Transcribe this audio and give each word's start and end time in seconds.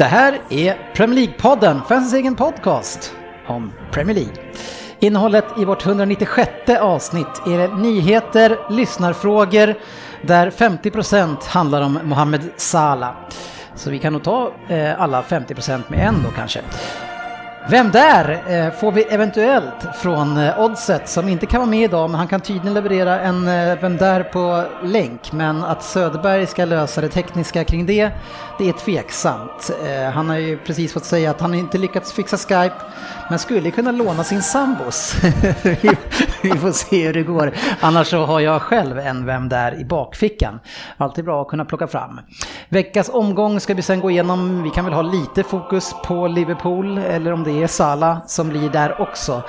Det 0.00 0.06
här 0.06 0.40
är 0.50 0.92
Premier 0.94 1.16
League-podden, 1.26 1.80
fansens 1.88 2.14
egen 2.14 2.36
podcast 2.36 3.14
om 3.46 3.72
Premier 3.90 4.14
League. 4.14 4.34
Innehållet 4.98 5.44
i 5.58 5.64
vårt 5.64 5.86
196 5.86 6.50
avsnitt 6.80 7.42
är 7.46 7.76
nyheter, 7.76 8.58
lyssnarfrågor 8.70 9.74
där 10.22 10.50
50% 10.50 11.36
handlar 11.46 11.82
om 11.82 11.98
Mohamed 12.04 12.50
Salah. 12.56 13.14
Så 13.74 13.90
vi 13.90 13.98
kan 13.98 14.12
nog 14.12 14.22
ta 14.22 14.52
eh, 14.68 15.00
alla 15.00 15.22
50% 15.22 15.82
med 15.88 16.08
en 16.08 16.22
då 16.24 16.30
kanske. 16.36 16.60
Vem 17.68 17.90
där 17.90 18.42
eh, 18.46 18.72
får 18.72 18.92
vi 18.92 19.02
eventuellt 19.02 19.86
från 19.96 20.36
eh, 20.36 20.60
Oddset 20.60 21.08
som 21.08 21.28
inte 21.28 21.46
kan 21.46 21.60
vara 21.60 21.70
med 21.70 21.84
idag 21.84 22.10
men 22.10 22.18
han 22.18 22.28
kan 22.28 22.40
tydligen 22.40 22.74
leverera 22.74 23.20
en 23.20 23.48
eh, 23.48 23.78
Vem 23.80 23.96
där 23.96 24.22
på 24.22 24.64
länk 24.82 25.32
men 25.32 25.64
att 25.64 25.82
Söderberg 25.82 26.46
ska 26.46 26.64
lösa 26.64 27.00
det 27.00 27.08
tekniska 27.08 27.64
kring 27.64 27.86
det, 27.86 28.10
det 28.58 28.68
är 28.68 28.72
tveksamt. 28.72 29.70
Han 30.14 30.28
har 30.28 30.36
ju 30.36 30.58
precis 30.58 30.92
fått 30.92 31.04
säga 31.04 31.30
att 31.30 31.40
han 31.40 31.54
inte 31.54 31.78
lyckats 31.78 32.12
fixa 32.12 32.36
Skype 32.36 32.74
men 33.30 33.38
skulle 33.38 33.70
kunna 33.70 33.92
låna 33.92 34.24
sin 34.24 34.42
sambos. 34.42 35.14
vi 36.42 36.50
får 36.50 36.72
se 36.72 37.06
hur 37.06 37.12
det 37.12 37.22
går. 37.22 37.52
Annars 37.80 38.06
så 38.06 38.24
har 38.24 38.40
jag 38.40 38.62
själv 38.62 38.98
en 38.98 39.26
Vem 39.26 39.48
där 39.48 39.80
i 39.80 39.84
bakfickan. 39.84 40.60
Alltid 40.96 41.24
bra 41.24 41.42
att 41.42 41.48
kunna 41.48 41.64
plocka 41.64 41.86
fram. 41.86 42.20
Veckans 42.68 43.08
omgång 43.08 43.60
ska 43.60 43.74
vi 43.74 43.82
sen 43.82 44.00
gå 44.00 44.10
igenom. 44.10 44.62
Vi 44.62 44.70
kan 44.70 44.84
väl 44.84 44.94
ha 44.94 45.02
lite 45.02 45.42
fokus 45.42 45.94
på 46.04 46.26
Liverpool 46.26 46.98
eller 46.98 47.32
om 47.32 47.44
det 47.44 47.62
är 47.62 47.66
Sala 47.66 48.20
som 48.26 48.48
blir 48.48 48.70
där 48.70 49.00
också. 49.00 49.42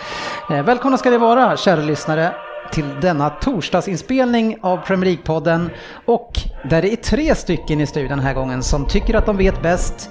Eh, 0.50 0.64
välkomna 0.64 0.98
ska 0.98 1.10
ni 1.10 1.18
vara, 1.18 1.58
kära 1.58 1.82
lyssnare 1.82 2.34
till 2.72 3.00
denna 3.02 3.30
torsdagsinspelning 3.30 4.58
av 4.62 4.78
Premier 4.78 5.12
League-podden 5.12 5.70
och 6.06 6.32
där 6.70 6.82
det 6.82 6.94
är 6.94 6.96
tre 6.96 7.36
stycken 7.36 7.82
i 7.82 7.88
studion 7.88 8.10
den 8.10 8.20
här 8.20 8.34
gången 8.34 8.64
som 8.64 8.88
tycker 8.88 9.16
att 9.16 9.26
de 9.26 9.38
vet 9.38 9.62
bäst. 9.62 10.10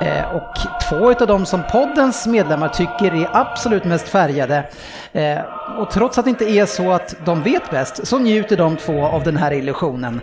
Eh, 0.00 0.34
och 0.34 0.54
två 0.88 1.10
av 1.10 1.26
dem 1.26 1.46
som 1.46 1.62
poddens 1.72 2.26
medlemmar 2.26 2.68
tycker 2.68 3.14
är 3.14 3.28
absolut 3.32 3.84
mest 3.84 4.08
färgade. 4.08 4.64
Eh, 5.12 5.38
och 5.78 5.90
trots 5.90 6.18
att 6.18 6.24
det 6.24 6.30
inte 6.30 6.50
är 6.50 6.66
så 6.66 6.92
att 6.92 7.16
de 7.24 7.42
vet 7.42 7.70
bäst 7.70 8.06
så 8.06 8.18
njuter 8.18 8.56
de 8.56 8.76
två 8.76 9.06
av 9.06 9.24
den 9.24 9.36
här 9.36 9.52
illusionen. 9.52 10.20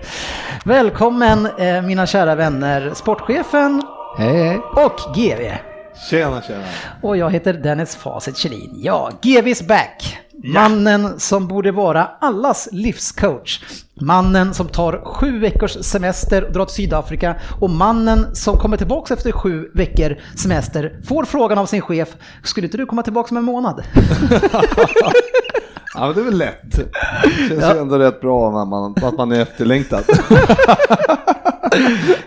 Välkommen 0.65 1.49
mina 1.83 2.05
kära 2.05 2.35
vänner, 2.35 2.91
sportchefen 2.93 3.83
hej, 4.17 4.43
hej. 4.43 4.57
och 4.57 5.15
GV. 5.15 5.51
Tjena, 6.09 6.41
tjena. 6.41 6.63
Och 7.01 7.17
jag 7.17 7.31
heter 7.31 7.53
Dennis 7.53 7.95
Facit 7.95 8.37
Kjellin. 8.37 8.71
Ja, 8.75 9.11
GV's 9.21 9.67
back. 9.67 10.19
Mannen 10.43 11.19
som 11.19 11.47
borde 11.47 11.71
vara 11.71 12.09
allas 12.19 12.69
livscoach. 12.71 13.61
Mannen 14.01 14.53
som 14.53 14.67
tar 14.67 15.01
sju 15.05 15.39
veckors 15.39 15.85
semester 15.85 16.43
och 16.43 16.51
drar 16.53 16.65
till 16.65 16.75
Sydafrika. 16.75 17.35
Och 17.61 17.69
mannen 17.69 18.35
som 18.35 18.57
kommer 18.57 18.77
tillbaka 18.77 19.13
efter 19.13 19.31
sju 19.31 19.71
veckor 19.73 20.17
semester 20.35 21.01
får 21.07 21.23
frågan 21.23 21.57
av 21.57 21.65
sin 21.65 21.81
chef, 21.81 22.09
skulle 22.43 22.67
inte 22.67 22.77
du 22.77 22.85
komma 22.85 23.03
tillbaka 23.03 23.29
om 23.31 23.37
en 23.37 23.43
månad? 23.43 23.83
Ja, 25.99 26.05
men 26.05 26.15
det 26.15 26.21
är 26.21 26.25
väl 26.25 26.37
lätt. 26.37 26.71
Det 26.71 27.47
känns 27.49 27.61
ja. 27.61 27.73
ju 27.73 27.79
ändå 27.79 27.99
rätt 27.99 28.21
bra 28.21 28.65
man, 28.65 28.95
att 29.03 29.17
man 29.17 29.31
är 29.31 29.41
efterlängtad. 29.41 30.03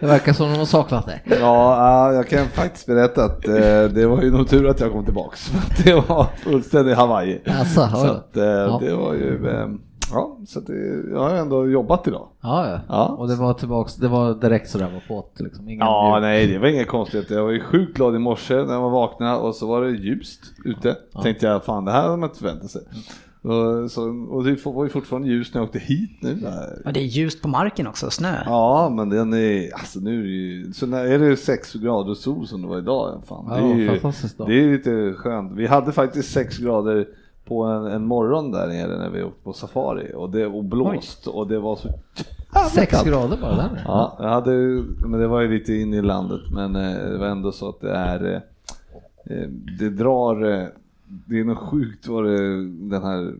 Det 0.00 0.06
verkar 0.06 0.32
som 0.32 0.50
de 0.50 0.58
har 0.58 0.64
saknat 0.64 1.06
det. 1.06 1.36
Ja, 1.40 2.12
jag 2.12 2.28
kan 2.28 2.48
faktiskt 2.48 2.86
berätta 2.86 3.24
att 3.24 3.48
eh, 3.48 3.54
det 3.94 4.06
var 4.06 4.22
ju 4.22 4.30
nog 4.30 4.48
tur 4.48 4.68
att 4.68 4.80
jag 4.80 4.92
kom 4.92 5.04
tillbaks. 5.04 5.52
Det 5.84 5.94
var 5.94 6.26
fullständig 6.36 6.94
Hawaii. 6.94 7.40
Alltså, 7.46 7.88
så 7.88 8.06
att, 8.06 8.36
eh, 8.36 8.44
ja. 8.44 8.80
det 8.82 8.94
var 8.94 9.14
ju... 9.14 9.48
Eh, 9.48 9.68
ja, 10.12 10.38
så 10.46 10.60
det, 10.60 11.02
jag 11.10 11.20
har 11.20 11.30
ändå 11.30 11.68
jobbat 11.68 12.08
idag. 12.08 12.28
Ja, 12.40 12.68
ja. 12.70 12.80
ja. 12.88 13.06
Och 13.06 13.28
det 13.28 13.36
var 13.36 13.54
tillbaks, 13.54 13.96
det 13.96 14.08
var 14.08 14.34
direkt 14.34 14.70
sådär 14.70 14.90
var 14.92 15.00
fått 15.00 15.40
liksom? 15.40 15.68
Ingen 15.68 15.86
ja, 15.86 16.16
ljud. 16.16 16.22
nej 16.22 16.46
det 16.46 16.58
var 16.58 16.68
inget 16.68 16.88
konstigt. 16.88 17.30
Jag 17.30 17.44
var 17.44 17.50
ju 17.50 17.60
sjukt 17.60 17.96
glad 17.96 18.14
i 18.14 18.18
morse 18.18 18.54
när 18.54 18.72
jag 18.72 18.80
var 18.80 18.90
vakna 18.90 19.38
och 19.38 19.54
så 19.54 19.66
var 19.66 19.82
det 19.82 19.90
ljust 19.90 20.40
ute. 20.64 20.96
Ja. 21.12 21.22
Tänkte 21.22 21.46
jag, 21.46 21.64
fan 21.64 21.84
det 21.84 21.92
här 21.92 22.02
hade 22.02 22.16
man 22.16 22.28
inte 22.28 22.38
förväntat 22.38 22.70
sig. 22.70 22.82
Och, 23.42 23.90
så, 23.90 24.26
och 24.30 24.44
det 24.44 24.66
var 24.66 24.84
ju 24.84 24.90
fortfarande 24.90 25.28
ljust 25.28 25.54
när 25.54 25.60
jag 25.60 25.66
åkte 25.66 25.78
hit 25.78 26.10
nu. 26.20 26.38
Ja, 26.84 26.92
det 26.92 27.00
är 27.00 27.04
ljust 27.04 27.42
på 27.42 27.48
marken 27.48 27.86
också, 27.86 28.10
snö. 28.10 28.42
Ja, 28.46 28.92
men 28.96 29.08
den 29.08 29.34
är, 29.34 29.74
alltså 29.74 30.00
nu 30.00 30.20
är 30.20 30.22
det 30.22 30.28
ju, 30.28 30.72
så 30.72 30.86
när 30.86 31.04
är 31.04 31.18
det 31.18 31.36
6 31.36 31.74
grader 31.74 32.14
sol 32.14 32.46
som 32.46 32.62
det 32.62 32.68
var 32.68 32.78
idag, 32.78 33.22
fan, 33.26 33.46
ja, 33.48 33.54
det, 33.56 33.62
är 33.62 33.74
ju, 33.74 34.00
det 34.46 34.60
är 34.60 34.72
lite 34.72 35.14
skönt. 35.16 35.52
Vi 35.52 35.66
hade 35.66 35.92
faktiskt 35.92 36.32
6 36.32 36.58
grader 36.58 37.08
på 37.44 37.64
en, 37.64 37.86
en, 37.86 38.06
morgon 38.06 38.50
där 38.52 38.66
nere 38.66 38.98
när 38.98 39.10
vi 39.10 39.22
åkte 39.22 39.44
på 39.44 39.52
safari 39.52 40.12
och 40.14 40.30
det 40.30 40.46
och 40.46 40.64
blåst 40.64 41.26
Oj. 41.26 41.32
och 41.32 41.48
det 41.48 41.58
var 41.58 41.76
så 41.76 41.88
6 42.70 43.04
grader 43.04 43.36
bara 43.40 43.56
där? 43.56 43.82
Ja, 43.86 44.16
jag 44.18 44.28
hade, 44.28 44.50
men 45.06 45.20
det 45.20 45.26
var 45.26 45.40
ju 45.40 45.58
lite 45.58 45.74
in 45.74 45.94
i 45.94 46.02
landet 46.02 46.40
men 46.52 46.76
eh, 46.76 47.10
det 47.10 47.18
var 47.18 47.26
ändå 47.26 47.52
så 47.52 47.68
att 47.68 47.80
det 47.80 47.92
är, 47.92 48.24
eh, 48.34 49.36
eh, 49.36 49.48
det 49.78 49.90
drar 49.90 50.70
det 51.10 51.40
är 51.40 51.44
nog 51.44 51.58
sjukt 51.58 52.06
vad 52.06 52.24
det, 52.24 52.64
den 52.68 53.02
här 53.02 53.34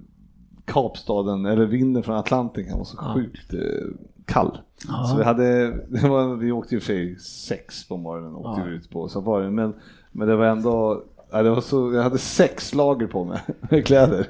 Kapstaden, 0.64 1.46
eller 1.46 1.66
vinden 1.66 2.02
från 2.02 2.16
Atlanten 2.16 2.64
kan 2.64 2.74
vara 2.74 2.84
så 2.84 2.98
ja. 3.00 3.14
sjukt 3.14 3.54
eh, 3.54 3.60
kall. 4.24 4.58
Ja. 4.88 5.04
Så 5.04 5.16
vi 5.16 5.24
hade, 5.24 5.70
var, 6.08 6.36
vi 6.36 6.52
åkte 6.52 6.74
i 6.74 6.78
och 6.78 6.82
för 6.82 6.86
sig 6.86 7.18
sex 7.18 7.88
på 7.88 7.96
morgonen 7.96 8.34
åkte 8.34 8.60
ja. 8.60 8.68
ut 8.68 8.90
på 8.90 9.08
safari, 9.08 9.50
men, 9.50 9.74
men 10.12 10.28
det 10.28 10.36
var 10.36 10.46
ändå 10.46 11.04
Ja, 11.32 11.42
det 11.42 11.50
var 11.50 11.60
så, 11.60 11.92
jag 11.94 12.02
hade 12.02 12.18
sex 12.18 12.74
lager 12.74 13.06
på 13.06 13.24
mig 13.24 13.40
med 13.70 13.86
kläder. 13.86 14.26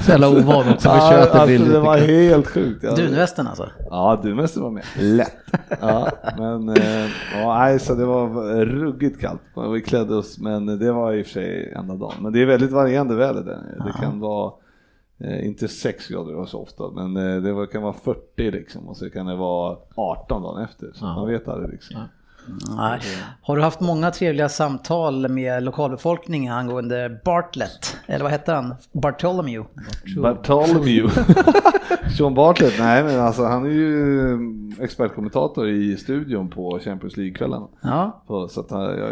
Så 0.00 0.10
jävla 0.10 0.28
ovanligt 0.28 0.80
som 0.80 0.92
vi 0.92 0.98
ja, 0.98 1.28
alltså, 1.30 1.64
Det 1.72 1.80
var 1.80 1.98
helt 1.98 2.46
sjukt. 2.46 2.96
Dunvästen 2.96 3.46
alltså? 3.46 3.70
Ja, 3.90 4.20
dunvästen 4.22 4.62
var 4.62 4.70
med. 4.70 4.84
Lätt. 4.98 5.36
Ja, 5.80 6.10
men 6.38 6.68
eh, 6.68 7.06
ja, 7.34 7.58
nej, 7.58 7.78
så 7.78 7.94
det 7.94 8.04
var 8.04 8.28
ruggigt 8.64 9.20
kallt. 9.20 9.40
Vi 9.72 9.80
klädde 9.80 10.16
oss, 10.16 10.38
men 10.38 10.66
det 10.78 10.92
var 10.92 11.12
i 11.12 11.22
och 11.22 11.26
för 11.26 11.32
sig 11.32 11.72
enda 11.76 11.94
dagen. 11.94 12.14
Men 12.20 12.32
det 12.32 12.42
är 12.42 12.46
väldigt 12.46 12.72
varierande 12.72 13.14
väder 13.14 13.42
där 13.42 13.84
Det 13.84 13.92
kan 14.00 14.20
vara 14.20 14.52
Eh, 15.18 15.46
inte 15.46 15.68
6 15.68 16.08
grader 16.08 16.44
så 16.44 16.62
ofta, 16.62 16.90
men 16.90 17.16
eh, 17.16 17.42
det 17.42 17.66
kan 17.66 17.82
vara 17.82 17.92
40 17.92 18.50
liksom 18.50 18.88
och 18.88 18.96
så 18.96 19.10
kan 19.10 19.26
det 19.26 19.36
vara 19.36 19.76
18 19.94 20.42
dagen 20.42 20.64
efter. 20.64 20.92
Så 20.92 21.04
ja. 21.04 21.14
man 21.14 21.28
vet 21.28 21.48
aldrig 21.48 21.70
liksom. 21.70 22.00
Nej. 22.76 23.00
Har 23.42 23.56
du 23.56 23.62
haft 23.62 23.80
många 23.80 24.10
trevliga 24.10 24.48
samtal 24.48 25.28
med 25.28 25.62
lokalbefolkningen 25.62 26.52
angående 26.54 27.20
Bartlett? 27.24 27.96
Eller 28.06 28.22
vad 28.22 28.32
hette 28.32 28.52
han? 28.52 28.74
Bartholomew? 28.92 29.68
Bartholomew. 30.22 31.22
Sean 32.18 32.34
Bartlett? 32.34 32.74
Nej 32.78 33.04
men 33.04 33.20
alltså 33.20 33.44
han 33.44 33.64
är 33.64 33.70
ju 33.70 34.38
expertkommentator 34.80 35.68
i 35.68 35.96
studion 35.96 36.50
på 36.50 36.80
Champions 36.84 37.16
League-kvällarna. 37.16 37.66
Ja. 37.82 38.24
Så, 38.50 38.60
att, 38.60 38.68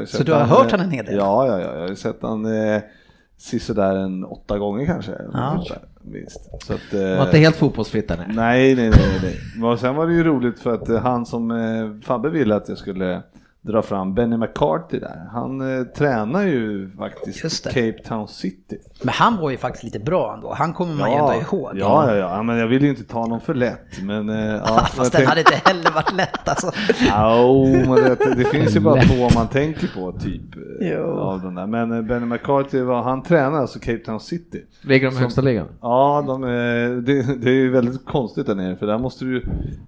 så 0.09 0.23
du 0.23 0.33
har 0.33 0.41
hört 0.41 0.71
han 0.71 0.81
en 0.81 0.91
hel 0.91 1.05
del? 1.05 1.17
Ja, 1.17 1.47
ja, 1.47 1.61
ja, 1.61 1.75
jag 1.75 1.89
har 1.89 1.95
sett 1.95 2.19
han 2.23 2.47
eh, 3.53 3.59
sådär 3.59 3.97
en 3.97 4.25
åtta 4.25 4.59
gånger 4.59 4.87
kanske. 4.87 5.13
Ja. 5.33 5.65
Minst. 6.05 6.65
Så 6.67 6.73
att, 6.73 6.93
var 6.93 7.25
inte 7.25 7.39
helt 7.39 7.57
fotbollsfritt 7.57 8.09
där? 8.09 8.17
Nej, 8.29 8.75
nej, 8.75 8.91
nej. 8.91 9.21
nej. 9.23 9.39
Men 9.57 9.79
sen 9.79 9.95
var 9.95 10.07
det 10.07 10.13
ju 10.13 10.25
roligt 10.25 10.61
för 10.61 10.75
att 10.75 11.03
han 11.03 11.27
som 11.27 11.51
eh, 11.51 12.07
Fabbe 12.07 12.31
ville 12.31 12.55
att 12.55 12.69
jag 12.69 12.79
skulle 12.79 13.23
dra 13.63 13.83
fram 13.83 14.15
Benny 14.15 14.37
McCarthy 14.37 14.99
där. 14.99 15.29
Han 15.33 15.79
eh, 15.79 15.85
tränar 15.85 16.43
ju 16.43 16.91
faktiskt 16.97 17.65
Cape 17.65 17.99
Town 18.05 18.29
City. 18.29 18.79
Men 19.03 19.15
han 19.15 19.37
var 19.37 19.51
ju 19.51 19.57
faktiskt 19.57 19.85
lite 19.85 19.99
bra 19.99 20.35
ändå. 20.35 20.55
Han 20.55 20.73
kommer 20.73 20.95
man 20.95 21.11
ja, 21.11 21.17
ju 21.17 21.39
ändå 21.39 21.57
ihåg. 21.57 21.71
Ja, 21.75 22.11
ja, 22.11 22.17
ja, 22.17 22.43
men 22.43 22.57
jag 22.59 22.67
vill 22.67 22.83
ju 22.83 22.89
inte 22.89 23.05
ta 23.05 23.27
någon 23.27 23.41
för 23.41 23.55
lätt. 23.55 24.03
Men, 24.03 24.29
eh, 24.29 24.37
ja, 24.37 24.87
Fast 24.93 25.13
den 25.13 25.27
hade 25.27 25.41
inte 25.41 25.61
heller 25.65 25.91
varit 25.91 26.15
lätt 26.15 26.49
alltså. 26.49 26.73
Ja, 27.09 27.65
men 27.87 27.95
det, 27.95 28.35
det 28.37 28.45
finns 28.45 28.77
ju 28.77 28.81
bara 28.81 29.03
två 29.03 29.29
man 29.35 29.49
tänker 29.49 29.89
på 29.95 30.13
typ. 30.13 30.57
Eh, 30.81 30.89
jo. 30.89 31.05
Av 31.05 31.43
den 31.43 31.55
där. 31.55 31.67
Men 31.67 31.93
eh, 31.93 32.03
Benny 32.03 32.27
McCarthy, 32.27 32.81
var, 32.81 33.03
han 33.03 33.23
tränar 33.23 33.59
alltså 33.59 33.79
Cape 33.79 33.99
Town 33.99 34.21
City. 34.21 34.65
Ligger 34.81 35.11
de 35.11 35.17
i 35.17 35.21
högsta 35.21 35.41
ligan? 35.41 35.69
Ja, 35.81 36.25
de, 36.27 36.43
det, 37.07 37.37
det 37.37 37.51
är 37.51 37.55
ju 37.55 37.71
väldigt 37.71 38.07
konstigt 38.07 38.47
där 38.47 38.55
nere 38.55 38.77
för 38.77 38.87
där 38.87 38.99
måste 38.99 39.25
du 39.25 39.45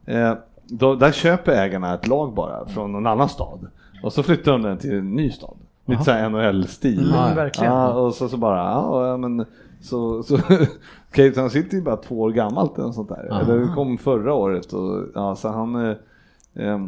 eh, 0.07 0.35
då, 0.69 0.95
där 0.95 1.13
köper 1.13 1.53
ägarna 1.53 1.95
ett 1.95 2.09
lag 2.09 2.35
bara 2.35 2.67
från 2.67 2.93
någon 2.93 3.07
annan 3.07 3.29
stad 3.29 3.67
och 4.03 4.13
så 4.13 4.23
flyttar 4.23 4.53
de 4.53 4.63
den 4.63 4.79
till 4.79 4.93
en 4.93 5.11
ny 5.11 5.31
stad. 5.31 5.57
Lite 5.87 6.05
såhär 6.05 6.31
NHL-stil. 6.31 7.15
Mm, 7.15 7.37
verkligen. 7.37 7.73
Ja, 7.73 7.93
och 7.93 8.15
så, 8.15 8.29
så 8.29 8.37
bara, 8.37 8.59
ja, 8.59 9.17
men 9.17 9.47
så, 9.81 10.23
så 10.23 10.39
Cape 11.13 11.51
City 11.51 11.77
är 11.77 11.81
bara 11.81 11.97
två 11.97 12.21
år 12.21 12.31
gammalt 12.31 12.79
eller 12.79 12.93
sånt 12.93 13.09
där. 13.09 13.29
Aha. 13.31 13.41
Eller 13.41 13.59
det 13.59 13.75
kom 13.75 13.99
förra 13.99 14.35
året 14.35 14.73
och 14.73 15.05
ja, 15.15 15.37
så 15.37 15.49
han 15.49 15.75
eh, 16.55 16.79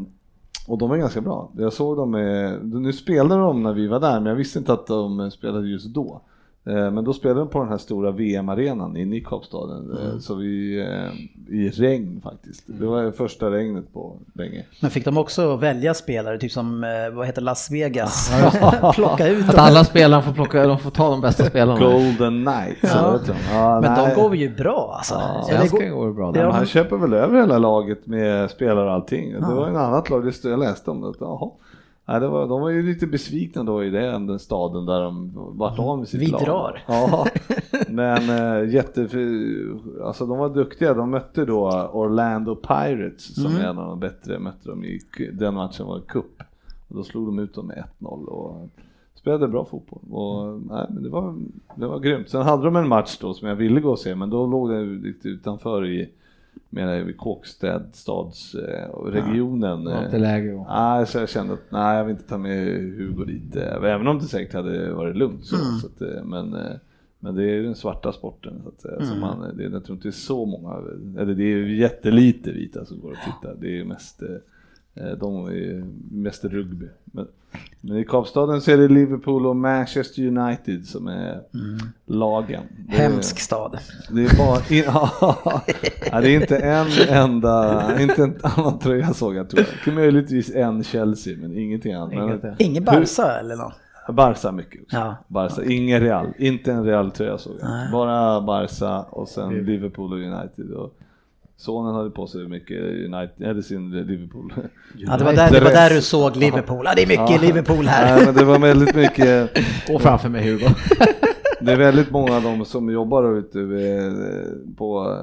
och 0.67 0.79
de 0.79 0.91
är 0.91 0.97
ganska 0.97 1.21
bra. 1.21 1.51
Jag 1.57 1.73
såg 1.73 1.97
dem, 1.97 2.11
med, 2.11 2.65
nu 2.65 2.93
spelade 2.93 3.41
de 3.41 3.63
när 3.63 3.73
vi 3.73 3.87
var 3.87 4.01
där, 4.01 4.21
men 4.21 4.27
jag 4.27 4.37
visste 4.37 4.59
inte 4.59 4.73
att 4.73 4.87
de 4.87 5.31
spelade 5.31 5.69
just 5.69 5.95
då. 5.95 6.21
Eh, 6.69 6.91
Men 6.91 7.05
då 7.05 7.13
spelade 7.13 7.41
de 7.41 7.49
på 7.49 7.59
den 7.59 7.69
här 7.69 7.79
stora 7.79 8.11
VM-arenan 8.11 8.97
i 8.97 9.21
Kapstaden, 9.21 9.91
eh, 9.93 10.19
så 10.19 10.35
vi, 10.35 10.81
eh, 10.81 11.55
i 11.57 11.69
regn 11.71 12.21
faktiskt. 12.25 12.63
Det 12.67 12.87
var 12.87 13.11
första 13.11 13.51
regnet 13.51 13.93
på 13.93 14.17
länge. 14.35 14.65
Men 14.83 14.91
fick 14.91 15.05
de 15.05 15.19
också 15.19 15.57
välja 15.57 15.95
spelare, 15.95 16.39
typ 16.39 16.53
som 16.53 16.81
vad 17.15 17.27
heter 17.27 17.43
Las 17.43 17.71
Vegas? 17.71 18.33
Plocka 18.95 19.29
ut 19.29 19.49
Att 19.49 19.57
dem. 19.57 19.65
alla 19.65 19.85
spelarna 19.85 20.23
får 20.23 20.33
plocka, 20.33 20.67
de 20.67 20.79
får 20.79 20.91
ta 20.91 21.11
de 21.11 21.21
bästa 21.21 21.45
spelarna. 21.45 21.81
Golden 21.81 22.45
Knights, 22.45 22.81
Ja. 22.83 22.89
så 22.89 23.13
vet 23.19 23.29
jag. 23.29 23.37
Ja, 23.61 23.81
Men 23.81 23.93
nej. 23.93 24.15
de 24.15 24.23
går 24.23 24.37
ju 24.37 24.55
bra 24.55 24.95
alltså. 24.97 25.15
Ja, 25.15 25.49
Eller 25.49 25.59
Svenska 25.59 25.89
går- 25.89 25.97
går 25.97 26.07
det 26.07 26.13
bra 26.15 26.33
Ja, 26.35 26.43
där. 26.43 26.51
Han 26.51 26.67
köper 26.67 26.97
väl 26.97 27.13
över 27.13 27.41
hela 27.41 27.59
laget 27.59 28.07
med 28.07 28.51
spelare 28.51 28.85
och 28.87 28.93
allting. 28.93 29.33
Det 29.33 29.55
var 29.55 29.67
en 29.69 29.77
annat 29.77 30.11
lag, 30.11 30.25
det 30.25 30.45
jag 30.49 30.59
läste 30.59 30.91
om 30.91 31.01
det. 31.01 31.09
att, 31.09 31.17
Jaha. 31.21 31.51
Nej, 32.09 32.21
det 32.21 32.29
var, 32.29 32.47
de 32.49 32.61
var 32.61 32.71
ju 32.71 32.83
lite 32.83 33.07
besvikna 33.07 33.63
då 33.65 33.85
i 33.85 33.91
den, 33.91 34.27
den 34.27 34.39
staden 34.39 34.87
där 34.87 35.01
de 35.03 35.31
vart 35.35 35.79
av 35.79 35.99
med 35.99 36.09
sitt 36.09 36.21
Vi 36.21 36.27
lag. 36.27 36.41
drar. 36.45 36.83
Ja, 36.87 37.27
men 37.89 38.31
äh, 38.31 38.75
jätte, 38.75 39.01
alltså 40.05 40.27
de 40.27 40.39
var 40.39 40.49
duktiga. 40.49 40.95
De 40.95 41.11
mötte 41.11 41.45
då 41.45 41.91
Orlando 41.93 42.57
Pirates 42.57 43.35
som 43.35 43.47
Mm. 43.47 43.59
är 43.65 43.69
en 43.69 43.79
av 43.79 43.89
de 43.89 44.01
bättre. 44.01 44.39
Mötte 44.39 44.69
dem 44.69 44.85
i 44.85 45.01
den 45.33 45.55
matchen 45.55 45.87
var 45.87 46.01
cup. 46.01 46.43
Och 46.89 46.97
då 46.97 47.03
slog 47.03 47.27
de 47.27 47.39
ut 47.39 47.55
dem 47.55 47.67
med 47.67 47.85
1-0 48.01 48.25
och 48.25 48.69
spelade 49.15 49.49
bra 49.49 49.65
fotboll. 49.65 50.01
Och, 50.11 50.61
nej, 50.71 50.87
men 50.91 51.03
det, 51.03 51.09
var, 51.09 51.35
det 51.75 51.87
var 51.87 51.99
grymt. 51.99 52.29
Sen 52.31 52.43
hade 52.43 52.65
de 52.65 52.77
en 52.77 52.89
match 52.89 53.19
då 53.21 53.35
som 53.35 53.49
jag 53.49 53.57
ville 53.57 53.81
gå 53.81 53.91
och 53.91 53.99
se, 53.99 54.15
men 54.15 54.31
då 54.31 54.47
låg 54.47 54.71
det 54.71 54.83
lite 54.85 55.29
utanför 55.29 55.87
i 55.87 56.09
menar 56.71 57.13
Kåkstedstadsregionen. 57.13 59.85
Det 59.85 59.91
var 59.95 60.05
inte 60.05 60.19
läge 60.19 60.61
att- 60.61 60.69
Nej, 60.69 61.07
så 61.07 61.19
jag 61.19 61.29
kände 61.29 61.53
att 61.55 61.71
nej, 61.71 61.97
jag 61.97 62.05
vill 62.05 62.13
inte 62.17 62.29
ta 62.29 62.39
med 62.39 62.67
Hugo 62.97 63.25
dit. 63.25 63.57
eh, 63.57 63.75
Även 63.85 64.07
om 64.07 64.19
det 64.19 64.25
säkert 64.25 64.55
hade 64.55 64.93
varit 64.93 65.17
lugnt. 65.17 65.45
Så, 65.45 65.57
Mm. 65.57 65.67
så 65.79 65.87
att, 65.87 66.01
eh, 66.03 66.25
men, 66.25 66.55
eh, 66.55 66.77
men 67.21 67.35
det 67.35 67.43
är 67.43 67.55
ju 67.55 67.63
den 67.63 67.75
svarta 67.75 68.13
sporten. 68.13 68.61
Så 68.63 68.69
att 68.69 68.81
säga. 68.81 68.95
Mm. 68.97 69.07
Så 69.07 69.15
man, 69.17 69.57
det, 69.57 69.63
jag 69.63 69.85
tror 69.85 69.97
inte 69.97 70.09
det 70.09 70.11
är 70.11 70.13
så 70.13 70.47
många, 70.47 70.75
eller 71.19 71.35
det 71.35 71.45
är 71.45 71.57
jättelite 71.67 72.53
vita 72.53 72.85
som 72.85 73.01
går 73.01 73.11
och 73.11 73.17
tittar. 73.25 73.57
Det 73.61 73.81
är 73.81 73.85
mest, 73.85 74.23
eh, 74.23 74.29
de 75.21 75.47
är 75.47 75.51
ju 75.53 75.85
mest 76.11 76.45
rugby. 76.45 76.87
Men, 77.05 77.27
men 77.81 77.97
i 77.97 78.05
Kapstaden 78.05 78.61
så 78.61 78.71
är 78.71 78.77
det 78.77 78.89
Liverpool 78.89 79.47
och 79.47 79.57
Manchester 79.57 80.27
United 80.27 80.85
som 80.87 81.07
är 81.09 81.41
lagen. 82.07 82.63
Det 82.89 82.93
är- 82.97 83.01
Mm. 83.01 83.13
Hemsk 83.13 83.39
stad. 83.41 83.79
det 84.11 84.25
är 84.25 84.39
bara, 84.39 84.61
ja, 86.13 86.21
det 86.21 86.31
är 86.31 86.41
inte 86.41 86.57
en 86.59 86.87
enda, 87.09 87.83
inte 88.03 88.23
en 88.23 88.39
annan 88.43 88.79
tröja 88.79 89.13
såg 89.15 89.35
jag 89.35 89.51
tror 89.51 89.65
jag. 89.87 89.95
Möjligtvis 89.95 90.55
en 90.55 90.85
Chelsea 90.85 91.37
men 91.41 91.59
ingenting 91.59 91.93
annat. 91.93 92.13
Inget. 92.13 92.61
Ingen 92.61 92.85
Barca 92.85 93.39
eller 93.41 93.57
något? 93.57 93.73
Barca 94.13 94.53
mycket 94.53 94.83
också. 94.83 94.97
Ja. 94.97 95.17
Barca, 95.29 95.65
ingen 95.65 96.01
Real, 96.01 96.27
inte 96.39 96.73
en 96.73 96.85
Real 96.85 97.11
tröja 97.11 97.39
såg 97.39 97.53
jag. 97.61 97.69
Nej. 97.71 97.93
Bara 97.93 98.41
Barca 98.41 99.01
och 99.03 99.29
sen 99.29 99.55
Liverpool 99.55 100.13
och 100.13 100.19
United. 100.19 100.71
Och 100.71 100.99
sonen 101.57 101.95
hade 101.95 102.11
på 102.11 102.27
sig 102.27 102.49
mycket 102.49 102.81
United, 102.83 103.43
eller 103.43 103.63
sin 103.63 103.91
Liverpool. 103.91 104.53
Ja, 104.97 105.17
det 105.17 105.25
var 105.25 105.33
där, 105.33 105.51
det 105.51 105.61
var 105.61 105.71
där 105.71 105.91
du 105.91 106.01
såg 106.03 106.37
Liverpool. 106.37 106.83
Ja, 106.85 106.93
det 106.97 107.03
är 107.03 107.07
mycket 107.07 107.43
Liverpool 107.43 107.87
här. 107.87 108.17
Nej, 108.17 108.27
men 108.27 108.35
det 108.35 108.45
var 108.45 108.59
väldigt 108.59 108.95
mycket 108.97 109.51
Gå 109.89 109.99
framför 109.99 110.29
mig 110.29 110.51
Hugo. 110.51 110.67
Det 111.61 111.73
är 111.73 111.77
väldigt 111.77 112.11
många 112.11 112.37
av 112.37 112.43
dem 112.43 112.65
som 112.65 112.91
jobbar 112.91 113.39
ute 113.39 113.61
eh, 113.61 114.75
på 114.77 115.17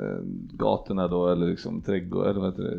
eh, 0.00 0.18
gatorna 0.52 1.08
då, 1.08 1.28
eller 1.28 1.46
liksom 1.46 1.80
trädgård, 1.80 2.26
eller 2.26 2.40
vad 2.40 2.50
heter 2.50 2.62
det? 2.62 2.76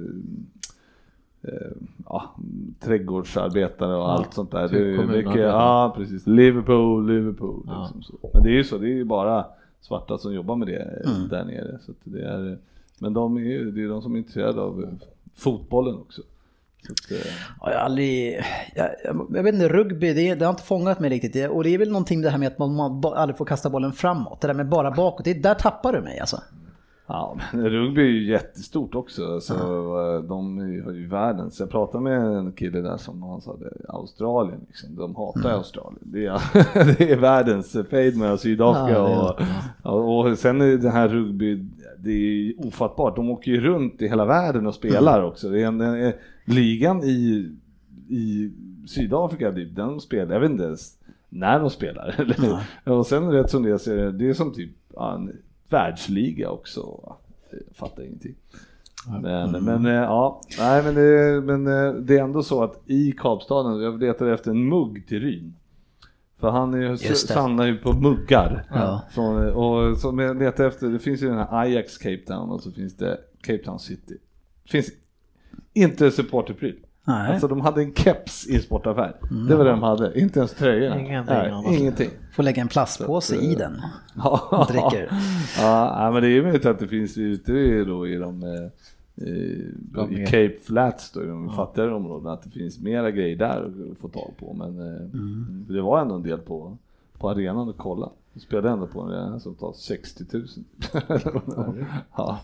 Eh, 1.51 1.71
Ja, 2.05 2.35
trädgårdsarbetare 2.79 3.95
och 3.95 4.11
allt 4.11 4.33
sånt 4.33 4.51
där. 4.51 4.67
typ 4.67 4.97
Det 4.97 5.03
är 5.03 5.07
mycket, 5.07 5.41
ja 5.41 5.93
precis, 5.97 6.27
Liverpool, 6.27 7.07
Liverpool. 7.07 7.63
Ja. 7.67 7.81
Liksom 7.81 8.03
så. 8.03 8.29
Men 8.33 8.43
det 8.43 8.49
är 8.49 8.53
ju 8.53 8.63
så, 8.63 8.77
det 8.77 8.87
är 8.87 8.93
ju 8.95 9.03
bara 9.03 9.45
svarta 9.81 10.17
som 10.17 10.33
jobbar 10.33 10.55
med 10.55 10.67
det 10.67 11.03
Mm. 11.05 11.27
där 11.29 11.45
nere. 11.45 11.77
Så 11.85 11.91
att 11.91 11.97
det 12.03 12.21
är, 12.21 12.57
men 12.99 13.13
de 13.13 13.37
är 13.37 13.41
ju, 13.41 13.71
det 13.71 13.83
är 13.83 13.87
de 13.87 14.01
som 14.01 14.13
är 14.13 14.17
intresserade 14.17 14.61
av 14.61 14.83
eh, 14.83 14.89
fotbollen 15.35 15.95
också. 15.95 16.21
Så 16.87 16.91
att, 16.91 17.11
eh, 17.11 17.31
Ja, 17.61 17.71
jag, 17.71 17.81
aldrig, 17.81 18.41
jag, 18.75 18.89
jag, 19.35 19.43
vet 19.43 19.53
inte, 19.53 19.67
rugby 19.69 20.13
det, 20.13 20.35
det 20.35 20.45
har 20.45 20.49
inte 20.53 20.63
fångat 20.63 20.99
mig 20.99 21.09
riktigt. 21.09 21.33
Det- 21.33 21.47
Och 21.49 21.63
det 21.63 21.69
är 21.69 21.77
väl 21.77 21.91
någonting 21.91 22.21
det 22.21 22.29
här 22.29 22.37
med 22.37 22.47
att 22.47 22.57
man, 22.57 22.75
man 22.75 23.05
aldrig 23.05 23.37
får 23.37 23.45
kasta 23.45 23.69
bollen 23.69 23.91
framåt. 23.93 24.41
Det 24.41 24.47
där 24.47 24.53
med 24.53 24.69
bara 24.69 24.91
bakåt, 24.91 25.25
det, 25.25 25.33
där 25.33 25.53
tappar 25.55 25.93
du 25.93 26.01
mig 26.01 26.19
alltså. 26.19 26.41
Ja, 27.07 27.37
men 27.53 27.69
rugby 27.69 28.01
är 28.01 28.05
ju 28.05 28.31
jättestort 28.31 28.95
också. 28.95 29.41
Så 29.41 29.53
eh, 29.53 30.21
De 30.23 30.59
är 30.59 30.65
ju- 30.67 30.83
har 30.83 30.91
ju 30.91 31.07
världens. 31.07 31.59
Jag 31.59 31.69
pratade 31.69 32.03
med 32.03 32.21
en 32.21 32.51
kille 32.51 32.81
där 32.81 32.97
som 32.97 33.23
han 33.23 33.41
sa 33.41 33.57
Australien, 33.87 34.59
liksom, 34.67 34.95
de 34.95 35.15
hatar 35.15 35.49
Australien. 35.51 35.99
Det 36.01 36.25
är, 36.25 36.41
det 36.97 37.11
är 37.11 37.17
världens 37.17 37.71
fade 37.71 38.11
med 38.15 38.39
Sydafrika 38.39 38.97
Ja, 38.99 39.37
och, 39.83 39.93
och, 39.93 40.25
och 40.31 40.37
sen 40.37 40.61
är 40.61 40.77
det 40.77 40.89
här 40.89 41.07
rugby, 41.07 41.65
det 41.99 42.11
är 42.11 42.67
ofattbart. 42.67 43.15
De 43.15 43.29
åker 43.29 43.51
ju 43.51 43.61
runt 43.61 44.01
i 44.01 44.07
hela 44.07 44.25
världen 44.25 44.67
och 44.67 44.75
spelar 44.75 45.23
också. 45.23 45.49
Det 45.49 45.61
är 45.61 45.67
en, 45.67 45.81
en, 45.81 46.13
ligan 46.45 47.03
i, 47.03 47.51
i 48.09 48.51
Sydafrika, 48.87 49.51
den 49.51 49.99
spelar, 49.99 50.33
jag 50.33 50.39
vet 50.39 50.51
inte 50.51 50.63
ens 50.63 50.97
när 51.29 51.59
de 51.59 51.69
spelar. 51.69 52.15
Eller, 52.17 52.97
och 52.97 53.07
sen 53.07 53.31
rätt 53.31 53.49
som 53.49 53.63
det 53.63 53.79
så 53.79 53.91
är 53.91 53.95
det, 53.95 54.11
det 54.11 54.29
är 54.29 54.33
som 54.33 54.53
typ 54.53 54.71
ja, 54.93 55.15
en 55.15 55.31
världsliga 55.69 56.49
också. 56.49 56.99
Jag 57.49 57.75
fattar 57.75 58.03
ingenting. 58.03 58.35
Men, 59.21 59.51
men 59.51 59.85
eh, 59.85 59.93
ja, 59.93 60.41
nej 60.59 60.83
men 60.83 60.95
det, 60.95 61.41
men 61.41 61.67
eh, 61.67 61.93
det 61.93 62.17
är 62.17 62.23
ändå 62.23 62.43
så 62.43 62.63
att 62.63 62.81
i 62.85 63.11
Kapstaden, 63.11 63.81
jag 63.81 63.99
letade 63.99 64.33
efter 64.33 64.51
en 64.51 64.69
mugg 64.69 65.07
till 65.07 65.19
Ryn. 65.19 65.53
För 66.45 66.51
han 66.51 66.73
är 66.73 66.77
ju, 66.77 66.97
samlar 67.15 67.65
ju 67.65 67.77
på 67.77 67.93
muggar. 67.93 68.63
Ja. 68.69 69.01
Från, 69.11 69.49
och 69.53 69.97
som 69.97 70.19
jag 70.19 70.39
letar 70.39 70.67
efter, 70.67 70.87
det 70.87 70.99
finns 70.99 71.21
ju 71.21 71.27
den 71.27 71.37
här 71.37 71.47
Ajax 71.51 71.97
Cape 71.97 72.21
Town 72.27 72.49
och 72.49 72.61
så 72.61 72.71
finns 72.71 72.97
det 72.97 73.17
Cape 73.41 73.63
Town 73.63 73.79
City. 73.79 74.17
Det 74.63 74.69
finns 74.69 74.89
inte 75.73 76.11
supporterpryl. 76.11 76.75
Nej. 77.07 77.31
Alltså 77.31 77.47
de 77.47 77.61
hade 77.61 77.81
en 77.81 77.93
keps 77.93 78.47
i 78.47 78.55
en 78.55 78.61
sportaffär. 78.61 79.15
Det 79.49 79.55
var 79.55 79.65
det 79.65 79.71
de 79.71 79.83
hade, 79.83 80.19
inte 80.19 80.39
ens 80.39 80.53
tröjorna. 80.53 80.99
Ingenting 80.99 81.35
Nej, 81.35 81.79
ingenting. 81.79 82.09
Får 82.35 82.43
lägga 82.43 82.61
en 82.61 82.67
plastpåse 82.67 83.35
i 83.35 83.55
den. 83.55 83.81
Ja, 84.15 84.67
dricker. 84.69 85.09
ja, 85.59 86.11
men 86.13 86.21
det 86.23 86.29
är 86.29 86.41
möjligt 86.41 86.65
att 86.65 86.79
det 86.79 86.87
finns 86.87 87.17
ute 87.17 87.51
i, 87.53 87.83
då, 87.85 88.07
i 88.07 88.15
de 88.15 88.43
eh, 88.43 88.49
i, 89.15 89.61
Ja, 89.95 90.07
i 90.07 90.15
mer. 90.15 90.25
Cape 90.25 90.59
Flats 90.63 91.11
då, 91.11 91.23
i 91.23 91.27
de 91.27 91.49
fattigare 91.49 91.93
områdena, 91.93 92.33
att 92.33 92.43
det 92.43 92.49
finns 92.49 92.79
mera 92.79 93.11
grejer 93.11 93.35
där 93.35 93.71
att 93.91 93.97
få 93.97 94.07
tag 94.07 94.31
på. 94.39 94.53
Men 94.53 94.79
eh, 94.79 95.01
det 95.73 95.81
var 95.81 96.01
ändå 96.01 96.15
en 96.15 96.23
del 96.23 96.39
på, 96.39 96.77
på 97.17 97.29
arenan 97.29 97.69
att 97.69 97.77
kolla. 97.77 98.09
Vi 98.35 98.41
spelade 98.41 98.69
ändå 98.69 98.87
på 98.87 99.01
en 99.01 99.11
arena 99.11 99.39
som 99.39 99.55
tar 99.55 99.73
60 99.73 100.23
000. 100.31 100.47
ja. 102.17 102.39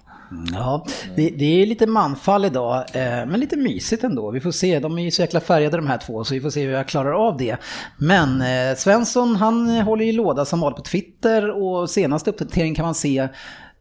Ja, 0.53 0.85
det, 1.15 1.29
det 1.29 1.61
är 1.61 1.65
lite 1.65 1.87
manfall 1.87 2.45
idag, 2.45 2.77
eh, 2.77 3.01
men 3.01 3.39
lite 3.39 3.57
mysigt 3.57 4.03
ändå. 4.03 4.31
Vi 4.31 4.39
får 4.39 4.51
se, 4.51 4.79
de 4.79 4.97
är 4.97 5.03
ju 5.03 5.11
så 5.11 5.21
jäkla 5.21 5.39
färgade 5.39 5.77
de 5.77 5.87
här 5.87 5.97
två, 5.97 6.23
så 6.23 6.33
vi 6.33 6.41
får 6.41 6.49
se 6.49 6.65
hur 6.65 6.71
jag 6.71 6.87
klarar 6.87 7.27
av 7.27 7.37
det. 7.37 7.57
Men 7.97 8.41
eh, 8.41 8.75
Svensson, 8.77 9.35
han 9.35 9.77
eh, 9.77 9.83
håller 9.83 10.05
ju 10.05 10.11
låda 10.11 10.45
som 10.45 10.59
vanligt 10.59 10.77
på 10.77 10.83
Twitter 10.83 11.63
och 11.63 11.89
senaste 11.89 12.29
uppdateringen 12.29 12.75
kan 12.75 12.85
man 12.85 12.95
se 12.95 13.27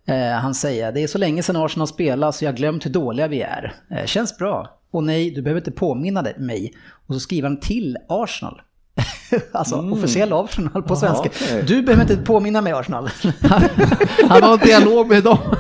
eh, 0.06 0.30
han 0.30 0.54
säger 0.54 0.92
det 0.92 1.02
är 1.02 1.06
så 1.06 1.18
länge 1.18 1.42
sedan 1.42 1.56
Arsenal 1.56 1.88
spelade 1.88 2.32
så 2.32 2.44
jag 2.44 2.52
har 2.52 2.56
glömt 2.56 2.86
hur 2.86 2.90
dåliga 2.90 3.28
vi 3.28 3.42
är. 3.42 3.74
Eh, 3.90 4.04
känns 4.04 4.38
bra. 4.38 4.80
Och 4.90 5.04
nej, 5.04 5.30
du 5.30 5.42
behöver 5.42 5.60
inte 5.60 5.70
påminna 5.70 6.24
mig. 6.36 6.74
Och 7.06 7.14
så 7.14 7.20
skriver 7.20 7.48
han 7.48 7.60
till 7.60 7.98
Arsenal. 8.08 8.62
alltså 9.52 9.76
officiell 9.76 10.32
Arsenal 10.32 10.82
på 10.82 10.96
svenska. 10.96 11.28
okej. 11.28 11.64
Du 11.66 11.82
behöver 11.82 12.02
inte 12.02 12.16
påminna 12.16 12.60
mig 12.60 12.72
Arsenal. 12.72 13.10
Han 14.28 14.42
har 14.42 14.52
en 14.52 14.58
dialog 14.58 15.08
med 15.08 15.22
dem. 15.22 15.38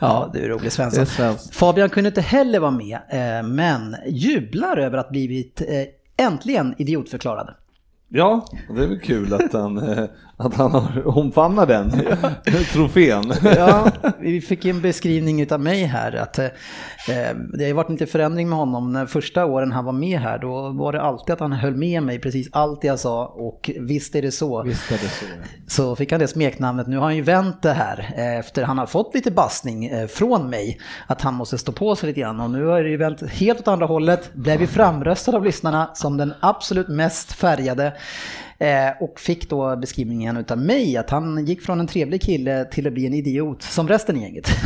ja, 0.00 0.30
du 0.32 0.44
är 0.44 0.48
rolig 0.48 0.72
Svensson. 0.72 1.26
är. 1.26 1.52
Fabian 1.52 1.90
kunde 1.90 2.08
inte 2.08 2.20
heller 2.20 2.58
vara 2.58 2.70
med, 2.70 2.98
eh, 3.08 3.42
men 3.42 3.96
jublar 4.06 4.76
över 4.76 4.98
att 4.98 5.10
blivit 5.10 5.62
äntligen 6.16 6.74
idiotförklarad. 6.78 7.54
ja, 8.08 8.46
det 8.76 8.82
är 8.82 8.86
väl 8.86 9.00
kul 9.00 9.34
att 9.34 9.52
han, 9.52 10.08
att 10.38 10.54
han 10.54 10.70
har 10.70 11.18
omfamnat 11.18 11.68
den 11.68 11.90
trofén. 12.72 13.32
Ja, 13.42 13.90
vi 14.20 14.40
fick 14.40 14.64
en 14.64 14.80
beskrivning 14.80 15.40
utav 15.40 15.60
mig 15.60 15.84
här 15.84 16.16
att 16.16 16.38
eh, 16.38 16.46
det 17.52 17.62
har 17.62 17.66
ju 17.66 17.72
varit 17.72 17.90
lite 17.90 18.06
förändring 18.06 18.48
med 18.48 18.58
honom. 18.58 18.92
När 18.92 19.06
första 19.06 19.46
åren 19.46 19.72
han 19.72 19.84
var 19.84 19.92
med 19.92 20.20
här 20.20 20.38
då 20.38 20.68
var 20.68 20.92
det 20.92 21.02
alltid 21.02 21.32
att 21.32 21.40
han 21.40 21.52
höll 21.52 21.76
med 21.76 22.02
mig 22.02 22.18
precis 22.18 22.48
allt 22.52 22.84
jag 22.84 22.98
sa 22.98 23.26
och 23.26 23.70
visst 23.80 24.14
är 24.14 24.22
det 24.22 24.30
så. 24.30 24.62
Visst 24.62 24.92
är 24.92 24.98
det 24.98 25.08
så. 25.08 25.26
Så 25.66 25.96
fick 25.96 26.12
han 26.12 26.20
det 26.20 26.28
smeknamnet. 26.28 26.86
Nu 26.86 26.96
har 26.96 27.04
han 27.04 27.16
ju 27.16 27.22
vänt 27.22 27.62
det 27.62 27.72
här 27.72 28.14
eh, 28.16 28.38
efter 28.38 28.62
han 28.62 28.78
har 28.78 28.86
fått 28.86 29.14
lite 29.14 29.30
bastning 29.30 29.86
eh, 29.86 30.06
från 30.06 30.50
mig. 30.50 30.80
Att 31.06 31.22
han 31.22 31.34
måste 31.34 31.58
stå 31.58 31.72
på 31.72 31.96
sig 31.96 32.06
lite 32.06 32.20
grann. 32.20 32.40
Och 32.40 32.50
nu 32.50 32.64
har 32.64 32.82
det 32.82 32.90
ju 32.90 32.96
vänt 32.96 33.30
helt 33.30 33.60
åt 33.60 33.68
andra 33.68 33.86
hållet. 33.86 34.34
Blev 34.34 34.58
vi 34.58 34.66
framröstad 34.66 35.36
av 35.36 35.44
lyssnarna 35.44 35.90
som 35.94 36.16
den 36.16 36.34
absolut 36.40 36.88
mest 36.88 37.32
färgade. 37.32 37.92
Eh, 38.60 39.02
och 39.02 39.20
fick 39.20 39.50
då 39.50 39.76
beskrivningen 39.76 40.36
utav 40.36 40.58
mig 40.58 40.96
att 40.96 41.10
han 41.10 41.46
gick 41.46 41.62
från 41.62 41.80
en 41.80 41.86
trevlig 41.86 42.22
kille 42.22 42.64
till 42.64 42.86
att 42.86 42.92
bli 42.92 43.06
en 43.06 43.14
idiot 43.14 43.62
som 43.62 43.88
resten 43.88 44.16
i 44.16 44.20
gänget. 44.22 44.48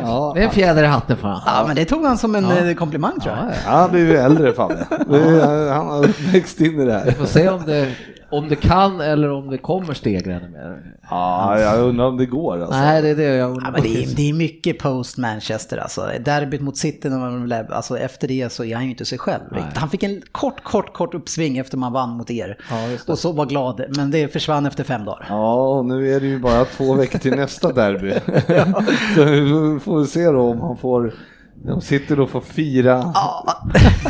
Ja, 0.00 0.32
det 0.34 0.40
är 0.42 0.44
en 0.44 0.50
fjäder 0.50 0.82
i 0.84 0.86
hatten 0.86 1.16
för 1.16 1.28
honom. 1.28 1.42
Ja, 1.46 1.64
men 1.66 1.76
det 1.76 1.84
tog 1.84 2.04
han 2.04 2.18
som 2.18 2.34
en 2.34 2.68
eh, 2.68 2.74
komplimang 2.74 3.20
tror 3.20 3.34
jag. 3.36 3.42
Han 3.64 3.80
har 3.80 3.88
blivit 3.88 4.18
äldre 4.18 4.52
Fabbe. 4.52 4.86
Det- 5.08 5.72
Han 5.72 5.86
har 5.86 6.32
växt 6.32 6.60
in 6.60 6.80
i 6.80 6.84
det 6.84 6.92
här. 6.92 7.04
Vi 7.04 7.12
får 7.12 7.26
se 7.26 7.48
om 7.48 7.62
det, 7.66 7.92
om 8.32 8.48
det 8.48 8.56
kan 8.56 9.00
eller 9.00 9.30
om 9.30 9.50
det 9.50 9.58
kommer 9.58 9.94
stegra 9.94 10.32
ännu 10.34 10.48
mer. 10.48 10.82
Ja, 11.10 11.60
jag 11.60 11.80
undrar 11.80 12.04
om 12.06 12.16
det 12.16 12.26
går 12.26 12.58
alltså. 12.60 12.80
Nej, 12.80 13.02
det 13.02 13.08
är 13.08 13.16
det 13.16 13.22
jag 13.22 13.50
undrar. 13.50 13.64
Ja, 13.66 13.70
men 13.72 13.82
det, 13.82 14.02
är, 14.04 14.16
det 14.16 14.28
är 14.30 14.32
mycket 14.34 14.78
post 14.78 15.18
Manchester 15.18 15.76
alltså. 15.78 16.08
Derbyt 16.24 16.60
mot 16.60 16.76
City, 16.76 17.08
när 17.08 17.18
man 17.18 17.44
blev- 17.44 17.72
alltså 17.72 17.98
efter 17.98 18.28
det 18.28 18.52
så 18.52 18.64
är 18.64 18.74
han 18.74 18.84
ju 18.84 18.90
inte 18.90 19.04
sig 19.04 19.18
själv. 19.18 19.42
riktigt. 19.50 19.76
Han 19.78 19.88
fick 19.90 20.02
en 20.02 20.22
kort, 20.32 20.62
kort, 20.64 20.92
kort 20.92 21.14
uppsving 21.14 21.58
efter 21.58 21.76
man 21.78 21.92
vann 21.92 22.10
mot 22.10 22.30
er. 22.30 22.58
Ja, 22.70 22.86
just 22.88 23.06
det. 23.06 23.12
och 23.12 23.18
så 23.18 23.32
var 23.32 23.46
glad, 23.46 23.84
men 23.96 24.10
det 24.10 24.32
försvann 24.32 24.66
efter 24.66 24.84
fem 24.84 25.04
dagar. 25.04 25.26
Ja, 25.28 25.82
nu 25.82 26.14
är 26.14 26.20
det 26.20 26.26
ju 26.26 26.38
bara 26.38 26.64
två 26.64 26.94
veckor 26.94 27.18
till 27.18 27.36
nästa 27.36 27.72
derby. 27.72 28.12
Så 29.14 29.24
vi 29.24 29.78
får 29.84 30.00
vi 30.00 30.06
se 30.06 30.24
då 30.30 30.40
om 30.40 30.60
han 30.60 30.76
får 30.76 31.14
de 31.64 31.80
sitter 31.80 32.16
då 32.16 32.22
och 32.22 32.30
får 32.30 32.40
fira 32.40 33.14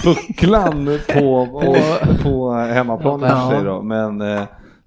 bucklan 0.04 0.98
på, 1.14 1.46
på, 1.46 1.76
på 2.22 2.52
hemmaplan 2.52 3.20
för 3.20 3.50
sig 3.50 3.64
då, 3.64 3.82
men 3.82 4.20
eh, 4.20 4.42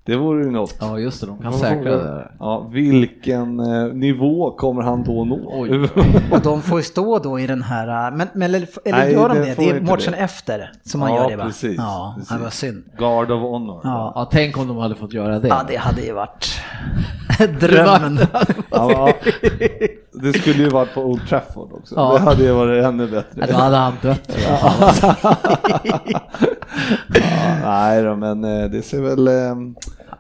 det 0.05 0.15
vore 0.15 0.43
ju 0.43 0.51
något. 0.51 0.75
Ja, 0.79 0.99
just 0.99 1.21
det. 1.21 1.27
De 1.27 1.37
kan 1.41 1.53
säkra 1.53 1.91
det. 1.97 2.03
där. 2.03 2.31
Ja, 2.39 2.67
vilken 2.71 3.59
eh, 3.59 3.93
nivå 3.93 4.51
kommer 4.51 4.81
han 4.81 5.03
då 5.03 5.25
nå? 5.25 5.35
Och 6.31 6.41
de 6.41 6.61
får 6.61 6.77
ju 6.79 6.83
stå 6.83 7.19
då 7.19 7.39
i 7.39 7.47
den 7.47 7.61
här, 7.61 8.11
men, 8.11 8.27
men 8.33 8.41
eller, 8.43 8.67
eller 8.85 8.97
Nej, 8.97 9.13
gör 9.13 9.29
de 9.29 9.35
det 9.37 9.43
det? 9.55 9.63
är 9.63 9.75
inte 9.75 9.91
matchen 9.91 10.11
det. 10.11 10.17
efter 10.17 10.71
som 10.83 10.99
man 10.99 11.09
Ja, 11.13 11.21
gör 11.23 11.29
det 11.29 11.35
va? 11.35 11.43
precis, 11.43 11.75
Ja, 11.77 12.13
precis. 12.17 12.33
det 12.37 12.43
var 12.43 12.49
synd. 12.49 12.83
Guard 12.97 13.31
of 13.31 13.41
honor. 13.41 13.81
Ja. 13.83 14.11
Ja, 14.15 14.27
tänk 14.31 14.57
om 14.57 14.67
de 14.67 14.77
hade 14.77 14.95
fått 14.95 15.13
göra 15.13 15.39
det. 15.39 15.47
Ja, 15.47 15.61
det 15.67 15.75
hade 15.75 16.01
ju 16.01 16.13
varit 16.13 16.61
drömmen. 17.59 18.19
Ja, 18.71 19.13
det 20.13 20.33
skulle 20.33 20.63
ju 20.63 20.69
varit 20.69 20.93
på 20.93 21.01
Old 21.01 21.27
Trafford 21.29 21.73
också. 21.73 21.95
Ja. 21.95 22.13
Det 22.13 22.19
hade 22.19 22.43
ju 22.43 22.51
varit 22.51 22.83
ännu 22.85 23.07
bättre. 23.07 23.45
Då 23.51 23.53
hade 23.57 23.75
han 23.77 23.93
dött 24.01 24.27
tror 24.27 24.43
jag. 24.43 24.73
Ja, 27.07 27.55
nej 27.65 28.03
då, 28.03 28.15
men 28.15 28.43
eh, 28.43 28.69
det 28.69 28.81
ser 28.81 29.01
väl... 29.01 29.27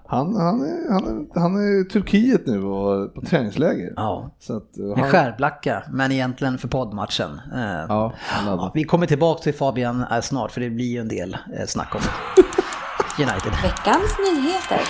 Han, 0.07 0.35
han, 0.35 0.61
är, 0.61 0.91
han, 0.93 1.05
är, 1.05 1.39
han 1.39 1.55
är 1.55 1.81
i 1.81 1.85
Turkiet 1.85 2.47
nu 2.47 2.63
och 2.63 3.13
på 3.15 3.21
träningsläger. 3.21 3.93
Ja. 3.95 4.31
Så 4.39 4.57
att, 4.57 4.77
eh, 4.77 4.85
En 4.85 4.99
han, 4.99 5.11
skärblacka, 5.11 5.83
men 5.91 6.11
egentligen 6.11 6.57
för 6.57 6.67
poddmatchen. 6.67 7.39
Eh, 7.55 7.85
Ja, 7.89 8.71
vi 8.73 8.83
kommer 8.83 9.07
tillbaka 9.07 9.41
till 9.43 9.53
Fabian 9.53 10.05
eh, 10.11 10.21
snart 10.21 10.51
för 10.51 10.61
det 10.61 10.69
blir 10.69 10.85
ju 10.85 10.99
en 10.99 11.07
del 11.07 11.37
snack 11.67 11.95
om 11.95 12.01
United. 13.19 13.51
Veckans 13.63 14.15
nyheter. 14.33 14.81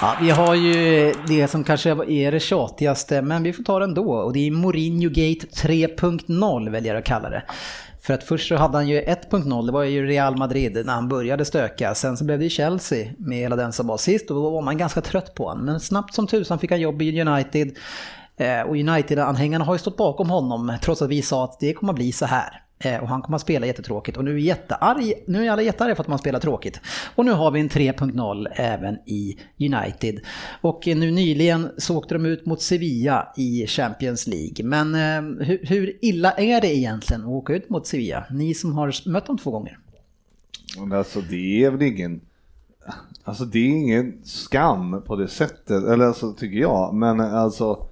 Ja, 0.00 0.14
vi 0.20 0.30
har 0.30 0.54
ju 0.54 1.12
det 1.28 1.48
som 1.48 1.64
kanske 1.64 1.90
är 1.90 2.32
det 2.32 2.40
tjatigaste, 2.40 3.22
men 3.22 3.42
vi 3.42 3.52
får 3.52 3.62
ta 3.64 3.78
det 3.78 3.84
ändå. 3.84 4.12
Och 4.12 4.32
det 4.32 4.46
är 4.46 4.50
Mourinho 4.50 5.08
Gate 5.08 5.46
3.0 5.68 6.70
väljer 6.70 6.94
jag 6.94 7.00
att 7.00 7.06
kalla 7.06 7.30
det. 7.30 7.42
För 8.02 8.14
att 8.14 8.24
först 8.24 8.48
så 8.48 8.56
hade 8.56 8.76
han 8.76 8.88
ju 8.88 9.00
1.0, 9.00 9.66
det 9.66 9.72
var 9.72 9.82
ju 9.82 10.06
Real 10.06 10.36
Madrid 10.36 10.82
när 10.86 10.92
han 10.92 11.08
började 11.08 11.44
stöka. 11.44 11.94
Sen 11.94 12.16
så 12.16 12.24
blev 12.24 12.38
det 12.38 12.44
ju 12.44 12.50
Chelsea 12.50 13.12
med 13.18 13.38
hela 13.38 13.56
den 13.56 13.72
som 13.72 13.86
var 13.86 13.96
sist 13.96 14.30
och 14.30 14.36
då 14.36 14.50
var 14.50 14.62
man 14.62 14.78
ganska 14.78 15.00
trött 15.00 15.34
på 15.34 15.48
honom. 15.48 15.64
Men 15.64 15.80
snabbt 15.80 16.14
som 16.14 16.26
tusan 16.26 16.58
fick 16.58 16.70
han 16.70 16.80
jobb 16.80 17.02
i 17.02 17.20
United. 17.20 17.76
Eh, 18.36 18.60
och 18.60 18.76
United-anhängarna 18.76 19.64
har 19.64 19.74
ju 19.74 19.78
stått 19.78 19.96
bakom 19.96 20.30
honom 20.30 20.76
trots 20.82 21.02
att 21.02 21.08
vi 21.08 21.22
sa 21.22 21.44
att 21.44 21.60
det 21.60 21.72
kommer 21.72 21.92
att 21.92 21.96
bli 21.96 22.12
så 22.12 22.26
här. 22.26 22.62
Eh, 22.82 23.02
och 23.02 23.08
han 23.08 23.22
kommer 23.22 23.36
att 23.36 23.42
spela 23.42 23.66
jättetråkigt 23.66 24.16
och 24.16 24.24
nu 24.24 24.34
är, 24.34 24.38
jättearg, 24.38 25.12
nu 25.26 25.46
är 25.46 25.50
alla 25.50 25.62
jättearga 25.62 25.94
för 25.94 26.02
att 26.02 26.08
man 26.08 26.18
spelar 26.18 26.40
tråkigt. 26.40 26.80
Och 27.14 27.24
nu 27.24 27.32
har 27.32 27.50
vi 27.50 27.60
en 27.60 27.68
3.0 27.68 28.46
även 28.54 28.94
i 29.06 29.38
United. 29.58 30.20
Och 30.60 30.88
eh, 30.88 30.96
nu 30.96 31.10
nyligen 31.10 31.70
så 31.78 31.98
åkte 31.98 32.14
de 32.14 32.26
ut 32.26 32.46
mot 32.46 32.62
Sevilla 32.62 33.32
i 33.36 33.66
Champions 33.66 34.26
League. 34.26 34.64
Men 34.64 34.94
eh, 34.94 35.46
hur, 35.46 35.66
hur 35.66 35.98
illa 36.04 36.32
är 36.32 36.60
det 36.60 36.76
egentligen 36.76 37.22
att 37.22 37.28
åka 37.28 37.52
ut 37.52 37.70
mot 37.70 37.86
Sevilla? 37.86 38.24
Ni 38.30 38.54
som 38.54 38.72
har 38.72 39.08
mött 39.08 39.26
dem 39.26 39.38
två 39.38 39.50
gånger. 39.50 39.78
Men 40.78 40.92
Alltså 40.92 41.20
det 41.20 41.64
är 41.64 41.70
väl 41.70 41.82
ingen... 41.82 42.20
Alltså 43.24 43.44
det 43.44 43.58
är 43.58 43.68
ingen 43.68 44.20
skam 44.24 45.02
på 45.06 45.16
det 45.16 45.28
sättet, 45.28 45.84
eller 45.84 46.04
alltså 46.04 46.32
tycker 46.32 46.58
jag. 46.58 46.94
Men 46.94 47.20
alltså... 47.20 47.86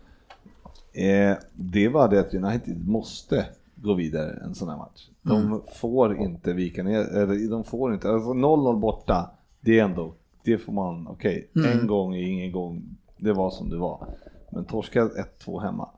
Eh, 0.92 1.36
det 1.54 1.88
var 1.88 2.08
det 2.08 2.20
att 2.20 2.34
United 2.34 2.88
måste 2.88 3.46
gå 3.82 3.94
vidare 3.94 4.38
en 4.44 4.54
sån 4.54 4.68
här 4.68 4.76
match. 4.76 5.08
De 5.22 5.62
får 5.74 6.16
inte 6.16 6.52
vika 6.52 6.82
ner, 6.82 7.00
eller 7.00 7.50
de 7.50 7.64
får 7.64 7.94
inte, 7.94 8.10
alltså 8.10 8.30
0-0 8.30 8.80
borta, 8.80 9.30
det 9.60 9.78
är 9.78 9.84
ändå, 9.84 10.14
det 10.44 10.58
får 10.58 10.72
man, 10.72 11.08
okej, 11.08 11.50
en 11.54 11.86
gång 11.86 12.14
är 12.14 12.22
ingen 12.22 12.52
gång, 12.52 12.82
det 13.16 13.32
var 13.32 13.50
som 13.50 13.70
det 13.70 13.76
var. 13.76 14.06
Men 14.52 14.64
torska 14.64 15.08
1-2 15.44 15.60
hemma, 15.60 15.88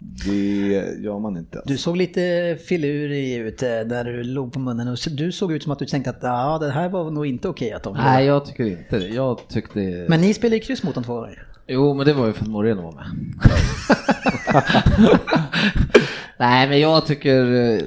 det 0.00 1.00
gör 1.00 1.18
man 1.18 1.36
inte. 1.36 1.58
Alltså. 1.58 1.72
Du 1.72 1.78
såg 1.78 1.96
lite 1.96 2.58
filurig 2.64 3.36
ut 3.36 3.62
när 3.62 4.04
du 4.04 4.22
låg 4.22 4.52
på 4.52 4.58
munnen 4.58 4.88
och 4.88 4.98
du 5.10 5.32
såg 5.32 5.52
ut 5.52 5.62
som 5.62 5.72
att 5.72 5.78
du 5.78 5.86
tänkte 5.86 6.10
att 6.10 6.22
ja, 6.22 6.58
det 6.58 6.70
här 6.70 6.88
var 6.88 7.10
nog 7.10 7.26
inte 7.26 7.48
okej 7.48 7.72
att 7.72 7.82
de 7.82 7.94
Nej, 7.94 8.26
jag 8.26 8.46
tycker 8.46 8.64
inte 8.64 8.98
det. 8.98 9.08
Jag 9.08 9.48
tyckte... 9.48 10.06
Men 10.08 10.20
ni 10.20 10.34
spelade 10.34 10.56
ju 10.56 10.62
kryss 10.62 10.82
mot 10.82 10.94
dem 10.94 11.04
två 11.04 11.14
gånger. 11.14 11.46
Jo, 11.66 11.94
men 11.94 12.06
det 12.06 12.12
var 12.12 12.26
ju 12.26 12.32
för 12.32 12.44
att 12.44 12.50
Moreno 12.50 12.82
var 12.82 12.92
med. 12.92 13.06
Nej, 16.40 16.68
men 16.68 16.80
jag 16.80 17.06
tycker 17.06 17.52
eh, 17.52 17.82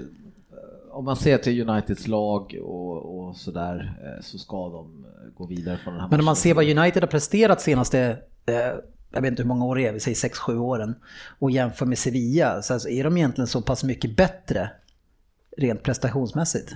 om 0.91 1.05
man 1.05 1.15
ser 1.15 1.38
till 1.38 1.69
Uniteds 1.69 2.07
lag 2.07 2.60
och, 2.62 3.19
och 3.19 3.36
sådär 3.36 3.93
så 4.22 4.38
ska 4.38 4.69
de 4.69 5.05
eh, 5.05 5.33
gå 5.38 5.45
vidare 5.45 5.77
från 5.77 5.93
den 5.93 6.01
här 6.01 6.10
Men 6.10 6.19
om 6.19 6.25
man 6.25 6.31
matchen. 6.31 6.41
ser 6.41 6.53
vad 6.53 6.77
United 6.77 7.03
har 7.03 7.07
presterat 7.07 7.62
senaste, 7.62 8.17
eh, 8.45 8.55
jag 9.12 9.22
vet 9.22 9.25
inte 9.25 9.41
hur 9.41 9.48
många 9.48 9.65
år 9.65 9.75
det 9.75 9.88
är, 9.88 9.93
vi 9.93 10.00
säger 10.00 10.29
6-7 10.29 10.57
åren, 10.57 10.95
och 11.39 11.51
jämför 11.51 11.86
med 11.86 11.98
Sevilla, 11.98 12.62
så 12.62 12.74
alltså 12.74 12.89
är 12.89 13.03
de 13.03 13.17
egentligen 13.17 13.48
så 13.48 13.62
pass 13.62 13.83
mycket 13.83 14.15
bättre 14.15 14.69
rent 15.57 15.83
prestationsmässigt? 15.83 16.75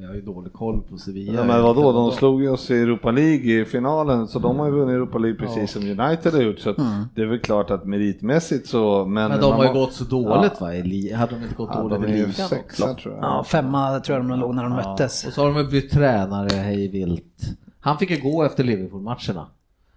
Jag 0.00 0.08
har 0.08 0.14
ju 0.14 0.20
dålig 0.20 0.52
koll 0.52 0.82
på 0.90 0.98
Sevilla. 0.98 1.32
Ja, 1.40 1.44
men 1.44 1.62
vadå, 1.62 1.92
de 1.92 2.10
slog 2.12 2.42
ju 2.42 2.48
oss 2.48 2.70
i 2.70 2.74
Europa 2.74 3.10
League 3.10 3.60
i 3.60 3.64
finalen, 3.64 4.28
så 4.28 4.38
de 4.38 4.58
har 4.58 4.66
ju 4.66 4.72
vunnit 4.72 4.94
Europa 4.94 5.18
League 5.18 5.38
precis 5.38 5.70
som 5.72 5.82
United 5.82 6.32
har 6.34 6.42
gjort. 6.42 6.58
Så 6.58 6.70
att 6.70 6.76
det 7.14 7.22
är 7.22 7.26
väl 7.26 7.38
klart 7.38 7.70
att 7.70 7.84
meritmässigt 7.84 8.68
så... 8.68 9.04
Men, 9.04 9.30
Men 9.30 9.40
de 9.40 9.52
har 9.52 9.64
ju 9.64 9.72
gått 9.72 9.92
så 9.92 10.04
dåligt 10.04 10.60
va? 10.60 10.74
i 10.74 11.12
Hade 11.12 11.34
de 11.34 11.42
inte 11.42 11.54
gått 11.54 11.70
Ja, 11.74 11.80
dåligt 11.82 12.08
i 12.08 12.12
ligan 12.12 12.32
sexa 12.32 12.90
också? 12.90 13.02
tror 13.02 13.14
jag. 13.14 13.24
Ja, 13.24 13.44
femma 13.44 14.00
tror 14.00 14.18
jag 14.18 14.28
de 14.28 14.40
låg 14.40 14.54
när 14.54 14.62
de 14.62 14.72
Ja, 14.72 14.76
möttes. 14.90 15.26
Och 15.26 15.32
så 15.32 15.46
har 15.48 15.54
de 15.54 15.70
bytt 15.70 15.90
tränare 15.90 16.56
hej 16.56 16.88
vilt. 16.88 17.42
Han 17.80 17.98
fick 17.98 18.10
ju 18.10 18.20
gå 18.30 18.42
efter 18.44 18.64
Liverpool-matcherna. 18.64 19.46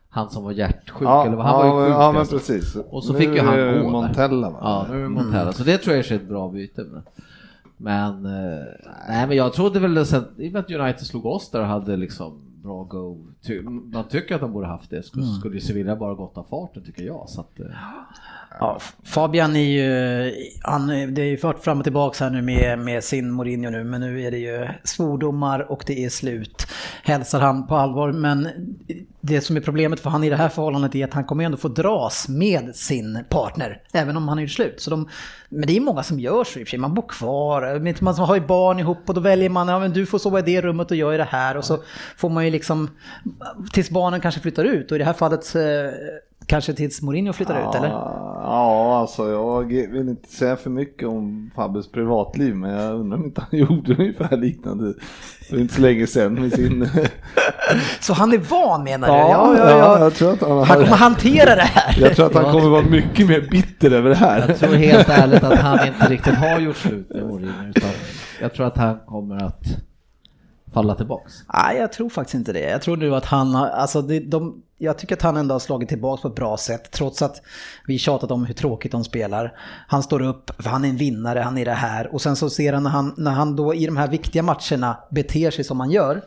Han 0.10 0.30
som 0.30 0.44
var 0.44 0.52
hjärtsjuk 0.52 0.98
Ja, 1.02 1.26
eller 1.26 1.36
vad, 1.36 1.46
han 1.46 1.56
var 1.58 1.66
ja, 1.66 1.82
ju 1.82 1.92
sjuk. 1.92 1.94
ja 2.02 2.12
men 2.12 2.26
precis. 2.28 2.76
Och 2.90 3.04
så 3.04 3.14
Nu 3.14 3.20
fick 3.20 3.30
ju 3.30 3.40
han 3.42 3.56
gå 3.58 3.62
där. 3.64 3.84
Montella 3.90 4.50
va? 4.50 4.58
Ja, 4.62 4.86
nu 4.90 5.00
är 5.00 5.04
det 5.04 5.10
Montella. 5.10 5.54
Så 5.54 5.64
det 5.64 5.78
tror 5.78 5.96
jag 5.96 6.06
är 6.12 6.16
ett 6.16 6.30
bra 6.30 6.50
byte. 6.50 6.84
Men, 6.92 7.04
men, 7.78 8.26
eh, 8.26 8.66
nej, 9.08 9.28
men 9.28 9.38
jag 9.38 9.54
trodde 9.54 9.80
väl 9.80 10.06
sen, 10.06 10.26
i 10.38 10.50
och 10.50 10.54
med 10.54 10.60
att 10.60 10.72
United 10.72 11.06
slog 11.08 11.26
oss 11.26 11.52
där 11.52 11.60
och 11.62 11.68
hade 11.68 11.98
liksom 11.98 12.40
bra 12.64 12.84
go. 12.84 13.18
Ty, 13.42 13.62
man 13.62 14.08
tycker 14.08 14.36
att 14.36 14.42
de 14.42 14.54
borde 14.54 14.68
haft 14.68 14.90
det. 14.90 15.04
Skulle, 15.04 15.26
skulle 15.26 15.56
ju 15.56 15.62
Sevilla 15.62 15.96
bara 15.96 16.14
gått 16.14 16.38
av 16.38 16.44
farten 16.44 16.84
tycker 16.84 17.04
jag. 17.04 17.30
Så 17.30 17.42
att, 17.42 17.60
eh, 17.60 17.66
Ja, 18.60 18.80
Fabian 19.04 19.56
är 19.56 19.60
ju, 19.60 20.32
han, 20.62 20.88
det 20.88 21.22
är 21.22 21.26
ju 21.26 21.38
fört 21.38 21.64
fram 21.64 21.78
och 21.78 21.84
tillbaka 21.84 22.24
här 22.24 22.32
nu 22.32 22.42
med, 22.42 22.80
med 22.80 23.04
sin 23.04 23.32
Mourinho 23.32 23.70
nu, 23.70 23.84
men 23.84 24.02
nu 24.02 24.24
är 24.24 24.32
det 24.32 24.38
ju 24.38 24.68
svordomar 24.84 25.72
och 25.72 25.84
det 25.88 26.06
är 26.06 26.10
slut. 26.10 26.68
Hälsar 27.04 27.40
han 27.40 27.68
på 27.68 27.76
allvar, 27.76 28.12
men 28.12 28.50
det 29.22 29.42
som 29.42 29.58
är 29.58 29.62
problemet 29.62 30.00
för 30.00 30.10
han 30.10 30.24
i 30.24 30.30
det 30.30 30.36
här 30.36 30.50
förhållandet 30.50 30.96
är 30.96 31.04
att 31.06 31.14
han 31.14 31.24
kommer 31.24 31.44
ändå 31.44 31.58
få 31.58 31.68
dras 31.68 32.28
med 32.28 32.76
sin 32.76 33.24
partner, 33.30 33.82
även 33.94 34.18
om 34.18 34.28
han 34.28 34.40
är 34.40 34.48
slut. 34.48 34.82
Så 34.82 34.90
de, 34.90 35.10
men 35.50 35.68
det 35.68 35.78
är 35.78 35.82
många 35.82 36.04
som 36.04 36.20
gör 36.20 36.44
så 36.44 36.60
i 36.60 36.64
och 36.64 36.68
för 36.68 36.70
sig, 36.70 36.80
man 36.80 36.94
bor 36.94 37.08
kvar, 37.10 38.04
man 38.04 38.16
har 38.16 38.36
ju 38.36 38.42
barn 38.42 38.80
ihop 38.80 39.10
och 39.10 39.14
då 39.14 39.22
väljer 39.22 39.50
man, 39.50 39.68
ja 39.68 39.80
men 39.80 39.94
du 39.94 40.06
får 40.06 40.20
sova 40.20 40.40
i 40.40 40.42
det 40.42 40.62
rummet 40.62 40.92
och 40.92 40.98
jag 40.98 41.16
i 41.16 41.18
det 41.18 41.24
här 41.24 41.58
och 41.58 41.66
så 41.66 41.84
får 42.18 42.30
man 42.30 42.46
ju 42.46 42.52
liksom, 42.52 42.90
tills 43.74 43.90
barnen 43.90 44.22
kanske 44.22 44.42
flyttar 44.42 44.64
ut 44.64 44.92
och 44.92 44.96
i 44.96 45.00
det 45.00 45.06
här 45.06 45.14
fallet 45.14 45.56
eh, 45.56 45.62
kanske 46.48 46.74
tills 46.74 47.02
Mourinho 47.02 47.34
flyttar 47.34 47.70
ut 47.70 47.76
eller? 47.76 47.90
Ja, 47.90 48.98
alltså 49.00 49.30
jag 49.32 49.64
vill 49.68 50.10
inte 50.10 50.30
säga 50.30 50.56
för 50.56 50.70
mycket 50.70 51.08
om 51.08 51.52
Fabbes 51.56 51.92
privatliv, 51.92 52.56
men 52.56 52.72
jag 52.72 52.96
undrar 52.96 53.18
om 53.18 53.26
inte 53.26 53.42
han 53.42 53.60
gjorde 53.60 53.96
ungefär 53.96 54.38
liknande 54.38 54.94
för 55.50 55.60
inte 55.60 55.74
så 55.74 55.82
länge 55.82 56.08
sedan 56.08 56.34
med 56.34 56.54
sin... 56.54 56.90
Så 58.00 58.14
han 58.14 58.34
är 58.34 58.38
van 58.38 58.84
menar 58.84 59.08
du? 59.08 59.14
Ja, 59.14 59.58
ja, 59.58 60.00
jag 60.00 60.14
tror 60.14 60.34
att 60.34 60.42
han 60.42 60.58
Han 60.58 60.68
kommer 60.78 60.98
hantera 60.98 61.56
det 61.56 61.62
här. 61.62 62.02
Jag 62.02 62.16
tror 62.16 62.26
att 62.26 62.34
han 62.34 62.52
kommer 62.52 62.70
vara 62.70 62.82
mycket 62.82 63.28
mer 63.28 63.42
bitter 63.52 63.92
över 63.92 64.10
det 64.10 64.16
här. 64.16 64.46
Jag 64.48 64.58
tror 64.60 64.74
helt 64.74 65.10
ärligt 65.20 65.44
att 65.44 65.60
han 65.60 65.88
inte 65.88 66.08
riktigt 66.10 66.34
har 66.34 66.60
gjort 66.60 66.78
slut 66.78 67.10
med 67.10 67.24
Mourinho. 67.24 67.70
Utan 67.76 67.90
jag 68.42 68.54
tror 68.54 68.68
att 68.68 68.78
han 68.78 69.00
kommer 69.00 69.44
att 69.44 69.64
falla 70.74 70.96
tillbaks. 70.96 71.34
Nej, 71.54 71.78
jag 71.78 71.94
tror 71.94 72.10
faktiskt 72.10 72.36
inte 72.36 72.54
det. 72.54 72.70
Jag 72.70 72.82
tror 72.82 72.98
nu 72.98 73.16
att 73.16 73.26
han 73.26 73.56
har, 73.56 73.68
alltså 73.68 74.02
det, 74.02 74.20
de, 74.20 74.64
jag 74.78 74.98
tycker 74.98 75.16
att 75.16 75.22
han 75.22 75.38
ändå 75.38 75.56
har 75.56 75.60
slagit 75.60 75.90
tillbaka 75.90 76.22
på 76.22 76.28
ett 76.28 76.36
bra 76.36 76.58
sätt. 76.58 76.92
Trots 76.92 77.22
att 77.22 77.42
vi 77.88 77.98
tjatat 77.98 78.32
om 78.32 78.46
hur 78.46 78.54
tråkigt 78.54 78.92
de 78.92 79.04
spelar. 79.04 79.54
Han 79.88 80.04
står 80.04 80.22
upp, 80.22 80.52
för 80.64 80.70
han 80.70 80.86
är 80.86 80.90
en 80.90 80.98
vinnare, 80.98 81.40
han 81.40 81.58
är 81.58 81.66
det 81.66 81.72
här. 81.72 82.14
Och 82.14 82.22
sen 82.22 82.36
så 82.36 82.50
ser 82.50 82.74
han 82.74 82.84
när 82.84 82.90
han, 82.90 83.14
när 83.18 83.32
han 83.32 83.56
då 83.56 83.74
i 83.74 83.86
de 83.86 83.98
här 83.98 84.08
viktiga 84.08 84.44
matcherna 84.44 84.98
beter 85.12 85.52
sig 85.52 85.64
som 85.64 85.80
han 85.80 85.92
gör. 85.92 86.22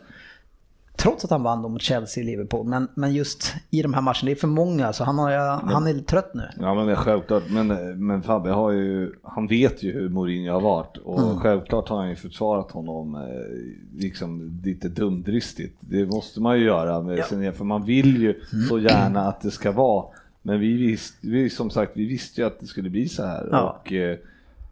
Trots 0.97 1.23
att 1.25 1.31
han 1.31 1.43
vann 1.43 1.61
mot 1.61 1.81
Chelsea 1.81 2.21
och 2.21 2.25
Liverpool. 2.25 2.67
Men, 2.67 2.87
men 2.95 3.13
just 3.13 3.53
i 3.69 3.81
de 3.81 3.93
här 3.93 4.01
matcherna, 4.01 4.25
det 4.25 4.31
är 4.31 4.35
för 4.35 4.47
många 4.47 4.93
så 4.93 5.03
han, 5.03 5.17
har, 5.19 5.31
han 5.71 5.87
är 5.87 5.93
trött 5.93 6.31
nu. 6.33 6.43
Ja 6.59 6.73
men 6.85 6.95
självklart, 6.95 7.43
men, 7.49 7.67
men 8.07 8.21
Fabbe 8.23 8.49
har 8.49 8.71
ju, 8.71 9.13
han 9.23 9.47
vet 9.47 9.83
ju 9.83 9.91
hur 9.93 10.09
Mourinho 10.09 10.53
har 10.53 10.61
varit 10.61 10.97
och 10.97 11.19
Mm. 11.21 11.37
självklart 11.39 11.89
har 11.89 11.97
han 11.97 12.09
ju 12.09 12.15
försvarat 12.15 12.71
honom 12.71 13.15
eh, 13.15 14.01
liksom 14.01 14.59
lite 14.63 14.89
dumdristigt. 14.89 15.77
Det 15.79 16.05
måste 16.05 16.41
man 16.41 16.59
ju 16.59 16.65
göra 16.65 17.01
med 17.01 17.17
Ja. 17.17 17.51
för 17.51 17.63
man 17.65 17.85
vill 17.85 18.21
ju 18.21 18.41
så 18.69 18.79
gärna 18.79 19.21
att 19.27 19.41
det 19.41 19.51
ska 19.51 19.71
vara. 19.71 20.05
Men 20.41 20.59
vi 20.59 20.73
visste, 20.73 21.27
vi, 21.27 21.49
som 21.49 21.69
sagt, 21.69 21.91
vi 21.95 22.05
visste 22.05 22.41
ju 22.41 22.47
att 22.47 22.59
det 22.59 22.65
skulle 22.65 22.89
bli 22.89 23.09
så 23.09 23.25
här 23.25 23.47
Ja. 23.51 23.79
och 23.81 23.93
eh, 23.93 24.17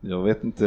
jag 0.07 0.24
vet 0.24 0.43
inte 0.43 0.65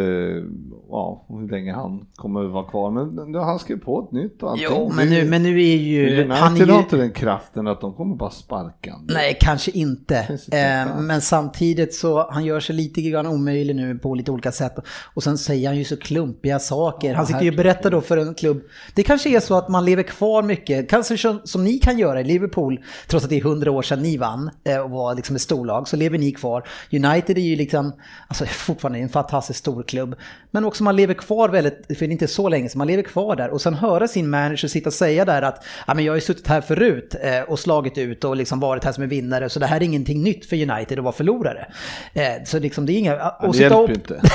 ja, 0.91 1.25
hur 1.29 1.49
länge 1.49 1.73
han 1.73 2.07
kommer 2.15 2.45
att 2.45 2.51
vara 2.51 2.65
kvar, 2.65 2.91
men 2.91 3.35
han 3.35 3.59
skrev 3.59 3.81
på 3.81 4.01
ett 4.01 4.13
nytt 4.13 4.43
och 4.43 4.51
allting. 4.51 4.67
Jo, 4.71 4.93
men 4.97 5.09
nu, 5.09 5.25
men 5.25 5.43
nu 5.43 5.63
är 5.63 5.77
ju... 5.77 6.07
United 6.07 6.31
Han 6.31 6.57
är 6.57 6.67
har 6.67 6.73
ju 6.75 6.79
inte 6.79 6.97
den 6.97 7.11
kraften 7.13 7.67
att 7.67 7.81
de 7.81 7.95
kommer 7.95 8.17
bara 8.17 8.31
sparka. 8.31 8.95
Nej, 9.09 9.37
kanske 9.41 9.71
inte. 9.71 10.39
Det 10.47 10.59
Eh, 10.59 10.83
inte. 10.83 10.95
men 11.03 11.21
samtidigt 11.21 11.95
så, 11.95 12.31
han 12.31 12.45
gör 12.45 12.61
sig 12.61 12.77
lite 12.77 13.03
grann 13.03 13.27
omöjlig 13.27 13.77
nu 13.77 13.99
på 13.99 14.15
lite 14.15 14.31
olika 14.31 14.53
sätt. 14.53 14.75
Och 15.15 15.23
sen 15.23 15.39
säger 15.39 15.69
han 15.69 15.79
ju 15.79 15.85
så 15.85 15.97
klumpiga 15.97 16.59
saker. 16.59 17.15
han 17.15 17.27
sitter 17.27 17.43
ju 17.43 17.51
och 17.51 17.57
berättar 17.57 17.91
då 17.91 18.01
för 18.01 18.17
en 18.17 18.35
klubb. 18.35 18.63
Det 18.95 19.03
kanske 19.03 19.37
är 19.37 19.41
så 19.41 19.55
att 19.55 19.69
man 19.69 19.85
lever 19.85 20.03
kvar 20.03 20.43
mycket, 20.43 20.91
kanske 20.91 21.19
som, 21.19 21.41
som 21.45 21.65
ni 21.65 21.79
kan 21.79 21.99
göra 21.99 22.21
i 22.21 22.25
Liverpool, 22.25 22.81
trots 23.09 23.25
att 23.25 23.31
det 23.31 23.37
är 23.37 23.43
hundra 23.43 23.71
år 23.71 23.83
sedan 23.83 24.03
ni 24.03 24.17
vann 24.17 24.51
eh, 24.65 24.79
och 24.79 24.91
var 24.91 25.15
liksom 25.15 25.37
ett 25.37 25.43
storlag, 25.43 25.89
så 25.89 25.97
lever 25.97 26.19
ni 26.19 26.33
kvar. 26.33 26.69
United 26.93 27.39
är 27.39 27.43
ju 27.43 27.57
liksom, 27.57 27.93
alltså 28.29 28.45
fortfarande 28.47 28.99
en 28.99 29.09
fantastiskt 29.29 29.59
stor 29.59 29.83
klubb. 29.83 30.15
Men 30.51 30.65
också 30.65 30.85
man 30.85 30.97
lever 30.97 31.15
kvar 31.15 31.49
väldigt, 31.49 31.87
för 31.87 31.95
det 31.95 32.05
är 32.05 32.11
inte 32.11 32.27
så 32.27 32.49
länge 32.49 32.69
så 32.69 32.79
man 32.79 32.87
lever 32.87 33.03
kvar 33.03 33.37
där. 33.37 33.51
Och 33.51 33.61
sen 33.61 33.75
höra 33.75 34.09
sin 34.09 34.31
manager 34.31 34.69
sitta 34.69 34.89
och 34.89 34.95
säga 34.95 35.25
där 35.25 35.43
att, 35.43 35.65
ja 35.87 35.95
men 35.95 36.05
jag 36.05 36.13
har 36.13 36.17
ju 36.17 36.21
suttit 36.21 36.47
här 36.47 36.61
förut 36.61 37.15
eh, 37.23 37.41
och 37.41 37.59
slagit 37.59 37.99
ut 37.99 38.25
och 38.25 38.37
liksom 38.37 38.61
varit 38.61 38.85
här 38.85 38.93
som 38.93 39.03
en 39.03 39.09
vinnare, 39.09 39.49
så 39.49 39.61
det 39.61 39.67
här 39.67 39.77
är 39.77 39.83
ingenting 39.85 40.23
nytt 40.23 40.47
för 40.47 40.57
United 40.57 40.99
att 40.99 41.05
vara 41.05 41.15
förlorare. 41.15 41.67
Eh, 42.13 42.45
så 42.45 42.59
liksom 42.59 42.87
det 42.87 42.93
är 42.93 42.99
inga... 42.99 43.31
Och 43.31 43.53
det 43.53 43.59
hjälper 43.59 43.89
ju 43.89 43.95
inte. 43.95 44.21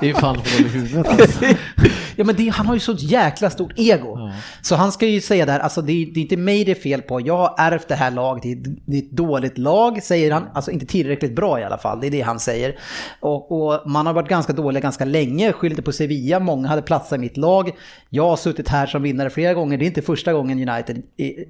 Det 0.00 0.06
är 0.06 0.08
ju 0.08 0.14
fan 0.14 0.36
hål 0.36 0.44
i 0.66 0.68
huvudet 0.68 1.08
alltså. 1.08 1.44
ja 2.22 2.26
men 2.26 2.36
det, 2.36 2.48
han 2.48 2.66
har 2.66 2.74
ju 2.74 2.80
så 2.80 2.92
jäkla 2.92 3.50
stort 3.50 3.72
ego. 3.76 4.18
Så 4.62 4.74
han 4.76 4.92
ska 4.92 5.06
ju 5.06 5.20
säga 5.20 5.46
där, 5.46 5.58
alltså 5.58 5.82
det 5.82 5.92
är, 5.92 6.06
det 6.14 6.20
är 6.20 6.22
inte 6.22 6.36
mig 6.36 6.64
det 6.64 6.70
är 6.70 6.74
fel 6.74 7.02
på, 7.02 7.20
jag 7.20 7.36
har 7.36 7.54
ärvt 7.58 7.88
det 7.88 7.94
här 7.94 8.10
laget, 8.10 8.42
det 8.42 8.52
är, 8.52 8.58
det 8.86 8.96
är 8.96 9.02
ett 9.02 9.10
dåligt 9.10 9.58
lag 9.58 10.02
säger 10.02 10.32
han, 10.32 10.42
alltså 10.54 10.70
inte 10.70 10.86
tillräckligt 10.86 11.34
bra 11.36 11.60
i 11.60 11.64
alla 11.64 11.78
fall, 11.78 12.00
det 12.00 12.06
är 12.06 12.10
det 12.10 12.20
han 12.20 12.40
säger. 12.40 12.76
Och, 13.20 13.52
och 13.52 13.90
man 13.90 14.06
har 14.06 14.12
varit 14.12 14.28
ganska 14.28 14.52
dåliga 14.52 14.80
ganska 14.80 15.04
länge, 15.04 15.52
skyll 15.52 15.72
inte 15.72 15.82
på 15.82 15.92
Sevilla, 15.92 16.40
många 16.40 16.68
hade 16.68 16.82
platsat 16.82 17.16
i 17.16 17.20
mitt 17.20 17.36
lag. 17.36 17.70
Jag 18.10 18.28
har 18.28 18.36
suttit 18.36 18.68
här 18.68 18.86
som 18.86 19.02
vinnare 19.02 19.30
flera 19.30 19.54
gånger, 19.54 19.78
det 19.78 19.84
är 19.84 19.86
inte 19.86 20.02
första 20.02 20.32
gången 20.32 20.68
United, 20.68 21.02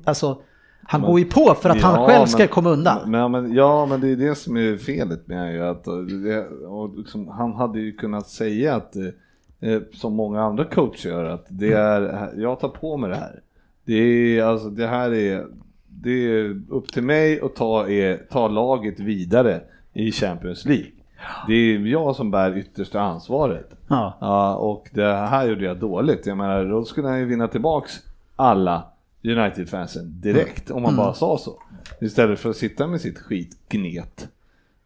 alltså 0.05 0.43
han 0.85 1.02
går 1.02 1.19
ju 1.19 1.25
på 1.25 1.55
för 1.62 1.71
att 1.71 1.83
han 1.83 2.00
Ja, 2.00 2.07
själv 2.09 2.26
ska 2.26 2.38
men- 2.38 2.49
komma 2.49 2.71
undan. 2.71 3.11
Men, 3.11 3.31
men, 3.31 3.55
ja, 3.55 3.87
men 3.87 4.00
det 4.00 4.09
är 4.09 4.17
det 4.17 4.35
som 4.35 4.57
är 4.57 4.76
felet 4.76 5.26
med 5.29 5.55
ju 5.55 5.62
att 5.64 5.85
det, 5.85 6.47
och 6.67 6.99
liksom, 6.99 7.29
han 7.29 7.52
hade 7.52 7.81
ju 7.81 7.93
kunnat 7.93 8.29
säga 8.29 8.75
att 8.75 8.97
eh, 8.97 9.02
som 9.92 10.14
många 10.14 10.42
andra 10.42 10.64
coacher 10.64 11.09
gör 11.11 11.25
att 11.25 11.47
det 11.49 11.73
är, 11.73 12.31
jag 12.37 12.61
tar 12.61 12.69
på 12.69 12.97
mig 12.97 13.11
det 13.11 13.16
här. 13.16 13.40
Det 13.85 13.95
är 13.95 14.45
alltså 14.45 14.69
det 14.71 14.87
här 14.87 15.14
är, 15.14 15.47
det 15.88 16.11
är 16.11 16.62
upp 16.69 16.92
till 16.92 17.02
mig 17.02 17.40
att 17.40 17.54
ta, 17.54 17.88
er, 17.88 18.23
ta 18.31 18.49
laget 18.49 19.00
vidare 19.00 19.61
i 19.92 20.12
Champions 20.12 20.64
League. 20.64 20.90
Det 21.47 21.54
är 21.54 21.78
jag 21.78 22.16
som 22.16 22.31
bär 22.31 22.57
yttersta 22.59 23.00
ansvaret. 23.00 23.71
Ja. 23.88 24.19
Ja, 24.21 24.54
och 24.57 24.88
det 24.92 25.14
här 25.14 25.49
gjorde 25.49 25.64
jag 25.64 25.76
dåligt. 25.76 26.26
Jag 26.26 26.37
menar, 26.37 26.64
då 26.64 26.85
skulle 26.85 27.09
han 27.09 27.19
ju 27.19 27.25
vinna 27.25 27.49
tillbaks 27.49 27.92
alla 28.37 28.85
United-fansen 29.25 30.21
direkt 30.21 30.71
om 30.71 30.83
man 30.83 30.97
bara 30.97 31.14
sa 31.14 31.38
så. 31.38 31.62
Istället 32.00 32.40
för 32.40 32.50
att 32.50 32.57
sitta 32.57 32.87
med 32.87 33.00
sitt 33.00 33.19
skitgnet. 33.19 34.28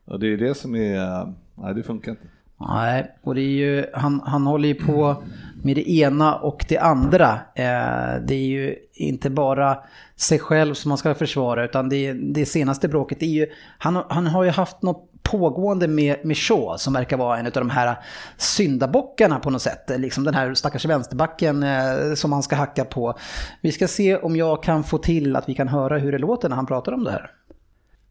Och 0.04 0.20
det 0.20 0.32
är 0.32 0.36
det 0.36 0.54
som 0.54 0.74
är, 0.74 1.32
nej 1.54 1.74
det 1.74 1.82
funkar 1.82 2.10
inte. 2.10 2.26
Nej, 2.60 3.16
och 3.22 3.34
det 3.34 3.40
är 3.40 3.54
ju, 3.54 3.86
han, 3.94 4.20
han 4.24 4.46
håller 4.46 4.68
ju 4.68 4.74
på 4.74 5.22
med 5.64 5.76
det 5.76 5.90
ena 5.90 6.36
och 6.36 6.64
det 6.68 6.78
andra. 6.78 7.32
Eh, 7.54 8.22
det 8.26 8.34
är 8.34 8.46
ju 8.46 8.76
inte 8.92 9.30
bara 9.30 9.78
sig 10.16 10.38
själv 10.38 10.74
som 10.74 10.88
man 10.88 10.98
ska 10.98 11.14
försvara 11.14 11.64
utan 11.64 11.88
det, 11.88 12.12
det 12.12 12.46
senaste 12.46 12.88
bråket 12.88 13.22
är 13.22 13.26
ju, 13.26 13.46
han, 13.78 14.02
han 14.08 14.26
har 14.26 14.44
ju 14.44 14.50
haft 14.50 14.82
något 14.82 15.10
pågående 15.22 15.88
med, 15.88 16.24
med 16.24 16.36
Shaw 16.36 16.76
som 16.76 16.92
verkar 16.92 17.16
vara 17.16 17.38
en 17.38 17.46
av 17.46 17.52
de 17.52 17.70
här 17.70 17.96
syndabockarna 18.36 19.38
på 19.38 19.50
något 19.50 19.62
sätt. 19.62 19.90
Liksom 20.00 20.24
den 20.24 20.34
här 20.34 20.54
stackars 20.54 20.84
vänsterbacken 20.84 21.62
eh, 21.62 22.14
som 22.14 22.32
han 22.32 22.42
ska 22.42 22.56
hacka 22.56 22.84
på. 22.84 23.18
Vi 23.60 23.72
ska 23.72 23.88
se 23.88 24.16
om 24.16 24.36
jag 24.36 24.62
kan 24.62 24.84
få 24.84 24.98
till 24.98 25.36
att 25.36 25.48
vi 25.48 25.54
kan 25.54 25.68
höra 25.68 25.98
hur 25.98 26.12
det 26.12 26.18
låter 26.18 26.48
när 26.48 26.56
han 26.56 26.66
pratar 26.66 26.92
om 26.92 27.04
det 27.04 27.10
här. 27.10 27.30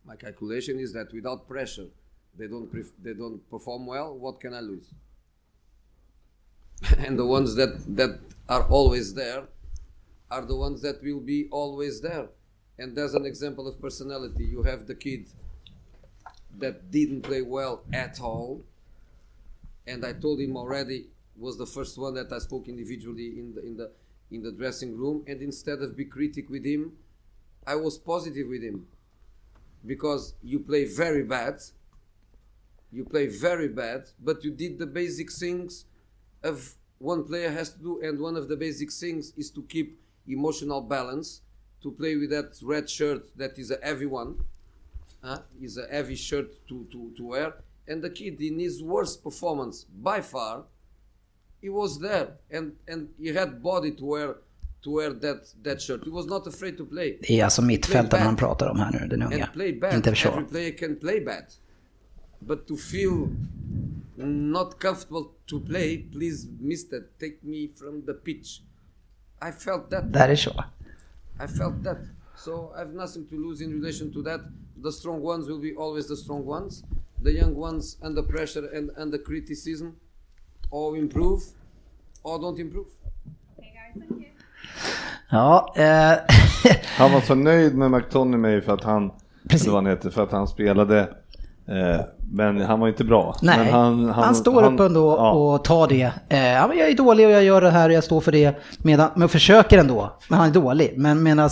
My 0.03 0.15
calculation 0.17 0.79
is 0.79 0.93
that 0.93 1.13
without 1.13 1.47
pressure, 1.47 1.88
they 2.37 2.47
don't 2.47 2.69
they 3.03 3.13
don't 3.13 3.49
perform 3.49 3.85
well. 3.85 4.15
What 4.17 4.39
can 4.39 4.53
I 4.53 4.59
lose? 4.59 4.87
and 6.97 7.17
the 7.17 7.25
ones 7.25 7.55
that 7.55 7.95
that 7.95 8.19
are 8.49 8.63
always 8.63 9.13
there 9.13 9.43
are 10.31 10.45
the 10.45 10.55
ones 10.55 10.81
that 10.81 11.01
will 11.03 11.19
be 11.19 11.47
always 11.51 12.01
there. 12.01 12.27
And 12.77 12.95
there's 12.95 13.13
an 13.13 13.25
example 13.25 13.67
of 13.67 13.79
personality. 13.81 14.43
You 14.43 14.63
have 14.63 14.85
the 14.85 14.95
kid 14.95 15.27
that 16.57 16.91
didn't 16.91 17.21
play 17.21 17.41
well 17.41 17.83
at 17.93 18.19
all, 18.19 18.63
and 19.87 20.05
I 20.05 20.13
told 20.13 20.39
him 20.39 20.57
already 20.57 21.07
was 21.37 21.57
the 21.57 21.65
first 21.65 21.97
one 21.97 22.13
that 22.15 22.31
I 22.31 22.39
spoke 22.39 22.67
individually 22.67 23.39
in 23.39 23.53
the 23.55 23.61
in 23.65 23.77
the 23.77 23.91
in 24.31 24.41
the 24.41 24.51
dressing 24.51 24.97
room. 24.97 25.23
And 25.27 25.41
instead 25.41 25.81
of 25.81 25.95
be 25.95 26.05
critic 26.05 26.49
with 26.49 26.65
him, 26.65 26.93
I 27.65 27.75
was 27.75 27.97
positive 27.97 28.47
with 28.47 28.63
him 28.63 28.87
because 29.85 30.33
you 30.43 30.59
play 30.59 30.85
very 30.85 31.23
bad. 31.23 31.61
You 32.95 33.03
play 33.03 33.27
very 33.27 33.67
bad, 33.67 34.01
but 34.27 34.38
you 34.45 34.51
did 34.51 34.79
the 34.79 34.86
basic 35.01 35.29
things 35.29 35.86
of 36.43 36.58
one 36.97 37.21
player 37.29 37.51
has 37.51 37.67
to 37.73 37.79
do, 37.79 38.01
and 38.01 38.19
one 38.19 38.38
of 38.38 38.47
the 38.47 38.55
basic 38.55 38.89
things 38.91 39.34
is 39.36 39.51
to 39.51 39.62
keep 39.63 39.99
emotional 40.27 40.81
balance, 40.81 41.41
to 41.84 41.91
play 41.91 42.15
with 42.15 42.29
that 42.29 42.49
red 42.63 42.89
shirt 42.89 43.21
that 43.38 43.60
is 43.60 43.69
a 43.71 43.79
heavy 43.84 44.05
one, 44.05 44.31
uh, 45.23 45.39
is 45.62 45.77
a 45.77 45.88
heavy 45.91 46.15
shirt 46.15 46.49
to, 46.69 46.88
to, 46.91 47.12
to 47.17 47.23
wear, 47.25 47.53
and 47.89 48.01
the 48.01 48.10
kid 48.10 48.41
in 48.41 48.60
his 48.60 48.81
worst 48.81 49.23
performance 49.23 49.86
by 50.10 50.21
far, 50.21 50.63
he 51.62 51.69
was 51.69 51.99
there, 51.99 52.29
and 52.51 52.75
and 52.88 53.10
he 53.19 53.27
had 53.41 53.62
body 53.62 53.91
to 53.91 54.05
wear 54.05 54.36
to 54.84 54.89
wear 54.91 55.12
that 55.25 55.41
that 55.63 55.81
shirt. 55.81 56.03
He 56.03 56.12
was 56.12 56.27
not 56.27 56.47
afraid 56.47 56.77
to 56.77 56.86
play. 56.86 57.17
Det 57.21 57.39
är 57.39 57.43
alltså 57.43 57.62
mittfältaren 57.62 58.23
han 58.23 58.36
pratar 58.36 58.69
om 58.69 58.79
här 58.79 58.91
nu, 58.91 59.08
den 59.08 59.23
unga. 59.23 59.45
and 59.45 59.53
play 59.53 59.79
bad. 59.79 59.93
Inte 59.93 60.15
Shaw. 60.15 60.34
Every 60.34 60.47
player 60.47 60.77
can 60.77 60.95
play 60.95 61.25
bad, 61.25 61.45
but 62.47 62.67
to 62.67 62.77
feel 62.77 63.29
not 64.17 64.79
comfortable 64.79 65.31
to 65.47 65.60
play, 65.60 65.97
please, 65.97 66.47
Mister, 66.60 67.10
take 67.19 67.43
me 67.43 67.69
from 67.75 68.05
the 68.05 68.13
pitch. 68.13 68.62
I 69.41 69.51
felt 69.51 69.89
that. 69.89 70.13
Där 70.13 70.29
är 70.29 70.36
Shaw. 70.36 70.63
I 71.43 71.47
felt 71.47 71.84
that. 71.84 71.97
So 72.38 72.71
I 72.75 72.79
have 72.79 72.93
nothing 72.93 73.27
to 73.27 73.36
lose 73.36 73.63
in 73.63 73.71
relation 73.71 74.13
to 74.13 74.21
that. 74.23 74.41
The 74.84 74.91
strong 74.91 75.21
ones 75.21 75.47
will 75.47 75.62
be 75.62 75.73
always 75.77 76.08
the 76.08 76.15
strong 76.15 76.45
ones. 76.45 76.84
The 77.23 77.31
young 77.31 77.55
ones 77.55 77.97
under 78.01 78.23
pressure 78.23 78.77
and 78.77 78.91
under 78.97 79.17
criticism, 79.17 79.88
or 80.71 80.97
improve, 80.97 81.41
or 82.23 82.39
don't 82.39 82.60
improve. 82.60 82.89
Ja, 85.29 85.73
eh, 85.77 86.19
Han 86.97 87.12
var 87.12 87.21
så 87.21 87.36
nöjd 87.36 87.75
med 87.75 87.91
McTominay 87.91 88.62
för 88.62 88.73
att 88.73 88.84
han, 88.84 89.12
Precis. 89.49 89.67
eller 89.67 89.73
vad 89.73 89.84
han 89.84 89.91
heter, 89.91 90.10
för 90.10 90.23
att 90.23 90.31
han 90.31 90.47
spelade. 90.47 90.99
Eh, 91.67 92.01
men 92.31 92.61
han 92.61 92.79
var 92.79 92.88
inte 92.88 93.03
bra. 93.03 93.35
nej, 93.41 93.57
men 93.57 93.73
han, 93.73 94.09
han, 94.09 94.35
står 94.35 94.63
upp 94.63 94.79
ändå 94.79 95.15
ja. 95.17 95.31
och 95.31 95.63
tar 95.63 95.88
det. 95.88 96.11
Eh, 96.29 96.47
ja, 96.47 96.67
men 96.67 96.77
jag 96.77 96.89
är 96.89 96.95
dålig 96.95 97.25
och 97.25 97.31
jag 97.31 97.43
gör 97.43 97.61
det 97.61 97.69
här 97.69 97.89
och 97.89 97.95
jag 97.95 98.03
står 98.03 98.21
för 98.21 98.31
det. 98.31 98.63
Medan, 98.77 99.09
men 99.15 99.29
försöker 99.29 99.77
ändå, 99.77 100.17
men 100.27 100.39
han 100.39 100.49
är 100.49 100.53
dålig. 100.53 100.93
Men 100.97 101.23
medan 101.23 101.49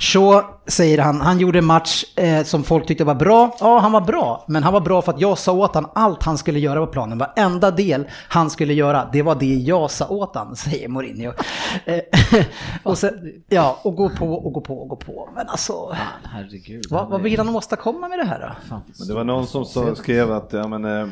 Shaw 0.00 0.42
säger 0.68 0.98
han, 0.98 1.20
han 1.20 1.38
gjorde 1.38 1.58
en 1.58 1.64
match 1.64 2.04
eh, 2.16 2.44
som 2.44 2.64
folk 2.64 2.86
tyckte 2.86 3.04
var 3.04 3.14
bra. 3.14 3.56
Ja, 3.60 3.78
han 3.78 3.92
var 3.92 4.00
bra, 4.00 4.44
men 4.48 4.62
han 4.62 4.72
var 4.72 4.80
bra 4.80 5.02
för 5.02 5.12
att 5.12 5.20
jag 5.20 5.38
sa 5.38 5.52
åt 5.52 5.74
han 5.74 5.86
allt 5.94 6.22
han 6.22 6.38
skulle 6.38 6.58
göra 6.58 6.86
på 6.86 6.92
planen. 6.92 7.18
Varenda 7.18 7.70
del 7.70 8.06
han 8.28 8.50
skulle 8.50 8.74
göra, 8.74 9.08
det 9.12 9.22
var 9.22 9.34
det 9.34 9.54
jag 9.54 9.90
sa 9.90 10.08
åt 10.08 10.34
han, 10.34 10.56
säger 10.56 10.88
Mourinho. 10.88 11.32
Eh, 11.84 12.00
och, 12.82 12.98
sen, 12.98 13.32
ja, 13.48 13.78
och 13.82 13.96
gå 13.96 14.08
på 14.08 14.32
och 14.34 14.52
gå 14.52 14.60
på 14.60 14.82
och 14.82 14.88
gå 14.88 14.96
på. 14.96 15.28
Men 15.34 15.48
alltså, 15.48 15.96
Herregud. 16.22 16.84
vad, 16.90 17.08
vad 17.08 17.22
vill 17.22 17.38
han 17.38 17.56
åstadkomma 17.56 18.08
med 18.08 18.18
det 18.18 18.24
här 18.24 18.40
då? 18.40 18.76
Men 18.98 19.08
det 19.08 19.14
var 19.14 19.24
någon 19.24 19.46
som 19.46 19.64
så, 19.64 19.94
skrev 20.08 20.32
att 20.32 20.52
ja, 20.52 20.68
men, 20.68 20.84
eh, 20.84 21.08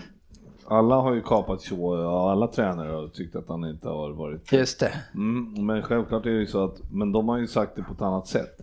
alla 0.68 0.94
har 0.94 1.14
ju 1.14 1.22
kapat 1.22 1.62
Shaw, 1.62 1.82
och 2.06 2.30
alla 2.30 2.46
tränare 2.46 2.92
har 2.92 3.08
tyckt 3.08 3.36
att 3.36 3.48
han 3.48 3.64
inte 3.64 3.88
har 3.88 4.10
varit... 4.10 4.52
Just 4.52 4.80
det. 4.80 4.92
Mm, 5.14 5.66
men 5.66 5.82
självklart 5.82 6.26
är 6.26 6.30
det 6.30 6.36
ju 6.36 6.46
så 6.46 6.64
att, 6.64 6.92
men 6.92 7.12
de 7.12 7.28
har 7.28 7.38
ju 7.38 7.46
sagt 7.46 7.76
det 7.76 7.82
på 7.82 7.92
ett 7.92 8.02
annat 8.02 8.26
sätt. 8.26 8.58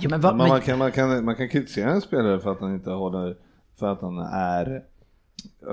Ja, 0.00 0.08
men, 0.10 0.20
va, 0.20 0.28
Men 0.28 0.38
men, 0.38 0.48
man, 0.48 0.60
kan, 0.60 0.78
man, 0.78 0.92
kan, 0.92 1.24
man 1.24 1.34
kan 1.36 1.48
kritisera 1.48 1.90
en 1.90 2.00
spelare 2.00 2.40
för 2.40 2.52
att 2.52 2.60
han 2.60 2.74
inte 2.74 2.90
håller, 2.90 3.36
för 3.78 3.86
att 3.92 4.00
han 4.02 4.18
är, 4.18 4.82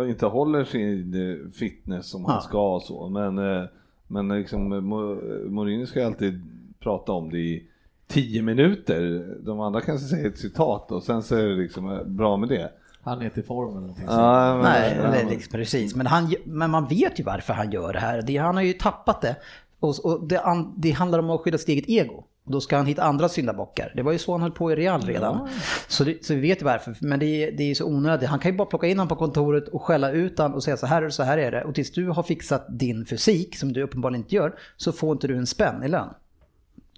inte 0.08 0.26
håller 0.26 0.63
sin 0.63 1.13
eh, 1.13 1.52
fitness 1.52 2.10
som 2.10 2.26
han 2.26 2.36
Ja. 2.36 2.42
ska 2.42 2.76
och 2.76 2.82
så, 2.84 3.10
men, 3.10 3.38
eh, 3.38 3.63
men 4.08 4.28
liksom, 4.30 4.74
Mo- 4.74 5.50
Mourinho 5.50 5.86
ska 5.86 6.06
alltid 6.06 6.42
prata 6.80 7.12
om 7.12 7.30
det 7.30 7.39
i 7.39 7.68
tio 8.08 8.42
minuter. 8.42 9.26
De 9.46 9.60
andra 9.60 9.82
kanske 9.82 10.08
säger 10.08 10.28
ett 10.30 10.38
citat 10.39 10.92
och 10.92 11.04
sen 11.04 11.24
så 11.24 11.36
är 11.36 11.44
det 11.44 11.56
liksom 11.56 12.00
bra 12.06 12.38
med 12.38 12.50
det. 12.50 12.72
Han 13.04 13.22
är 13.22 13.30
till 13.30 13.44
form 13.44 13.70
eller 13.70 13.80
någonting. 13.80 14.06
Ja, 14.08 14.54
men- 14.56 14.63
Nej, 14.63 14.98
ja, 15.04 15.10
men- 15.12 15.28
liksom, 15.28 15.52
precis. 15.52 15.96
Men, 15.96 16.08
han, 16.08 16.34
men 16.46 16.72
man 16.72 16.88
vet 16.88 17.20
ju 17.20 17.24
varför 17.24 17.54
han 17.54 17.72
gör 17.72 17.94
det 17.94 18.00
här. 18.00 18.22
Det, 18.22 18.38
han 18.38 18.56
har 18.56 18.63
ju 18.63 18.74
tappat 18.74 19.22
det. 19.22 19.36
Och, 19.80 20.06
och 20.06 20.28
det, 20.28 20.39
an- 20.42 20.74
det 20.78 20.92
handlar 20.92 21.20
om 21.20 21.30
att 21.30 21.42
skydda 21.42 21.58
sitt 21.58 21.70
eget 21.70 21.89
ego. 21.89 22.24
Då 22.46 22.62
ska 22.62 22.78
han 22.78 22.86
hitta 22.86 23.04
andra 23.04 23.30
syndabockar. 23.30 23.92
Det 23.96 24.02
var 24.02 24.12
ju 24.12 24.18
så 24.18 24.32
han 24.32 24.42
höll 24.42 24.52
på 24.52 24.72
i 24.72 24.76
Real 24.76 25.02
redan. 25.02 25.50
Så, 25.88 26.04
det, 26.04 26.26
så 26.26 26.34
vi 26.34 26.39
vet 26.39 26.62
ju 26.62 26.66
varför. 26.66 26.96
Men 27.02 27.20
det, 27.20 27.26
är- 27.26 27.52
det 27.52 27.63
är 27.63 27.68
ju 27.68 27.76
så 27.76 27.86
onödigt. 27.86 28.30
Han 28.30 28.39
kan 28.39 28.52
ju 28.52 28.58
bara 28.58 28.66
plocka 28.66 28.88
in 28.88 28.98
honom 29.00 29.08
på 29.10 29.16
kontoret 29.16 29.68
och 29.68 29.82
skälla 29.84 30.12
ut 30.12 30.38
honom 30.38 30.54
och 30.54 30.63
säga 30.63 30.78
så 30.78 30.86
här 30.86 31.02
är 31.02 31.06
det, 31.06 31.12
så 31.12 31.24
här 31.24 31.38
är 31.38 31.52
det. 31.52 31.63
Och 31.63 31.76
tills 31.76 31.92
du 31.92 32.10
har 32.10 32.24
fixat 32.24 32.66
din 32.70 33.06
fysik, 33.06 33.56
som 33.58 33.74
du 33.74 33.84
uppenbarligen 33.84 34.24
inte 34.24 34.36
gör, 34.36 34.56
så 34.78 34.92
får 34.92 35.12
inte 35.12 35.28
du 35.28 35.38
en 35.38 35.48
spänn 35.48 35.84
i 35.84 35.88
lön. 35.88 36.10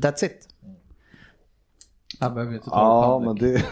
That's 0.04 0.26
it. 0.26 0.48
Han 2.19 2.34
behöver 2.34 2.54
inte 2.54 2.69
ta 2.69 2.75
Ja, 2.75 3.19
det 3.19 3.25
men 3.25 3.36
det, 3.36 3.63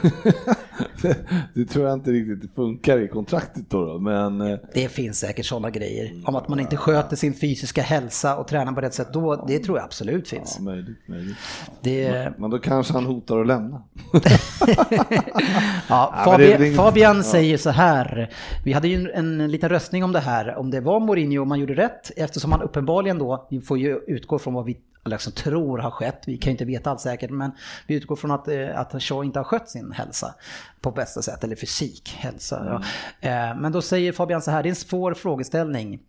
det, 1.01 1.17
det 1.53 1.65
tror 1.65 1.85
jag 1.85 1.93
inte 1.93 2.11
riktigt 2.11 2.55
funkar 2.55 2.97
i 2.97 3.07
kontraktet 3.07 3.69
då. 3.69 3.85
då. 3.85 3.99
Men 3.99 4.41
eh, 4.41 4.59
Det 4.73 4.87
finns 4.87 5.19
säkert 5.19 5.45
sådana 5.45 5.69
grejer. 5.69 6.23
Om 6.25 6.35
att 6.35 6.47
man 6.47 6.59
inte 6.59 6.77
sköter 6.77 7.15
sin 7.15 7.33
fysiska 7.33 7.81
hälsa 7.81 8.37
och 8.37 8.47
tränar 8.47 8.71
på 8.71 8.81
rätt 8.81 8.93
sätt. 8.93 9.13
Då, 9.13 9.45
det 9.47 9.59
tror 9.59 9.77
jag 9.77 9.85
absolut 9.85 10.27
finns. 10.27 10.55
ja, 10.57 10.63
möjligt, 10.63 11.07
möjligt. 11.07 11.37
Det, 11.81 12.33
Men 12.37 12.49
då 12.49 12.59
kanske 12.59 12.93
han 12.93 13.05
hotar 13.05 13.39
att 13.39 13.47
lämna. 13.47 13.83
Ja, 15.87 16.13
men 16.15 16.25
Fabian, 16.25 16.75
Fabian 16.75 17.23
säger 17.23 17.57
så 17.57 17.69
här. 17.69 18.29
Vi 18.65 18.73
hade 18.73 18.87
ju 18.87 19.11
en, 19.11 19.41
en 19.41 19.51
liten 19.51 19.69
röstning 19.69 20.03
om 20.03 20.11
det 20.11 20.19
här. 20.19 20.55
Om 20.55 20.71
det 20.71 20.81
var 20.81 20.99
Mourinho 20.99 21.41
och 21.41 21.47
man 21.47 21.59
gjorde 21.59 21.73
rätt. 21.73 22.11
Eftersom 22.15 22.51
han 22.51 22.61
uppenbarligen 22.61 23.17
då, 23.17 23.47
vi 23.49 23.61
får 23.61 23.77
ju 23.77 23.99
utgå 24.07 24.39
från 24.39 24.53
vad 24.53 24.65
vi 24.65 24.77
liksom 25.05 25.33
tror 25.33 25.77
har 25.77 25.91
skett. 25.91 26.23
Vi 26.25 26.37
kan 26.37 26.49
ju 26.49 26.51
inte 26.51 26.65
veta 26.65 26.91
allt 26.91 27.01
säkert. 27.01 27.29
Men 27.29 27.51
vi 27.87 27.95
utgår 27.95 28.15
från 28.15 28.31
att, 28.31 28.42
eh, 28.47 28.79
att 28.79 29.03
Shaw 29.03 29.25
inte 29.25 29.39
har 29.39 29.43
skött 29.43 29.69
sin 29.69 29.91
hälsa 29.91 30.35
på 30.81 30.91
bästa 30.91 31.21
sätt. 31.21 31.43
Eller 31.43 31.55
fysik, 31.55 32.15
hälsa. 32.19 32.81
Ja. 33.21 33.29
Eh, 33.29 33.55
Men 33.57 33.71
då 33.71 33.81
säger 33.81 34.11
Fabian 34.11 34.41
så 34.41 34.51
här. 34.51 34.63
Det 34.63 34.67
är 34.67 34.71
en 34.71 34.75
svår 34.75 35.13
frågeställning. 35.13 35.99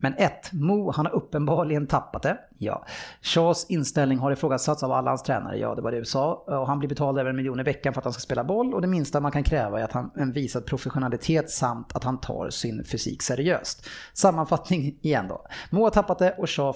Men 0.00 0.14
ett, 0.18 0.52
Mo 0.52 0.92
han 0.92 1.06
har 1.06 1.12
uppenbarligen 1.12 1.86
tappat 1.86 2.22
det. 2.22 2.38
Ja. 2.58 2.84
Shaws 3.22 3.66
inställning 3.68 4.18
har 4.18 4.32
ifrågasatts 4.32 4.82
av 4.82 4.92
alla 4.92 5.10
hans 5.10 5.22
tränare. 5.22 5.58
Ja, 5.58 5.74
det 5.74 5.82
var 5.82 5.92
det 5.92 5.98
du 5.98 6.04
sa. 6.04 6.34
Och 6.34 6.66
han 6.66 6.78
blir 6.78 6.88
betald 6.88 7.18
över 7.18 7.30
en 7.30 7.36
miljon 7.36 7.60
i 7.60 7.62
veckan 7.62 7.92
för 7.94 8.00
att 8.00 8.04
han 8.04 8.12
ska 8.12 8.20
spela 8.20 8.44
boll. 8.44 8.74
Och 8.74 8.80
det 8.80 8.86
minsta 8.86 9.20
man 9.20 9.32
kan 9.32 9.42
kräva 9.42 9.80
är 9.80 9.84
att 9.84 9.92
han 9.92 10.10
en 10.16 10.32
visad 10.32 10.66
professionalitet 10.66 11.50
samt 11.50 11.96
att 11.96 12.04
han 12.04 12.20
tar 12.20 12.50
sin 12.50 12.84
fysik 12.84 13.22
seriöst. 13.22 13.86
Sammanfattning 14.12 14.98
igen 15.00 15.28
då. 15.28 15.46
Mo 15.70 15.82
har 15.82 15.90
tappat 15.90 16.18
det 16.18 16.34
och 16.38 16.50
Shaw 16.50 16.72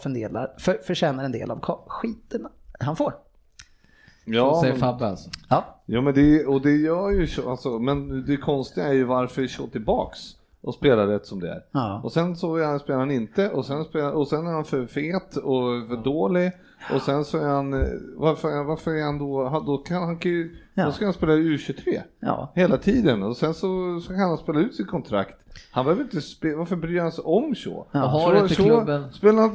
förtjänar 0.87 1.25
en 1.25 1.33
del 1.33 1.51
av 1.51 1.61
skiten 1.87 2.47
han 2.81 2.97
får. 2.97 3.13
Så 4.25 4.31
Ja, 4.33 4.61
säger 4.61 4.75
Fabbe 4.75 5.07
alltså. 5.07 5.31
Ja, 5.49 5.65
ja 5.87 6.01
men 6.01 6.15
det, 6.15 6.47
och 6.47 6.63
det 6.63 6.77
gör 6.77 7.11
ju 7.11 7.27
så, 7.27 7.51
alltså, 7.51 7.79
men 7.79 8.25
det 8.27 8.37
konstiga 8.37 8.87
är 8.87 8.93
ju 8.93 9.05
varför 9.05 9.47
Shaw 9.47 9.67
tillbaks 9.71 10.19
och 10.63 10.75
spelar 10.75 11.07
rätt 11.07 11.27
som 11.27 11.41
det 11.41 11.49
är. 11.51 11.65
Ja. 11.73 12.01
Och 12.05 12.13
sen 12.13 12.37
så 12.37 12.79
spelar 12.83 12.99
han 12.99 13.11
inte 13.11 13.51
och 13.51 13.65
sen, 13.65 13.85
spelar, 13.85 14.13
och 14.13 14.29
sen 14.29 14.47
är 14.47 14.53
han 14.53 14.65
för 14.65 14.87
fet 14.87 15.37
och 15.37 15.89
för 15.89 16.05
dålig 16.05 16.53
och 16.95 17.03
sen 17.03 17.25
så 17.25 17.39
är 17.39 17.49
han, 17.49 17.73
eh, 17.73 17.89
varför, 18.17 18.65
varför 18.65 18.91
är 18.95 19.03
han 19.05 19.19
då, 19.19 19.63
då 19.67 19.79
kan 19.79 20.03
han 20.03 20.19
ju, 20.23 20.57
Ja. 20.75 20.85
då 20.85 20.93
ska 20.93 21.05
han 21.05 21.15
spela 21.15 21.33
U23 21.33 22.01
ja. 22.21 22.53
hela 22.55 22.77
tiden 22.77 23.23
och 23.23 23.37
sen 23.37 23.55
så, 23.55 24.01
så 24.01 24.09
kan 24.09 24.21
han 24.21 24.39
spela 24.39 24.61
ut 24.61 24.75
sitt 24.75 24.89
kontrakt. 24.89 25.35
Han 25.73 25.85
behöver 25.85 26.03
inte 26.03 26.21
spela, 26.21 26.57
varför 26.57 26.77
bryr 26.77 27.01
han 27.01 27.13
sig 27.13 27.25
om 27.25 27.55
så? 27.55 27.87
Ja. 27.93 28.01
Har 28.01 28.43
inte 28.43 28.55
klubben... 28.55 29.13
Spela, 29.13 29.51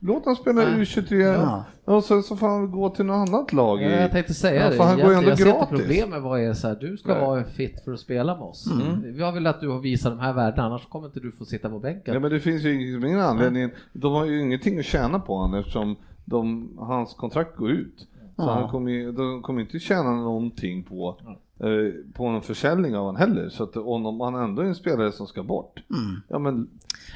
låt 0.00 0.24
han 0.24 0.36
spela 0.36 0.62
U23 0.64 1.14
Ja. 1.22 1.64
och 1.84 2.04
sen 2.04 2.22
så 2.22 2.36
får 2.36 2.46
han 2.46 2.70
gå 2.70 2.90
till 2.90 3.04
något 3.04 3.28
annat 3.28 3.52
lag. 3.52 3.82
Ja, 3.82 3.88
jag 3.88 4.10
tänkte 4.10 4.34
säga 4.34 4.64
Ja, 4.64 4.70
det. 4.70 4.76
för 4.76 4.84
han 4.84 4.96
går 4.98 5.12
ändå 5.12 5.28
jag 5.30 5.38
ser 5.38 5.48
inte 5.60 5.66
problemet 5.70 6.22
vad 6.22 6.40
är 6.40 6.54
så 6.54 6.68
här, 6.68 6.74
du 6.80 6.96
ska 6.96 7.12
Nej. 7.14 7.20
vara 7.26 7.44
fit 7.44 7.84
för 7.84 7.92
att 7.92 8.00
spela 8.00 8.34
med 8.36 8.44
oss. 8.44 8.70
Vi 9.04 9.22
har 9.22 9.32
velat 9.32 9.54
att 9.54 9.60
du 9.60 9.68
har 9.68 9.78
visat 9.80 10.12
de 10.12 10.18
här 10.18 10.32
värdena, 10.32 10.62
annars 10.66 10.86
kommer 10.88 11.06
inte 11.06 11.20
du 11.20 11.32
få 11.32 11.44
sitta 11.44 11.68
på 11.70 11.78
bänken. 11.78 12.14
Ja 12.14 12.20
men 12.20 12.30
det 12.30 12.40
finns 12.40 12.62
ju 12.62 12.74
ingen 12.74 13.04
ingen 13.04 13.20
anledning. 13.20 13.70
De 13.92 14.12
har 14.12 14.24
ju 14.26 14.40
ingenting 14.40 14.78
att 14.78 14.84
tjäna 14.84 15.20
på 15.20 15.36
honom 15.36 15.58
eftersom 15.60 15.96
de, 16.24 16.70
hans 16.78 17.14
kontrakt 17.14 17.56
går 17.56 17.70
ut. 17.70 17.98
Så 18.36 18.42
Ja. 18.42 18.52
han 18.52 18.68
kommer 18.70 18.90
ju, 18.90 19.12
de 19.12 19.42
kommer 19.42 19.60
inte 19.60 19.78
tjäna 19.78 20.10
någonting 20.12 20.82
på, 20.82 21.16
eh, 21.60 22.12
på 22.14 22.26
en 22.26 22.42
försäljning 22.42 22.96
av 22.96 23.04
honom 23.04 23.16
heller. 23.16 23.48
Så 23.48 23.62
att 23.64 23.76
om 23.76 24.20
han 24.20 24.34
ändå 24.34 24.62
är 24.62 24.66
en 24.66 24.74
spelare 24.74 25.12
som 25.12 25.26
ska 25.26 25.42
bort. 25.42 25.80
Ja 26.28 26.38
men 26.38 26.68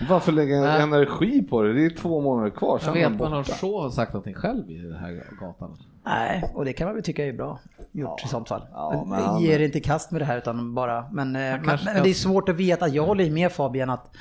varför 0.08 0.32
lägga 0.32 0.60
Nej. 0.60 0.82
energi 0.82 1.42
på 1.42 1.62
det? 1.62 1.72
Det 1.72 1.84
är 1.84 1.90
två 1.90 2.20
månader 2.20 2.50
kvar, 2.50 2.78
sen 2.78 2.94
Jag 3.00 3.10
vet 3.10 3.18
man 3.20 3.32
om 3.32 3.38
borta. 3.42 3.52
Shaw 3.52 3.82
har 3.82 3.90
sagt 3.90 4.12
någonting 4.12 4.34
själv 4.34 4.70
i 4.70 4.78
den 4.78 4.94
här 4.96 5.22
gatan. 5.40 5.76
Nej, 6.04 6.50
och 6.54 6.64
det 6.64 6.72
kan 6.72 6.86
man 6.86 6.94
väl 6.94 7.04
tycka 7.04 7.26
är 7.26 7.32
bra 7.32 7.58
gjort 7.92 8.24
i 8.24 8.28
sånt 8.28 8.48
fall. 8.48 8.62
ja, 8.72 9.04
men 9.06 9.42
Ger 9.42 9.58
inte 9.60 9.80
kast 9.80 10.10
med 10.10 10.20
det 10.20 10.24
här 10.24 10.38
utan 10.38 10.74
bara, 10.74 11.04
men, 11.12 11.36
eh, 11.36 11.40
men, 11.42 11.78
men 11.84 12.02
det 12.02 12.10
är 12.10 12.14
svårt 12.14 12.48
att 12.48 12.56
veta. 12.56 12.88
Jag 12.88 13.06
håller 13.06 13.30
med 13.30 13.52
Fabian 13.52 13.90
att, 13.90 14.16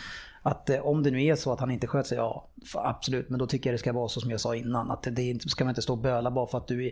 att 0.45 0.69
eh, 0.69 0.79
om 0.79 1.03
det 1.03 1.11
nu 1.11 1.23
är 1.23 1.35
så 1.35 1.51
att 1.51 1.59
han 1.59 1.71
inte 1.71 1.87
sköter 1.87 2.07
sig, 2.07 2.17
ja 2.17 2.47
absolut, 2.75 3.29
men 3.29 3.39
då 3.39 3.47
tycker 3.47 3.69
jag 3.69 3.73
det 3.73 3.79
ska 3.79 3.93
vara 3.93 4.07
så 4.07 4.21
som 4.21 4.31
jag 4.31 4.39
sa 4.39 4.55
innan, 4.55 4.91
att 4.91 5.07
det 5.11 5.23
inte, 5.23 5.49
ska 5.49 5.63
man 5.63 5.71
inte 5.71 5.81
stå 5.81 5.93
och 5.93 5.99
böla 5.99 6.31
bara 6.31 6.47
för 6.47 6.57
att 6.57 6.67
du 6.67 6.85
är, 6.85 6.91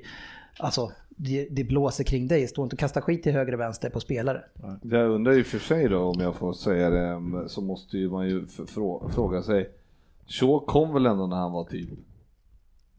alltså 0.59 0.91
det, 1.09 1.47
det 1.51 1.63
blåser 1.63 2.03
kring 2.03 2.27
dig, 2.27 2.47
stå 2.47 2.63
inte 2.63 2.75
och 2.75 2.79
kasta 2.79 3.01
skit 3.01 3.23
till 3.23 3.31
höger 3.31 3.53
och 3.53 3.59
vänster 3.59 3.89
på 3.89 3.99
spelare. 3.99 4.43
Jag 4.81 5.09
undrar 5.09 5.33
ju 5.33 5.43
för 5.43 5.59
sig 5.59 5.89
då 5.89 5.99
om 5.99 6.19
jag 6.19 6.35
får 6.35 6.53
säga 6.53 6.89
det 6.89 7.49
så 7.49 7.61
måste 7.61 7.97
ju 7.97 8.09
man 8.09 8.29
ju 8.29 8.45
fråga 9.09 9.41
sig. 9.43 9.69
Shaw 10.27 10.65
kom 10.65 10.93
väl 10.93 11.05
ändå 11.05 11.27
när 11.27 11.37
han 11.37 11.51
var 11.51 11.63
typ 11.63 11.89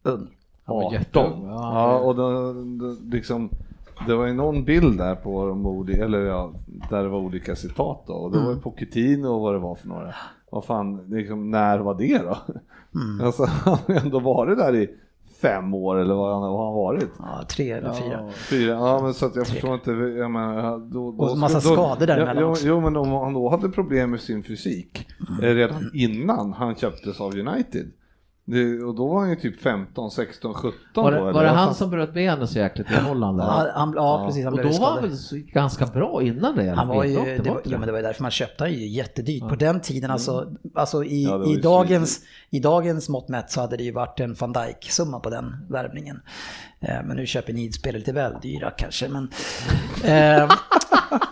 Ung. 0.02 0.36
Han 0.64 0.76
var 0.76 0.84
18. 0.84 0.92
jätteung, 0.92 1.46
Ja, 1.46 1.90
ja. 1.90 1.98
och 1.98 2.16
då, 2.16 2.52
då, 2.52 2.96
liksom, 3.10 3.50
det 4.06 4.14
var 4.14 4.26
ju 4.26 4.32
någon 4.32 4.64
bild 4.64 4.98
där 4.98 5.14
på 5.14 5.46
de 5.46 5.66
olika, 5.66 6.04
eller 6.04 6.20
ja, 6.20 6.52
där 6.90 7.02
det 7.02 7.08
var 7.08 7.18
olika 7.18 7.56
citat 7.56 8.04
då. 8.06 8.12
Och 8.12 8.32
det 8.32 8.38
var 8.38 8.52
ju 8.52 8.60
Pochettino 8.60 9.28
och 9.28 9.40
vad 9.40 9.54
det 9.54 9.58
var 9.58 9.74
för 9.74 9.88
några. 9.88 10.14
Vad 10.54 10.64
fan, 10.64 11.06
liksom, 11.10 11.50
när 11.50 11.78
var 11.78 11.94
det 11.94 12.18
då? 12.18 12.36
Alltså 13.24 13.44
han 13.64 13.78
har 13.86 13.94
ändå 13.94 14.18
varit 14.20 14.58
där 14.58 14.74
i 14.74 14.90
fem 15.42 15.74
år 15.74 15.96
eller 16.00 16.14
vad 16.14 16.32
han 16.34 16.42
har 16.42 16.64
han 16.64 16.74
varit? 16.74 17.08
Ja, 17.18 17.44
tre 17.48 17.70
eller 17.70 17.92
fyra. 17.92 18.30
Fyra, 18.50 18.70
ja 18.72 19.00
men 19.02 19.14
så 19.14 19.26
att 19.26 19.36
jag 19.36 19.46
förstår 19.46 19.74
inte, 19.74 19.90
jag 19.90 20.30
menar, 20.30 20.78
då, 20.78 21.12
då, 21.12 21.24
Och 21.24 21.38
massa 21.38 21.68
då- 21.68 21.74
skador 21.74 22.06
däremellan 22.06 22.42
jo, 22.42 22.50
också. 22.50 22.66
jo 22.66 22.80
men 22.80 22.96
om 22.96 23.08
han 23.08 23.32
då 23.34 23.48
hade 23.48 23.68
problem 23.68 24.10
med 24.10 24.20
sin 24.20 24.42
fysik 24.42 25.06
eh, 25.42 25.46
redan 25.48 25.90
innan 25.94 26.52
han 26.52 26.74
köptes 26.74 27.20
av 27.20 27.34
United. 27.38 27.90
Det, 28.46 28.82
och 28.82 28.94
då 28.94 29.08
var 29.08 29.20
han 29.20 29.30
ju 29.30 29.36
typ 29.36 29.60
15, 29.60 30.10
16, 30.10 30.54
17 30.54 30.72
Var 30.94 31.12
det, 31.12 31.18
då, 31.18 31.24
var 31.32 31.44
det 31.44 31.50
han 31.50 31.74
som 31.74 31.90
bröt 31.90 32.14
benet 32.14 32.50
så 32.50 32.58
jäkligt 32.58 32.90
i 32.90 32.94
Holland? 32.94 33.40
eller? 33.40 33.66
Ja, 33.66 33.72
han, 33.74 33.92
ja, 33.96 34.24
precis. 34.26 34.44
Han 34.44 34.52
och 34.52 34.62
då 34.62 34.68
var 34.68 34.90
han 34.90 35.02
väl 35.02 35.42
ganska 35.52 35.86
bra 35.86 36.22
innan 36.22 36.56
det? 36.56 36.70
Han 36.70 36.88
var 36.88 37.04
ju, 37.04 37.14
det 37.14 37.50
var, 37.50 37.56
inte 37.56 37.70
ja, 37.70 37.78
men 37.78 37.86
det 37.86 37.92
var 37.92 37.98
ju 37.98 38.02
därför 38.02 38.22
man 38.22 38.30
köpte 38.30 38.64
ju 38.64 38.86
jättedyrt. 38.88 39.48
På 39.48 39.54
den 39.54 39.80
tiden 39.80 40.10
alltså, 40.10 40.52
alltså 40.74 41.04
i, 41.04 41.24
Ja, 41.24 41.46
i, 41.46 41.56
dagens, 41.56 42.20
i 42.50 42.60
dagens 42.60 43.08
mått 43.08 43.28
mätt 43.28 43.50
så 43.50 43.60
hade 43.60 43.76
det 43.76 43.84
ju 43.84 43.92
varit 43.92 44.20
en 44.20 44.34
van 44.34 44.52
Dijk-summa 44.52 45.20
på 45.20 45.30
den 45.30 45.66
värvningen. 45.68 46.20
Eh, 46.80 47.02
men 47.04 47.16
nu 47.16 47.26
köper 47.26 47.52
ni 47.52 47.72
spelare 47.72 47.98
lite 47.98 48.12
väl 48.12 48.32
dyra 48.42 48.70
kanske. 48.70 49.08
Men, 49.08 49.30
eh, 50.04 50.48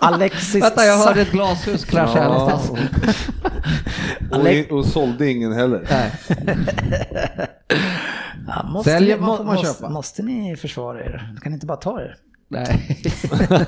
Alexis... 0.01 0.62
Vänta, 0.62 0.85
jag 0.85 0.99
hörde 0.99 1.21
ett 1.21 1.31
glashus 1.33 1.85
krascha 1.85 2.18
Ja. 2.18 2.29
någonstans. 2.29 2.71
och, 4.71 4.79
och 4.79 4.87
sålde 4.87 5.31
ingen 5.31 5.53
heller. 5.53 5.87
Ja, 8.47 8.62
måste, 8.73 8.90
Säljer 8.90 9.16
ni- 9.16 9.23
man 9.23 9.37
får 9.37 9.45
man 9.45 9.55
måste, 9.55 9.66
köpa. 9.75 9.88
Måste 9.90 10.23
ni 10.23 10.57
försvara 10.57 11.05
er? 11.05 11.35
Kan 11.42 11.53
ni 11.53 11.55
inte 11.55 11.66
bara 11.66 11.77
ta 11.77 12.01
er? 12.01 12.16
Nej. 12.49 12.99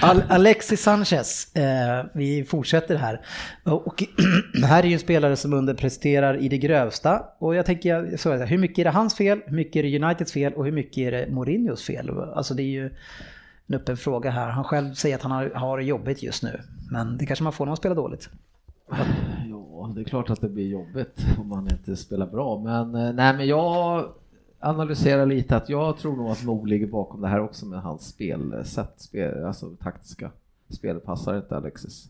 Al- 0.00 0.22
Alexis 0.28 0.82
Sanchez, 0.82 1.54
eh, 1.56 2.04
vi 2.14 2.44
fortsätter 2.44 2.96
här. 2.96 3.20
Och 3.64 4.04
här 4.64 4.82
är 4.82 4.86
ju 4.86 4.92
en 4.94 4.98
spelare 5.00 5.36
som 5.36 5.52
underpresterar 5.52 6.42
i 6.42 6.48
det 6.48 6.58
grövsta. 6.58 7.22
Och 7.38 7.54
jag 7.54 7.66
tänker, 7.66 8.16
så, 8.16 8.36
här, 8.36 8.46
hur 8.46 8.58
mycket 8.58 8.78
är 8.78 8.84
det 8.84 8.90
hans 8.90 9.14
fel, 9.16 9.40
hur 9.46 9.56
mycket 9.56 9.76
är 9.76 9.82
det 9.82 10.04
Uniteds 10.04 10.32
fel 10.32 10.52
och 10.52 10.64
hur 10.64 10.72
mycket 10.72 10.98
är 10.98 11.10
det 11.12 11.26
Mourinhos 11.30 11.84
fel? 11.86 12.10
Alltså 12.34 12.54
det 12.54 12.62
är 12.62 12.64
ju 12.72 12.90
en 13.70 13.76
öppen 13.76 13.96
fråga 13.96 14.30
här. 14.30 14.48
Han 14.50 14.64
själv 14.64 14.94
säger 14.94 15.16
att 15.16 15.22
han 15.22 15.32
har, 15.32 15.50
har 15.50 15.78
det 15.78 15.84
jobbigt 15.84 16.22
just 16.22 16.42
nu. 16.42 16.60
Men 16.90 17.18
det 17.18 17.26
kanske 17.26 17.42
man 17.42 17.52
får 17.52 17.64
när 17.64 17.70
man 17.70 17.76
spelar 17.76 17.96
dåligt. 17.96 18.28
Ja, 19.48 19.90
det 19.94 20.00
är 20.00 20.04
klart 20.04 20.30
att 20.30 20.40
det 20.40 20.48
blir 20.48 20.68
jobbigt 20.68 21.20
om 21.38 21.48
man 21.48 21.68
inte 21.70 21.96
spelar 21.96 22.26
bra, 22.26 22.58
men 22.58 22.94
eh, 22.94 23.12
nej, 23.12 23.36
men 23.36 23.46
jag 23.46 24.08
analyserar 24.58 25.26
lite 25.26 25.56
att 25.56 25.68
jag 25.68 25.98
tror 25.98 26.16
nog 26.16 26.30
att 26.30 26.44
Mo 26.44 26.64
ligger 26.64 26.86
bakom 26.86 27.20
det 27.20 27.28
här 27.28 27.40
också 27.40 27.66
med 27.66 27.82
hans 27.82 28.08
spelsätt, 28.08 28.94
spel, 28.96 29.44
alltså 29.44 29.70
taktiska 29.82 30.30
spel 30.68 31.00
passar 31.00 31.36
inte 31.36 31.56
Alexis. 31.56 32.08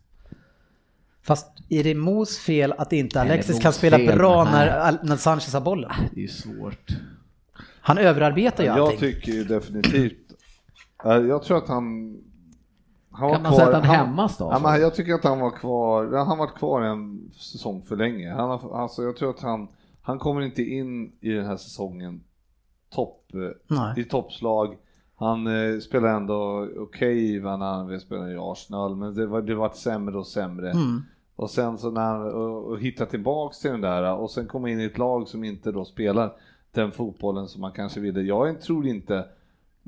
Fast 1.23 1.47
är 1.69 1.85
det 1.85 1.95
Mos 1.95 2.39
fel 2.39 2.73
att 2.79 2.93
inte 2.93 3.21
Alexis 3.21 3.61
kan 3.61 3.73
spela 3.73 3.99
fel, 3.99 4.19
bra 4.19 4.45
när, 4.45 4.99
när 5.03 5.17
Sanchez 5.17 5.55
har 5.55 5.61
bollen? 5.61 5.91
Det 6.15 6.21
är 6.21 6.23
ju 6.23 6.29
svårt. 6.29 6.87
Han 7.81 7.99
överarbetar 7.99 8.65
ju 8.65 8.69
Jag 8.69 8.79
allting. 8.79 8.99
tycker 8.99 9.33
ju 9.33 9.45
definitivt, 9.45 10.30
jag 11.05 11.43
tror 11.43 11.57
att 11.57 11.69
han 11.69 12.17
han 13.13 13.29
var 13.29 13.35
Kan 13.35 13.43
man 13.43 13.53
säga 13.53 13.69
att 13.69 13.75
han 13.75 13.97
hämmas 13.97 14.39
då? 14.39 14.49
Ja, 14.53 14.59
men 14.63 14.81
jag 14.81 14.95
tycker 14.95 15.15
att 15.15 15.25
han 15.25 15.41
var 15.41 15.51
kvar, 15.51 16.17
han 16.17 16.27
har 16.27 16.37
varit 16.37 16.55
kvar 16.55 16.83
en 16.83 17.31
säsong 17.33 17.83
för 17.83 17.97
länge. 17.97 18.31
Han 18.31 18.51
har, 18.51 18.83
alltså 18.83 19.03
jag 19.03 19.17
tror 19.17 19.31
att 19.31 19.41
han, 19.41 19.69
han 20.03 20.19
kommer 20.19 20.41
inte 20.41 20.63
in 20.63 21.13
i 21.21 21.31
den 21.31 21.47
här 21.47 21.57
säsongen 21.57 22.21
topp, 22.91 23.31
eh, 23.35 23.77
Nej. 23.77 24.01
i 24.01 24.05
toppslag. 24.05 24.77
Han 25.17 25.47
eh, 25.47 25.79
spelar 25.79 26.09
ändå 26.09 26.69
okej 26.79 27.41
okay, 27.41 27.41
när 27.41 27.67
han 27.67 28.01
spelade 28.01 28.33
i 28.33 28.37
Arsenal, 28.41 28.97
men 28.97 29.15
det 29.15 29.27
var, 29.27 29.43
det 29.43 29.55
var 29.55 29.71
sämre 29.71 30.19
och 30.19 30.27
sämre. 30.27 30.71
Mm. 30.71 31.03
Och 31.37 31.51
sen 31.51 31.79
så 31.79 31.91
när 31.91 32.01
han 32.01 32.35
och, 32.35 32.65
och 32.65 32.79
hittar 32.79 33.07
tillbaks 33.07 33.61
till 33.61 33.71
den 33.71 33.81
där 33.81 34.15
och 34.15 34.31
sen 34.31 34.47
komma 34.47 34.71
in 34.71 34.81
i 34.81 34.85
ett 34.85 34.99
lag 34.99 35.29
som 35.29 35.45
inte 35.45 35.73
då 35.73 35.85
spelar 35.85 36.33
den 36.73 36.93
fotbollen 36.93 37.49
som 37.49 37.61
man 37.61 37.73
kanske 37.73 38.01
ville. 38.01 38.21
Jag 38.21 38.61
tror 38.61 38.87
inte, 38.87 39.25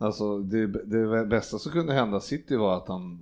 alltså 0.00 0.38
det, 0.38 0.66
det 0.66 1.26
bästa 1.26 1.59
som 1.59 1.72
kunde 1.72 1.92
hända 1.92 2.20
City 2.20 2.57
var 2.57 2.76
att 2.76 2.88
han 2.88 3.20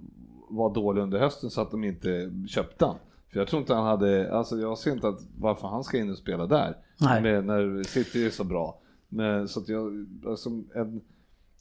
var 0.49 0.75
dålig 0.75 1.03
under 1.03 1.19
hösten 1.19 1.51
så 1.51 1.61
att 1.61 1.71
de 1.71 1.85
inte 1.85 2.33
köpte 2.49 2.85
han. 2.85 2.97
För 3.33 3.39
jag 3.39 3.49
tror 3.49 3.61
inte 3.61 3.75
han 3.75 3.87
hade, 3.87 4.33
alltså 4.35 4.59
jag 4.59 4.79
ser 4.79 4.93
inte 4.93 5.09
att 5.09 5.21
varför 5.39 5.69
han 5.69 5.85
ska 5.85 5.99
in 5.99 6.11
och 6.11 6.19
spela 6.19 6.47
där. 6.47 6.77
Med, 7.23 7.45
när 7.45 7.83
City 7.83 8.27
är 8.27 8.31
så 8.31 8.45
bra. 8.45 8.79
Men, 9.09 9.49
så 9.49 9.61
att 9.61 9.69
jag, 9.69 10.07
alltså 10.27 10.51
en, 10.75 11.01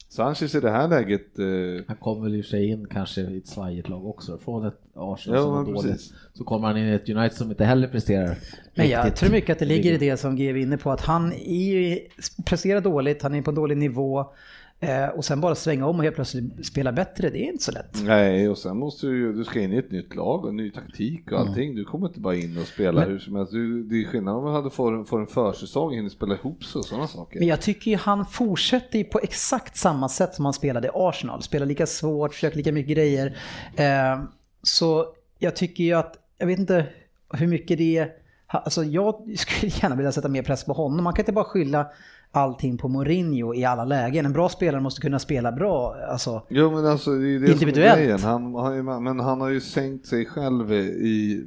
Sanchez 0.10 0.56
i 0.56 0.60
det 0.60 0.70
här 0.70 0.88
läget... 0.88 1.40
Eh... 1.40 1.46
Han 1.88 1.98
kommer 1.98 2.24
väl 2.24 2.36
i 2.36 2.44
sig 2.44 2.70
in 2.70 2.88
kanske 2.88 3.22
i 3.22 3.38
ett 3.38 3.48
svajigt 3.48 3.90
lag 3.90 4.06
också. 4.06 4.38
Från 4.38 4.66
ett 4.66 4.82
Arsenal 4.96 5.38
Ja, 5.38 5.44
som 5.44 5.52
var 5.54 5.66
dåligt 5.66 5.92
precis. 5.92 6.14
så 6.34 6.44
kommer 6.44 6.68
han 6.68 6.78
in 6.78 6.86
i 6.86 6.92
ett 6.94 7.10
United 7.10 7.38
som 7.38 7.50
inte 7.50 7.66
heller 7.66 7.88
presterar 7.88 8.38
Men 8.76 8.90
jag 8.90 9.06
riktigt. 9.06 9.20
tror 9.20 9.32
mycket 9.32 9.50
att 9.50 9.60
det 9.60 9.66
ligger 9.66 9.94
i 9.94 9.98
det 9.98 10.18
som 10.18 10.36
GV 10.36 10.42
är 10.42 10.56
inne 10.56 10.78
på, 10.78 10.92
att 10.92 11.02
han 11.02 11.34
är 11.34 11.74
ju, 11.74 12.00
presterar 12.46 12.82
dåligt, 12.82 13.22
han 13.24 13.36
är 13.36 13.42
på 13.42 13.52
en 13.52 13.56
dålig 13.56 13.78
nivå. 13.78 14.34
Eh, 14.82 15.08
och 15.08 15.26
sen 15.26 15.42
bara 15.42 15.56
svänga 15.56 15.88
om 15.88 15.98
och 15.98 16.04
helt 16.04 16.16
plötsligt 16.16 16.66
spela 16.66 16.92
bättre, 16.92 17.30
det 17.30 17.40
är 17.40 17.52
inte 17.52 17.64
så 17.64 17.72
lätt. 17.72 17.98
Nej, 18.04 18.50
och 18.50 18.58
sen 18.58 18.78
måste 18.78 19.08
du 19.08 19.18
ju, 19.18 19.34
du 19.34 19.44
ska 19.44 19.60
in 19.60 19.74
i 19.74 19.78
ett 19.78 19.92
nytt 19.92 20.16
lag 20.16 20.46
och 20.46 20.54
ny 20.56 20.72
taktik 20.72 21.32
och 21.32 21.40
allting. 21.40 21.76
Du 21.76 21.86
kommer 21.86 22.08
inte 22.08 22.20
bara 22.20 22.36
in 22.36 22.58
och 22.58 22.68
spela 22.68 23.00
Men- 23.02 23.10
hur 23.10 23.20
som 23.20 23.36
helst. 23.36 23.52
Du, 23.52 23.84
det 23.84 23.96
är 23.96 24.06
skillnad 24.06 24.36
om 24.36 24.44
man 24.44 24.54
hade 24.54 24.66
en, 24.66 25.06
får 25.06 25.20
en 25.22 25.28
försäsong, 25.28 25.94
hinner 25.94 26.10
spela 26.10 26.34
ihop 26.34 26.64
sig 26.64 26.80
och 26.80 26.86
sådana 26.86 27.08
saker. 27.08 27.40
Men 27.40 27.48
jag 27.48 27.62
tycker 27.62 27.92
ju 27.92 27.98
han 27.98 28.26
fortsätter 28.26 28.98
ju 29.00 29.04
på 29.06 29.20
exakt 29.24 29.78
samma 29.78 30.10
sätt 30.10 30.36
som 30.36 30.46
han 30.46 30.54
spelade 30.54 30.88
i 30.88 30.92
Arsenal. 30.94 31.42
Spelar 31.44 31.66
lika 31.66 31.86
svårt, 31.86 32.34
försöker 32.34 32.58
lika 32.58 32.72
mycket 32.72 32.92
grejer. 32.96 33.38
Eh, 33.76 34.24
så 34.64 35.06
jag 35.40 35.56
tycker 35.56 35.84
ju 35.84 35.94
att, 35.94 36.18
jag 36.38 36.48
vet 36.48 36.60
inte 36.60 36.86
hur 37.34 37.48
mycket 37.48 37.78
det 37.78 37.98
är, 37.98 38.12
alltså 38.48 38.84
jag 38.84 39.38
skulle 39.38 39.72
gärna 39.82 39.96
vilja 39.96 40.12
sätta 40.12 40.28
mer 40.28 40.44
press 40.44 40.64
på 40.66 40.74
honom. 40.74 41.04
Man 41.04 41.14
kan 41.14 41.22
inte 41.24 41.32
bara 41.34 41.46
skylla 41.46 41.88
allting 42.32 42.78
på 42.78 42.88
Mourinho 42.88 43.54
i 43.54 43.66
alla 43.66 43.86
lägen. 43.86 44.26
En 44.26 44.34
bra 44.34 44.50
spelare 44.50 44.82
måste 44.82 45.02
kunna 45.02 45.20
spela 45.20 45.52
bra. 45.52 45.96
Alltså, 46.12 46.42
Jo 46.50 46.72
men 46.72 46.86
alltså 46.86 47.12
det 47.12 47.28
är 47.36 47.40
det 47.40 47.52
Individuellt. 47.52 48.24
Han, 48.24 48.54
har 48.54 48.74
ju- 48.74 48.84
men 48.84 49.20
han 49.20 49.42
har 49.42 49.50
ju 49.50 49.62
sänkt 49.62 50.06
sig 50.06 50.26
själv 50.26 50.74
i 50.74 51.44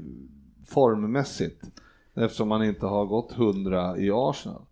formmässigt. 0.67 1.63
Eftersom 2.15 2.51
han 2.51 2.65
inte 2.65 2.87
har 2.87 3.07
gått 3.07 3.33
100 3.33 3.99
i 3.99 4.11
Arsenal. 4.13 4.63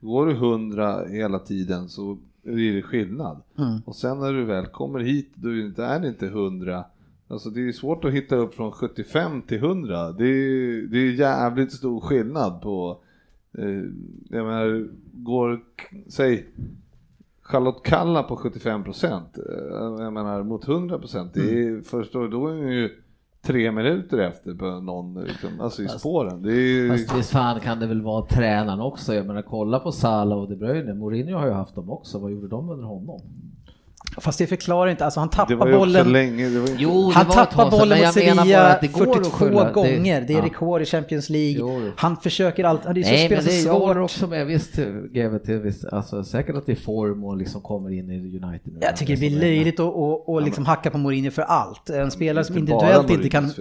Går 0.00 0.26
du 0.26 0.32
100 0.32 1.04
hela 1.08 1.38
tiden 1.38 1.88
så 1.88 2.18
är 2.44 2.74
det 2.74 2.82
skillnad. 2.82 3.42
Mm. 3.58 3.78
Och 3.86 3.96
sen 3.96 4.18
när 4.20 4.32
du 4.32 4.44
väl 4.44 4.66
kommer 4.66 4.98
hit, 5.00 5.30
då 5.34 5.48
är 5.48 5.54
det- 6.00 6.08
inte 6.08 6.26
100. 6.26 6.84
Alltså 7.28 7.50
det 7.50 7.68
är 7.68 7.72
svårt 7.72 8.04
att 8.04 8.12
hitta 8.12 8.36
upp 8.36 8.54
från 8.54 8.72
75 8.72 9.42
till 9.42 9.58
100. 9.58 10.12
Det 10.12 10.24
är, 10.24 10.86
det 10.86 10.98
är 10.98 11.12
jävligt 11.12 11.72
stor 11.72 12.00
skillnad 12.00 12.62
på, 12.62 12.98
jag 14.28 14.46
menar, 14.46 14.88
går, 15.12 15.60
säg 16.08 16.46
Charlotte 17.42 17.82
Kalla 17.84 18.22
på 18.22 18.36
75 18.36 18.84
procent, 18.84 19.38
jag 19.98 20.12
menar 20.12 20.42
mot 20.42 20.68
100 20.68 20.98
procent, 20.98 21.34
det 21.34 21.40
är, 21.40 21.82
förstår 21.82 22.28
då 22.28 22.48
är 22.48 22.56
hon 22.56 22.72
ju 22.72 22.90
tre 23.42 23.72
minuter 23.72 24.18
efter 24.18 24.54
på 24.54 24.80
någon, 24.80 25.14
liksom, 25.24 25.60
alltså 25.60 25.82
i 25.82 25.88
spåren. 25.88 26.42
Det 26.42 26.52
är 26.52 26.60
ju, 26.60 26.88
Fast 26.90 27.18
visst 27.18 27.30
fan 27.30 27.60
kan 27.60 27.80
det 27.80 27.86
väl 27.86 28.02
vara 28.02 28.26
tränaren 28.26 28.80
också. 28.80 29.14
Jag 29.14 29.26
menar 29.26 29.42
kolla 29.42 29.80
på 29.80 29.92
Salah 29.92 30.38
och 30.38 30.48
De 30.48 30.56
Bruyne. 30.56 30.94
Mourinho 30.94 31.38
har 31.38 31.46
ju 31.46 31.52
haft 31.52 31.74
dem 31.74 31.90
också. 31.90 32.18
Vad 32.18 32.30
gjorde 32.32 32.48
de 32.48 32.70
under 32.70 32.84
honom? 32.84 33.20
Fast 34.18 34.38
det 34.38 34.46
förklarar 34.46 34.90
inte, 34.90 35.04
alltså 35.04 35.20
han 35.20 35.28
det 35.28 35.36
tappar 35.36 35.56
var 35.56 35.66
ju 35.66 35.74
också 35.74 35.86
bollen. 35.86 36.12
länge, 36.12 36.48
det 36.48 36.60
var 36.60 36.68
inte, 36.68 36.82
Jo, 36.82 37.10
Han 37.14 37.24
det 37.24 37.30
ett 37.30 37.34
tappar 37.34 37.70
bollen 37.70 37.88
mot 37.98 38.04
jag 38.04 38.14
Sevilla 38.14 38.68
att 38.72 38.80
det 38.80 38.86
går 38.86 39.02
att 39.10 39.14
42 39.16 39.30
skylla. 39.36 39.72
gånger. 39.72 40.20
Det 40.20 40.32
är 40.32 40.38
ja. 40.38 40.44
rekord 40.44 40.82
i 40.82 40.84
Champions 40.84 41.28
League. 41.30 41.56
Jo. 41.58 41.90
Han 41.96 42.16
försöker 42.16 42.64
alltid, 42.64 42.94
det 42.94 43.00
är 43.00 43.04
så 43.04 43.10
Nej, 43.10 43.28
men 43.30 43.44
det 43.44 43.64
går 43.64 43.94
svårt. 43.94 43.96
också 43.96 44.26
med 44.26 44.46
visst, 44.46 44.72
till 45.44 45.58
visst, 45.58 45.84
alltså 45.84 46.24
säkert 46.24 46.56
att 46.56 46.66
det 46.66 46.72
är 46.72 46.76
form 46.76 47.24
och 47.24 47.36
liksom 47.36 47.60
kommer 47.60 47.90
in 47.90 48.10
i 48.10 48.14
United. 48.16 48.60
nu. 48.72 48.78
Jag 48.80 48.96
tycker 48.96 49.12
det 49.12 49.18
blir 49.18 49.36
är- 49.36 49.40
löjligt 49.40 49.80
att 49.80 49.86
och, 49.94 50.28
och 50.28 50.42
liksom 50.42 50.66
hacka 50.66 50.90
på 50.90 50.98
Mourinho 50.98 51.30
för 51.30 51.42
allt. 51.42 51.90
En 51.90 52.10
spelare 52.10 52.44
som 52.44 52.58
individuellt 52.58 53.10
inte 53.10 53.28
kan... 53.28 53.52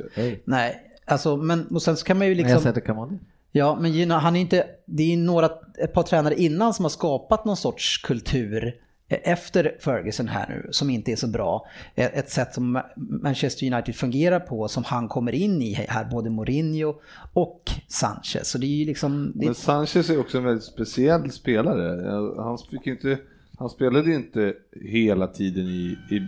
Nej, 0.45 0.75
alltså 1.05 1.37
men 1.37 1.67
och 1.67 1.81
sen 1.81 1.97
så 1.97 2.05
kan 2.05 2.17
man 2.17 2.27
ju 2.27 2.33
Men 2.33 2.39
jag 2.39 2.45
liksom... 2.47 2.61
säger 2.63 2.75
det 2.75 2.81
kan 2.81 3.09
det. 3.09 3.19
Ja, 3.51 3.77
men 3.81 4.11
han 4.11 4.35
är 4.35 4.39
inte... 4.39 4.63
Det 4.85 5.13
är 5.13 5.17
några, 5.17 5.49
ett 5.77 5.93
par 5.93 6.03
tränare 6.03 6.35
innan 6.35 6.73
som 6.73 6.85
har 6.85 6.89
skapat 6.89 7.45
någon 7.45 7.57
sorts 7.57 7.97
kultur 7.97 8.75
efter 9.09 9.75
Ferguson 9.79 10.27
här 10.27 10.45
nu 10.49 10.67
som 10.71 10.89
inte 10.89 11.11
är 11.11 11.15
så 11.15 11.27
bra. 11.27 11.67
Eh, 11.95 12.05
Ett 12.17 12.29
sätt 12.29 12.53
som 12.53 12.77
Ma- 12.77 12.85
Manchester 12.95 13.73
United 13.73 13.95
fungerar 13.95 14.39
på 14.39 14.67
som 14.67 14.83
han 14.83 15.07
kommer 15.07 15.31
in 15.31 15.61
i 15.61 15.73
här, 15.73 16.05
både 16.05 16.29
Mourinho 16.29 16.95
och 17.33 17.71
Sanchez. 17.87 18.49
Så 18.49 18.57
det 18.57 18.65
är 18.65 18.75
ju 18.79 18.85
liksom... 18.85 19.31
Men 19.35 19.55
Sanchez 19.55 20.09
är 20.09 20.19
också 20.19 20.37
en 20.37 20.43
väldigt 20.43 20.63
speciell 20.63 21.31
spelare. 21.31 22.09
Han, 22.37 22.57
fick 22.71 22.87
inte, 22.87 23.17
han 23.57 23.69
spelade 23.69 24.09
ju 24.09 24.15
inte 24.15 24.53
hela 24.81 25.27
tiden 25.27 25.65
i, 25.65 25.97
i 26.09 26.27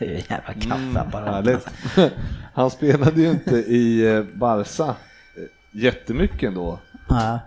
jävla 0.28 0.52
kaffeapparat. 0.60 1.46
Mm. 1.96 2.10
Han 2.54 2.70
spelade 2.70 3.20
ju 3.22 3.30
inte 3.30 3.56
i 3.56 4.14
eh, 4.16 4.24
Barca 4.34 4.84
eh, 4.84 4.92
jättemycket 5.82 6.42
ändå. 6.48 6.78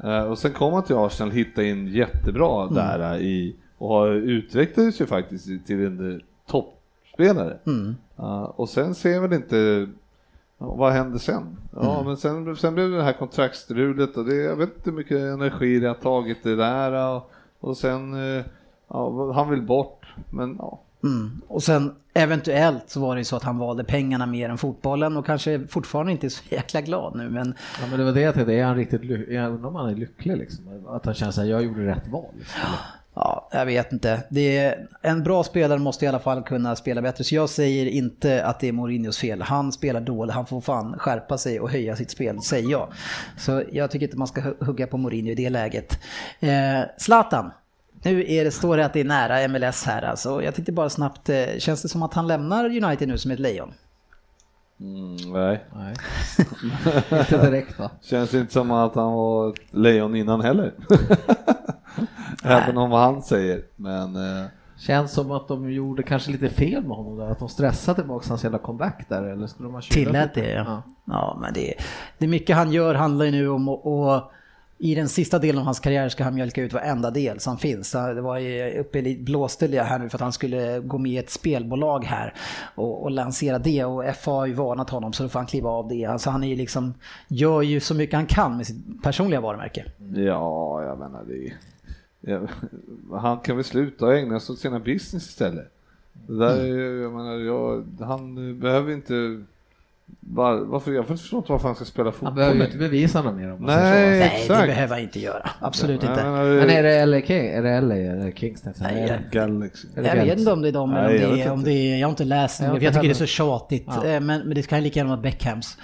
Eh, 0.04 0.24
Och 0.24 0.38
sen 0.38 0.52
kom 0.52 0.74
han 0.74 0.84
till 0.84 0.96
Arsenal, 0.96 1.32
hittade 1.32 1.68
in 1.68 1.88
jättebra 1.88 2.68
där 2.68 3.14
eh, 3.16 3.22
i, 3.22 3.56
och 3.78 3.90
har 3.90 4.08
utvecklades 4.12 5.02
ju 5.02 5.06
faktiskt 5.06 5.66
till 5.68 5.86
en 5.86 6.12
eh, 6.14 6.18
toppspelare. 6.48 7.58
Mm. 7.66 7.96
Ja, 8.16 8.46
och 8.56 8.70
sen 8.70 8.96
ser 8.96 9.20
väl 9.20 9.34
inte, 9.34 9.88
vad 10.58 10.94
hände 10.94 11.20
sen? 11.20 11.58
Ja, 11.76 11.94
Mm. 11.94 12.06
men 12.06 12.18
sen, 12.18 12.56
sen 12.56 12.74
blev 12.76 12.92
det 12.92 13.04
här 13.04 13.14
kontraktstrulet 13.14 14.18
och 14.18 14.26
det, 14.26 14.36
jag 14.36 14.56
vet 14.56 14.76
inte 14.78 14.90
hur 14.90 14.98
mycket 14.98 15.18
energi 15.18 15.80
det 15.80 15.88
har 15.88 15.96
tagit 15.96 16.44
det 16.44 16.56
där 16.56 17.16
och, 17.16 17.32
och 17.60 17.78
sen, 17.78 18.14
eh, 18.38 18.46
ja, 18.88 19.32
han 19.34 19.50
vill 19.50 19.62
bort, 19.62 20.06
men 20.30 20.56
ja. 20.60 20.80
Mm. 21.04 21.42
Och 21.48 21.64
sen 21.64 21.96
eventuellt 22.14 22.90
så 22.90 23.00
var 23.00 23.16
det 23.16 23.20
ju 23.20 23.26
så 23.26 23.36
att 23.36 23.44
han 23.44 23.58
valde 23.58 23.84
pengarna 23.84 24.26
mer 24.26 24.50
än 24.50 24.58
fotbollen 24.58 25.18
och 25.18 25.26
kanske 25.26 25.68
fortfarande 25.68 26.12
inte 26.12 26.28
är 26.28 26.30
så 26.30 26.44
jäkla 26.50 26.82
glad 26.82 27.16
nu 27.16 27.30
men 27.30 27.54
Ja, 27.82 27.88
men 27.90 28.00
det 28.00 28.06
var 28.06 28.12
det 28.12 28.22
jag 28.22 28.34
tänkte, 28.34 28.54
är 28.54 28.64
han 28.66 28.76
riktigt 28.76 29.04
ly- 29.04 29.34
jag 29.34 29.52
undrar 29.54 29.70
om 29.70 29.76
han 29.76 29.90
är 29.90 29.96
lycklig 29.96 30.38
liksom? 30.38 30.66
Att 30.88 31.06
han 31.06 31.14
känner 31.14 31.30
att 31.42 31.48
jag 31.48 31.64
gjorde 31.64 31.86
rätt 31.86 32.08
val. 32.08 32.26
Liksom. 32.38 32.62
Ja, 33.18 33.50
jag 33.52 33.66
vet 33.66 33.92
inte. 33.94 34.24
Det 34.30 34.58
är, 34.58 34.88
en 35.02 35.24
bra 35.24 35.44
spelare 35.44 35.80
måste 35.80 36.06
i 36.06 36.08
alla 36.08 36.20
fall 36.20 36.44
kunna 36.44 36.76
spela 36.76 37.02
bättre. 37.02 37.24
Så 37.24 37.36
jag 37.36 37.50
säger 37.50 37.86
inte 37.86 38.46
att 38.46 38.60
det 38.60 38.68
är 38.68 38.72
Mourinhos 38.72 39.18
fel. 39.18 39.42
Han 39.42 39.72
spelar 39.72 40.02
dåligt. 40.02 40.36
Han 40.36 40.46
får 40.46 40.62
fan 40.62 40.96
skärpa 41.00 41.38
sig 41.38 41.60
och 41.60 41.70
höja 41.70 41.96
sitt 41.96 42.12
spel, 42.12 42.42
säger 42.42 42.72
jag. 42.72 42.94
Så 43.38 43.64
jag 43.72 43.92
tycker 43.92 44.06
inte 44.06 44.18
man 44.18 44.28
ska 44.28 44.42
hu- 44.42 44.66
hugga 44.66 44.88
på 44.88 44.98
Mourinho 44.98 45.32
i 45.32 45.36
det 45.36 45.50
läget. 45.50 46.00
Eh, 46.40 46.50
Zlatan. 46.98 47.52
Nu 48.04 48.26
är 48.34 48.44
det, 48.46 48.52
står 48.52 48.78
det 48.78 48.86
att 48.86 48.94
det 48.94 49.00
är 49.00 49.04
nära 49.06 49.48
MLS 49.48 49.84
här 49.86 50.02
alltså. 50.02 50.44
Jag 50.44 50.56
tänkte 50.56 50.72
bara 50.72 50.90
snabbt, 50.90 51.30
eh, 51.30 51.46
känns 51.58 51.82
det 51.82 51.90
som 51.90 52.04
att 52.04 52.14
han 52.14 52.28
lämnar 52.28 52.66
United 52.84 53.08
nu 53.08 53.18
som 53.18 53.32
ett 53.32 53.40
lejon? 53.40 53.74
Mm, 54.80 55.16
nej. 55.34 55.64
Nej. 55.76 55.94
Inte 57.20 57.46
direkt 57.46 57.80
va? 57.80 57.92
Känns 58.02 58.34
inte 58.34 58.54
som 58.54 58.72
att 58.72 58.96
han 58.96 59.14
var 59.14 59.50
ett 59.50 59.56
lejon 59.72 60.16
innan 60.16 60.42
heller. 60.42 60.74
Även 62.44 62.78
om 62.78 62.90
vad 62.90 63.02
han 63.02 63.22
säger, 63.22 63.62
men 63.76 64.16
eh, 64.16 64.46
Känns 64.78 65.12
som 65.12 65.32
att 65.32 65.48
de 65.48 65.72
gjorde 65.72 66.04
kanske 66.04 66.32
lite 66.32 66.50
fel 66.50 66.84
med 66.84 66.98
honom 66.98 67.18
där, 67.18 67.32
att 67.32 67.40
de 67.40 67.50
stressade 67.50 67.96
tillbaka 67.96 68.26
hans 68.30 68.44
jävla 68.44 68.58
comeback 68.58 69.06
där 69.10 69.24
eller 69.24 69.48
skulle 69.48 69.68
de 69.68 69.74
ha 69.74 69.82
Tillät 69.82 70.34
det 70.34 70.52
ja. 70.52 70.84
Ja, 71.06 71.38
men 71.42 71.54
det, 71.54 71.74
det 72.18 72.26
är 72.26 72.30
mycket 72.30 72.56
han 72.56 72.72
gör 72.72 72.96
handlar 72.96 73.26
ju 73.26 73.32
nu 73.32 73.50
om 73.50 73.70
att 73.70 73.86
och 73.86 74.32
i 74.78 74.96
den 74.96 75.10
sista 75.10 75.40
delen 75.40 75.60
av 75.60 75.66
hans 75.66 75.80
karriär 75.80 76.10
ska 76.10 76.24
han 76.24 76.36
mjölka 76.36 76.62
ut 76.62 76.74
varenda 76.74 77.12
del 77.12 77.40
som 77.40 77.58
finns. 77.58 77.92
Det 77.92 78.22
var 78.22 78.38
ju 78.38 78.80
uppe 78.80 79.00
i 79.00 79.18
blåste 79.24 79.68
det 79.68 79.84
här 79.84 80.00
nu 80.00 80.10
för 80.10 80.18
att 80.18 80.22
han 80.22 80.34
skulle 80.34 80.80
gå 80.80 80.98
med 80.98 81.12
i 81.12 81.18
ett 81.18 81.30
spelbolag 81.30 82.06
här 82.06 82.34
och, 82.76 83.04
och 83.04 83.12
lansera 83.12 83.60
det 83.60 83.86
och 83.86 84.16
FA 84.16 84.32
har 84.32 84.46
ju 84.46 84.54
varnat 84.54 84.90
honom 84.90 85.14
så 85.14 85.24
då 85.24 85.30
får 85.30 85.40
han 85.40 85.48
kliva 85.48 85.70
av 85.70 85.88
det. 85.88 86.06
Alltså 86.06 86.30
han 86.30 86.44
är 86.44 86.48
ju 86.48 86.56
liksom, 86.56 86.94
gör 87.28 87.62
ju 87.62 87.80
så 87.80 87.94
mycket 87.94 88.16
han 88.16 88.26
kan 88.26 88.58
med 88.58 88.68
sitt 88.68 89.04
personliga 89.04 89.42
varumärke. 89.42 89.86
ja, 90.16 90.84
jag 90.84 91.00
menar 91.00 91.24
det. 91.28 91.54
Han 93.12 93.40
kan 93.40 93.56
väl 93.56 93.66
sluta 93.66 94.06
och 94.06 94.16
ägna 94.16 94.40
sig 94.40 94.54
åt 94.54 94.60
sina 94.60 94.80
business 94.80 95.30
istället. 95.30 95.72
Det 96.28 96.38
där 96.38 96.64
är, 96.64 97.02
jag 97.02 97.12
menar, 97.14 97.38
jag, 97.40 97.86
han 98.00 98.60
behöver 98.60 98.94
inte 98.94 99.44
var, 100.28 100.58
varför, 100.60 100.92
jag 100.92 101.08
förstår 101.08 101.38
inte 101.38 101.52
varför 101.52 101.68
han 101.68 101.76
ska 101.76 101.86
spela 101.86 102.12
fotboll. 102.12 102.28
Han 102.28 102.36
behöver 102.36 102.56
ju 102.60 102.66
inte 102.66 102.78
bevisa 102.78 103.22
något 103.22 103.36
mer 103.36 103.52
om 103.54 103.62
Nej. 103.62 104.20
Nej, 104.20 104.46
det 104.48 104.54
behöver 104.68 104.96
han 104.96 105.04
inte 105.04 105.20
göra. 105.20 105.50
Absolut 105.60 106.04
Jag 106.04 106.12
inte. 106.12 106.24
menar, 106.24 106.44
Men 106.44 106.70
är 106.70 106.84
det 106.84 107.06
LA 107.06 107.22
King? 107.22 107.48
Är 107.48 107.64
det 107.64 107.82
LA 107.82 107.96
eller 107.96 108.32
Kings? 108.32 108.62
tänkte 108.62 108.84
jag. 108.84 108.94
Nej, 108.94 109.04
Är 109.04 109.08
det- 109.08 109.24
Galaxy. 109.32 109.88
det 109.96 110.02
Jag 110.08 110.26
vet 110.26 110.40
inte 110.40 110.52
om 110.52 110.62
det 110.62 110.68
är 110.68 110.72
dem 110.72 110.94
eller 110.94 111.06
om 111.06 111.12
Nej, 111.14 111.22
jag 111.22 111.32
det 111.38 111.42
är, 111.42 111.52
om 111.52 111.64
det 111.64 111.72
är, 111.72 111.98
jag 112.00 112.08
har 112.08 112.12
inte 112.12 112.24
läst 112.24 112.62
Jag 112.62 112.80
det, 112.80 112.84
jag 112.86 112.94
tycker 112.94 113.08
det 113.08 113.12
är 113.12 113.14
så 113.14 113.26
tjatigt. 113.26 113.84
Ja. 113.88 114.06
Eh, 114.06 114.20
Men, 114.22 114.42
men 114.42 114.50
det 114.56 114.68
kan 114.68 114.84
lika 114.84 115.00
gärna 115.00 115.10
vara 115.10 115.22
Beckhams 115.22 115.78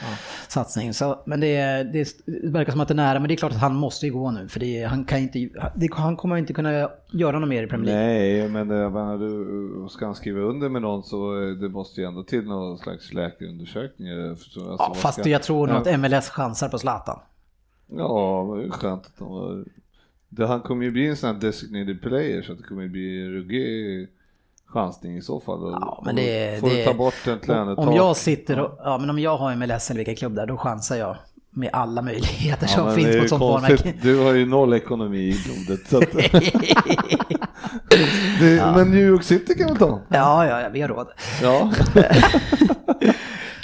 satsning. 0.48 0.94
Så, 0.94 1.20
men 1.26 1.40
det, 1.40 1.56
är- 1.56 1.84
det 1.84 2.08
verkar 2.52 2.72
som 2.72 2.82
att 2.82 2.88
det 2.88 2.94
är 2.94 2.96
nära, 2.96 3.20
men 3.20 3.28
det 3.28 3.34
är 3.34 3.38
klart 3.38 3.52
att 3.52 3.62
han 3.62 3.76
måste 3.76 4.06
ju 4.06 4.12
gå 4.14 4.32
nu. 4.32 4.48
För 4.48 4.60
det, 4.60 4.84
han, 4.84 5.06
kan 5.06 5.20
inte, 5.20 5.50
det, 5.76 5.88
han 5.94 6.16
kommer 6.18 6.38
inte 6.38 6.54
kunna 6.54 6.90
göra 7.12 7.40
något 7.40 7.50
mer 7.50 7.64
i 7.64 7.68
Premier 7.68 7.86
League. 7.96 8.08
Nej, 8.08 8.50
men 8.50 8.72
eh, 8.72 8.78
jag 8.78 8.92
menar, 8.92 9.18
du, 9.18 9.90
ska 9.90 10.06
han 10.06 10.16
skriva 10.16 10.40
under 10.40 10.70
med 10.70 10.82
någon 10.82 11.04
så 11.04 11.42
eh, 11.44 11.48
det 11.50 11.70
måste 11.70 12.02
ju 12.02 12.08
ändå 12.08 12.24
till 12.24 12.44
någon 12.44 12.78
slags 12.78 13.14
läkarundersökningar. 13.14 14.31
För 14.36 14.50
så- 14.50 14.72
Alltså, 14.72 14.86
Ja, 14.90 14.94
fast 14.94 15.20
ska- 15.20 15.30
jag 15.30 15.44
tror 15.44 15.68
nog 15.68 15.76
Ja. 15.76 15.80
att 15.82 16.00
MLS 16.00 16.30
chansar 16.30 16.70
på 16.70 16.80
Zlatan. 16.80 17.20
Ja, 17.98 18.54
det 18.58 18.64
är 18.66 18.70
skönt 18.70 19.06
att 19.06 19.18
de 19.18 19.32
var... 19.32 19.66
Det, 20.30 20.48
han 20.48 20.62
kommer 20.62 20.86
ju 20.86 20.92
bli 20.92 21.08
en 21.08 21.18
sån 21.18 21.34
här 21.36 21.42
designated 21.42 22.02
player 22.02 22.42
så 22.42 22.52
att 22.52 22.58
det 22.58 22.64
kommer 22.64 22.82
ju 22.84 22.90
bli 22.90 23.22
en 23.22 23.32
ruggig 23.32 24.08
chansning 24.66 25.18
i 25.18 25.22
så 25.22 25.40
fall. 25.40 25.60
Ja, 25.72 26.02
men 26.06 26.16
det, 26.16 26.60
får 26.60 26.70
det, 26.70 26.76
du 26.78 26.84
ta 26.86 26.94
bort 26.94 27.28
en 27.28 27.40
tränare 27.40 27.76
om 27.76 27.96
jag 27.96 28.18
sitter 28.18 28.60
och, 28.60 28.80
ja 28.84 28.98
men 28.98 29.10
om 29.10 29.20
jag 29.20 29.38
har 29.38 29.56
MLS 29.56 29.90
eller 29.90 29.98
vilken 29.98 30.16
klubb 30.16 30.36
där, 30.36 30.46
då 30.46 30.58
chansar 30.58 30.96
jag 30.96 31.16
med 31.50 31.70
alla 31.74 32.02
möjligheter 32.02 32.68
som 32.68 32.86
men 32.86 32.96
finns 32.96 33.18
på 33.18 33.24
ett 33.24 33.30
sånt 33.30 33.42
varumärke. 33.42 33.94
Du 34.02 34.20
har 34.24 34.34
ju 34.34 34.46
noll 34.46 34.74
ekonomi 34.74 35.20
i 35.20 35.36
blodet. 35.46 35.88
Så 35.88 35.98
att, 35.98 36.12
det, 38.40 38.72
Men 38.76 38.92
New 38.92 39.04
York 39.08 39.24
City 39.24 39.56
kan 39.58 39.74
vi 39.74 39.80
ta. 39.80 40.00
Ja, 40.10 40.46
ja, 40.48 40.62
ja, 40.62 40.70
vi 40.70 40.82
har 40.82 40.90
råd. 40.90 41.08
Ja, 41.42 41.72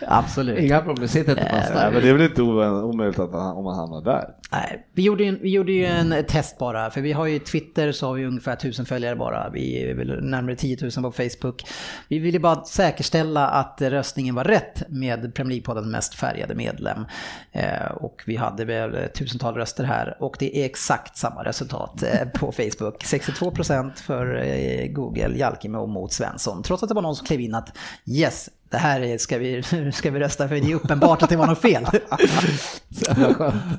Absolut. 0.07 0.59
Inga 0.59 0.81
problem, 0.81 1.07
sitter 1.07 1.31
inte 1.31 1.49
fast 1.49 1.69
Nej, 1.73 1.83
där. 1.83 1.91
men 1.91 2.01
det 2.01 2.09
är 2.09 2.13
väl 2.13 2.21
inte 2.21 2.41
omöjligt 2.41 3.19
att 3.19 3.31
han, 3.31 3.57
om 3.57 3.65
han 3.65 3.75
hamnar 3.75 4.01
där. 4.01 4.29
Nej, 4.51 4.87
vi 4.93 5.03
gjorde, 5.03 5.23
ju 5.23 5.29
en, 5.29 5.39
vi 5.41 5.49
gjorde 5.49 5.71
ju 5.71 5.85
en 5.85 6.25
test 6.27 6.57
bara, 6.57 6.89
för 6.89 7.01
vi 7.01 7.11
har 7.11 7.25
ju 7.25 7.39
Twitter 7.39 7.91
så 7.91 8.07
har 8.07 8.13
vi 8.13 8.25
ungefär 8.25 8.53
1000 8.53 8.85
följare 8.85 9.15
bara. 9.15 9.49
Vi 9.49 9.83
är 9.83 9.95
väl 9.95 10.23
närmare 10.23 10.55
10 10.55 10.77
000 10.81 10.91
på 10.91 11.11
Facebook. 11.11 11.63
Vi 12.07 12.19
ville 12.19 12.39
bara 12.39 12.63
säkerställa 12.63 13.47
att 13.47 13.81
röstningen 13.81 14.35
var 14.35 14.43
rätt 14.43 14.83
med 14.89 15.35
Premier 15.35 15.61
League-poddens 15.61 15.85
mest 15.91 16.15
färgade 16.15 16.55
medlem. 16.55 17.05
Eh, 17.51 17.91
och 17.91 18.23
vi 18.25 18.35
hade 18.35 18.65
väl 18.65 19.09
tusental 19.09 19.55
röster 19.55 19.83
här 19.83 20.17
och 20.19 20.35
det 20.39 20.57
är 20.57 20.65
exakt 20.65 21.17
samma 21.17 21.43
resultat 21.43 22.03
eh, 22.03 22.27
på 22.29 22.51
Facebook. 22.51 23.03
62% 23.03 23.95
för 23.95 24.43
eh, 24.45 24.87
Google, 24.87 25.37
Jalkime 25.37 25.77
och 25.77 25.89
mot 25.89 26.13
Svensson. 26.13 26.63
Trots 26.63 26.83
att 26.83 26.89
det 26.89 26.95
var 26.95 27.01
någon 27.01 27.15
som 27.15 27.27
klev 27.27 27.39
in 27.39 27.55
att 27.55 27.77
yes, 28.05 28.49
det 28.69 28.77
här 28.77 29.01
är- 29.01 29.17
ska 29.17 29.37
vi, 29.37 29.63
ska 29.93 30.11
vi 30.11 30.19
rösta 30.19 30.47
för 30.47 30.55
det 30.55 30.71
är 30.71 30.75
uppenbart 30.75 31.23
att 31.23 31.29
det 31.29 31.35
var 31.37 31.47
något 31.47 31.61
fel. 31.61 31.85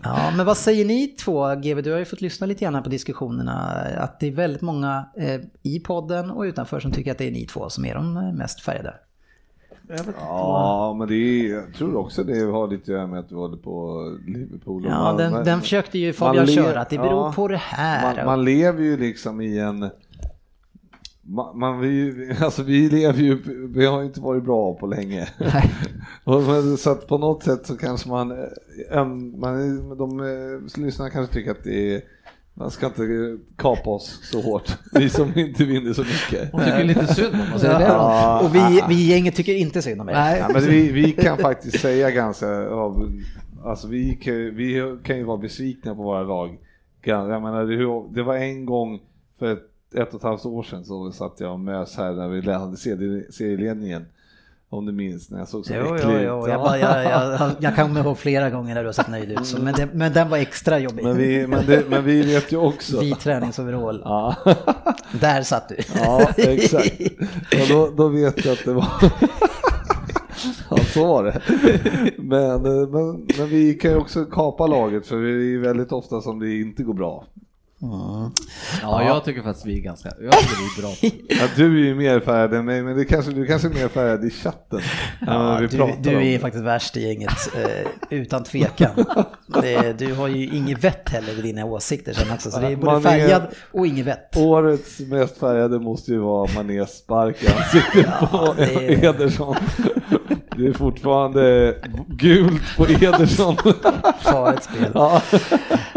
Ja, 0.03 0.33
men 0.37 0.47
vad 0.47 0.57
säger 0.57 0.85
ni 0.85 1.07
två, 1.07 1.55
GV? 1.55 1.83
Du 1.83 1.93
har 1.93 1.99
ju 1.99 2.05
fått 2.05 2.21
lyssna 2.21 2.47
lite 2.47 2.65
grann 2.65 2.83
på 2.83 2.89
diskussionerna. 2.89 3.71
Att 3.99 4.21
det 4.21 4.27
är 4.27 4.33
väldigt 4.33 4.63
många 4.63 5.05
eh, 5.17 5.41
i 5.63 5.81
podden 5.81 6.31
och 6.31 6.43
utanför 6.43 6.81
som 6.81 6.93
tycker 6.93 7.11
att 7.13 7.19
det 7.19 7.27
är 7.29 7.31
ni 7.33 7.47
två 7.47 7.71
som 7.71 7.85
är 7.85 7.95
de 7.95 8.17
eh, 8.17 8.33
mest 8.33 8.61
färgade. 8.61 8.95
Ja, 10.19 10.95
men 10.99 11.09
det 11.09 11.15
är, 11.15 11.53
jag 11.55 11.75
tror 11.75 11.97
också 11.97 12.25
det 12.25 12.41
har 12.41 12.69
lite 12.69 12.83
att 12.83 12.89
göra 12.89 13.07
med 13.07 13.21
att 13.21 13.29
du 13.29 13.35
håller 13.35 13.57
på 13.57 14.03
Liverpool. 14.27 14.85
och 14.87 14.91
Ja, 14.93 14.99
man- 15.03 15.17
den, 15.17 15.45
den 15.45 15.61
försökte 15.61 15.99
ju 15.99 16.13
Fabian 16.13 16.47
köra, 16.47 16.81
att 16.81 16.91
det 16.91 16.99
beror 16.99 17.27
ja, 17.27 17.33
på 17.37 17.49
det 17.49 17.57
här. 17.57 18.17
Man, 18.17 18.27
man 18.27 18.45
lever 18.45 18.83
ju 18.83 18.97
liksom 18.97 19.41
i 19.41 19.59
en... 19.59 19.91
Man, 21.31 21.59
man, 21.59 21.81
vi, 21.81 22.15
alltså 22.41 22.63
vi 22.63 22.89
lever 22.89 23.23
ju, 23.23 23.39
vi 23.75 23.87
har 23.87 24.01
ju 24.01 24.07
inte 24.07 24.21
varit 24.21 24.45
bra 24.45 24.75
på 24.75 24.87
länge. 24.87 25.29
Och 26.25 26.43
så 26.79 26.91
att 26.91 27.07
på 27.07 27.19
något 27.19 27.43
sätt 27.43 27.67
så 27.67 27.77
kanske 27.77 28.09
man, 28.09 28.31
eh, 28.31 29.05
man 29.37 29.99
de 29.99 30.21
eh, 30.21 30.83
lyssnarna 30.85 31.11
kanske 31.11 31.35
tycker 31.35 31.51
att 31.51 31.65
det 31.65 31.95
är, 31.95 32.03
man 32.55 32.71
ska 32.71 32.87
inte 32.87 33.37
kapa 33.57 33.91
oss 33.91 34.21
så 34.23 34.41
hårt, 34.41 34.79
vi 34.93 35.09
som 35.09 35.39
inte 35.39 35.65
vinner 35.65 35.93
så 35.93 36.03
mycket. 36.03 36.53
Hon 36.53 36.61
tycker 36.61 36.85
lite 36.85 37.15
synd 37.15 37.35
om 37.35 37.55
oss? 37.55 37.63
Ja, 37.63 38.41
och 38.41 38.55
vi, 38.55 38.83
vi 38.89 39.09
gänget 39.09 39.35
tycker 39.37 39.55
inte 39.55 39.83
synd 39.83 40.01
om 40.01 40.09
er. 40.09 40.13
Nej. 40.13 40.39
Ja, 40.39 40.49
men 40.53 40.63
vi, 40.63 40.93
vi 40.93 41.13
kan 41.13 41.39
faktiskt 41.39 41.81
säga 41.81 42.11
ganska, 42.11 42.69
alltså 43.65 43.89
vi 43.89 44.15
kan, 44.15 44.35
vi 44.35 44.99
kan 45.05 45.19
ju 45.19 45.25
vara 45.25 45.39
besvikna 45.39 45.95
på 45.95 46.03
våra 46.03 46.23
lag. 46.23 46.59
Jag 47.05 47.43
menar, 47.43 47.65
det, 47.65 48.15
det 48.15 48.23
var 48.23 48.37
en 48.37 48.67
gång 48.67 49.01
för 49.39 49.53
ett, 49.53 49.68
ett 49.95 50.09
och 50.09 50.15
ett 50.15 50.23
halvt 50.23 50.47
år 50.47 50.63
sedan 50.63 50.85
så 50.85 51.13
satt 51.13 51.41
jag 51.41 51.53
och 51.53 51.61
mös 51.61 51.97
här 51.97 52.13
när 52.13 52.29
vi 52.29 52.53
hade 52.53 52.77
serie- 52.77 53.33
serieledningen. 53.33 54.05
Om 54.71 54.87
du 54.87 54.93
minns 54.93 55.31
när 55.31 55.39
jag 55.39 55.49
såg 55.49 55.67
så 55.67 55.75
Jo, 55.75 55.95
äcklig 55.95 56.11
jo, 56.13 56.17
ut. 56.19 56.23
jo. 56.27 56.49
Jag, 56.49 56.61
bara, 56.61 56.79
jag, 56.79 57.05
jag, 57.05 57.51
jag 57.61 57.75
kan 57.77 57.97
ihåg 57.97 58.19
flera 58.19 58.51
gånger 58.51 58.75
när 58.75 58.83
du 58.83 58.89
har 58.89 58.93
sett 58.93 59.09
nöjd 59.09 59.33
ut. 59.33 59.47
Så, 59.47 59.63
men, 59.63 59.75
det, 59.75 59.89
men 59.93 60.13
den 60.13 60.29
var 60.31 60.39
extra 60.39 60.79
jobbig. 60.79 61.05
Men 61.05 61.17
vi, 61.17 61.47
men, 61.47 61.67
det, 61.67 61.85
men 61.91 62.05
vi 62.05 62.23
vet 62.23 62.53
ju 62.53 62.57
också. 62.57 63.01
Vit 63.01 63.21
träningsoverall. 63.21 64.03
Ja, 64.05 64.35
Där 65.21 65.43
satt 65.43 65.69
du. 65.69 65.77
ja 65.95 66.29
exakt. 66.37 67.01
Och 67.53 67.69
då, 67.69 67.91
då 67.97 68.09
vet 68.09 68.45
jag 68.45 68.53
att 68.53 68.65
det 68.65 68.73
var... 68.73 68.87
Ja, 70.71 70.77
så 70.77 71.07
var 71.07 71.25
det. 71.25 71.41
Men, 72.19 72.67
eh, 72.67 72.89
men, 72.89 73.27
men 73.39 73.49
vi 73.49 73.75
kan 73.75 73.91
ju 73.91 73.97
också 73.97 74.25
kapa 74.25 74.67
laget 74.67 75.07
för 75.07 75.17
det 75.23 75.55
är 75.55 75.59
väldigt 75.59 75.93
ofta 75.93 76.21
som 76.21 76.39
det 76.39 76.55
inte 76.61 76.83
går 76.83 76.95
bra. 76.95 77.25
Ja, 78.83 79.03
jag 79.05 79.25
tycker 79.25 79.43
faktiskt 79.43 79.67
vi 79.67 79.79
är 79.79 79.83
ganska, 79.83 80.09
jag 80.21 80.33
tycker 80.33 80.57
vi 80.57 80.65
är 80.79 80.83
bra. 80.83 80.95
Ja, 81.41 81.49
du 81.57 81.81
är 81.81 81.85
ju 81.85 81.95
mer 81.95 82.21
färgad 82.21 82.55
än 82.55 82.65
mig, 82.65 82.83
men 82.83 82.97
det 82.97 83.05
kanske, 83.05 83.33
du 83.33 83.47
kanske 83.47 83.69
är 83.69 83.73
mer 83.73 83.89
färgad 83.89 84.25
i 84.25 84.31
chatten. 84.31 84.81
Ja, 85.27 85.61
du, 85.71 85.93
du 86.03 86.27
är 86.35 86.39
faktiskt 86.39 86.65
värst 86.65 86.97
i 86.97 87.07
gänget, 87.09 87.51
eh, 87.57 87.91
utan 88.11 88.45
tvekan. 88.45 88.91
Det, 89.63 89.99
du 89.99 90.15
har 90.15 90.29
ju 90.29 90.47
inget 90.57 90.85
vett 90.85 91.09
heller 91.09 91.39
i 91.39 91.43
dina 91.43 91.65
åsikter 91.65 92.13
sen 92.13 92.31
också, 92.35 92.51
så 92.51 92.61
det 92.61 92.67
är 92.67 92.77
både 92.77 92.87
Man 92.93 92.97
är- 92.97 93.01
färgad 93.03 93.43
och 93.73 93.87
inget 93.87 94.07
vett. 94.07 94.37
Årets 94.37 95.01
mest 95.01 95.37
färgade 95.39 95.79
måste 95.79 96.11
ju 96.13 96.19
vara 96.19 96.51
Manés 96.55 96.91
spark 96.99 97.43
i 97.43 97.47
ansiktet 97.47 98.07
på 98.31 98.55
det 98.57 98.75
är- 98.75 99.05
Ederson. 99.05 99.57
Det 100.57 100.67
är 100.67 100.73
fortfarande 100.73 101.75
gult 102.09 102.77
på 102.77 102.87
Ederson. 102.87 103.57
Farligt 104.21 104.63
spel. 104.63 104.91
Ja. 104.95 105.23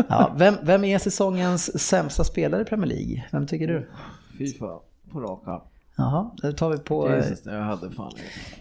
Ja, 0.09 0.31
vem, 0.37 0.55
vem 0.63 0.83
är 0.83 0.99
säsongens 0.99 1.81
sämsta 1.81 2.23
spelare 2.23 2.61
i 2.61 2.65
Premier 2.65 2.87
League? 2.87 3.23
Vem 3.31 3.47
tycker 3.47 3.67
du? 3.67 3.89
Fy 4.37 4.53
fan, 4.53 4.79
på 5.11 5.19
rak 5.19 5.47
arm. 5.47 5.61
Jaha, 5.97 6.31
då 6.41 6.51
tar 6.51 6.69
vi 6.69 6.77
på 6.77 7.09
eh, 7.09 7.15
Jesus, 7.15 7.45
jag 7.45 7.61
hade 7.61 7.91
fan 7.91 8.11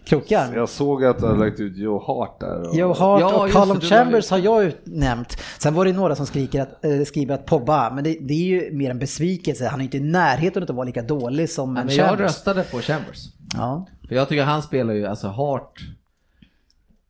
krokar. 0.05 0.55
Jag 0.55 0.69
såg 0.69 1.05
att 1.05 1.19
du 1.19 1.27
hade 1.27 1.39
lagt 1.39 1.61
ut 1.61 1.77
Joe 1.77 2.03
Hart 2.07 2.41
där. 2.41 2.69
Och... 2.69 2.75
Joe 2.75 2.93
Hart 2.93 3.21
Ja, 3.21 3.45
och 3.45 3.51
Callum 3.51 3.79
det, 3.79 3.87
Chambers 3.87 4.31
har 4.31 4.39
jag 4.39 4.65
utnämnt. 4.65 5.37
Sen 5.59 5.75
var 5.75 5.85
det 5.85 5.93
några 5.93 6.17
som 6.17 6.27
skriker 6.27 6.63
att, 6.63 6.85
äh, 6.85 7.03
skriver 7.07 7.35
att 7.35 7.47
Pogba, 7.47 7.91
men 7.91 8.05
det, 8.05 8.17
det 8.21 8.35
är 8.35 8.47
ju 8.63 8.73
mer 8.73 8.91
en 8.91 8.99
besvikelse. 8.99 9.67
Han 9.67 9.81
är 9.81 9.85
inte 9.85 9.97
i 9.97 10.01
närheten 10.01 10.63
av 10.63 10.71
att 10.71 10.77
vara 10.77 10.87
lika 10.87 11.03
dålig 11.03 11.51
som 11.51 11.73
men 11.73 11.89
jag 11.89 11.97
Chambers. 12.09 12.21
röstade 12.21 12.63
på 12.63 12.79
Chambers. 12.81 13.27
Ja. 13.55 13.87
För 14.11 14.17
jag 14.17 14.29
tycker 14.29 14.45
han 14.45 14.63
spelar 14.63 14.95
ju, 14.95 15.07
alltså 15.07 15.29
Hart, 15.29 15.81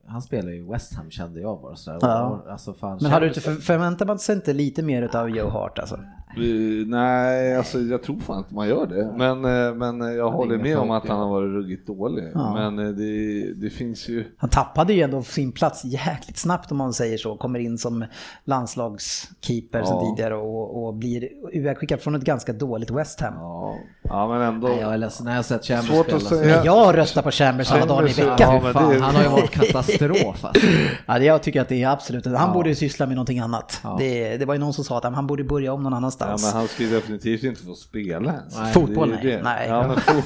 han 0.06 0.22
spelar 0.22 0.50
ju 0.50 0.70
West 0.72 0.94
Ham 0.94 1.10
kände 1.10 1.40
jag 1.40 1.60
bara 1.60 1.76
sådär. 1.76 1.98
Ja. 2.02 2.44
Alltså, 2.48 2.74
fan, 2.74 2.98
Men 3.02 3.10
hade 3.10 3.26
du 3.26 3.28
inte 3.28 3.40
för, 3.40 3.54
förväntar 3.54 4.06
man 4.06 4.18
sig 4.18 4.34
inte 4.34 4.52
lite 4.52 4.82
mer 4.82 5.16
av 5.16 5.30
Joe 5.30 5.48
Hart 5.48 5.78
alltså? 5.78 6.00
Eh, 6.36 6.86
Nej, 6.86 7.56
alltså 7.56 7.78
jag 7.80 8.02
tror 8.02 8.18
fan 8.20 8.38
inte 8.38 8.54
man 8.54 8.68
gör 8.68 8.86
det. 8.86 9.12
Men, 9.16 9.44
eh, 9.44 9.74
men 9.74 10.16
jag 10.16 10.30
håller 10.30 10.54
ingen 10.54 10.66
med 10.66 10.78
om 10.78 10.90
att 10.90 11.08
han 11.08 11.18
har 11.18 11.28
varit 11.28 11.50
ruggigt 11.52 11.86
dålig. 11.86 12.24
Ja. 12.34 12.54
Men 12.54 12.78
eh, 12.86 12.92
det, 12.92 13.52
det 13.54 13.70
finns 13.70 14.08
ju... 14.08 14.24
Han 14.38 14.50
tappade 14.50 14.92
ju 14.92 15.02
ändå 15.02 15.22
sin 15.22 15.52
plats 15.52 15.84
jäkligt 15.84 16.36
snabbt 16.38 16.72
om 16.72 16.78
man 16.78 16.92
säger 16.92 17.18
så. 17.18 17.36
Kommer 17.36 17.58
in 17.58 17.78
som 17.78 18.04
landslagskeeper 18.44 19.82
som 19.82 19.96
Ja. 19.96 20.10
tidigare 20.16 20.34
och, 20.36 20.86
och 20.86 20.94
blir 20.94 21.28
ivägskickad 21.52 22.00
från 22.00 22.14
ett 22.14 22.22
ganska 22.24 22.52
dåligt 22.52 22.90
West 22.90 23.20
Ham. 23.20 23.34
Ja, 23.36 23.74
ja 24.02 24.28
men 24.28 24.40
ändå. 24.42 24.68
Nej, 24.68 24.78
jag 24.80 24.92
är 24.94 24.98
ledsen, 24.98 25.24
när 25.24 25.32
jag 25.32 25.38
har 25.38 25.42
sett 25.42 25.64
Chambers 25.64 25.86
Svårt 25.88 26.04
spela 26.06 26.16
att 26.18 26.22
säga. 26.28 26.56
Men 26.56 26.64
jag 26.64 26.96
röstar 26.98 27.22
på 27.22 27.30
Chambers 27.30 27.72
alla 27.72 27.86
dagar 27.86 28.08
i 28.08 28.12
veckan. 28.12 28.36
ja, 28.38 28.60
det- 28.72 29.00
han 29.00 29.14
har 29.14 29.22
ju 29.22 29.28
varit 29.28 29.50
katastrof 29.50 30.44
alltså. 30.44 30.66
Ja, 31.06 31.18
jag 31.18 31.42
tycker 31.42 31.60
att 31.60 31.68
det 31.68 31.82
är 31.82 31.88
absolut, 31.88 32.24
han 32.26 32.34
Ja. 32.34 32.50
borde 32.54 32.68
ju 32.68 32.74
syssla 32.74 33.06
med 33.06 33.16
någonting 33.16 33.38
annat. 33.38 33.80
Ja. 33.84 33.96
Det, 33.98 34.36
det 34.36 34.44
var 34.44 34.54
ju 34.54 34.60
någon 34.60 34.72
som 34.72 34.84
sa 34.84 34.98
att 34.98 35.04
han 35.14 35.26
borde 35.26 35.44
börja 35.44 35.72
om 35.72 35.82
någon 35.82 35.92
Ja, 36.20 36.26
annanstans. 36.26 36.52
men 36.54 36.60
han 36.60 36.68
ska 36.68 36.82
ju 36.82 36.90
definitivt 36.90 37.42
inte 37.44 37.62
få 37.62 37.74
spela 37.74 38.32
ens. 38.32 38.58
Nej. 38.58 38.72
Fotboll, 38.72 39.10
nej. 39.10 39.18
det. 39.22 39.42
Nej. 39.42 39.68
Ja, 39.68 39.86
men, 39.88 39.96
fo- 39.96 40.22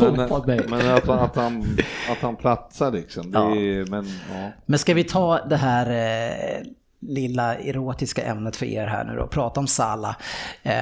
men, 0.16 0.28
Fotboll, 0.28 0.42
nej. 0.46 0.60
men 0.68 0.94
att, 0.94 1.06
han- 1.06 1.18
att, 1.18 1.36
han, 1.36 1.62
att 2.10 2.18
han 2.20 2.36
platsar 2.36 2.92
liksom. 2.92 3.30
Det 3.30 3.38
Ja. 3.38 3.56
är, 3.56 3.90
men, 3.90 4.06
ja. 4.34 4.50
Men 4.66 4.78
ska 4.78 4.94
vi 4.94 5.04
ta 5.04 5.44
det 5.46 5.56
här 5.56 5.90
eh, 5.90 6.62
lilla 7.00 7.54
erotiska 7.56 8.22
ämnet 8.22 8.56
för 8.56 8.66
er 8.66 8.86
här 8.86 9.04
nu 9.04 9.16
då, 9.16 9.26
prata 9.26 9.60
om 9.60 9.66
Salah 9.66 10.16
eh, 10.62 10.72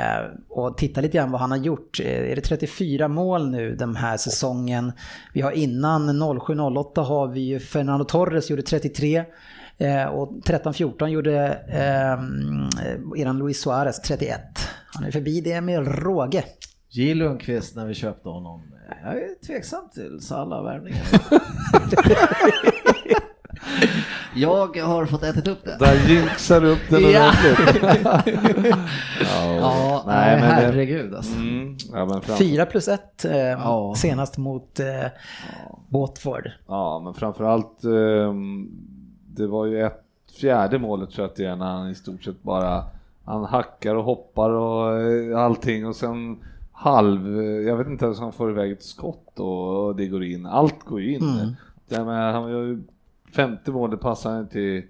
och 0.48 0.78
titta 0.78 1.01
lite 1.01 1.16
grann 1.16 1.30
vad 1.30 1.40
han 1.40 1.51
har 1.51 1.59
gjort. 1.59 2.01
Eh, 2.01 2.30
är 2.30 2.34
det 2.36 2.40
34 2.42 3.09
mål 3.09 3.51
nu 3.51 3.76
den 3.76 3.96
här 3.96 4.16
säsongen? 4.16 4.92
Vi 5.32 5.40
har 5.40 5.53
innan 5.53 6.11
07-08 6.22 7.01
har 7.03 7.26
vi 7.28 7.40
ju 7.40 7.61
Fernando 7.61 8.05
Torres 8.05 8.51
gjorde 8.51 8.62
33 8.62 9.24
eh, 9.79 10.05
och 10.05 10.33
13-14 10.45 11.07
gjorde 11.09 11.59
eh, 11.68 12.18
eran 13.22 13.39
Luis 13.39 13.61
Suarez 13.61 14.01
31. 14.03 14.41
Han 14.95 15.05
är 15.05 15.11
förbi 15.11 15.41
det 15.41 15.61
med 15.61 15.99
råge. 16.03 16.45
J 16.91 17.14
Lundqvist 17.14 17.77
när 17.77 17.87
vi 17.87 17.95
köpte 17.95 18.29
honom. 18.29 18.62
Jag 19.05 19.14
är 19.16 19.47
tveksam 19.47 19.89
till 19.95 20.20
Salah-värvningen. 20.20 21.05
jag 24.35 24.77
har 24.77 25.07
fått 25.07 25.22
ätit 25.22 25.49
upp 25.49 25.64
det. 25.64 25.77
Där 25.79 26.09
jinxar 26.09 26.61
du 26.61 26.68
upp 26.70 26.79
den 26.91 27.11
Ja. 27.11 27.29
ordentligt. 27.29 28.77
Ja, 29.61 30.03
nej, 30.07 30.16
nej, 30.16 30.41
men 30.41 30.49
det- 30.49 30.66
herregud 30.66 31.14
alltså. 31.14 31.35
Mm, 31.37 31.77
ja, 31.93 32.07
men 32.07 32.20
fram, 32.22 32.37
4 32.37 32.66
plus 32.66 32.89
1 32.89 33.24
eh, 33.24 33.37
Ja. 33.37 33.95
senast 33.97 34.39
mot 34.39 34.81
eh, 34.81 34.87
Watford. 35.89 36.51
ja, 36.68 37.01
men 37.05 37.14
framförallt 37.14 37.85
ehm, 37.85 38.68
det 39.37 39.47
var 39.47 39.66
ju 39.66 39.82
ett 39.82 40.03
fjärde 40.41 40.78
målet 40.78 41.11
tror 41.11 41.24
jag 41.24 41.30
att 41.30 41.37
det 41.37 41.45
är 41.45 41.57
när 41.57 41.66
han 41.66 41.91
i 41.91 41.95
stort 41.95 42.24
sett 42.24 42.43
bara 42.43 42.84
han 43.24 43.45
hackar 43.45 43.95
och 43.95 44.05
hoppar 44.05 44.51
och 44.51 45.01
eh, 45.01 45.39
allting 45.39 45.87
och 45.87 45.97
sen 45.97 46.39
halv, 46.72 47.41
eh, 47.41 47.45
jag 47.45 47.76
vet 47.76 47.87
inte 47.87 48.05
ens 48.05 48.18
om 48.18 48.24
han 48.24 48.32
får 48.32 48.51
iväg 48.51 48.72
ett 48.72 48.82
skott 48.82 49.41
och, 49.41 49.97
det 49.97 50.07
går 50.07 50.24
in. 50.24 50.47
Allt 50.47 50.84
går 50.84 51.01
ju 51.01 51.14
in. 51.14 51.22
Mm. 51.22 51.53
Det 51.89 52.05
med, 52.05 52.32
han 52.32 52.51
gör 52.51 52.62
ju 52.62 52.82
femte 53.37 53.70
målet 53.70 54.01
passar 54.01 54.32
han 54.32 54.49
till 54.49 54.82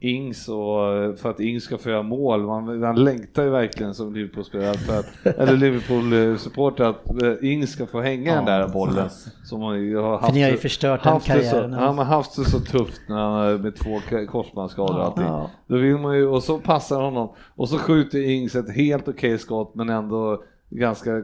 Ings 0.00 0.48
och 0.48 1.18
för 1.18 1.30
att 1.30 1.40
Ings 1.40 1.64
ska 1.64 1.78
få 1.78 1.90
göra 1.90 2.02
mål. 2.02 2.46
Man, 2.46 2.80
man 2.80 3.04
längtar 3.04 3.42
ju 3.42 3.50
verkligen 3.50 3.94
som 3.94 4.14
Liverpool-spelare 4.14 5.02
eller 5.38 5.56
Liverpool-supporter 5.56 6.84
att 6.84 7.22
eh, 7.22 7.52
Ings 7.52 7.70
ska 7.70 7.86
få 7.86 8.00
hänga 8.00 8.34
den 8.34 8.44
där 8.44 8.68
bollen. 8.68 9.08
Som 9.44 9.60
man 9.60 9.94
har 9.94 10.10
haft 10.10 10.26
För 10.26 10.32
ni 10.32 10.42
har 10.42 10.50
ju 10.50 10.56
förstört 10.56 11.04
den 11.04 11.20
karriären. 11.20 11.72
Så, 11.72 11.78
han 11.78 11.98
har 11.98 12.04
haft 12.04 12.36
det 12.36 12.44
så 12.44 12.60
tufft 12.60 13.00
när 13.08 13.16
han 13.16 13.60
med 13.62 13.76
två 13.76 13.98
korsbandsskador 14.28 14.98
och 14.98 15.04
allting. 15.04 15.24
Ja. 15.24 15.50
Då 15.66 15.76
vill 15.76 15.96
man 15.96 16.16
ju, 16.16 16.26
och 16.26 16.42
så 16.42 16.58
passar 16.58 17.02
honom 17.02 17.28
och 17.54 17.68
så 17.68 17.78
skjuter 17.78 18.18
Ings 18.18 18.54
ett 18.54 18.70
helt 18.76 19.08
okej 19.08 19.38
skott 19.38 19.74
men 19.74 19.88
ändå 19.88 20.42
ganska, 20.70 21.22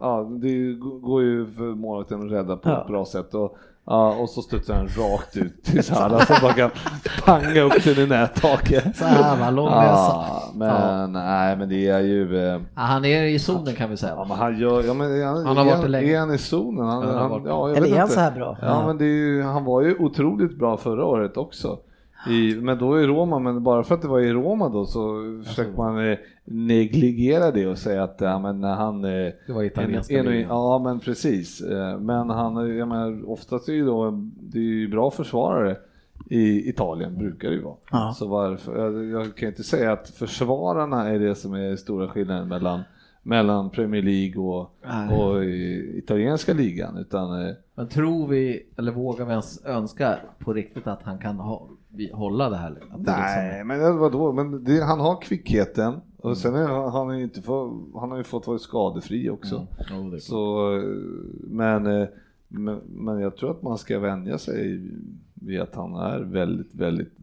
ja 0.00 0.30
det 0.42 0.72
går 1.02 1.22
ju 1.22 1.46
för 1.46 1.74
målvakten 1.74 2.26
att 2.26 2.32
rädda 2.32 2.56
på 2.56 2.68
Ja. 2.68 2.80
ett 2.80 2.86
bra 2.88 3.04
sätt. 3.04 3.34
Och, 3.34 3.56
ja, 3.86 4.14
och 4.14 4.28
så 4.30 4.42
studsar 4.42 4.74
han 4.74 4.86
rakt 4.88 5.36
ut 5.36 5.64
till 5.64 5.82
Salah 5.84 6.24
som 6.26 6.36
bara 6.42 6.52
kan 6.52 6.70
panga 7.24 7.60
upp 7.62 7.84
den 7.84 7.98
i 7.98 8.06
nättaket. 8.06 8.96
Så 8.96 9.04
här 9.04 9.50
lång. 9.50 9.66
Ja, 9.68 10.52
men 10.54 11.12
nej 11.12 11.56
men 11.56 11.68
det 11.68 11.88
är 11.88 12.00
ju, 12.00 12.38
eh, 12.38 12.60
Ja, 12.74 12.80
han 12.82 13.04
är 13.04 13.22
i 13.22 13.38
zonen 13.38 13.74
kan 13.74 13.90
vi 13.90 13.92
ja 13.92 13.96
säga. 13.96 14.24
men 14.28 14.36
han 14.38 14.58
gör, 14.58 14.82
ja 14.82 14.94
men 14.94 15.22
han, 15.24 15.46
Han 15.46 15.56
har 15.56 15.64
varit 15.64 15.82
det 15.82 15.88
länge. 15.88 16.14
är 16.16 16.20
han 16.20 16.34
i 16.34 16.38
zonen? 16.38 16.86
Han, 16.86 17.02
Han 17.08 17.30
han, 17.30 17.42
ja, 17.46 17.68
Eller 17.70 17.94
är 17.94 17.98
han 17.98 18.08
så 18.08 18.20
här 18.20 18.30
bra? 18.30 18.56
Ja, 18.62 18.86
men 18.86 18.98
ju, 18.98 19.42
han 19.42 19.64
var 19.64 19.82
ju 19.82 19.96
otroligt 19.98 20.58
bra 20.58 20.76
förra 20.76 21.04
året 21.04 21.36
också. 21.36 21.78
I, 22.30 22.56
men 22.60 22.78
då 22.78 23.00
i 23.00 23.06
Roma, 23.06 23.38
men 23.38 23.62
bara 23.62 23.82
för 23.82 23.94
att 23.94 24.02
det 24.02 24.08
var 24.08 24.20
i 24.20 24.32
Roma 24.32 24.68
då 24.68 24.86
så 24.86 25.22
försöker 25.46 25.76
man 25.76 26.10
eh, 26.10 26.18
negligera 26.44 27.50
det 27.50 27.66
och 27.66 27.78
säga 27.78 28.02
att 28.04 28.16
ja, 28.20 28.38
men 28.38 28.62
han 28.62 29.04
eh, 29.04 29.10
Det 29.46 29.52
var 29.52 29.62
italienska 29.62 30.22
nu- 30.22 30.30
ligan. 30.30 30.48
Ja 30.50 30.78
men 30.84 31.00
precis. 31.00 31.60
Eh, 31.60 31.98
Men 31.98 32.30
han, 32.30 32.76
jag 32.76 32.88
menar, 32.88 33.30
oftast 33.30 33.68
är 33.68 33.72
ju 33.72 33.86
då, 33.86 34.10
det 34.40 34.58
är 34.58 34.62
ju 34.62 34.88
bra 34.88 35.10
försvarare 35.10 35.76
i 36.30 36.68
Italien, 36.68 37.18
brukar 37.18 37.48
det 37.48 37.54
ju 37.54 37.62
vara. 37.62 37.74
Ja. 37.90 38.12
Så 38.16 38.28
varför, 38.28 38.78
jag, 38.78 39.04
jag 39.22 39.34
kan 39.36 39.48
inte 39.48 39.62
säga 39.62 39.92
att 39.92 40.08
försvararna 40.08 41.08
är 41.08 41.18
det 41.18 41.34
som 41.34 41.54
är 41.54 41.76
stora 41.76 42.08
skillnaden 42.08 42.48
mellan 42.48 42.80
mellan 43.26 43.70
Premier 43.70 44.02
League 44.02 44.42
och, 44.42 44.70
Nej. 44.86 45.18
och 45.18 45.44
italienska 45.98 46.54
ligan 46.54 46.96
utan 46.96 47.46
eh, 47.46 47.54
Men 47.74 47.88
tror 47.88 48.28
vi, 48.28 48.66
eller 48.76 48.92
vågar 48.92 49.24
vi 49.24 49.30
ens 49.30 49.64
önska 49.64 50.18
på 50.38 50.52
riktigt 50.52 50.86
att 50.86 51.02
han 51.02 51.18
kan 51.18 51.36
ha, 51.36 51.68
hålla 52.12 52.50
det 52.50 52.56
här? 52.56 52.70
Det 52.70 52.80
Nej, 53.12 53.52
liksom- 53.52 53.68
men 53.68 53.98
vadå? 53.98 54.32
Men 54.32 54.64
det, 54.64 54.84
han 54.84 55.00
har 55.00 55.20
kvickheten 55.20 55.94
och 56.18 56.38
sen 56.38 56.54
är, 56.54 56.68
han, 56.68 56.92
han, 56.92 57.10
är 57.10 57.18
inte 57.18 57.42
få, 57.42 57.80
han 57.94 58.10
har 58.10 58.18
ju 58.18 58.24
fått 58.24 58.46
vara 58.46 58.58
skadefri 58.58 59.30
också. 59.30 59.56
Mm. 59.56 60.10
Klart. 60.10 60.22
Så, 60.22 60.72
eh, 60.76 60.82
men, 61.50 61.86
eh, 61.86 62.08
men, 62.48 62.80
men 62.88 63.20
jag 63.20 63.36
tror 63.36 63.50
att 63.50 63.62
man 63.62 63.78
ska 63.78 63.98
vänja 63.98 64.38
sig 64.38 64.90
vid 65.34 65.60
att 65.60 65.74
han 65.74 65.94
är 65.94 66.20
väldigt, 66.20 66.74
väldigt 66.74 67.16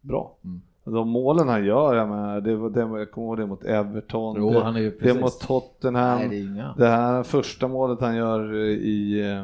bra. 0.00 0.36
Mm. 0.44 0.60
De 0.84 1.08
målen 1.08 1.48
han 1.48 1.64
gör, 1.64 1.94
jag, 1.94 2.08
menar, 2.08 2.40
det 2.40 2.56
var 2.56 2.70
det, 2.70 2.80
jag 2.80 3.10
kommer 3.10 3.26
ihåg 3.26 3.38
det 3.38 3.46
mot 3.46 3.64
Everton, 3.64 4.36
Jo, 4.38 4.50
det, 4.50 4.90
det 5.00 5.20
mot 5.20 5.40
Tottenham, 5.40 6.18
Nej, 6.18 6.42
det 6.42 6.74
det 6.76 6.88
här 6.88 7.22
första 7.22 7.68
målet 7.68 8.00
han 8.00 8.16
gör 8.16 8.54
eh, 8.54 8.60
i 8.68 9.20
eh, 9.20 9.42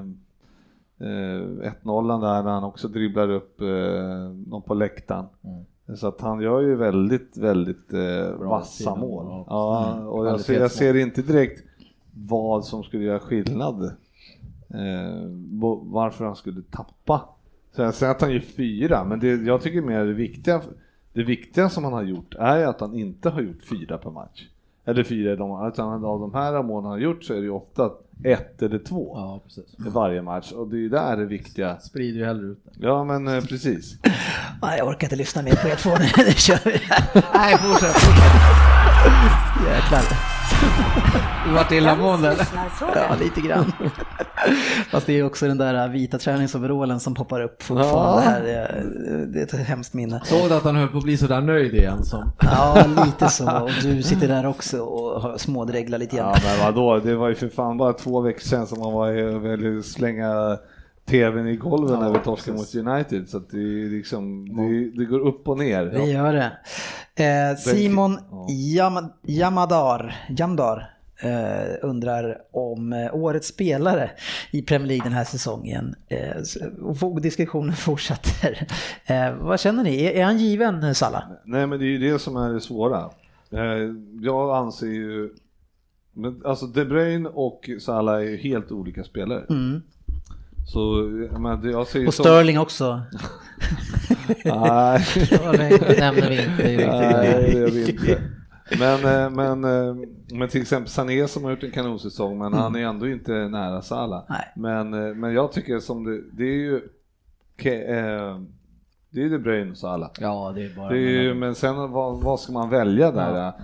eh, 1.09 1.73
1-0 1.83 2.21
där 2.21 2.43
när 2.43 2.51
han 2.51 2.65
också 2.65 2.89
dribblar 2.89 3.31
upp 3.31 3.61
eh, 3.61 3.67
någon 4.47 4.63
på 4.63 4.75
läktaren. 4.75 5.25
Mm. 5.45 5.65
Så 5.97 6.07
att 6.09 6.21
han 6.21 6.41
gör 6.41 6.61
ju 6.61 6.75
väldigt, 6.77 7.37
väldigt 7.37 7.93
eh, 7.93 8.35
vassa 8.39 8.79
fina 8.79 8.97
mål. 8.97 9.45
Ja, 9.49 9.95
Mm. 9.95 10.09
och 10.09 10.27
jag 10.27 10.41
ser, 10.41 10.61
jag 10.61 10.71
ser 10.71 10.97
inte 10.97 11.23
direkt 11.23 11.65
vad 12.15 12.65
som 12.65 12.83
skulle 12.83 13.05
göra 13.05 13.19
skillnad. 13.21 13.85
Eh, 14.69 15.27
varför 15.83 16.25
han 16.25 16.37
skulle 16.37 16.63
tappa. 16.63 17.21
Säger 17.73 18.11
att 18.11 18.21
han 18.21 18.33
gör 18.33 18.41
fyra, 18.41 19.05
men 19.05 19.21
det, 19.21 19.29
jag 19.29 19.63
tycker 19.63 19.83
mer 19.83 20.05
det 20.05 20.13
viktiga, 20.13 20.61
det 21.13 21.23
viktiga 21.25 21.69
som 21.69 21.85
han 21.85 21.93
har 21.93 22.03
gjort 22.03 22.35
är 22.39 22.67
att 22.67 22.81
han 22.81 22.95
inte 22.95 23.31
har 23.31 23.41
gjort 23.41 23.63
fyra 23.71 23.99
per 23.99 24.11
match. 24.11 24.43
Eller 24.85 25.05
fyra 25.05 25.33
i 25.33 25.37
de, 25.37 25.69
utan 25.69 26.05
av 26.05 26.21
de 26.21 26.35
här 26.35 26.63
målen 26.63 26.85
han 26.85 26.93
har 26.93 26.99
gjort 26.99 27.25
så 27.25 27.33
är 27.33 27.37
det 27.37 27.43
ju 27.43 27.51
ofta 27.51 27.91
ett 28.25 28.63
eller 28.63 28.79
två 28.79 29.13
Ja, 29.17 29.41
precis. 29.45 29.75
i 29.87 29.89
varje 29.91 30.23
match 30.23 30.53
och 30.53 30.69
det 30.69 30.77
är 30.77 30.81
ju 30.81 30.89
där 30.89 31.17
det 31.17 31.25
viktiga. 31.27 31.79
Sprider 31.81 32.19
ju 32.19 32.25
hellre 32.27 32.47
ut 32.47 32.59
det. 32.65 32.87
Ja 32.87 33.05
men 33.05 33.29
eh, 33.29 33.41
precis. 33.45 33.97
Nej, 34.63 34.79
jag 34.79 34.89
orkar 34.89 35.07
inte 35.07 35.17
lyssna 35.17 35.43
mer 35.43 35.55
på 35.63 35.69
er 35.69 35.77
två 35.77 35.91
nu. 35.91 36.05
Nu 36.25 36.33
kör 36.33 36.59
vi. 36.65 36.81
Nej, 37.35 37.57
fortsätt. 37.59 37.97
Jäklar. 39.67 40.40
Du 41.47 41.55
vart 41.55 41.73
illamående 41.73 42.29
eller? 42.29 42.47
Ja, 42.81 43.15
lite 43.21 43.41
grann. 43.41 43.73
Fast 44.91 45.07
det 45.07 45.19
är 45.19 45.25
också 45.27 45.47
den 45.47 45.59
där 45.59 45.89
vita 45.89 46.19
träningsoverallen 46.19 47.01
som 47.01 47.15
poppar 47.15 47.41
upp 47.41 47.63
fortfarande. 47.63 48.23
Här. 48.23 48.41
Det- 48.43 49.27
Det 49.27 49.39
är 49.41 49.61
ett 49.61 49.67
hemskt 49.69 49.95
minne. 49.95 50.21
Såg 50.25 50.49
du 50.49 50.55
att 50.55 50.65
han 50.65 50.77
höll 50.77 50.89
på 50.89 50.99
att 50.99 51.05
bli 51.05 51.17
sådär 51.17 51.41
nöjd 51.41 51.75
igen 51.75 52.05
som? 52.05 52.33
Ja, 52.41 52.85
lite 53.05 53.29
så. 53.29 53.61
Och 53.63 53.71
du 53.83 54.03
sitter 54.03 54.29
där 54.29 54.47
också 54.47 54.79
och 54.81 55.23
har 55.23 55.39
smådreglar 55.39 55.99
lite 55.99 56.17
Ja 56.17 56.23
grann. 56.23 56.37
men 56.45 56.75
vadå, 56.75 56.99
det 56.99 57.15
var 57.17 57.29
ju 57.29 57.35
för 57.35 57.49
fan 57.49 57.77
bara 57.79 57.93
två 57.93 58.21
veckor 58.21 58.41
sedan 58.41 58.67
som 58.67 58.79
man 58.81 58.93
var 58.93 59.39
ville 59.39 59.83
slänga 59.83 60.59
tvn 61.07 61.49
i 61.49 61.57
golven 61.57 62.01
när 62.01 62.13
vi 62.13 62.19
torskade 62.19 62.57
mot 62.57 62.75
United 62.75 63.29
så 63.29 63.37
att 63.37 63.51
det, 63.51 63.57
liksom, 63.89 64.49
det, 64.57 64.91
det 64.99 65.05
går 65.05 65.21
upp 65.21 65.49
och 65.49 65.59
ner. 65.59 65.85
Vi 65.85 66.13
gör 66.13 66.33
det. 66.33 66.53
Eh, 67.25 67.57
Simon 67.57 68.19
Ja. 68.31 68.47
Jam- 68.51 69.13
Jamadar, 69.23 70.17
Jamdar 70.29 70.95
eh, 71.23 71.75
undrar 71.83 72.39
om 72.53 72.93
eh, 72.93 73.15
årets 73.15 73.49
spelare 73.49 74.11
i 74.51 74.63
Premier 74.63 74.89
League 74.89 75.05
den 75.05 75.13
här 75.13 75.25
säsongen. 75.25 75.95
Eh, 76.09 76.37
och 77.05 77.21
diskussionen 77.21 77.73
fortsätter. 77.77 78.67
Eh, 79.07 79.35
vad 79.35 79.61
känner 79.61 79.83
ni? 79.85 80.05
Är, 80.05 80.11
är 80.11 80.25
han 80.25 80.39
given, 80.39 80.95
Salla? 80.95 81.29
Nej 81.45 81.67
men 81.67 81.79
det 81.79 81.85
är 81.85 81.99
ju 81.99 82.13
det 82.13 82.19
som 82.19 82.37
är 82.37 82.53
det 82.53 82.61
svåra. 82.61 83.11
Jag 84.23 84.57
anser 84.57 84.87
ju, 84.87 85.31
men 86.13 86.43
alltså 86.45 86.67
De 86.67 86.85
Bruyne 86.85 87.29
och 87.29 87.71
Salah 87.81 88.15
är 88.15 88.21
ju 88.21 88.37
helt 88.37 88.73
olika 88.73 89.05
spelare. 89.05 89.45
Mm. 89.51 89.83
Så 90.67 91.09
men 91.39 91.71
jag 91.71 91.87
ser 91.87 92.01
ju 92.01 92.07
Och 92.07 92.15
som- 92.15 92.25
Sterling 92.25 92.59
också. 92.59 93.01
Nej. 94.45 95.07
Det 95.89 95.99
nämner 96.01 96.29
vi 96.29 96.43
inte. 96.43 96.87
Nej, 96.87 97.43
det 97.43 97.59
gör 97.59 97.71
vi 97.71 97.91
inte. 97.91 98.21
Men, 98.79 99.05
eh, 99.05 99.31
men, 99.31 99.65
eh, 99.65 99.95
men 100.33 100.49
till 100.49 100.63
exempel 100.63 100.91
Sané 100.91 101.29
som 101.29 101.45
har 101.45 101.51
gjort 101.51 101.63
en 101.63 101.71
kanonsäsong, 101.71 102.39
men 102.39 102.53
han 102.53 102.77
är 102.77 102.81
ändå 102.81 103.09
inte 103.09 103.33
nära 103.33 103.83
Salah. 103.83 104.25
Nej. 104.29 104.53
Men, 104.57 104.95
eh, 104.95 105.15
men 105.15 105.33
jag 105.35 105.53
tycker 105.53 105.79
som 105.79 106.05
det, 106.05 106.21
det 106.33 106.43
är 106.45 106.57
ju 106.57 106.81
Ke- 107.59 107.99
eh, 107.99 108.41
det 109.11 109.23
är 109.23 109.29
De 109.31 109.39
Bruyne 109.39 109.71
och 109.71 109.77
Salah. 109.77 110.11
Ja, 110.21 110.53
det 110.55 110.65
är 110.65 110.69
bara... 110.77 110.89
Det 110.89 110.97
är 110.99 111.23
ju, 111.23 111.35
men 111.35 111.55
sen 111.55 111.77
vad, 111.93 112.21
vad 112.23 112.41
ska 112.41 112.53
man 112.53 112.71
välja 112.71 113.11
där? 113.13 113.35
Ja, 113.35 113.57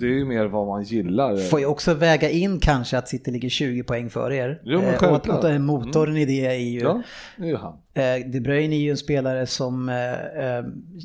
Det 0.00 0.06
är 0.06 0.10
ju 0.18 0.24
mer 0.24 0.44
vad 0.46 0.66
man 0.66 0.82
gillar. 0.82 1.36
Får 1.36 1.60
ju 1.60 1.66
också 1.66 1.94
väga 1.94 2.30
in 2.30 2.60
kanske 2.60 2.98
att 2.98 3.08
City 3.08 3.30
ligger 3.30 3.48
20 3.48 3.82
poäng 3.82 4.10
före 4.10 4.36
er. 4.36 4.60
Jo, 4.64 4.80
men 4.80 4.88
Eh, 4.88 4.94
och 4.94 4.94
att, 4.94 5.10
självklart. 5.26 5.44
att 5.44 5.60
motorn 5.60 6.16
i 6.16 6.24
det 6.24 6.46
är 6.46 6.52
ju... 6.54 6.80
Ja, 6.80 7.02
det 7.36 7.42
är 7.44 7.46
ju 7.48 7.56
han. 7.56 7.72
Eh, 7.94 8.26
De 8.32 8.40
Bruyne 8.40 8.74
är 8.76 8.80
ju 8.80 8.90
en 8.90 8.96
spelare 8.96 9.46
som, 9.46 9.88
eh, 9.88 10.46
eh, 10.46 10.64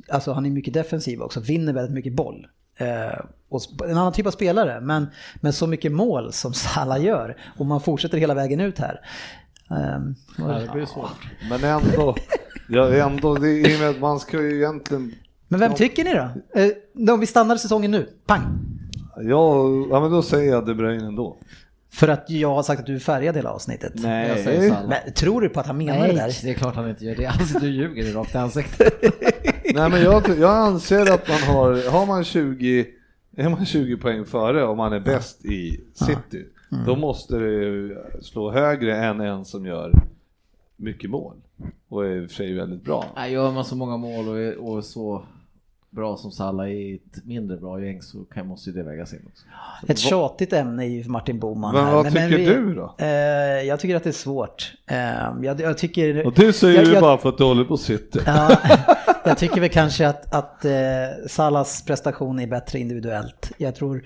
alltså 0.10 0.32
han 0.34 0.46
är 0.46 0.50
mycket 0.50 0.74
defensiv 0.74 1.22
också, 1.22 1.40
vinner 1.40 1.74
väldigt 1.74 1.94
mycket 1.96 2.14
boll. 2.14 2.48
Eh, 2.78 3.20
och 3.50 3.62
en 3.90 3.98
annan 3.98 4.14
typ 4.14 4.28
av 4.28 4.32
spelare, 4.32 4.82
men, 4.82 5.08
men 5.42 5.54
så 5.54 5.68
mycket 5.68 5.92
mål 5.92 6.34
som 6.34 6.54
Salah 6.54 7.04
gör. 7.06 7.38
Och 7.58 7.66
man 7.66 7.82
fortsätter 7.82 8.18
hela 8.18 8.34
vägen 8.34 8.60
ut 8.60 8.80
här. 8.80 9.02
Eh, 9.72 10.00
Ja, 10.38 10.44
det 10.60 10.70
blir 10.74 10.86
svårt. 10.86 11.28
Men 11.50 11.64
ändå, 11.64 12.16
ja, 12.68 12.94
ändå 12.94 13.36
det 13.36 13.50
är 13.50 13.80
med 13.80 13.90
att 13.90 14.00
man 14.00 14.20
ska 14.20 14.42
ju 14.42 14.56
egentligen 14.56 15.14
men 15.54 15.60
vem 15.60 15.74
tycker 15.74 16.04
ni 16.04 16.14
då? 16.14 16.30
Eh, 16.60 17.14
om 17.14 17.20
vi 17.20 17.26
stannar 17.26 17.58
säsongen 17.58 17.92
nu, 17.92 18.10
pang! 18.26 18.42
Ja, 19.16 19.68
ja 19.90 20.00
men 20.00 20.12
då 20.12 20.22
säger 20.22 20.52
jag 20.52 20.66
De 20.66 20.74
Bruyne 20.74 21.08
ändå. 21.08 21.38
För 21.92 22.08
att 22.08 22.30
jag 22.30 22.56
har 22.56 22.64
sagt 22.64 22.80
att 22.80 22.86
du 22.86 22.96
är 22.96 23.00
färgad 23.00 23.36
hela 23.36 23.50
avsnittet. 23.50 23.94
Jag 23.96 24.40
säger 24.40 24.70
Salah. 24.70 24.90
Men 24.90 25.14
tror 25.14 25.42
du 25.42 25.50
på 25.50 25.60
att 25.60 25.68
han 25.68 25.78
menar 25.78 26.08
det 26.08 26.14
Nej, 26.14 26.16
där? 26.16 26.36
det 26.44 26.50
är 26.50 26.54
klart 26.54 26.76
han 26.76 26.90
inte 26.90 27.06
gör 27.06 27.16
det. 27.16 27.26
Alltså, 27.26 27.60
du 27.60 27.68
ljuger 27.68 28.04
i 28.04 28.12
rakt 28.14 28.36
i 28.36 28.38
ansiktet. 28.38 29.04
Nej 29.74 29.90
men 29.90 30.02
jag, 30.02 30.24
jag 30.40 30.52
anser 30.52 31.14
att 31.14 31.28
man 31.30 31.56
har, 31.56 31.92
har 31.92 32.06
man 32.06 32.24
20, 32.24 32.86
är 33.38 33.50
man 33.50 33.66
20 33.66 33.98
poäng 33.98 34.26
före 34.26 34.64
om 34.66 34.78
man 34.78 34.94
är 34.94 35.00
bäst 35.00 35.46
i 35.46 35.82
city, 35.94 36.46
då 36.86 36.96
måste 36.96 37.38
det 37.38 37.98
slå 38.22 38.52
högre 38.52 38.98
än 38.98 39.22
en 39.22 39.46
som 39.46 39.66
gör 39.66 39.92
mycket 40.76 41.10
mål 41.10 41.36
och 41.90 42.06
är 42.06 42.22
i 42.22 42.26
och 42.26 42.30
för 42.30 42.36
sig 42.36 42.54
väldigt 42.54 42.84
bra. 42.84 43.06
Nej, 43.16 43.32
gör 43.32 43.52
man 43.52 43.66
så 43.66 43.76
många 43.76 43.98
mål 43.98 44.28
och 44.28 44.40
är, 44.40 44.58
och 44.58 44.78
är 44.78 44.82
så 44.82 45.26
bra 45.90 46.18
som 46.18 46.32
Salah 46.32 46.70
i 46.70 46.96
ett 46.96 47.26
mindre 47.26 47.58
bra 47.58 47.82
gäng 47.82 48.02
så 48.02 48.24
kan, 48.24 48.48
måste 48.48 48.70
ju 48.70 48.76
det 48.76 48.84
vägas 48.84 49.14
in 49.14 49.20
också. 49.28 49.46
Ett 49.92 50.00
tjatigt 50.00 50.54
ämne 50.54 50.86
i 50.86 51.04
Martin 51.08 51.40
Boman. 51.40 51.76
Men 51.76 51.86
här. 51.86 51.94
vad 51.94 52.06
tycker 52.06 52.38
vi- 52.38 52.46
du 52.46 52.76
då? 52.76 52.96
Eh, 52.98 53.08
jag 53.68 53.80
tycker 53.80 53.96
att 53.96 54.04
det 54.04 54.10
är 54.10 54.12
svårt. 54.12 54.74
Eh, 54.88 54.98
jag, 55.42 55.62
jag 55.62 55.78
tycker... 55.78 56.26
Och 56.26 56.34
det 56.34 56.54
säger 56.54 56.76
jag, 56.76 56.86
du 56.86 56.94
jag, 56.94 57.02
bara 57.02 57.18
för 57.18 57.30
att 57.30 57.38
du 57.38 57.44
håller 57.44 57.66
på 57.66 57.78
City. 57.78 58.20
Ja, 58.26 58.58
jag 59.26 59.38
tycker 59.38 59.62
väl 59.62 59.70
kanske 59.70 60.08
att, 60.08 60.34
att 60.34 60.66
eh, 60.66 60.72
Salas 61.28 61.86
prestation 61.86 62.40
är 62.40 62.48
bättre 62.48 62.80
individuellt. 62.80 63.52
Jag 63.58 63.76
tror 63.76 64.04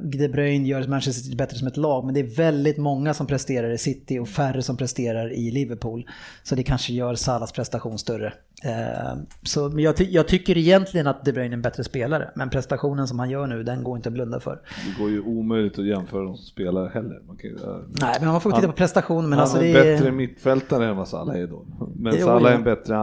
De 0.00 0.28
Bruyne 0.28 0.68
gör 0.68 0.88
Manchester 0.88 1.22
City 1.22 1.36
bättre 1.36 1.56
som 1.56 1.68
ett 1.68 1.76
lag, 1.76 2.04
men 2.04 2.14
det 2.14 2.20
är 2.20 2.36
väldigt 2.36 2.76
många 2.76 3.14
som 3.14 3.26
presterar 3.26 3.70
i 3.70 3.78
City 3.78 4.18
och 4.18 4.28
färre 4.28 4.62
som 4.62 4.76
presterar 4.76 5.32
i 5.32 5.50
Liverpool. 5.50 6.06
Så 6.42 6.54
det 6.54 6.62
kanske 6.62 6.92
gör 6.92 7.14
Salas 7.14 7.52
prestation 7.52 7.98
större. 7.98 8.32
Eh, 8.64 9.18
så, 9.42 9.68
men 9.68 9.78
jag, 9.84 9.96
ty- 9.96 10.08
jag 10.10 10.28
tycker 10.28 10.56
egentligen 10.58 11.06
att 11.06 11.24
De 11.24 11.32
Bruyne 11.32 11.52
är 11.52 11.56
en 11.56 11.62
bättre 11.62 11.84
spelare, 11.84 12.30
men 12.34 12.50
prestationen 12.50 13.08
som 13.08 13.18
han 13.18 13.30
gör 13.30 13.46
nu, 13.46 13.62
den 13.62 13.82
går 13.84 13.96
inte 13.96 14.08
att 14.08 14.12
blunda 14.12 14.40
för. 14.40 14.60
Det 14.86 15.02
går 15.02 15.10
ju 15.10 15.20
omöjligt 15.22 15.78
att 15.78 15.86
jämföra 15.86 16.22
de 16.22 16.36
som 16.36 16.44
spelar 16.46 16.88
heller. 16.88 17.20
Man 17.26 17.36
kan, 17.36 17.50
ju- 17.50 17.56
Nej, 18.00 18.16
men 18.20 18.28
man 18.28 18.40
får 18.40 18.52
titta 18.52 18.66
på 18.66 18.72
prestationen. 18.72 19.28
Men 19.30 19.38
han 19.38 19.40
alltså 19.48 19.58
är 19.62 19.72
det 19.74 19.92
en 19.92 19.98
bättre 19.98 20.12
mittfältare 20.12 20.86
än 20.86 20.96
vad 20.96 21.08
Salah 21.08 21.36
är 21.40 21.46
då. 21.46 21.64
Men 21.96 22.12
Salah 22.20 22.52
är 22.52 22.56
en 22.56 22.64
bättre 22.64 22.96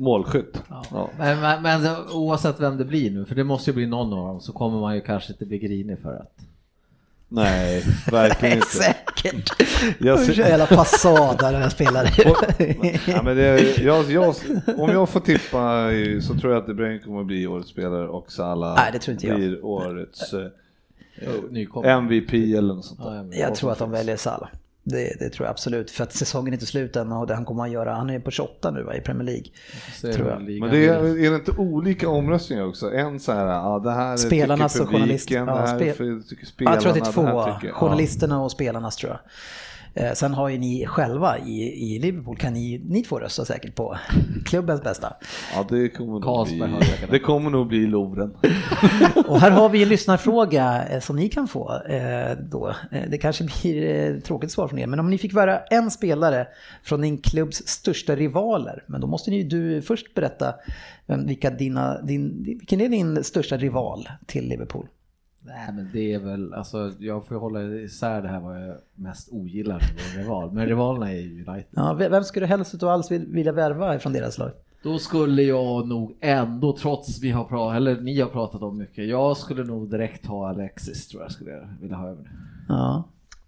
målskytt. 0.00 0.62
Ja. 0.90 1.08
Men, 1.18 1.40
men, 1.40 1.62
men 1.62 1.86
oavsett 2.12 2.60
vem 2.60 2.76
det 2.76 2.84
blir 2.84 3.10
nu, 3.10 3.24
för 3.24 3.34
det 3.34 3.44
måste 3.44 3.70
ju 3.70 3.74
bli 3.74 3.86
någon 3.86 4.12
av 4.12 4.26
dem, 4.28 4.40
så 4.40 4.52
kommer 4.52 4.80
man 4.80 4.94
ju 4.94 5.00
kanske 5.00 5.32
inte 5.32 5.46
bli 5.46 5.58
grinig 5.58 5.98
för 6.02 6.16
att 6.16 6.36
Nej, 7.32 7.84
verkligen 8.10 8.54
inte. 8.56 8.66
Säkert. 8.66 9.50
Jag 9.98 10.08
Jag 10.08 10.18
ser- 10.20 10.32
ser... 10.32 10.48
Jävla 10.48 10.66
fasadare 10.66 11.58
den 11.58 11.70
spelare. 11.70 12.08
Ja, 13.06 13.22
men 13.22 13.36
det, 13.36 13.78
jag, 13.82 14.10
jag, 14.10 14.34
om 14.78 14.90
jag 14.90 15.08
får 15.08 15.20
tippa 15.20 15.88
så 16.26 16.38
tror 16.40 16.52
jag 16.52 16.60
att 16.60 16.66
De 16.66 16.74
Bruyne 16.74 16.98
kommer 16.98 17.20
att 17.20 17.26
bli 17.26 17.46
årets 17.46 17.68
spelare 17.70 18.08
och 18.08 18.32
Salah 18.32 18.74
Nej, 18.76 18.90
det 18.92 18.98
tror 18.98 19.12
inte 19.12 19.26
jag. 19.26 19.36
blir 19.36 19.64
årets 19.64 20.32
eh. 20.32 20.46
MVP 21.84 22.32
eller 22.32 22.74
något 22.74 22.84
sånt 22.84 23.00
Ja, 23.04 23.10
där. 23.10 23.16
ja, 23.16 23.22
men- 23.22 23.38
Jag 23.38 23.54
tror 23.54 23.72
att 23.72 23.78
de 23.78 23.90
väljer 23.90 24.16
Salah. 24.16 24.48
Det, 24.82 25.16
det 25.18 25.30
tror 25.30 25.46
jag 25.46 25.50
absolut. 25.50 25.90
För 25.90 26.04
att 26.04 26.12
säsongen 26.12 26.48
är 26.48 26.52
inte 26.52 26.66
slut 26.66 26.96
än 26.96 27.12
och 27.12 27.26
det 27.26 27.34
han 27.34 27.44
kommer 27.44 27.64
att 27.64 27.70
göra. 27.70 27.94
Han 27.94 28.10
är 28.10 28.20
på 28.20 28.30
28 28.30 28.70
nu 28.70 28.82
va, 28.82 28.94
i 28.96 29.00
Premier 29.00 29.24
League. 29.24 29.44
Tror 30.00 30.24
det 30.24 30.30
jag. 30.30 30.60
Men 30.60 30.70
det 30.70 30.86
är, 30.88 31.24
är 31.26 31.30
det 31.30 31.36
inte 31.36 31.52
olika 31.52 32.08
omröstningar 32.08 32.66
också? 32.66 32.92
En 32.92 33.20
så 33.20 33.32
här, 33.32 33.46
ja 33.46 33.78
det 33.84 33.90
här 33.90 34.16
Spelarnas 34.16 34.72
tycker 34.72 34.84
och 34.84 34.90
journalist- 34.92 35.28
publiken, 35.28 35.46
ja, 35.48 35.54
det 35.54 35.60
här 35.68 35.78
spe- 35.78 35.92
för- 35.92 36.28
tycker 36.28 36.46
spelarna, 36.46 36.76
jag 36.76 36.82
tror 36.82 36.92
att 36.92 36.98
det 36.98 37.08
är 37.08 37.12
två. 37.12 37.66
det. 37.66 37.72
Journalisterna 37.72 38.42
och 38.42 38.50
spelarnas 38.52 38.96
tror 38.96 39.10
jag. 39.12 39.20
Eh, 39.94 40.12
Sen 40.12 40.34
har 40.34 40.48
ju 40.48 40.58
ni 40.58 40.86
själva 40.86 41.38
i, 41.38 41.62
i 41.94 41.98
Liverpool, 41.98 42.36
kan 42.36 42.52
ni, 42.52 42.82
ni 42.88 43.02
två 43.02 43.18
rösta 43.18 43.44
säkert 43.44 43.74
på 43.74 43.96
klubbens 44.44 44.82
bästa. 44.82 45.16
Ja, 45.54 45.66
det 45.70 45.88
kommer 45.88 46.12
nog 46.12 46.22
bli, 46.48 46.58
det 47.10 47.18
kommer 47.18 47.50
nog 47.50 47.66
bli 47.68 47.86
Lovren. 47.86 48.34
Och 49.26 49.40
här 49.40 49.50
har 49.50 49.68
vi 49.68 49.82
en 49.82 49.88
lyssnarfråga 49.88 50.84
eh, 50.88 51.00
som 51.00 51.16
ni 51.16 51.28
kan 51.28 51.48
få 51.48 51.82
eh, 51.88 52.36
då. 52.50 52.74
Eh, 52.92 53.02
Det 53.10 53.18
kanske 53.18 53.44
blir 53.44 53.88
eh, 54.14 54.20
tråkigt 54.20 54.52
svar 54.52 54.68
från 54.68 54.78
er, 54.78 54.86
men 54.86 55.00
om 55.00 55.10
ni 55.10 55.18
fick 55.18 55.32
vara 55.34 55.58
en 55.60 55.90
spelare 55.90 56.46
från 56.82 57.00
din 57.00 57.18
klubbs 57.18 57.56
största 57.66 58.16
rivaler, 58.16 58.84
men 58.86 59.00
då 59.00 59.06
måste 59.06 59.30
ni 59.30 59.42
du 59.42 59.82
först 59.82 60.14
berätta 60.14 60.54
vem- 61.06 61.26
vilka 61.26 61.50
dina, 61.50 62.02
din, 62.02 62.42
vilken 62.44 62.80
är 62.80 62.88
din 62.88 63.24
största 63.24 63.56
rival 63.56 64.08
till 64.26 64.48
Liverpool? 64.48 64.86
Nej 65.42 65.72
men 65.72 65.88
det 65.92 66.12
är 66.14 66.18
väl, 66.18 66.54
alltså 66.54 66.92
jag 66.98 67.26
får 67.26 67.34
hålla 67.36 67.62
isär 67.62 68.22
det 68.22 68.28
här 68.28 68.40
vad 68.40 68.62
jag 68.68 68.76
mest 68.94 69.28
ogillar 69.32 69.74
med 69.78 70.22
rival. 70.24 70.52
Men 70.52 70.66
rivalerna 70.66 71.12
är 71.12 71.16
ju 71.20 71.44
United. 71.48 71.64
Ja, 71.70 71.92
ve- 71.94 72.08
vem 72.08 72.24
skulle 72.24 72.46
du 72.46 72.48
helst 72.50 72.74
utav 72.74 72.88
alls 72.88 73.10
vil- 73.10 73.26
vilja 73.32 73.52
värva 73.52 73.98
från 73.98 74.12
deras 74.12 74.38
lag? 74.38 74.50
Då 74.82 74.98
skulle 74.98 75.42
jag 75.42 75.88
nog 75.88 76.16
ändå, 76.20 76.76
trots 76.76 77.22
vi 77.22 77.30
har 77.30 77.44
pratat, 77.44 77.76
eller 77.76 78.00
ni 78.00 78.20
har 78.20 78.28
pratat 78.28 78.62
om 78.62 78.78
mycket, 78.78 79.08
jag 79.08 79.36
skulle 79.36 79.64
nog 79.64 79.90
direkt 79.90 80.26
ha 80.26 80.48
Alexis 80.48 81.08
tror 81.08 81.22
jag 81.22 81.32
skulle 81.32 81.68
vilja 81.80 81.96
ha 81.96 82.08
över. 82.08 82.30
Ja. 82.68 83.04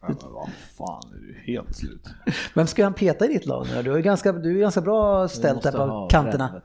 Men 0.06 0.16
vad 0.32 0.48
fan, 0.76 1.02
är 1.14 1.18
du 1.20 1.52
helt 1.52 1.76
slut? 1.76 2.08
Vem 2.54 2.66
ska 2.66 2.84
han 2.84 2.94
peta 2.94 3.24
i 3.24 3.28
ditt 3.28 3.46
lag 3.46 3.66
nu? 3.74 3.82
Du 3.82 3.92
är 3.94 4.00
ganska, 4.00 4.32
du 4.32 4.56
är 4.56 4.60
ganska 4.60 4.80
bra 4.80 5.28
ställt 5.28 5.62
där 5.62 5.72
på 5.72 6.08
kanterna. 6.10 6.62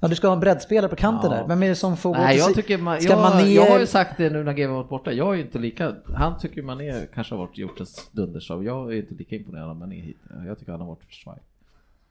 Ja, 0.00 0.08
du 0.08 0.14
ska 0.14 0.26
ha 0.26 0.34
en 0.34 0.40
breddspelare 0.40 0.88
på 0.90 0.96
kanten 0.96 1.30
Ja. 1.30 1.36
där. 1.36 1.48
Vem 1.48 1.62
är 1.62 1.68
det 1.68 1.74
som 1.74 1.96
får 1.96 2.10
gå 2.14 2.20
Nej 2.20 2.32
till 2.36 2.38
jag 2.46 2.54
tycker 2.54 2.78
man, 2.78 3.00
Ska 3.00 3.10
jag, 3.12 3.18
Mané- 3.32 3.54
jag 3.54 3.70
har 3.70 3.78
ju 3.78 3.86
sagt 3.86 4.16
det 4.16 4.30
nu 4.30 4.44
när 4.44 4.52
GW 4.52 4.66
varit 4.72 4.88
borta, 4.88 5.12
jag 5.12 5.28
är 5.32 5.34
ju 5.34 5.42
inte 5.42 5.58
lika, 5.58 5.94
han 6.14 6.38
tycker 6.38 6.62
Mané 6.62 7.06
kanske 7.14 7.34
har 7.34 7.38
varit, 7.38 7.58
gjort 7.58 7.80
ett 7.80 7.88
dundershow, 8.12 8.64
jag 8.64 8.92
är 8.92 8.96
inte 8.96 9.14
lika 9.14 9.36
imponerad 9.36 9.70
av 9.70 9.76
Mané 9.76 10.00
hit. 10.00 10.18
Jag 10.46 10.58
tycker 10.58 10.72
han 10.72 10.80
har 10.80 10.88
varit 10.88 11.04
för 11.04 11.12
svag. 11.12 11.38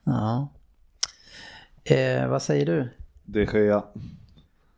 Ja. 0.04 0.48
Eh, 1.84 2.28
vad 2.28 2.42
säger 2.42 2.66
du? 2.66 2.88
De 3.24 3.44
Gea. 3.44 3.82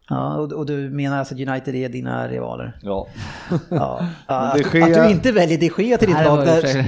Ja, 0.09 0.37
och, 0.37 0.53
och 0.53 0.67
du 0.67 0.91
menar 0.91 1.19
alltså 1.19 1.35
att 1.35 1.41
United 1.41 1.75
är 1.75 1.89
dina 1.89 2.29
rivaler? 2.29 2.79
Ja. 2.83 3.07
Ja. 3.69 4.07
att, 4.27 4.57
Gea- 4.61 4.85
att 4.85 4.95
du 5.09 5.11
inte 5.15 5.33
väljer 5.33 5.59
de 5.59 5.83
Gea 5.83 5.99
till 5.99 6.09
ditt 6.09 6.25
lag. 6.25 6.39
Där, 6.47 6.87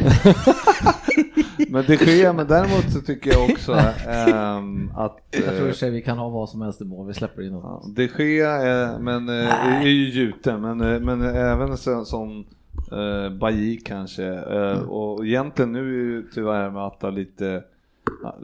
Men 1.70 1.84
De 1.86 1.94
Gea, 1.96 2.32
men 2.32 2.46
däremot 2.46 2.92
så 2.92 3.00
tycker 3.00 3.30
jag 3.32 3.50
också 3.50 3.72
ehm, 4.08 4.90
att 4.96 5.18
Jag 5.30 5.44
tror 5.44 5.66
i 5.66 5.68
eh, 5.68 5.72
sig 5.74 5.90
vi 5.90 6.02
kan 6.02 6.18
ha 6.18 6.28
vad 6.28 6.48
som 6.48 6.62
helst 6.62 6.80
i 6.80 6.84
mål, 6.84 7.06
vi 7.06 7.14
släpper 7.14 7.42
in 7.42 7.52
Ja, 7.52 7.58
något. 7.60 7.96
De 7.96 8.06
Gea 8.18 8.50
är, 8.50 8.98
men, 8.98 9.28
eh, 9.28 9.80
är 9.82 9.86
ju 9.88 10.08
gjuten, 10.08 10.60
men, 10.60 10.80
eh, 10.80 11.00
men 11.00 11.22
även 11.22 11.76
så, 11.76 12.04
som 12.04 12.44
eh, 12.92 13.32
Bailly 13.38 13.80
kanske. 13.80 14.24
Mm. 14.26 14.88
Och 14.88 15.26
egentligen 15.26 15.72
nu 15.72 15.78
är 15.80 16.04
ju 16.04 16.22
tyvärr 16.34 16.70
Mata 16.70 17.10
lite 17.10 17.62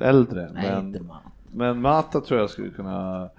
äldre. 0.00 0.50
Nej, 0.54 0.70
men, 0.70 0.86
inte 0.86 1.02
man. 1.02 1.16
Men 1.56 1.80
Mata 1.80 2.20
tror 2.20 2.40
jag 2.40 2.50
skulle 2.50 2.70
kunna 2.70 3.30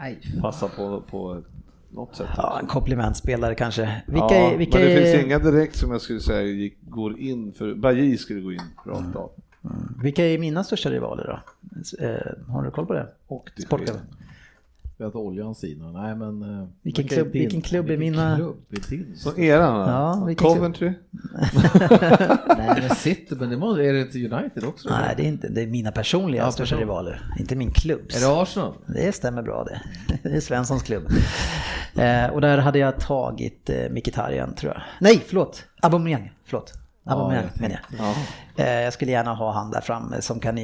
passa 0.42 0.68
på, 0.68 1.02
på 1.02 1.42
något 1.90 2.16
sätt. 2.16 2.28
ja, 2.38 2.60
en 2.62 2.68
komplementspelare 2.68 3.56
kanske. 3.56 4.02
Vilka, 4.08 4.26
ja, 4.36 4.52
är, 4.52 4.58
vilka 4.58 4.78
men 4.78 4.88
det 4.88 4.94
är, 4.94 5.12
finns 5.14 5.26
inga 5.26 5.40
direkt 5.40 5.76
som 5.76 5.92
jag 5.92 6.02
skulle 6.02 6.20
säga 6.20 6.42
gick, 6.42 6.78
går 6.82 7.20
in 7.20 7.54
för, 7.54 7.76
Bailly 7.76 8.18
skulle 8.18 8.42
gå 8.42 8.52
in 8.52 8.62
rakt 8.86 9.16
av. 9.16 9.32
vilka 10.04 10.26
är 10.26 10.38
mina 10.38 10.64
största 10.64 10.90
rivaler 10.90 11.24
då? 11.28 11.40
Eh, 12.06 12.54
har 12.54 12.64
du 12.64 12.72
koll 12.72 12.86
på 12.86 12.94
det? 12.94 13.08
Och 13.28 13.52
De 13.56 13.92
Vi 15.00 15.04
har 15.04 15.18
oljan 15.18 15.56
Sina, 15.56 15.92
nej 15.92 16.16
men... 16.16 16.42
eh, 16.62 16.68
Vilken 16.82 17.04
vilka 17.04 17.16
klubb- 17.16 17.32
din- 17.32 17.42
vilken 17.42 17.62
klubb 17.62 17.86
är 17.86 17.98
vilken 17.98 18.00
mina- 18.16 18.36
klubb 18.36 18.58
är 18.70 18.90
din? 18.90 19.16
Så 19.18 19.38
eran 19.38 19.90
Ja, 19.90 20.26
vilken? 20.26 20.48
Coventry? 20.48 20.88
Nej 22.58 22.82
men 22.82 22.96
City, 22.96 23.36
men 23.36 23.50
det 23.50 23.58
måste, 23.58 23.84
är 23.84 23.94
det 23.94 24.02
inte 24.02 24.18
United 24.36 24.64
också? 24.64 24.90
Nej, 24.90 25.14
det 25.18 25.24
är 25.24 25.28
inte. 25.28 25.48
Det 25.48 25.62
är 25.62 25.68
mina 25.68 25.92
personliga 25.92 26.42
Ja, 26.44 26.52
största 26.52 26.76
person. 26.76 26.80
rivaler. 26.80 27.22
Inte 27.40 27.56
min 27.56 27.72
klubbs. 27.72 28.16
Är 28.16 28.20
det 28.28 28.42
Arsenal? 28.42 28.74
Det 28.88 29.12
stämmer 29.16 29.42
bra 29.42 29.64
det. 29.64 29.82
Det 30.30 30.36
är 30.36 30.40
Svenssons 30.42 30.84
klubb. 30.84 31.04
Eh, 31.96 32.26
och 32.34 32.42
där 32.42 32.58
hade 32.58 32.80
jag 32.80 33.00
tagit 33.00 33.70
eh, 33.70 33.90
Mkhitaryan 33.92 34.56
tror 34.56 34.74
jag. 34.74 34.82
Nej, 35.02 35.24
förlåt. 35.28 35.66
Aubameyang. 35.82 36.32
Förlåt. 36.46 36.74
Aubameyang 37.06 37.46
jag 37.54 37.62
menar 37.62 37.80
jag. 37.90 38.00
Ja. 38.08 38.16
Eh, 38.64 38.82
jag 38.82 38.94
skulle 38.94 39.12
gärna 39.12 39.34
ha 39.34 39.52
han 39.52 39.72
där 39.72 39.82
framme 39.82 40.22
som 40.22 40.40
kan 40.40 40.58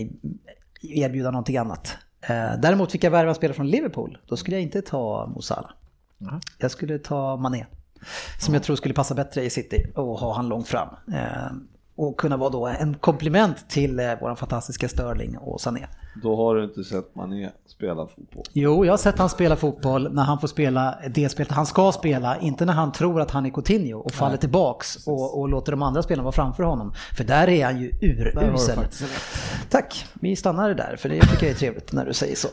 erbjuda 0.82 1.32
någonting 1.32 1.58
annat. 1.58 1.98
Eh, 2.28 2.60
däremot 2.60 2.92
fick 2.92 3.04
jag 3.04 3.12
värva 3.12 3.34
spelare 3.34 3.56
från 3.56 3.68
Liverpool. 3.68 4.18
Då 4.28 4.38
skulle 4.38 4.56
jag 4.56 4.64
inte 4.64 4.82
ta 4.82 5.28
Mo 5.36 5.42
Salah. 5.42 5.72
Ja. 6.18 6.40
Jag 6.58 6.72
skulle 6.72 7.00
ta 7.00 7.38
Mané. 7.38 7.66
Som 8.40 8.54
jag 8.54 8.64
tror 8.64 8.76
skulle 8.76 8.94
passa 8.94 9.16
bättre 9.16 9.44
i 9.44 9.50
City 9.50 9.86
och 9.96 10.20
ha 10.20 10.34
han 10.34 10.48
långt 10.48 10.68
fram. 10.68 10.90
Och 11.96 12.18
kunna 12.18 12.38
vara 12.38 12.50
då 12.50 12.68
en 12.68 12.94
komplement 12.94 13.70
till 13.70 14.00
eh, 14.00 14.20
våran 14.22 14.36
fantastiska 14.36 14.90
Sterling 14.90 15.38
och 15.38 15.62
Sané. 15.62 15.88
Då 16.22 16.36
har 16.36 16.56
du 16.56 16.64
inte 16.64 16.84
sett 16.84 17.16
Mané 17.16 17.50
spela 17.66 18.08
fotboll. 18.08 18.44
Jo, 18.54 18.86
jag 18.86 18.94
har 18.94 18.98
sett 18.98 19.20
han 19.20 19.30
spela 19.30 19.56
fotboll 19.56 20.14
när 20.14 20.24
han 20.24 20.40
får 20.40 20.48
spela 20.48 20.96
det 21.14 21.30
spelet 21.30 21.52
han 21.52 21.66
ska 21.66 21.92
spela, 21.92 22.40
inte 22.40 22.66
när 22.66 22.74
han 22.74 22.92
tror 22.92 23.22
att 23.22 23.32
han 23.32 23.46
är 23.46 23.50
Coutinho 23.50 24.00
och 24.00 24.12
faller 24.12 24.38
tillbaks 24.38 25.08
och, 25.08 25.40
och 25.40 25.50
låter 25.50 25.72
de 25.72 25.82
andra 25.82 26.04
spelarna 26.04 26.24
vara 26.24 26.32
framför 26.32 26.64
honom. 26.64 26.94
För 27.18 27.24
där 27.24 27.50
är 27.50 27.66
han 27.66 27.82
ju 27.82 27.92
urusel. 28.02 28.80
Tack, 29.70 30.06
vi 30.14 30.36
stannar 30.36 30.74
där 30.74 30.96
för 30.96 31.10
det 31.10 31.22
tycker 31.22 31.46
jag 31.46 31.52
är 31.52 31.60
trevligt 31.60 31.94
när 31.94 32.06
du 32.06 32.14
säger 32.14 32.36
så. 32.36 32.48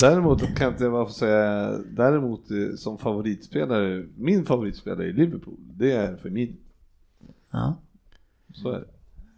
Däremot 0.00 0.56
kan 0.56 0.68
inte 0.68 0.84
jag 0.84 0.92
bara 0.92 1.06
få 1.06 1.12
säga, 1.12 1.72
däremot 1.90 2.50
eh, 2.50 2.76
som 2.76 2.98
favoritspelare, 2.98 4.06
min 4.16 4.46
favoritspelare 4.46 5.06
i 5.06 5.12
Liverpool, 5.12 5.56
det 5.58 5.92
är 5.92 6.16
för 6.16 6.30
min. 6.30 6.56
Ja, 7.50 7.76
Så 8.52 8.68
är 8.70 8.78
det. 8.78 8.86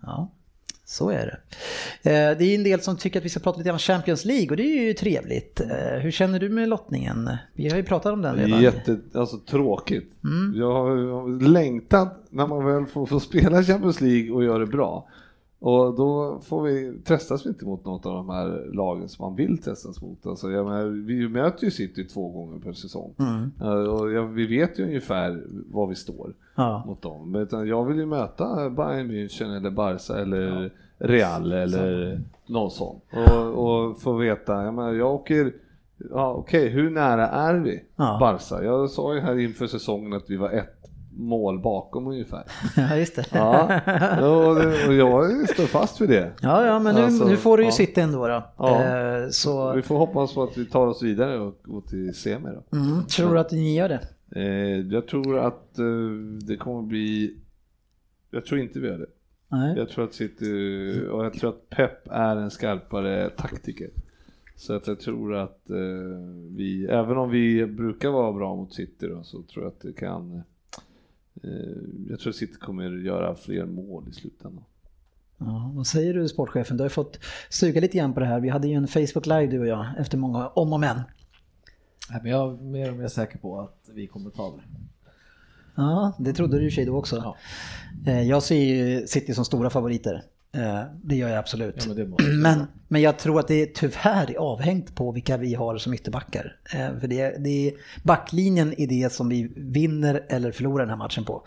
ja. 0.03 0.31
Så 0.85 1.11
är 1.11 1.27
det. 2.03 2.11
Eh, 2.11 2.39
Det 2.39 2.45
är 2.45 2.55
en 2.55 2.65
del 2.65 2.81
som 2.81 2.97
tycker 2.97 3.19
att 3.19 3.25
vi 3.25 3.29
ska 3.29 3.41
prata 3.41 3.59
lite 3.59 3.71
om 3.73 3.79
Champions 3.79 4.25
League 4.25 4.51
och 4.51 4.57
det 4.57 4.63
är 4.63 4.83
ju 4.87 4.93
trevligt. 4.95 5.61
Eh, 5.61 5.99
Hur 6.03 6.11
känner 6.11 6.41
du 6.41 6.49
med 6.49 6.69
lottningen? 6.69 7.31
Vi 7.55 7.69
har 7.69 7.77
ju 7.77 7.83
pratat 7.83 8.13
om 8.13 8.23
den 8.23 8.37
redan. 8.37 8.63
jätte, 8.63 8.99
alltså 9.15 9.39
tråkigt. 9.39 10.13
Jag 10.55 10.73
har 10.73 10.97
jag 10.97 11.21
har 11.21 11.49
längtat 11.49 12.27
när 12.31 12.47
man 12.47 12.65
väl 12.65 12.87
får, 12.87 13.07
får 13.07 13.21
spela 13.21 13.63
Champions 13.63 14.01
League 14.01 14.31
och 14.33 14.45
göra 14.45 14.59
det 14.59 14.67
bra. 14.67 15.09
Och 15.59 15.95
då 15.97 16.41
får 16.45 16.63
vi, 16.63 16.93
testas 17.05 17.47
vi 17.47 17.49
inte 17.49 17.65
mot 17.65 17.85
något 17.85 18.07
av 18.07 18.15
de 18.15 18.29
här 18.31 18.71
lagen 18.75 19.09
som 19.09 19.25
man 19.25 19.37
vill 19.37 19.59
testas 19.59 20.03
mot. 20.03 20.27
Alltså, 20.27 20.51
jag 20.51 20.67
menar, 20.67 20.85
vi 21.07 21.29
möter 21.29 21.65
ju 21.65 21.71
City 21.71 22.05
två 22.05 22.29
gånger 22.29 22.59
per 22.59 22.73
säsong. 22.73 23.15
Mm. 23.19 23.53
Ja, 23.61 23.73
Och 23.75 24.13
jag, 24.13 24.27
vi 24.27 24.47
vet 24.47 24.79
ju 24.79 24.85
ungefär 24.85 25.43
var 25.71 25.87
vi 25.87 25.95
står. 25.95 26.35
Ja. 26.55 26.83
mot 26.87 27.03
dem. 27.03 27.35
Utan 27.35 27.69
jag 27.69 27.85
vill 27.85 27.97
ju 27.97 28.07
möta 28.07 28.71
Bayern 28.71 29.11
München 29.11 29.57
eller 29.57 29.71
Barca 29.71 30.19
eller 30.19 30.71
Real 30.99 31.53
eller 31.53 32.21
någon 32.47 32.71
sån. 32.71 33.01
Och, 33.13 33.65
och 33.65 34.01
få 34.01 34.13
veta, 34.13 34.63
jag 34.65 34.75
menar 34.75 34.93
jag 34.93 35.15
åker, 35.15 35.53
ja 36.11 36.33
okej 36.33 36.69
hur 36.69 36.91
nära 36.91 37.29
är 37.29 37.55
vi 37.55 37.83
Ja. 37.97 38.17
Barca? 38.21 38.65
Jag 38.65 38.91
sa 38.91 39.15
ju 39.15 39.21
här 39.21 39.39
inför 39.39 39.67
säsongen 39.67 40.13
att 40.13 40.31
vi 40.31 40.37
var 40.37 40.51
ett 40.51 40.79
mål 41.17 41.59
bakom 41.61 42.07
ungefär. 42.07 42.43
ja, 42.77 42.97
just 42.97 43.17
det. 43.17 43.25
Ja, 43.33 43.81
och, 44.21 44.95
jag 44.95 45.49
står 45.49 45.65
fast 45.67 46.01
vid 46.01 46.09
det. 46.09 46.33
Ja, 46.43 46.67
ja, 46.67 46.79
men 46.79 46.95
nu, 46.95 47.01
Alltså, 47.03 47.25
nu 47.29 47.37
får 47.37 47.57
du 47.57 47.63
ju 47.63 47.69
ja. 47.69 47.73
sitta 47.73 48.01
ändå 48.01 48.29
då. 48.29 48.43
Ja. 48.57 48.83
Eh, 48.83 49.29
så 49.31 49.73
Vi 49.73 49.83
får 49.83 49.99
hoppas 49.99 50.35
på 50.35 50.43
att 50.43 50.59
vi 50.59 50.65
tar 50.67 50.87
oss 50.87 51.03
vidare 51.03 51.39
och 51.41 51.55
går 51.63 51.81
till 51.81 52.15
semi 52.15 52.49
då. 52.71 52.77
mm, 52.79 53.05
tror 53.07 53.35
du 53.35 53.41
att 53.41 53.53
ni 53.53 53.77
gör 53.77 53.89
det? 53.89 54.01
Eh, 54.37 54.81
jag 54.81 55.07
tror 55.07 55.39
att 55.39 55.79
eh, 55.79 56.11
det 56.47 56.57
kommer 56.57 56.83
bli, 56.83 57.37
jag 58.31 58.47
tror 58.47 58.61
inte 58.61 58.81
vi 58.81 58.89
gör 58.89 58.99
det. 58.99 59.07
Nej. 59.49 59.77
Jag 59.77 59.89
tror 59.89 60.05
att 60.05 60.15
City, 60.15 61.01
och 61.11 61.25
jag 61.25 61.33
tror 61.33 61.51
att 61.51 61.71
Pep 61.71 62.09
är 62.11 62.37
en 62.37 62.51
skarpare 62.51 63.31
taktiker. 63.31 63.91
Så 64.57 64.73
att 64.75 64.87
jag 64.87 65.01
tror 65.01 65.35
att 65.35 65.71
eh, 65.71 65.77
vi, 66.51 66.87
även 66.87 67.17
om 67.17 67.31
vi 67.31 67.67
brukar 67.67 68.11
vara 68.11 68.33
bra 68.33 68.57
mot 68.57 68.75
City 68.75 69.07
då, 69.09 69.23
så 69.23 69.43
tror 69.43 69.65
jag 69.65 69.73
att 69.73 69.81
det 69.81 69.93
kan, 69.93 70.43
jag 72.09 72.21
tror 72.21 72.31
att 72.31 72.37
City 72.37 72.55
kommer 72.55 72.91
göra 72.91 73.35
fler 73.35 73.67
mål 73.67 74.05
i 74.09 74.13
slutändan. 74.13 74.65
Ja, 75.39 75.73
vad 75.75 75.87
säger 75.87 76.15
du 76.15 76.29
sportchefen? 76.29 76.77
Du 76.77 76.83
har 76.83 76.87
ju 76.87 76.91
fått 76.95 77.19
suga 77.51 77.81
lite 77.81 77.99
grann 77.99 78.15
på 78.15 78.21
det 78.21 78.27
här. 78.27 78.41
Vi 78.41 78.49
hade 78.49 78.69
ju 78.69 78.75
en 78.75 78.89
Facebook 78.89 79.27
live 79.27 79.47
du 79.47 79.61
och 79.61 79.67
jag 79.67 79.87
efter 79.99 80.19
många 80.19 80.49
om 80.49 80.73
och 80.73 80.81
men. 80.81 81.01
Nej, 82.13 82.21
men 82.23 82.33
jag 82.33 82.53
är 82.53 82.63
mer 82.63 82.91
och 82.91 82.97
mer 82.97 83.09
säker 83.09 83.39
på 83.39 83.61
att 83.61 83.89
vi 83.95 84.07
kommer 84.07 84.31
ta 84.31 84.51
det. 84.51 84.63
Ja, 85.75 86.13
det 86.19 86.33
trodde 86.33 86.59
du 86.59 86.67
i 86.67 86.71
sig 86.71 86.85
då 86.85 86.97
också. 86.97 87.17
Ja. 87.17 87.37
Eh, 88.13 88.23
Jag 88.23 88.43
ser 88.43 88.57
ju 88.57 89.07
City 89.07 89.35
som 89.35 89.45
stora 89.45 89.71
favoriter. 89.71 90.23
Eh, 90.55 90.81
Det 91.05 91.17
gör 91.17 91.29
jag 91.29 91.39
absolut. 91.39 91.87
Ja, 91.89 91.95
men 91.95 92.41
men, 92.43 92.67
men 92.89 93.01
jag 93.03 93.19
tror 93.19 93.41
att 93.41 93.49
det 93.49 93.55
är 93.63 93.67
tyvärr 93.67 94.31
är 94.31 94.37
avhängt 94.37 94.95
på 94.95 95.13
vilka 95.13 95.37
vi 95.37 95.55
har 95.55 95.79
som 95.79 95.95
ytterbackar. 95.95 96.57
Eh, 96.75 96.99
För 97.01 97.09
det, 97.09 97.37
det 97.45 97.69
är 97.69 97.73
backlinjen 98.03 98.75
är 98.81 98.87
det 98.87 99.13
som 99.13 99.29
vi 99.29 99.53
vinner 99.57 100.27
eller 100.29 100.53
förlorar 100.53 100.83
den 100.83 100.91
här 100.91 100.97
matchen 100.97 101.25
på. 101.25 101.43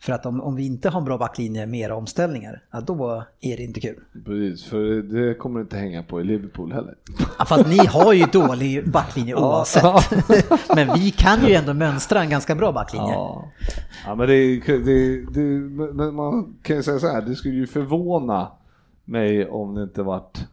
För 0.00 0.12
att 0.12 0.26
om, 0.26 0.40
om 0.40 0.56
vi 0.56 0.66
inte 0.66 0.88
har 0.88 0.98
en 0.98 1.04
bra 1.04 1.18
backlinje 1.18 1.66
med 1.66 1.80
era 1.80 1.94
omställningar, 1.94 2.62
ja, 2.70 2.80
då 2.80 3.24
är 3.40 3.56
det 3.56 3.62
inte 3.62 3.80
kul. 3.80 4.00
Precis, 4.24 4.64
för 4.64 5.02
det 5.02 5.34
kommer 5.34 5.60
inte 5.60 5.76
hänga 5.76 6.02
på 6.02 6.20
i 6.20 6.24
Liverpool 6.24 6.72
heller. 6.72 6.94
Ja, 7.38 7.44
fast 7.44 7.68
ni 7.68 7.86
har 7.86 8.12
ju 8.12 8.24
dålig 8.24 8.90
backlinje 8.90 9.34
oavsett. 9.36 10.10
Men 10.74 10.94
vi 10.94 11.10
kan 11.10 11.46
ju 11.46 11.54
ändå 11.54 11.74
mönstra 11.74 12.20
en 12.20 12.30
ganska 12.30 12.54
bra 12.54 12.72
backlinje. 12.72 13.12
Ja, 13.12 13.50
ja 14.06 14.14
men 14.14 14.28
det, 14.28 14.60
det, 14.66 15.24
det, 15.30 15.40
men 15.94 16.14
man 16.14 16.56
kan 16.62 16.76
ju 16.76 16.82
säga 16.82 16.98
så 16.98 17.08
här, 17.08 17.22
det 17.22 17.34
skulle 17.34 17.54
ju 17.54 17.66
förvåna 17.66 18.52
mig 19.04 19.48
om 19.48 19.74
det 19.74 19.82
inte 19.82 20.02
varit 20.02 20.46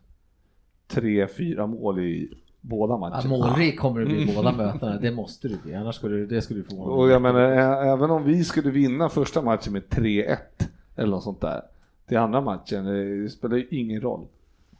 tre, 0.87 1.27
fyra 1.27 1.67
mål 1.67 1.99
i 1.99 2.29
båda 2.67 2.93
Ja, 2.93 2.97
matcherna. 2.97 3.29
målrik 3.29 3.79
kommer 3.79 3.99
det 3.99 4.05
bli 4.05 4.21
i 4.31 4.35
båda 4.35 4.51
mötena, 4.51 4.97
det 4.99 5.11
måste 5.11 5.47
det 5.47 5.63
bli, 5.63 5.75
annars 5.75 5.95
skulle 5.95 6.15
det, 6.17 6.25
det 6.25 6.41
skulle 6.41 6.63
förvåna 6.63 6.91
Och 6.91 7.09
jag 7.09 7.21
menar, 7.21 7.39
även 7.93 8.09
om 8.11 8.23
vi 8.23 8.43
skulle 8.43 8.69
vinna 8.71 9.09
första 9.09 9.41
matchen 9.41 9.73
med 9.73 9.83
3-1 9.89 10.37
eller 10.95 11.09
något 11.09 11.23
sånt 11.23 11.41
där, 11.41 11.61
till 12.07 12.17
andra 12.17 12.41
matchen, 12.41 12.85
det 12.85 13.29
spelar 13.29 13.57
ju 13.57 13.67
ingen 13.71 14.01
roll. 14.01 14.25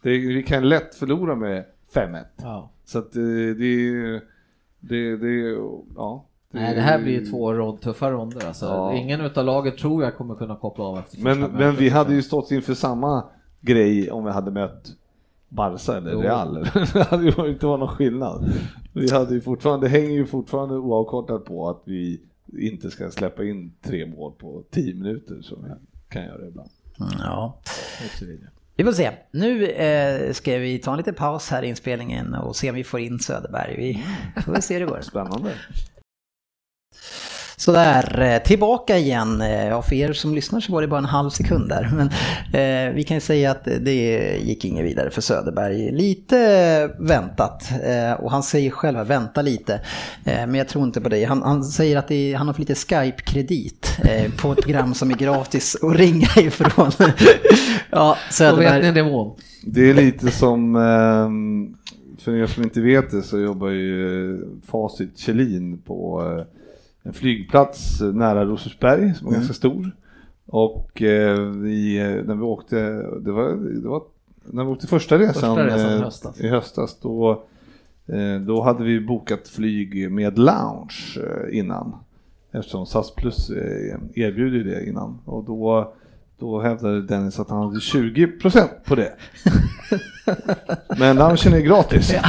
Det, 0.02 0.10
vi 0.10 0.44
kan 0.44 0.70
lätt 0.70 0.96
förlora 0.96 1.36
med 1.36 1.66
5-1. 1.94 2.24
Ja. 2.38 2.70
Så 2.86 3.00
att 3.00 3.16
eh, 3.16 3.22
det, 3.58 4.22
det, 4.80 5.18
det, 5.18 5.58
ja. 5.96 6.26
Nej, 6.52 6.76
det 6.76 6.82
här 6.82 7.00
blir 7.02 7.20
ju 7.20 7.26
två 7.26 7.54
rond, 7.54 7.82
tuffa 7.82 8.12
ronder 8.12 8.48
alltså. 8.48 8.66
Ja. 8.66 8.94
Ingen 8.94 9.22
utav 9.22 9.46
laget 9.46 9.78
tror 9.78 10.04
jag 10.04 10.16
kommer 10.18 10.36
kunna 10.36 10.56
koppla 10.56 10.84
av 10.86 10.98
efter 10.98 11.24
Men, 11.24 11.36
första 11.36 11.52
men 11.52 11.60
mötet. 11.68 11.82
vi 11.82 11.90
hade 11.90 12.14
ju 12.14 12.22
stått 12.22 12.52
inför 12.52 12.74
samma 12.74 13.24
grej 13.62 14.12
om 14.12 14.26
vi 14.26 14.32
hade 14.32 14.52
mött 14.52 14.88
Barca 15.56 15.98
eller 15.98 16.12
Jo. 16.12 16.22
Real. 16.22 16.54
Det 16.94 17.04
hade 17.04 17.24
ju 17.24 17.30
inte 17.30 17.66
varit 17.66 17.80
någon 17.80 17.88
skillnad. 17.88 18.54
Vi 18.94 19.12
hade 19.12 19.34
ju 19.34 19.42
fortfarande, 19.42 19.86
det 19.86 19.90
hänger 19.90 20.12
ju 20.12 20.26
fortfarande 20.26 20.76
oavkortat 20.76 21.46
på 21.46 21.70
att 21.70 21.82
vi 21.86 22.22
inte 22.60 22.92
ska 22.92 23.12
släppa 23.12 23.44
in 23.44 23.74
tre 23.82 24.06
mål 24.06 24.32
på 24.32 24.64
tio 24.72 24.94
minuter 24.96 25.42
som 25.42 25.64
vi 25.64 25.70
kan 26.10 26.24
göra 26.24 26.48
ibland. 26.48 26.70
Ja. 27.20 27.60
Så 28.20 28.26
vidare. 28.26 28.50
Vi 28.76 28.84
får 28.84 28.92
se. 28.92 29.12
Nu 29.32 29.66
eh, 29.66 30.34
ska 30.34 30.58
vi 30.58 30.80
ta 30.80 30.92
en 30.92 30.98
liten 30.98 31.14
paus 31.14 31.50
här 31.50 31.64
i 31.64 31.68
inspelningen 31.68 32.34
och 32.34 32.56
se 32.56 32.70
om 32.70 32.76
vi 32.76 32.84
får 32.84 33.00
in 33.00 33.20
Söderberg. 33.20 33.76
Vi 33.78 34.04
får 34.42 34.52
väl 34.52 34.62
se 34.62 34.74
hur 34.74 34.82
det 34.82 34.92
går. 34.92 35.02
Spännande. 35.02 35.52
Sådär, 37.58 38.22
eh, 38.22 38.44
tillbaka 38.44 38.98
igen. 38.98 39.42
Eh, 39.42 39.66
Ja, 39.68 39.82
för 39.82 39.96
er 39.96 40.14
som 40.14 40.36
lyssnar 40.36 40.60
så 40.60 40.72
var 40.74 40.82
det 40.82 40.88
bara 40.88 40.98
en 40.98 41.06
halv 41.06 41.30
sekund 41.30 41.70
där. 41.70 41.92
Men 41.96 42.08
eh, 42.54 42.94
vi 42.96 43.04
kan 43.04 43.18
ju 43.18 43.22
säga 43.22 43.52
att 43.52 43.64
det 43.82 44.38
gick 44.44 44.66
inget 44.66 44.86
vidare 44.86 45.10
för 45.10 45.22
Söderberg. 45.22 45.92
Lite 45.92 46.36
väntat. 47.00 47.70
Eh, 47.84 48.12
och 48.24 48.32
han 48.32 48.44
säger 48.44 48.70
själv 48.72 48.98
att 49.00 49.08
vänta 49.08 49.42
lite. 49.42 49.74
Eh, 50.26 50.36
men 50.48 50.56
jag 50.56 50.68
tror 50.68 50.84
inte 50.84 51.02
på 51.02 51.10
det. 51.10 51.24
Han, 51.24 51.42
han 51.42 51.64
säger 51.64 51.98
att 51.98 52.08
det 52.08 52.16
är, 52.34 52.36
han 52.38 52.48
har 52.48 52.54
för 52.54 52.60
lite 52.62 52.76
Skype-kredit 52.76 53.98
eh, 54.04 54.32
på 54.38 54.52
ett 54.52 54.62
program 54.62 54.94
som 54.94 55.12
är 55.12 55.16
gratis 55.16 55.78
att 55.82 55.96
ringa 55.96 56.28
ifrån. 56.38 56.92
ja, 57.90 58.18
Då 58.30 58.34
Söderberg. 58.34 58.82
vet 58.82 58.96
ni 58.96 59.04
nivån. 59.04 59.36
Det 59.64 59.90
är 59.90 59.94
lite 59.94 60.32
som, 60.32 60.76
ehm, 60.76 61.76
för 62.20 62.36
er 62.36 62.46
som 62.48 62.64
inte 62.64 62.82
vet 62.82 63.12
det 63.12 63.22
så 63.22 63.40
jobbar 63.40 63.70
ju 63.70 64.38
Facit 64.72 65.18
Kjellin 65.18 65.78
på 65.78 66.24
eh, 66.38 66.46
en 67.06 67.14
flygplats 67.14 68.02
nära 68.02 68.46
Rosersberg 68.46 69.14
som 69.14 69.28
är 69.28 69.32
ganska 69.32 69.54
stor. 69.54 69.92
Och 70.46 71.02
eh, 71.02 71.40
vi, 71.40 71.98
eh, 72.00 72.26
när 72.26 72.36
vi 72.36 72.42
åkte, 72.42 72.76
det 73.22 73.32
var, 73.32 73.56
det 73.82 73.88
var 73.88 74.04
när 74.46 74.64
vi 74.64 74.70
åkte 74.70 74.88
första 74.88 75.18
resan, 75.18 75.56
Första 75.56 75.66
resan 75.66 75.94
eh, 75.94 76.04
höstas. 76.04 76.40
i 76.40 76.48
höstas 76.48 77.00
då, 77.02 77.44
eh, 78.06 78.40
då 78.40 78.62
hade 78.62 78.84
vi 78.84 79.00
bokat 79.00 79.48
flyg 79.48 80.12
med 80.12 80.40
lounge 80.40 81.18
innan. 81.52 81.96
Eftersom 82.52 82.86
SAS 82.86 83.16
Plus 83.16 83.50
erbjuder 84.16 84.64
det 84.64 84.90
innan. 84.90 85.20
Och 85.26 85.44
då, 85.44 85.94
då 86.40 86.62
hävdade 86.62 87.02
Dennis 87.02 87.40
att 87.40 87.50
han 87.50 87.64
hade 87.64 87.80
20% 87.80 88.70
på 88.86 88.96
det. 88.96 89.14
Men 90.98 91.16
loungen 91.16 91.54
är 91.54 91.60
gratis. 91.60 92.14
Ja, 92.14 92.22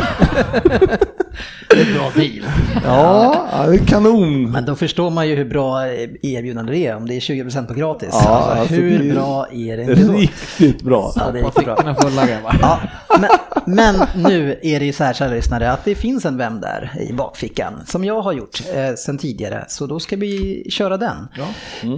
Det 1.69 1.77
är 1.83 1.87
en 1.87 1.95
bra 1.95 2.11
deal. 2.15 2.45
ja, 2.85 3.65
det 3.69 3.75
är 3.75 3.87
kanon. 3.87 4.51
Men 4.51 4.65
då 4.65 4.75
förstår 4.77 5.11
man 5.11 5.29
ju 5.29 5.35
hur 5.35 5.45
bra 5.45 5.87
erbjudande 6.23 6.73
det 6.73 6.87
är 6.87 6.97
om 6.97 7.07
det 7.09 7.15
är 7.15 7.21
20% 7.21 7.67
på 7.67 7.75
gratis. 7.75 8.09
Ja, 8.13 8.19
alltså, 8.19 8.61
alltså 8.61 8.75
hur 8.75 8.99
det 8.99 9.09
är 9.11 9.15
bra 9.15 9.47
är 9.53 9.77
det 9.77 9.83
inte 9.83 10.03
då? 10.03 10.13
Riktigt 10.13 10.83
bra. 10.83 11.13
Ja, 11.17 11.31
det 11.33 11.39
är 11.41 11.45
riktigt 11.45 11.65
bra. 11.65 11.95
Fulla. 11.95 12.29
Ja, 12.61 12.81
men, 13.21 13.31
men 13.77 13.95
nu 14.15 14.59
är 14.63 14.81
det 14.81 14.87
ju 14.87 14.93
så 14.93 15.05
här, 15.05 15.13
kära 15.13 15.29
lyssnare, 15.31 15.73
att 15.73 15.85
det 15.85 15.95
finns 15.95 16.25
en 16.25 16.37
Vem 16.37 16.61
där 16.61 16.93
i 17.09 17.13
bakfickan 17.13 17.73
som 17.87 18.05
jag 18.05 18.21
har 18.23 18.33
gjort 18.33 18.63
eh, 18.75 18.95
sen 18.95 19.19
tidigare. 19.19 19.65
Så 19.69 19.87
då 19.87 20.01
ska 20.01 20.17
vi 20.17 20.65
köra 20.71 20.97
den. 20.97 21.29
Ja. 21.37 21.45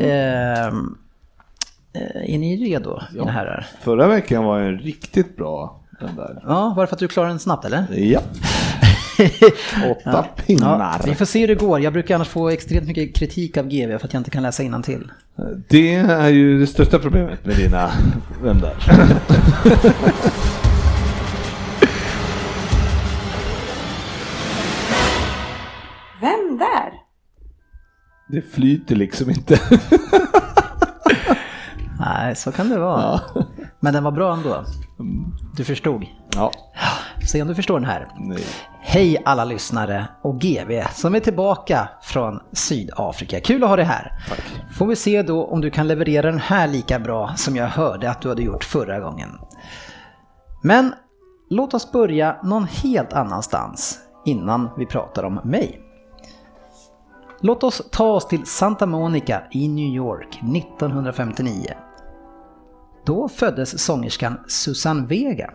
Ehm, 0.06 0.96
eh, 1.92 2.34
är 2.34 2.38
ni 2.38 2.56
redo, 2.56 3.00
mina 3.14 3.30
herrar? 3.32 3.66
Förra 3.80 4.08
veckan 4.08 4.44
var 4.44 4.60
en 4.60 4.78
riktigt 4.78 5.36
bra 5.36 5.80
den 6.00 6.16
där. 6.16 6.42
Ja, 6.46 6.72
var 6.76 6.82
det 6.82 6.86
för 6.86 6.96
att 6.96 7.00
du 7.00 7.08
klarade 7.08 7.32
den 7.32 7.38
snabbt 7.38 7.64
eller? 7.64 7.86
Ja. 7.96 8.20
Åtta 9.90 10.00
Ja, 10.04 10.26
pinnar. 10.46 11.00
vi 11.04 11.14
får 11.14 11.24
se 11.24 11.40
hur 11.40 11.48
det 11.48 11.54
går. 11.54 11.80
Jag 11.80 11.92
brukar 11.92 12.14
annars 12.14 12.28
få 12.28 12.48
extremt 12.48 12.86
mycket 12.86 13.14
kritik 13.16 13.56
av 13.56 13.68
GV 13.68 13.98
för 13.98 14.06
att 14.06 14.12
jag 14.12 14.20
inte 14.20 14.30
kan 14.30 14.42
läsa 14.42 14.82
till. 14.82 15.10
Det 15.68 15.94
är 15.94 16.28
ju 16.28 16.60
det 16.60 16.66
största 16.66 16.98
problemet 16.98 17.46
med 17.46 17.56
dina 17.56 17.90
Vem 18.42 18.60
där? 18.60 18.74
Vem 26.20 26.58
där? 26.58 26.92
Det 28.28 28.42
flyter 28.42 28.96
liksom 28.96 29.30
inte. 29.30 29.60
Nej, 32.00 32.36
så 32.36 32.52
kan 32.52 32.68
det 32.68 32.78
vara. 32.78 33.20
Men 33.80 33.92
den 33.94 34.04
var 34.04 34.10
bra 34.12 34.32
ändå. 34.34 34.64
Du 35.58 35.64
förstod. 35.64 36.06
Ja. 36.34 36.52
Se 37.26 37.42
om 37.42 37.48
du 37.48 37.54
förstår 37.54 37.80
den 37.80 37.88
här. 37.88 38.08
Nej. 38.16 38.44
Hej 38.80 39.22
alla 39.24 39.44
lyssnare 39.44 40.08
och 40.22 40.40
GV 40.40 40.82
som 40.92 41.14
är 41.14 41.20
tillbaka 41.20 41.88
från 42.02 42.40
Sydafrika. 42.52 43.40
Kul 43.40 43.62
att 43.62 43.68
ha 43.68 43.76
dig 43.76 43.84
här. 43.84 44.12
Tack. 44.28 44.42
Får 44.78 44.86
vi 44.86 44.96
se 44.96 45.22
då 45.22 45.44
om 45.44 45.60
du 45.60 45.70
kan 45.70 45.88
leverera 45.88 46.30
den 46.30 46.40
här 46.40 46.68
lika 46.68 46.98
bra 46.98 47.32
som 47.36 47.56
jag 47.56 47.66
hörde 47.66 48.10
att 48.10 48.22
du 48.22 48.28
hade 48.28 48.42
gjort 48.42 48.64
förra 48.64 49.00
gången. 49.00 49.38
Men 50.62 50.94
låt 51.50 51.74
oss 51.74 51.92
börja 51.92 52.36
någon 52.42 52.64
helt 52.64 53.12
annanstans 53.12 53.98
innan 54.24 54.70
vi 54.76 54.86
pratar 54.86 55.22
om 55.22 55.40
mig. 55.44 55.80
Låt 57.40 57.62
oss 57.62 57.82
ta 57.90 58.10
oss 58.10 58.28
till 58.28 58.46
Santa 58.46 58.86
Monica 58.86 59.42
i 59.50 59.68
New 59.68 59.94
York 59.94 60.28
1959. 60.28 61.74
Då 63.08 63.28
föddes 63.28 63.84
sångerskan 63.84 64.40
Susanne 64.46 65.06
Vega. 65.06 65.50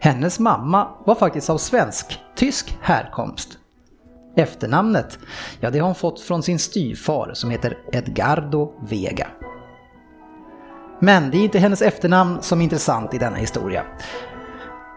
Hennes 0.00 0.38
mamma 0.38 0.88
var 1.06 1.14
faktiskt 1.14 1.50
av 1.50 1.58
svensk-tysk 1.58 2.78
härkomst. 2.80 3.58
Efternamnet, 4.36 5.18
ja 5.60 5.70
det 5.70 5.78
har 5.78 5.86
hon 5.86 5.94
fått 5.94 6.20
från 6.20 6.42
sin 6.42 6.58
styvfar 6.58 7.30
som 7.34 7.50
heter 7.50 7.78
Edgardo 7.92 8.72
Vega. 8.88 9.26
Men 11.00 11.30
det 11.30 11.38
är 11.38 11.44
inte 11.44 11.58
hennes 11.58 11.82
efternamn 11.82 12.42
som 12.42 12.60
är 12.60 12.64
intressant 12.64 13.14
i 13.14 13.18
denna 13.18 13.36
historia. 13.36 13.84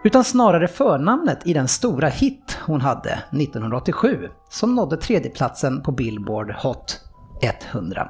Utan 0.03 0.23
snarare 0.23 0.67
förnamnet 0.67 1.47
i 1.47 1.53
den 1.53 1.67
stora 1.67 2.07
hit 2.07 2.57
hon 2.65 2.81
hade 2.81 3.11
1987 3.11 4.29
som 4.49 4.75
nådde 4.75 4.97
tredjeplatsen 4.97 5.83
på 5.83 5.91
Billboard 5.91 6.51
Hot 6.51 6.99
100. 7.41 8.09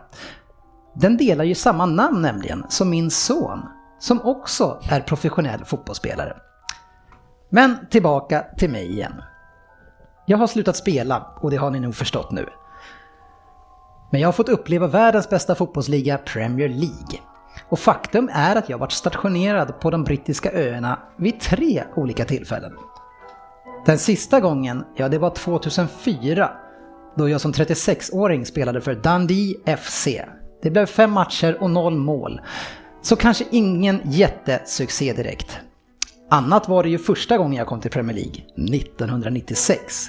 Den 0.99 1.17
delar 1.17 1.43
ju 1.43 1.55
samma 1.55 1.85
namn 1.85 2.21
nämligen 2.21 2.65
som 2.69 2.89
min 2.89 3.11
son 3.11 3.59
som 3.99 4.21
också 4.21 4.79
är 4.89 5.01
professionell 5.01 5.65
fotbollsspelare. 5.65 6.37
Men 7.49 7.87
tillbaka 7.89 8.45
till 8.57 8.69
mig 8.69 8.91
igen. 8.91 9.21
Jag 10.25 10.37
har 10.37 10.47
slutat 10.47 10.75
spela 10.75 11.25
och 11.41 11.51
det 11.51 11.57
har 11.57 11.71
ni 11.71 11.79
nog 11.79 11.95
förstått 11.95 12.31
nu. 12.31 12.49
Men 14.11 14.21
jag 14.21 14.27
har 14.27 14.33
fått 14.33 14.49
uppleva 14.49 14.87
världens 14.87 15.29
bästa 15.29 15.55
fotbollsliga 15.55 16.17
Premier 16.17 16.69
League. 16.69 17.19
Och 17.69 17.79
faktum 17.79 18.29
är 18.33 18.55
att 18.55 18.69
jag 18.69 18.77
varit 18.77 18.91
stationerad 18.91 19.79
på 19.79 19.91
de 19.91 20.03
brittiska 20.03 20.51
öarna 20.51 20.99
vid 21.17 21.39
tre 21.39 21.83
olika 21.95 22.25
tillfällen. 22.25 22.73
Den 23.85 23.97
sista 23.97 24.39
gången, 24.39 24.85
ja 24.95 25.09
det 25.09 25.17
var 25.17 25.29
2004, 25.29 26.51
då 27.15 27.29
jag 27.29 27.41
som 27.41 27.51
36-åring 27.51 28.45
spelade 28.45 28.81
för 28.81 28.95
Dundee 28.95 29.77
FC. 29.77 30.07
Det 30.67 30.71
blev 30.71 30.85
fem 30.85 31.11
matcher 31.11 31.57
och 31.61 31.69
noll 31.69 31.97
mål. 31.97 32.41
Så 33.01 33.15
kanske 33.15 33.45
ingen 33.51 34.01
jättesuccé 34.03 35.13
direkt. 35.13 35.59
Annat 36.29 36.67
var 36.67 36.83
det 36.83 36.89
ju 36.89 36.97
första 36.97 37.37
gången 37.37 37.57
jag 37.57 37.67
kom 37.67 37.81
till 37.81 37.91
Premier 37.91 38.15
League, 38.15 38.41
1996. 38.77 40.07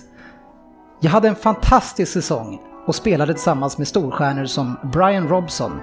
Jag 1.00 1.10
hade 1.10 1.28
en 1.28 1.36
fantastisk 1.36 2.12
säsong 2.12 2.60
och 2.86 2.94
spelade 2.94 3.34
tillsammans 3.34 3.78
med 3.78 3.88
storstjärnor 3.88 4.44
som 4.44 4.76
Brian 4.92 5.28
Robson, 5.28 5.80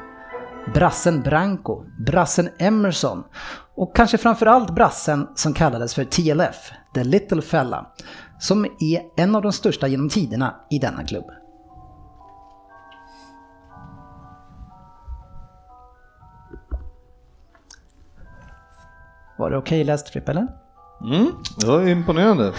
brassen 0.73 1.21
Branco, 1.21 1.83
brassen 2.05 2.49
Emerson 2.59 3.23
och 3.75 3.95
kanske 3.95 4.17
framförallt 4.17 4.75
brassen 4.75 5.27
som 5.35 5.53
kallades 5.53 5.95
för 5.95 6.03
TLF, 6.03 6.71
The 6.93 7.03
Little 7.03 7.41
Fella, 7.41 7.85
som 8.39 8.65
är 8.65 9.21
en 9.23 9.35
av 9.35 9.41
de 9.41 9.51
största 9.51 9.87
genom 9.87 10.09
tiderna 10.09 10.55
i 10.69 10.79
denna 10.79 11.03
klubb. 11.03 11.25
Var 19.37 19.49
det 19.49 19.57
okej 19.57 19.81
okay 19.81 19.83
läst 19.83 20.09
Fripp 20.09 20.29
eller? 20.29 20.47
Mm, 21.01 21.31
det 21.59 21.67
var 21.67 21.87
imponerande. 21.87 22.53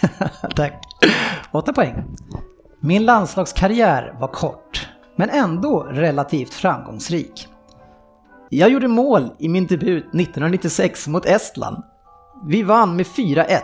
Tack. 0.56 0.72
Åtta 1.50 1.72
poäng. 1.72 2.04
Min 2.80 3.04
landslagskarriär 3.04 4.16
var 4.20 4.28
kort, 4.28 4.88
men 5.16 5.30
ändå 5.30 5.82
relativt 5.82 6.54
framgångsrik. 6.54 7.48
Jag 8.50 8.70
gjorde 8.70 8.88
mål 8.88 9.30
i 9.38 9.48
min 9.48 9.66
debut 9.66 10.04
1996 10.04 11.08
mot 11.08 11.26
Estland. 11.26 11.82
Vi 12.46 12.62
vann 12.62 12.96
med 12.96 13.06
4-1 13.06 13.60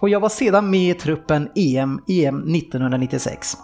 och 0.00 0.08
jag 0.08 0.20
var 0.20 0.28
sedan 0.28 0.70
med 0.70 0.90
i 0.90 0.94
truppen 0.94 1.48
EM, 1.54 2.00
EM 2.08 2.54
1996. 2.54 3.56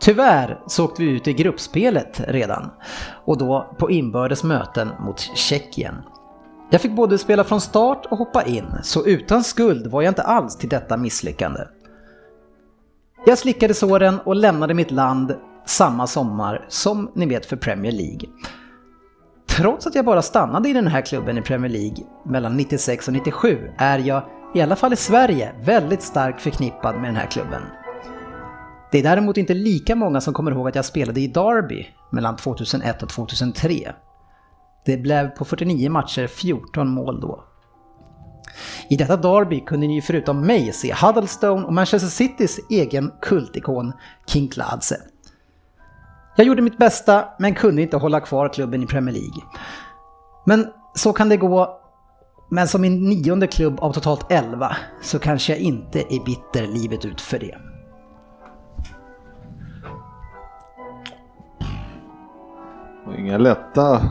Tyvärr 0.00 0.60
så 0.66 0.84
åkte 0.84 1.02
vi 1.02 1.10
ut 1.10 1.28
i 1.28 1.32
gruppspelet 1.32 2.20
redan 2.28 2.70
och 3.24 3.38
då 3.38 3.76
på 3.78 3.90
inbördes 3.90 4.44
möten 4.44 4.90
mot 5.00 5.20
Tjeckien. 5.20 5.94
Jag 6.72 6.80
fick 6.80 6.92
både 6.92 7.18
spela 7.18 7.44
från 7.44 7.60
start 7.60 8.06
och 8.10 8.18
hoppa 8.18 8.42
in, 8.42 8.64
så 8.82 9.06
utan 9.06 9.44
skuld 9.44 9.86
var 9.86 10.02
jag 10.02 10.10
inte 10.10 10.22
alls 10.22 10.56
till 10.56 10.68
detta 10.68 10.96
misslyckande. 10.96 11.60
Jag 13.26 13.38
slickade 13.38 13.74
såren 13.74 14.18
och 14.24 14.36
lämnade 14.36 14.74
mitt 14.74 14.90
land 14.90 15.34
samma 15.66 16.06
sommar 16.06 16.64
som 16.68 17.10
ni 17.14 17.26
vet 17.26 17.46
för 17.46 17.56
Premier 17.56 17.92
League. 17.92 18.28
Trots 19.48 19.86
att 19.86 19.94
jag 19.94 20.04
bara 20.04 20.22
stannade 20.22 20.68
i 20.68 20.72
den 20.72 20.86
här 20.86 21.00
klubben 21.00 21.38
i 21.38 21.42
Premier 21.42 21.70
League 21.70 22.04
mellan 22.24 22.56
96 22.56 23.08
och 23.08 23.14
97 23.14 23.70
är 23.78 23.98
jag, 23.98 24.22
i 24.54 24.60
alla 24.60 24.76
fall 24.76 24.92
i 24.92 24.96
Sverige, 24.96 25.52
väldigt 25.64 26.02
starkt 26.02 26.42
förknippad 26.42 26.94
med 26.94 27.04
den 27.04 27.16
här 27.16 27.26
klubben. 27.26 27.62
Det 28.92 28.98
är 28.98 29.02
däremot 29.02 29.36
inte 29.36 29.54
lika 29.54 29.96
många 29.96 30.20
som 30.20 30.34
kommer 30.34 30.50
ihåg 30.50 30.68
att 30.68 30.74
jag 30.74 30.84
spelade 30.84 31.20
i 31.20 31.26
Derby 31.26 31.86
mellan 32.10 32.36
2001 32.36 33.02
och 33.02 33.08
2003. 33.08 33.92
Det 34.84 34.96
blev 34.96 35.28
på 35.28 35.44
49 35.44 35.90
matcher 35.90 36.26
14 36.26 36.88
mål 36.88 37.20
då. 37.20 37.44
I 38.90 38.96
detta 38.96 39.16
derby 39.16 39.60
kunde 39.60 39.86
ni 39.86 40.02
förutom 40.02 40.46
mig 40.46 40.72
se 40.72 40.94
Huddlestone 40.94 41.66
och 41.66 41.72
Manchester 41.72 42.08
Citys 42.08 42.60
egen 42.70 43.12
kultikon 43.20 43.92
King 44.26 44.48
Kladze. 44.48 44.96
Jag 46.36 46.46
gjorde 46.46 46.62
mitt 46.62 46.78
bästa 46.78 47.28
men 47.38 47.54
kunde 47.54 47.82
inte 47.82 47.96
hålla 47.96 48.20
kvar 48.20 48.48
klubben 48.48 48.82
i 48.82 48.86
Premier 48.86 49.14
League. 49.14 49.42
Men 50.46 50.66
så 50.94 51.12
kan 51.12 51.28
det 51.28 51.36
gå. 51.36 51.78
Men 52.50 52.68
som 52.68 52.80
min 52.80 53.08
nionde 53.08 53.46
klubb 53.46 53.80
av 53.80 53.92
totalt 53.92 54.32
11 54.32 54.76
så 55.02 55.18
kanske 55.18 55.52
jag 55.52 55.60
inte 55.60 56.00
är 56.14 56.24
bitter 56.24 56.66
livet 56.66 57.04
ut 57.04 57.20
för 57.20 57.38
det. 57.38 57.58
Inga 63.18 63.38
lätta 63.38 64.10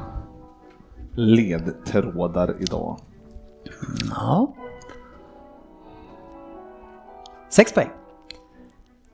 ledtrådar 1.16 2.55
idag. 2.62 2.99
Ja. 4.09 4.53
Sex 7.49 7.74
poäng. 7.74 7.89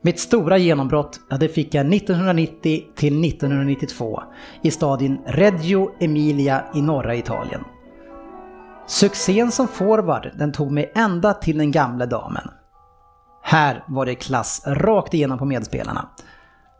Mitt 0.02 0.20
stora 0.20 0.58
genombrott 0.58 1.20
ja, 1.30 1.36
det 1.36 1.48
fick 1.48 1.74
jag 1.74 1.94
1990 1.94 2.82
till 2.96 3.24
1992 3.24 4.22
i 4.62 4.70
staden 4.70 5.18
Reggio 5.26 5.90
Emilia 6.00 6.64
i 6.74 6.82
norra 6.82 7.14
Italien. 7.14 7.64
Succén 8.86 9.52
som 9.52 9.68
forward 9.68 10.30
den 10.38 10.52
tog 10.52 10.70
mig 10.70 10.92
ända 10.94 11.34
till 11.34 11.58
den 11.58 11.70
gamla 11.70 12.06
damen. 12.06 12.50
Här 13.42 13.84
var 13.88 14.06
det 14.06 14.14
klass 14.14 14.62
rakt 14.66 15.14
igenom 15.14 15.38
på 15.38 15.44
medspelarna. 15.44 16.08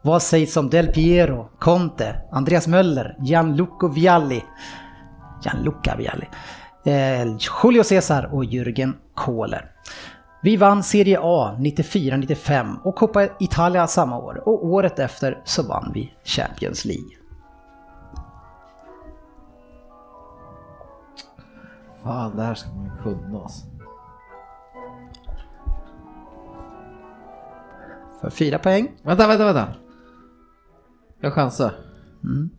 Vad 0.03 0.23
sägs 0.23 0.57
om 0.57 0.71
Del 0.71 0.87
Piero, 0.87 1.49
Conte, 1.59 2.16
Andreas 2.33 2.66
Möller, 2.66 3.16
Gianluco 3.21 3.89
Vialli, 3.89 4.45
Gianluca 5.43 5.97
Vialli, 5.97 6.26
eh, 6.84 7.36
Julio 7.62 7.84
Cesar 7.84 8.34
och 8.34 8.45
Jürgen 8.45 8.93
Kohler. 9.14 9.70
Vi 10.43 10.57
vann 10.57 10.82
Serie 10.82 11.18
A 11.22 11.57
94-95 11.59 12.76
och 12.82 12.97
Coppa 12.97 13.28
Italia 13.41 13.86
samma 13.86 14.18
år 14.18 14.49
och 14.49 14.66
året 14.66 14.99
efter 14.99 15.43
så 15.45 15.62
vann 15.62 15.91
vi 15.95 16.14
Champions 16.24 16.84
League. 16.84 17.11
Fan, 22.03 22.36
det 22.36 22.43
här 22.43 22.55
ska 22.55 22.70
man 22.70 22.84
ju 22.84 23.03
kunna 23.03 23.41
alltså. 23.43 23.66
För 28.20 28.30
fyra 28.30 28.59
poäng. 28.59 28.89
Vänta, 29.03 29.26
vänta, 29.26 29.45
vänta. 29.45 29.68
Jag 31.20 31.32
chansar. 31.32 31.72
Mm. 32.24 32.51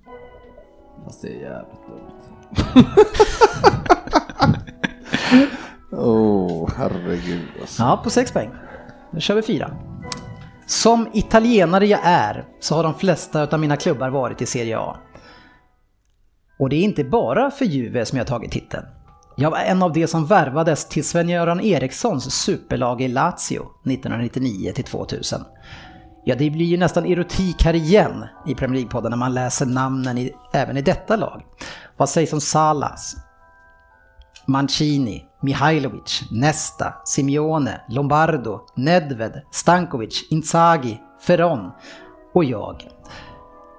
Fast 1.06 1.22
det 1.22 1.28
är 1.28 1.42
jävligt 1.42 1.88
dumt. 1.88 2.12
Åh, 5.92 6.00
oh, 6.00 6.70
herregud 6.78 7.48
alltså. 7.62 7.84
Ja, 7.84 8.02
på 8.04 8.10
sex 8.10 8.32
poäng. 8.32 8.50
Nu 9.12 9.20
kör 9.20 9.36
vi 9.36 9.42
fyra. 9.42 9.72
Som 10.66 11.08
italienare 11.14 11.86
jag 11.86 12.00
är 12.04 12.46
så 12.60 12.76
har 12.76 12.84
de 12.84 12.94
flesta 12.94 13.48
av 13.48 13.60
mina 13.60 13.78
klubbar 13.78 14.10
varit 14.10 14.42
i 14.42 14.46
Serie 14.46 14.80
A. 14.80 14.98
Och 16.60 16.70
det 16.70 16.76
är 16.76 16.82
inte 16.82 17.04
bara 17.04 17.52
för 17.52 17.66
Juve 17.66 18.06
som 18.06 18.18
jag 18.18 18.28
tagit 18.28 18.52
titeln. 18.52 18.86
Jag 19.38 19.52
var 19.52 19.58
en 19.58 19.84
av 19.84 19.94
de 19.94 20.08
som 20.08 20.26
värvades 20.26 20.86
till 20.86 21.04
Sven-Göran 21.04 21.60
Erikssons 21.60 22.34
superlag 22.34 23.02
i 23.02 23.08
Lazio 23.08 23.62
1999 23.86 24.74
2000. 24.86 25.42
Ja, 26.24 26.36
det 26.36 26.50
blir 26.50 26.66
ju 26.66 26.78
nästan 26.78 27.06
erotik 27.06 27.64
här 27.64 27.74
igen 27.76 28.26
i 28.48 28.56
Premier 28.56 28.82
League-podden 28.82 29.10
när 29.10 29.18
man 29.18 29.34
läser 29.34 29.66
namnen 29.66 30.18
i, 30.18 30.32
även 30.54 30.78
i 30.78 30.82
detta 30.82 31.16
lag. 31.16 31.46
Vad 31.98 32.10
sägs 32.10 32.34
om 32.34 32.42
Salas, 32.42 33.16
Mancini, 34.46 35.26
Mihailovic, 35.42 36.24
Nesta, 36.32 36.94
Simeone, 37.06 37.82
Lombardo, 37.90 38.60
Nedved, 38.76 39.42
Stankovic, 39.52 40.28
Inzaghi, 40.32 41.02
Ferron 41.22 41.72
och 42.34 42.44
jag. 42.44 42.88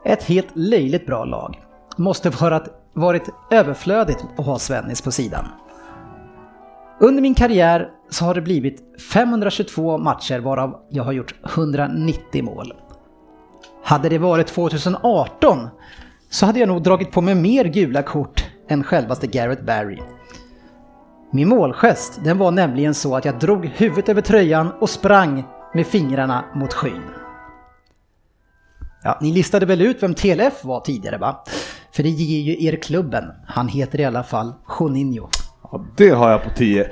Ett 0.05 0.23
helt 0.23 0.49
löjligt 0.55 1.07
bra 1.07 1.25
lag. 1.25 1.63
Måste 1.97 2.31
vara 2.31 2.63
varit 2.93 3.29
överflödigt 3.51 4.25
att 4.39 4.47
ha 4.47 4.59
Svennis 4.59 5.03
på 5.03 5.11
sidan. 5.11 5.45
Under 7.01 7.23
min 7.23 7.35
karriär 7.35 7.89
så 8.11 8.25
har 8.25 8.35
det 8.35 8.41
blivit 8.41 9.01
522 9.13 9.99
matcher 9.99 10.39
varav 10.39 10.81
jag 10.91 11.05
har 11.05 11.13
gjort 11.13 11.35
190 11.45 12.45
mål. 12.45 12.73
Hade 13.85 14.09
det 14.09 14.19
varit 14.19 14.47
2018 14.47 15.69
så 16.31 16.47
hade 16.47 16.59
jag 16.59 16.69
nog 16.69 16.83
dragit 16.83 17.11
på 17.11 17.21
mig 17.21 17.35
mer 17.35 17.65
gula 17.65 18.03
kort 18.03 18.45
än 18.69 18.85
självaste 18.85 19.27
Garrett 19.27 19.67
Barry. 19.67 19.99
Min 21.33 21.49
målgest 21.49 22.25
den 22.25 22.39
var 22.39 22.51
nämligen 22.51 22.95
så 22.95 23.17
att 23.17 23.25
jag 23.25 23.39
drog 23.39 23.67
huvudet 23.67 24.09
över 24.09 24.23
tröjan 24.23 24.73
och 24.81 24.91
sprang 24.91 25.45
med 25.75 25.87
fingrarna 25.87 26.45
mot 26.55 26.73
skyn. 26.73 27.03
Ja, 29.03 29.19
ni 29.21 29.33
listade 29.33 29.67
väl 29.67 29.83
ut 29.83 30.03
vem 30.03 30.15
TLF 30.15 30.65
var 30.65 30.81
tidigare 30.81 31.19
va? 31.19 31.45
För 31.93 32.03
det 32.03 32.09
ger 32.09 32.41
ju 32.41 32.67
er 32.67 32.77
klubben. 32.77 33.25
Han 33.47 33.69
heter 33.69 34.01
i 34.01 34.05
alla 34.05 34.23
fall 34.23 34.53
Juninho. 34.81 35.29
Ja, 35.73 35.85
det 35.97 36.11
har 36.11 36.31
jag 36.31 36.45
på 36.45 36.51
10. 36.51 36.91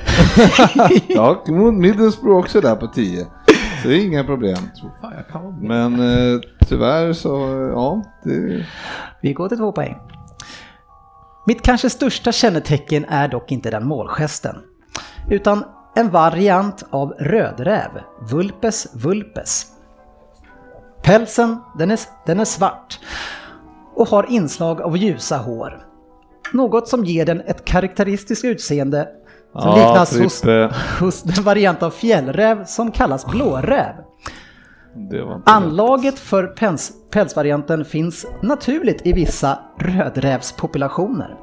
ja, 1.09 1.45
Middlesbrough 1.73 2.39
också 2.39 2.61
där 2.61 2.77
på 2.77 2.87
10. 2.87 3.27
Så 3.83 3.89
det 3.89 3.95
är 3.95 4.05
inga 4.05 4.25
problem. 4.25 4.59
Men 5.61 6.01
eh, 6.01 6.41
tyvärr 6.69 7.13
så, 7.13 7.31
ja. 7.75 8.03
Det, 8.25 8.67
Vi 9.21 9.33
går 9.33 9.49
till 9.49 9.59
två 9.59 9.73
poäng. 9.73 9.97
Mitt 11.47 11.63
kanske 11.63 11.91
största 11.91 12.33
kännetecken 12.33 13.05
är 13.05 13.29
dock 13.29 13.53
inte 13.53 13.71
den 13.71 13.87
målgesten. 13.87 14.57
Utan 15.31 15.65
en 15.97 16.11
variant 16.11 16.85
av 16.91 17.11
rödräv, 17.11 17.91
Vulpes 18.31 18.95
vulpes. 18.95 19.67
Pälsen, 21.03 21.57
den 21.79 21.91
är, 21.91 22.01
den 22.27 22.41
är 22.41 22.45
svart 22.45 23.01
och 23.95 24.09
har 24.09 24.31
inslag 24.31 24.81
av 24.81 24.97
ljusa 24.97 25.37
hår. 25.37 25.88
Något 26.53 26.89
som 26.89 27.05
ger 27.05 27.27
den 27.27 27.41
ett 27.41 27.65
karaktäristiskt 27.65 28.45
utseende 28.45 29.09
som 29.53 29.71
Ja, 29.71 29.77
liknas 29.77 30.19
hos, 30.19 30.41
Frippe. 30.41 30.75
hos 31.01 31.23
den 31.23 31.45
variant 31.45 31.83
av 31.83 31.91
fjällräv 31.91 32.65
som 32.65 32.91
kallas 32.93 33.27
blåräv. 33.27 33.95
var 35.11 35.37
inte 35.37 35.51
Anlaget 35.51 36.19
för 36.19 36.47
päls, 36.47 36.93
pälsvarianten 37.11 37.85
finns 37.85 38.27
naturligt 38.43 39.07
i 39.07 39.13
vissa 39.13 39.59
rödrävspopulationer. 39.79 41.37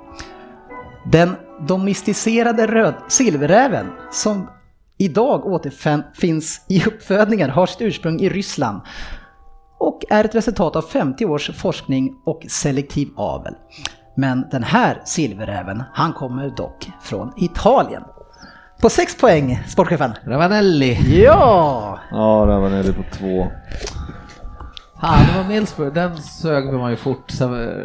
Den 1.11 1.35
domesticerade 1.67 2.67
röd 2.67 2.93
silverräven 3.07 3.85
som 4.11 4.47
idag 4.97 5.45
återfinns 5.45 6.65
i 6.69 6.83
uppfödningar 6.85 7.49
har 7.49 7.65
sitt 7.65 7.81
ursprung 7.81 8.19
i 8.19 8.29
Ryssland 8.29 8.81
och 9.77 10.01
är 10.09 10.23
ett 10.23 10.35
resultat 10.35 10.75
av 10.75 10.81
50 10.81 11.25
års 11.25 11.51
forskning 11.57 12.15
och 12.25 12.45
selektiv 12.49 13.07
avel. 13.15 13.53
Men 14.15 14.47
den 14.51 14.63
här 14.63 15.01
silverräven, 15.05 15.83
han 15.93 16.13
kommer 16.13 16.49
dock 16.49 16.91
från 17.01 17.33
Italien. 17.37 18.03
På 18.81 18.89
6 18.89 19.17
poäng, 19.17 19.63
sportchefen. 19.67 20.13
Ravanelli. 20.25 21.23
Ja! 21.23 21.99
Ja, 22.11 22.45
nere 22.45 22.93
på 22.93 23.03
två. 23.13 23.47
Fan, 25.01 25.19
det 25.33 25.37
var 25.41 25.47
Middlesbrough. 25.47 25.93
Den 25.93 26.17
sög 26.17 26.73
man 26.73 26.91
ju 26.91 26.97
fort 26.97 27.31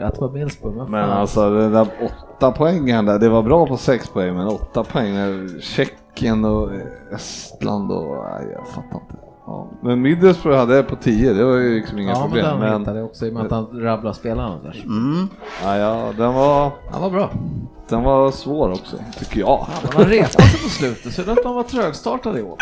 att 0.02 0.14
det 0.14 0.20
var 0.20 0.32
Middlesbrough. 0.32 0.76
Men, 0.76 0.90
Men 0.90 1.10
alltså 1.10 1.50
den 1.50 1.72
där 1.72 1.86
åtta 2.02 2.50
poängen 2.52 3.06
där, 3.06 3.18
det 3.18 3.28
var 3.28 3.42
bra 3.42 3.66
på 3.66 3.76
sex 3.76 4.08
poäng, 4.08 4.34
men 4.34 4.46
åtta 4.46 4.84
poäng, 4.84 5.14
när 5.14 5.60
Tjeckien 5.60 6.44
och 6.44 6.70
Estland 7.14 7.92
och, 7.92 8.24
nej 8.32 8.52
jag 8.52 8.68
fattar 8.68 9.00
inte. 9.00 9.29
Ja. 9.50 9.68
Men 9.82 10.02
Middlesbrough 10.02 10.58
hade 10.58 10.76
det 10.76 10.82
på 10.82 10.96
10, 10.96 11.32
det 11.32 11.44
var 11.44 11.56
ju 11.56 11.74
liksom 11.74 11.98
inga 11.98 12.10
ja, 12.10 12.18
men 12.18 12.28
problem. 12.28 12.44
den 12.46 12.58
Men, 12.70 12.80
hittade 12.80 12.98
jag 12.98 13.06
också 13.06 13.26
i 13.26 13.30
och 13.30 13.34
med 13.34 13.44
att 13.44 13.50
han 13.50 13.80
rabblade 13.82 14.14
spelarna 14.16 14.58
där. 14.62 14.82
Mm. 14.84 15.28
ja, 15.64 15.76
ja, 15.76 16.12
den, 16.16 16.34
var, 16.34 16.70
Han 16.92 17.02
var 17.02 17.10
bra. 17.10 17.30
den 17.88 18.02
var 18.02 18.30
svår 18.30 18.70
också, 18.70 18.96
tycker 19.18 19.40
jag. 19.40 19.66
Men 19.82 19.92
han 19.92 20.04
repade 20.04 20.42
sig 20.48 20.60
på 20.62 20.68
slutet, 20.68 21.12
så 21.14 21.22
det 21.22 21.32
att 21.32 21.44
han 21.44 21.54
var 21.54 21.62
trögstartad 21.62 22.38
i 22.38 22.42
år. 22.42 22.56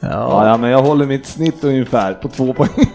Ja, 0.00 0.46
ja, 0.46 0.56
men 0.56 0.70
jag 0.70 0.82
håller 0.82 1.06
mitt 1.06 1.26
snitt 1.26 1.64
ungefär 1.64 2.14
på 2.14 2.28
två 2.28 2.52
poäng. 2.54 2.70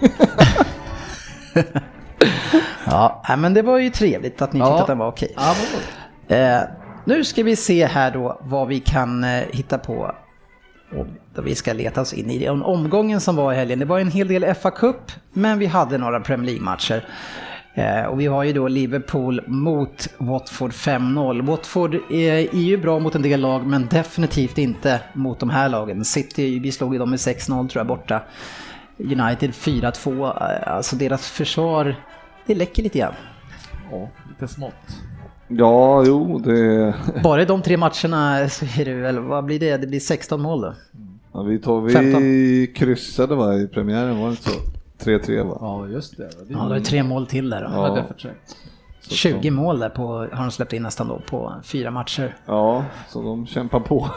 Ja, 2.85 3.21
men 3.37 3.53
det 3.53 3.61
var 3.61 3.77
ju 3.77 3.89
trevligt 3.89 4.41
att 4.41 4.53
ni 4.53 4.59
Ja. 4.59 4.65
tyckte 4.65 4.81
att 4.81 4.87
den 4.87 4.97
var 4.97 5.07
okej. 5.07 5.33
Ja, 5.35 5.55
men 5.57 5.65
bra. 6.27 6.37
Eh, 6.37 6.61
nu 7.05 7.23
ska 7.23 7.43
vi 7.43 7.55
se 7.55 7.85
här 7.85 8.11
då 8.11 8.39
vad 8.41 8.67
vi 8.67 8.79
kan 8.79 9.23
eh, 9.23 9.29
hitta 9.51 9.77
på. 9.77 10.11
Vi 11.43 11.55
ska 11.55 11.73
leta 11.73 12.01
oss 12.01 12.13
in 12.13 12.29
i 12.29 12.45
den 12.45 12.61
omgången 12.61 13.21
som 13.21 13.35
var 13.35 13.53
i 13.53 13.55
helgen. 13.55 13.79
Det 13.79 13.85
var 13.85 13.99
en 13.99 14.11
hel 14.11 14.27
del 14.27 14.53
fa 14.53 14.71
Cup, 14.71 15.11
men 15.33 15.59
vi 15.59 15.65
hade 15.65 15.97
några 15.97 16.19
Premier 16.19 16.45
League-matcher. 16.45 17.05
Eh, 17.73 18.05
och 18.05 18.19
vi 18.19 18.25
har 18.25 18.43
ju 18.43 18.53
då 18.53 18.67
Liverpool 18.67 19.41
mot 19.47 20.07
Watford 20.17 20.71
5-0. 20.71 21.45
Watford 21.45 21.95
är, 21.95 22.33
är 22.33 22.61
ju 22.61 22.77
bra 22.77 22.99
mot 22.99 23.15
en 23.15 23.21
del 23.21 23.39
lag, 23.39 23.65
men 23.65 23.87
definitivt 23.87 24.57
inte 24.57 24.99
mot 25.13 25.39
de 25.39 25.49
här 25.49 25.69
lagen. 25.69 26.05
City, 26.05 26.59
vi 26.59 26.71
slog 26.71 26.93
ju 26.93 26.99
dem 26.99 27.09
med 27.09 27.17
6-0 27.17 27.67
tror 27.67 27.79
jag 27.79 27.87
borta. 27.87 28.21
United 28.97 29.51
4-2, 29.51 30.25
eh, 30.25 30.73
alltså 30.73 30.95
deras 30.95 31.29
försvar, 31.29 31.95
det 32.45 32.55
läcker 32.55 32.83
lite 32.83 32.99
grann. 32.99 33.13
Ja, 33.91 34.09
lite 34.29 34.53
smått. 34.53 34.73
Ja, 35.47 36.03
jo, 36.05 36.39
det... 36.39 36.93
Bara 37.23 37.41
i 37.41 37.45
de 37.45 37.61
tre 37.61 37.77
matcherna 37.77 38.49
så 38.49 38.65
är 38.65 38.85
det 38.85 38.93
väl, 38.93 39.19
vad 39.19 39.45
blir 39.45 39.59
det? 39.59 39.77
Det 39.77 39.87
blir 39.87 39.99
16 39.99 40.41
mål 40.41 40.61
då. 40.61 40.73
Ja, 41.35 41.41
vi, 41.43 41.59
tog, 41.59 41.85
vi 41.85 41.93
15. 41.93 42.21
kryssade 42.75 43.35
va, 43.35 43.55
i 43.55 43.67
premiären, 43.67 44.19
var 44.19 44.25
det 44.25 44.31
inte 44.31 44.49
så? 44.49 44.59
3-3 45.03 45.43
va? 45.47 45.57
Ja, 45.61 45.87
just 45.87 46.17
det. 46.17 46.23
det 46.23 46.29
Ja, 46.47 46.65
då 46.67 46.73
är 46.73 46.79
det 46.79 46.85
tre 46.85 47.03
mål 47.03 47.27
till 47.27 47.49
där 47.49 47.61
då. 47.61 47.69
Ja, 47.73 47.87
Ja. 47.87 47.93
det 47.93 47.99
är 47.99 48.03
för 48.03 48.13
trögt. 48.13 48.55
20 49.07 49.51
mål 49.51 49.79
där 49.79 49.89
på, 49.89 50.03
har 50.07 50.41
de 50.43 50.51
släppt 50.51 50.73
in 50.73 50.83
nästan 50.83 51.07
då 51.07 51.21
på 51.29 51.53
fyra 51.63 51.91
matcher. 51.91 52.35
Ja, 52.45 52.85
så 53.09 53.21
de 53.21 53.45
kämpar 53.47 53.79
på. 53.79 53.95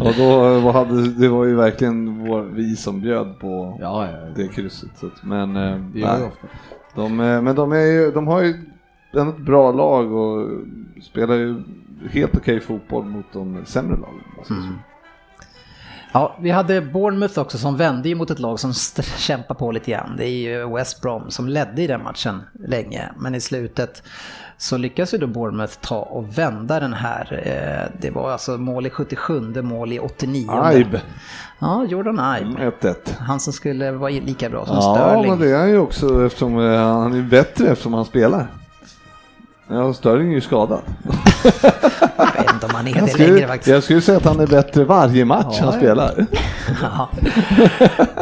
och 0.00 0.14
då 0.16 0.70
hade, 0.70 1.08
det 1.08 1.28
var 1.28 1.44
ju 1.44 1.54
verkligen 1.54 2.24
vår, 2.26 2.42
vi 2.42 2.76
som 2.76 3.00
bjöd 3.00 3.38
på 3.40 3.78
Ja, 3.80 4.08
ja. 4.10 4.18
det 4.36 4.48
krysset. 4.48 4.90
Så 4.96 5.06
att, 5.06 5.22
men, 5.22 5.56
eh, 5.56 5.76
Det 5.94 6.00
nej, 6.06 6.30
de, 6.94 7.20
eh, 7.20 7.42
men 7.42 7.54
de, 7.54 7.72
är 7.72 7.86
ju, 7.86 8.10
de 8.10 8.26
har 8.26 8.42
ju 8.42 8.50
ett 9.12 9.38
bra 9.38 9.72
lag 9.72 10.12
och 10.12 10.48
spelar 11.02 11.34
ju 11.34 11.62
helt 12.10 12.36
okej 12.36 12.60
fotboll 12.60 13.04
mot 13.04 13.26
de 13.32 13.64
sämre 13.64 13.96
lagen. 13.96 14.24
Alltså, 14.38 14.54
Ja, 16.12 16.36
vi 16.40 16.50
hade 16.50 16.80
Bournemouth 16.80 17.38
också 17.38 17.58
som 17.58 17.76
vände 17.76 18.14
mot 18.14 18.30
ett 18.30 18.38
lag 18.38 18.60
som 18.60 18.72
kämpar 19.18 19.54
på 19.54 19.70
lite 19.72 19.90
grann. 19.90 20.14
Det 20.16 20.24
är 20.24 20.30
ju 20.30 20.74
West 20.74 21.00
Brom 21.02 21.30
som 21.30 21.48
ledde 21.48 21.82
i 21.82 21.86
den 21.86 22.02
matchen 22.02 22.42
länge. 22.68 23.08
Men 23.18 23.34
i 23.34 23.40
slutet 23.40 24.02
så 24.58 24.76
lyckas 24.76 25.14
ju 25.14 25.18
då 25.18 25.26
Bournemouth 25.26 25.74
ta 25.80 25.96
och 25.98 26.38
vända 26.38 26.80
den 26.80 26.92
här. 26.92 27.42
Eh, 27.44 28.00
Det 28.00 28.10
var 28.10 28.30
alltså 28.32 28.56
mål 28.58 28.86
i 28.86 28.90
77, 28.90 29.62
mål 29.62 29.92
i 29.92 29.98
89. 29.98 30.50
Aib, 30.50 30.98
Ja, 31.58 31.84
Jordan 31.88 32.14
Ibe. 32.40 32.70
1-1. 32.80 32.94
Han 33.18 33.40
som 33.40 33.52
skulle 33.52 33.90
vara 33.92 34.10
lika 34.10 34.50
bra 34.50 34.66
som 34.66 34.76
Ja, 34.76 34.94
Sterling. 34.96 35.30
men 35.30 35.38
det 35.40 35.50
är 35.50 35.58
han 35.58 35.70
ju 35.70 35.78
också 35.78 36.26
eftersom 36.26 36.58
eh, 36.58 36.78
han 36.80 37.14
är 37.14 37.22
bättre 37.22 37.68
eftersom 37.68 37.94
han 37.94 38.04
spelar. 38.04 38.46
Ja, 39.70 39.94
Sterling 39.94 40.28
är 40.30 40.34
ju 40.34 40.40
skadad. 40.40 40.80
Jag 42.16 42.42
vet 42.42 42.52
inte 42.54 42.66
om 42.66 42.72
han 42.74 42.86
är 42.88 42.94
det 42.94 43.08
skulle, 43.08 43.32
längre 43.32 43.46
faktiskt. 43.48 43.68
jag 43.68 43.82
skulle 43.82 44.00
säga 44.00 44.18
att 44.18 44.24
han 44.24 44.40
är 44.40 44.46
bättre 44.46 44.84
varje 44.84 45.24
match 45.24 45.56
Ja, 45.60 45.64
han 45.64 45.72
spelar. 45.72 46.26
Ja. 46.82 47.08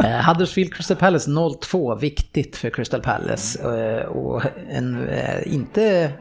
Eh, 0.05 0.28
Huddersfield 0.28 0.74
Crystal 0.74 0.96
Palace 0.96 1.30
0-2, 1.30 1.99
viktigt 1.99 2.57
för 2.57 2.70
Crystal 2.70 3.01
Palace. 3.01 3.59
Eh, 3.62 4.07
Och 4.07 4.42
en, 4.70 5.09
eh, 5.09 5.55
inte, 5.55 6.12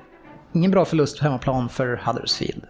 ingen 0.53 0.71
bra 0.71 0.85
förlust 0.85 1.17
på 1.17 1.23
hemmaplan 1.23 1.69
för 1.69 2.01
Huddersfield. 2.05 2.63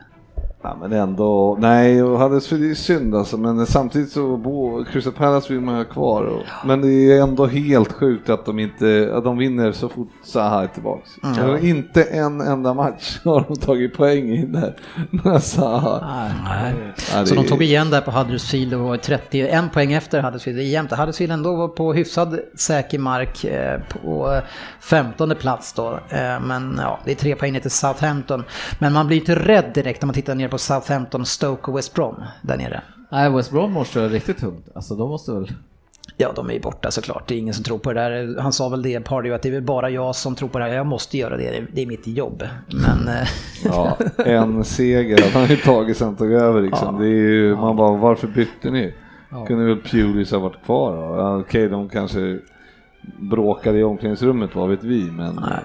Ja, 0.62 0.78
men 0.82 0.92
ändå, 0.94 1.58
nej, 1.60 2.04
och 2.04 2.20
Huddersfield 2.20 2.72
är 2.72 2.76
synd 2.76 3.16
alltså, 3.16 3.38
men 3.38 3.66
samtidigt 3.66 4.12
så 4.12 4.38
bo, 4.38 4.84
Crystal 4.92 5.14
Palace 5.14 5.54
vill 5.54 5.62
man 5.62 5.76
ha 5.76 5.84
kvar. 5.84 6.24
Och, 6.24 6.42
men 6.66 6.82
det 6.82 6.88
är 7.18 7.22
ändå 7.22 7.46
helt 7.46 7.92
sjukt 7.92 8.30
att 8.30 8.46
de 8.46 8.60
inte, 8.60 9.12
att 9.16 9.24
de 9.24 9.38
vinner 9.38 9.72
så 9.72 9.90
fort 9.90 10.10
Zaha 10.24 10.64
är 10.64 10.68
tillbaks. 10.68 11.10
Mm. 11.24 11.66
Inte 11.66 12.04
en 12.04 12.42
enda 12.42 12.74
match 12.74 13.20
har 13.26 13.46
de 13.48 13.56
tagit 13.56 13.98
poäng 13.98 14.30
i 14.30 14.46
där 14.46 14.76
med 15.10 15.44
Zaha. 15.44 16.04
Nej. 16.44 16.74
Ja, 17.14 17.26
Så 17.26 17.36
det- 17.36 17.42
de 17.42 17.48
tog 17.48 17.62
igen 17.64 17.90
där 17.90 18.02
på 18.02 18.12
Huddersfield 18.12 18.74
och 18.74 18.80
var 18.80 18.98
31 18.98 19.74
poäng 19.74 19.94
efter 19.94 20.22
Huddersfield. 20.22 20.60
Det 20.60 20.64
är 20.64 20.70
jämnt. 20.70 20.92
Huddersfield 20.92 21.34
ändå 21.34 21.56
var 21.56 21.68
på 21.68 21.94
hyfsad 21.94 22.40
säker 22.56 23.00
mark 23.00 23.44
eh, 23.44 23.80
på 23.90 24.40
15 24.82 25.36
plats 25.40 25.74
då. 25.74 26.00
Eh, 26.10 26.40
Men 26.42 26.80
ja, 26.82 27.00
det 27.06 27.12
är 27.12 27.16
tre 27.16 27.36
poäng 27.36 27.54
ner 27.54 27.60
till 27.60 27.72
Southampton. 27.72 28.44
Men 28.80 28.94
man 28.94 29.08
blir 29.08 29.18
inte 29.18 29.36
rädd 29.36 29.72
direkt 29.74 30.02
när 30.02 30.06
man 30.08 30.14
tittar 30.14 30.36
ner 30.36 30.47
på 30.48 30.58
Southampton, 30.58 31.26
Stoke 31.26 31.72
och 31.72 31.78
West 31.78 31.94
Brom 31.94 32.24
där 32.42 32.58
nere. 32.58 32.82
Nej, 33.12 33.30
West 33.30 33.52
Brom 33.52 33.72
måste 33.72 34.00
vara 34.00 34.10
riktigt 34.10 34.38
tungt. 34.38 34.68
Alltså 34.76 34.96
de 34.96 35.10
måste 35.10 35.32
väl... 35.32 35.52
Ja, 36.18 36.32
de 36.36 36.50
är 36.50 36.54
ju 36.54 36.60
borta 36.60 36.92
såklart. 36.92 37.28
Det 37.28 37.36
är 37.36 37.40
ingen 37.40 37.54
som 37.54 37.64
tror 37.64 37.78
på 37.78 37.94
det 37.94 38.00
där. 38.00 38.42
Han 38.42 38.54
sa 38.54 38.70
väl 38.70 38.82
det, 38.82 39.00
Pardew, 39.00 39.36
att 39.36 39.42
det 39.42 39.50
är 39.50 39.54
väl 39.54 39.62
bara 39.62 39.90
jag 39.90 40.16
som 40.16 40.36
tror 40.36 40.50
på 40.50 40.60
det 40.60 40.66
här. 40.66 40.74
Jag 40.74 40.86
måste 40.86 41.18
göra 41.18 41.38
det, 41.38 41.64
det 41.74 41.82
är 41.82 41.86
mitt 41.86 42.08
jobb. 42.08 42.44
Men 42.68 43.08
eh, 43.08 43.28
Ja, 43.66 43.98
en 44.26 44.64
seger 44.64 45.28
att 45.28 45.34
han 45.34 45.42
har 45.42 45.50
ju 45.50 45.58
tagit 45.58 45.98
sen 45.98 46.16
tog 46.16 46.32
över 46.32 46.62
liksom. 46.62 46.96
Ja. 46.96 47.02
Det 47.02 47.08
är 47.08 47.32
ju, 47.32 47.56
man 47.56 47.76
bara, 47.76 47.98
varför 47.98 48.28
bytte 48.28 48.72
ni? 48.72 48.94
Ja. 49.30 49.46
Kunde 49.46 49.66
väl 49.66 49.82
Pulis 49.82 50.32
ha 50.32 50.40
varit 50.40 50.64
kvar 50.66 50.96
då? 50.98 51.42
Okej, 51.42 51.70
de 51.70 51.90
kanske 51.90 52.40
bråkade 53.20 53.78
i 53.80 53.84
omklädningsrummet, 53.84 54.56
vad 54.56 54.70
vet 54.70 54.84
vi, 54.84 55.12
men... 55.12 55.36
Nej. 55.36 55.60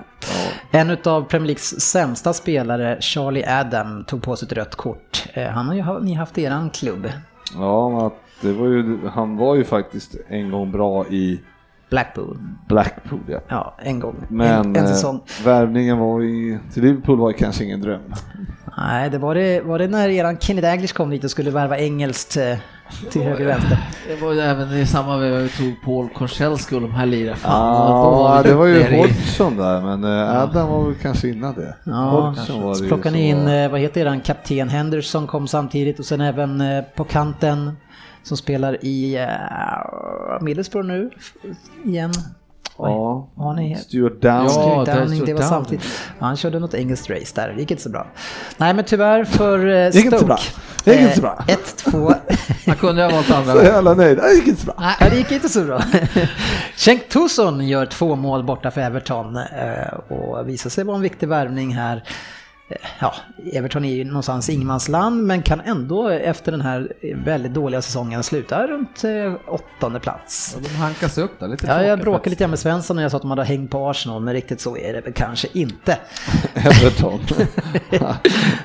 Ja. 0.73 0.79
en 0.81 0.91
av 1.05 1.23
Premier 1.23 1.47
Leagues 1.47 1.81
sämsta 1.81 2.33
spelare, 2.33 2.97
Charlie 3.01 3.45
Adam, 3.47 4.05
tog 4.05 4.23
på 4.23 4.37
sig 4.37 4.47
ett 4.47 4.53
rött 4.53 4.75
kort. 4.75 5.27
Eh, 5.35 5.49
Han 5.49 5.67
har 5.67 5.75
ju 5.75 6.01
ni 6.01 6.15
haft 6.15 6.39
i 6.39 6.43
eran 6.45 6.71
klubb, 6.71 7.11
Ja, 7.55 8.13
det 8.41 8.53
var 8.53 8.67
ju, 8.67 8.99
han 9.09 9.37
var 9.37 9.55
ju 9.55 9.65
faktiskt 9.65 10.17
en 10.29 10.51
gång 10.51 10.71
bra 10.73 11.07
i 11.07 11.41
Blackpool. 11.91 12.39
Blackpool. 12.69 13.21
Ja. 13.27 13.41
Ja, 13.49 13.75
en 13.83 14.01
gång. 14.01 14.15
Men 14.29 14.67
en, 14.67 14.77
en 14.77 14.89
säsong. 14.89 15.17
eh, 15.41 15.45
värvningen 15.47 15.99
var 15.99 16.23
i, 16.23 16.59
till 16.73 16.83
Liverpool 16.83 17.19
var 17.19 17.31
ju 17.31 17.37
kanske 17.37 17.65
ingen 17.65 17.81
dröm. 17.81 18.01
Nej, 18.79 19.11
det 19.11 19.19
var 19.19 19.35
det, 19.35 19.61
var 19.61 19.79
det 19.79 19.89
när 19.89 20.09
eran 20.09 20.39
Kenny 20.39 20.61
Daglish 20.61 20.95
kom 20.95 21.11
dit 21.11 21.25
och 21.25 21.31
skulle 21.31 21.51
värva 21.51 21.79
engelskt 21.79 22.37
eh, 22.37 22.59
till 23.11 23.23
höger 23.23 23.47
vänster. 23.47 23.79
Det 24.09 24.17
var 24.17 24.33
ju 24.33 24.41
även 24.41 24.73
i 24.73 24.87
samma 24.87 25.19
veva 25.19 25.39
vi 25.39 25.49
tog 25.49 25.83
Paul 25.85 26.09
Konchelski 26.09 26.75
och 26.75 26.81
de 26.81 26.93
här 26.93 27.07
då 27.07 27.35
Ja, 27.45 28.41
det 28.45 28.55
var 28.55 28.67
ju 28.67 28.97
Hodgson 28.97 29.57
där, 29.57 29.81
men 29.81 30.05
eh, 30.05 30.43
Adam 30.43 30.69
var 30.69 30.85
väl 30.85 30.95
kanske 30.95 31.29
innan 31.29 31.55
det. 31.55 31.77
Ja, 31.85 32.35
så 32.47 32.75
plockade 32.89 33.17
ni 33.17 33.29
in, 33.29 33.49
eh, 33.49 33.71
vad 33.71 33.81
heter 33.81 34.07
han, 34.07 34.21
kapten 34.21 34.69
Henderson 34.69 35.27
kom 35.27 35.49
samtidigt 35.49 35.99
och 35.99 36.05
sen 36.05 36.21
även 36.21 36.61
eh, 36.61 36.85
på 36.97 37.05
kanten 37.05 37.77
som 38.23 38.37
spelar 38.37 38.85
i 38.85 39.19
uh, 39.19 40.43
Middlesbrough 40.45 40.89
nu 40.89 41.11
igen. 41.85 42.13
Ja, 42.89 43.29
har 43.37 43.55
ni- 43.55 43.77
Stuart 43.77 44.23
Downing. 44.23 44.45
Ja, 44.45 44.49
Stuart 44.49 44.87
det 44.87 44.93
Downing, 44.95 45.25
det 45.25 45.35
var 45.35 45.43
samtidigt. 45.43 45.85
Ja, 46.19 46.27
han 46.27 46.37
körde 46.37 46.59
något 46.59 46.75
engelskt 46.75 47.11
race 47.11 47.33
där, 47.35 47.49
det 47.55 47.61
gick 47.61 47.71
inte 47.71 47.83
så 47.83 47.89
bra. 47.91 48.07
Nej 48.57 48.75
men 48.75 48.85
tyvärr 48.85 49.25
för 49.25 49.67
eh, 49.69 49.87
gick 49.91 50.05
inte 50.05 50.19
så 50.19 50.25
bra. 50.27 50.37
Stoke. 50.37 50.61
Det 50.85 50.93
gick 50.93 51.01
inte 51.03 51.15
så 51.15 51.21
bra. 51.23 51.45
1-2. 51.47 52.15
Han 52.67 52.77
kunde 52.77 53.03
ha 53.03 53.11
valt 53.11 53.31
andra 53.31 53.53
Så 53.53 53.63
jävla 53.63 53.95
nöjd. 53.95 54.17
Det 54.19 54.33
gick 54.35 54.47
inte 54.47 54.61
så 54.61 54.67
bra. 54.67 54.75
Nej, 54.79 55.11
det 55.11 55.17
gick 55.17 55.33
inte 55.33 55.49
så 55.49 55.65
bra. 55.65 55.83
Cenk 56.77 57.09
Tosun 57.09 57.69
gör 57.69 57.87
två 57.87 58.17
mål 58.17 58.45
borta 58.45 58.71
för 58.71 58.81
Everton 58.81 59.37
eh, 59.37 59.95
och 60.09 60.49
visar 60.49 60.71
sig 60.71 60.85
vara 60.85 60.97
en 60.97 61.03
viktig 61.03 61.29
värvning 61.29 61.75
här. 61.75 62.03
Ja, 63.01 63.15
Everton 63.53 63.85
är 63.85 63.95
ju 63.95 64.05
någonstans 64.05 64.49
ingenmansland 64.51 65.27
men 65.27 65.43
kan 65.43 65.61
ändå 65.61 66.09
efter 66.09 66.53
den 66.53 66.61
här 66.61 66.93
väldigt 67.25 67.55
dåliga 67.55 67.83
säsongen 67.83 68.23
sluta 68.23 68.67
runt 68.67 69.05
eh, 69.05 69.35
åttonde 69.47 70.01
plats. 70.01 70.55
Och 70.57 70.63
de 70.63 70.69
hankas 70.69 71.19
upp 71.19 71.41
där, 71.41 71.49
lite 71.49 71.67
Ja, 71.67 71.83
jag 71.85 71.99
bråkade 72.01 72.31
lite 72.31 72.47
med 72.47 72.59
Svensson 72.59 72.97
när 72.97 73.03
jag 73.03 73.11
sa 73.11 73.17
att 73.17 73.23
de 73.23 73.31
hade 73.31 73.45
hängt 73.45 73.71
på 73.71 73.91
Arsenal, 73.91 74.23
men 74.23 74.35
riktigt 74.35 74.61
så 74.61 74.77
är 74.77 74.93
det 74.93 75.01
väl 75.01 75.13
kanske 75.13 75.49
inte. 75.53 75.99
Everton. 76.55 77.21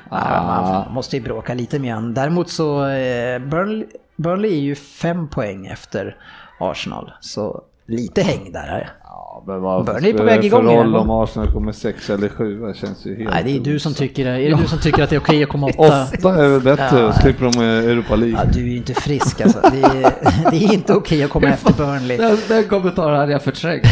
Ja, 0.10 0.84
man 0.86 0.93
måste 0.93 1.18
ju 1.18 1.24
bråka 1.24 1.53
lite 1.53 1.80
med 1.80 1.93
han. 1.93 2.14
Däremot 2.14 2.49
så, 2.49 2.88
eh, 2.88 3.39
Burnley, 3.39 3.88
Burnley 4.16 4.51
är 4.51 4.60
ju 4.62 4.76
fem 4.76 5.28
poäng 5.28 5.66
efter 5.66 6.18
Arsenal, 6.60 7.12
så 7.20 7.64
lite 7.86 8.22
häng 8.22 8.51
där. 8.51 8.89
Ja, 9.10 9.43
men 9.47 9.62
vad 9.62 9.86
Burnley 9.86 10.12
är 10.12 10.18
på 10.18 10.24
väg 10.24 10.45
igång 10.45 10.66
roll 10.66 10.72
igen. 10.88 10.95
om 10.95 11.10
Arsenal 11.10 11.51
kommer 11.51 11.72
sex 11.72 12.10
eller 12.10 12.30
sju? 12.30 12.60
Det 12.62 12.74
känns 12.78 13.05
ju 13.05 13.16
helt 13.18 13.30
Nej, 13.30 13.43
det 13.43 13.55
är 13.55 13.60
du 13.74 13.80
som 13.80 13.93
tycker 13.93 14.26
det. 14.26 14.32
Är 14.32 14.49
det 14.49 14.55
du 14.62 14.68
som 14.68 14.80
tycker 14.80 15.03
att 15.03 15.10
det 15.10 15.16
är 15.16 15.20
okej 15.20 15.43
att 15.43 15.49
komma 15.49 15.68
åtta? 15.78 16.08
Åtta 16.20 16.36
är 16.45 16.49
väl 16.49 16.62
bättre, 16.62 16.99
Ja. 16.99 17.14
slipper 17.14 17.51
de 17.51 17.60
Europa 17.64 18.16
League. 18.16 18.39
Ja, 18.45 18.51
du 18.53 18.60
är 18.60 18.68
ju 18.68 18.78
inte 18.78 18.93
frisk 18.93 19.41
alltså. 19.41 19.60
Det 19.62 19.82
är, 19.82 20.01
det 20.51 20.58
är 20.58 20.74
inte 20.74 20.93
okej 20.93 21.24
att 21.24 21.30
komma 21.30 21.47
efter 21.53 21.74
Burnley. 21.74 22.18
Den, 22.18 22.38
den 22.47 22.64
kommentaren 22.64 23.20
hade 23.20 23.32
jag 23.32 23.41
förträngt. 23.43 23.86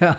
ja. 0.00 0.14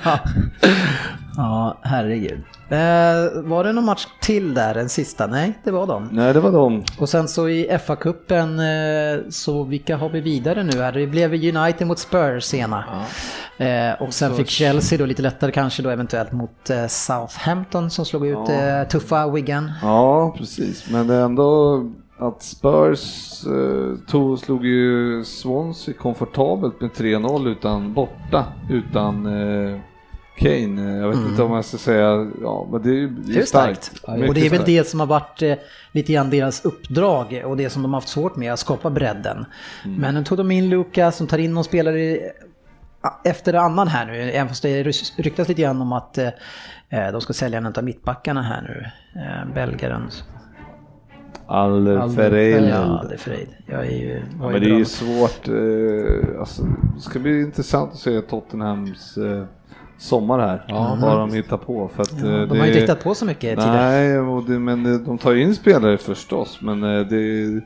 ja, 1.37 1.77
herregud. 1.81 2.39
Eh, 2.71 3.41
var 3.43 3.63
det 3.63 3.73
någon 3.73 3.85
match 3.85 4.07
till 4.21 4.53
där, 4.53 4.75
en 4.75 4.89
sista? 4.89 5.27
Nej, 5.27 5.59
det 5.63 5.71
var 5.71 5.87
de. 5.87 6.09
Nej, 6.11 6.33
det 6.33 6.39
var 6.39 6.51
de. 6.51 6.83
Och 6.99 7.09
sen 7.09 7.27
så 7.27 7.49
i 7.49 7.69
FA-cupen, 7.87 8.59
eh, 8.59 9.29
så 9.29 9.63
vilka 9.63 9.97
har 9.97 10.09
vi 10.09 10.21
vidare 10.21 10.63
nu 10.63 10.81
här? 10.81 10.91
Det 10.91 11.07
blev 11.07 11.33
United 11.33 11.87
mot 11.87 11.99
Spurs 11.99 12.43
sena. 12.43 12.83
Eh, 13.57 14.01
och 14.01 14.13
sen 14.13 14.35
fick 14.35 14.49
Chelsea 14.49 14.97
då 14.99 15.05
lite 15.05 15.21
lättare 15.21 15.51
kanske 15.51 15.83
då 15.83 15.89
eventuellt 15.89 16.31
mot 16.31 16.69
eh, 16.69 16.87
Southampton 16.87 17.89
som 17.89 18.05
slog 18.05 18.27
ut 18.27 18.49
eh, 18.49 18.87
tuffa 18.89 19.29
Wigan. 19.29 19.71
Ja, 19.81 20.35
precis. 20.37 20.89
Men 20.91 21.07
det 21.07 21.13
är 21.13 21.25
ändå 21.25 21.83
att 22.17 22.43
Spurs 22.43 23.03
eh, 23.47 23.97
tog, 24.07 24.39
slog 24.39 24.65
ju 24.65 25.23
Swansea 25.23 25.93
komfortabelt 25.99 26.81
med 26.81 26.89
3-0 26.89 27.47
utan 27.49 27.93
borta, 27.93 28.45
utan 28.69 29.25
eh, 29.25 29.79
Kane. 30.41 30.97
Jag 30.97 31.07
vet 31.09 31.17
inte 31.17 31.43
om 31.43 31.51
jag 31.51 31.65
ska 31.65 31.77
säga, 31.77 32.27
ja 32.41 32.67
men 32.71 32.81
det 32.81 32.89
är 32.89 32.93
ju 32.93 33.07
det 33.09 33.31
är 33.31 33.33
Mm. 33.33 33.45
Starkt. 33.45 33.83
starkt. 33.83 34.27
Och 34.29 34.33
det 34.33 34.45
är 34.45 34.49
väl 34.49 34.61
det 34.65 34.87
som 34.87 34.99
har 34.99 35.07
varit 35.07 35.41
eh, 35.41 35.53
lite 35.91 36.13
grann 36.13 36.29
deras 36.29 36.65
uppdrag 36.65 37.41
och 37.45 37.57
det 37.57 37.69
som 37.69 37.81
de 37.81 37.93
har 37.93 37.97
haft 38.01 38.09
svårt 38.09 38.35
med, 38.35 38.53
att 38.53 38.59
skapa 38.59 38.89
bredden. 38.89 39.45
Mm. 39.85 39.97
Men 40.01 40.15
nu 40.15 40.23
tog 40.23 40.37
de 40.37 40.51
in 40.51 40.69
Luka 40.69 41.11
som 41.11 41.27
tar 41.27 41.37
in 41.37 41.53
någon 41.53 41.63
spelare 41.63 42.01
i- 42.01 42.29
efter 43.23 43.53
annan 43.53 43.87
här 43.87 44.05
nu, 44.05 44.21
även 44.31 44.47
fast 44.47 44.63
det 44.63 44.83
ryktas 45.17 45.47
lite 45.47 45.61
grann 45.61 45.81
om 45.81 45.93
att 45.93 46.17
eh, 46.17 46.27
eh, 46.89 47.11
de 47.11 47.21
ska 47.21 47.33
sälja 47.33 47.57
en 47.57 47.65
av 47.65 47.83
mittbackarna 47.83 48.41
här 48.41 48.61
nu, 48.61 48.85
eh, 49.21 49.53
belgaren. 49.53 50.09
Alderfereld. 51.47 52.67
Ja, 52.69 53.03
Freid. 53.17 53.47
Jag 53.65 53.85
är 53.85 53.91
ju... 53.91 54.21
Ja, 54.39 54.49
men 54.49 54.61
det 54.61 54.69
är 54.69 54.77
ju 54.77 54.85
svårt. 54.85 55.47
Eh, 55.47 56.39
alltså, 56.39 56.63
det 56.95 57.01
ska 57.01 57.19
bli 57.19 57.41
intressant 57.41 57.91
att 57.91 57.97
se 57.99 58.21
Tottenhams 58.21 59.17
eh, 59.17 59.43
sommar 60.01 60.39
här. 60.39 60.65
Ja, 60.67 60.97
vad 61.01 61.17
de 61.17 61.33
hittar 61.33 61.57
på. 61.57 61.87
För 61.95 62.03
att, 62.03 62.11
Ja, 62.11 62.27
eh, 62.27 62.31
de 62.31 62.45
det, 62.45 62.57
har 62.59 62.65
ju 62.65 62.67
inte 62.67 62.79
riktat 62.79 63.03
på 63.03 63.15
så 63.15 63.25
mycket 63.25 63.41
tidigare. 63.41 63.75
Nej, 63.75 64.19
och 64.19 64.43
det, 64.43 64.59
men 64.59 64.83
det, 64.83 64.99
de 64.99 65.17
tar 65.17 65.31
ju 65.31 65.41
in 65.41 65.55
spelare 65.55 65.97
förstås. 65.97 66.61
Men 66.61 66.83
eh, 66.83 67.07
det 67.07 67.61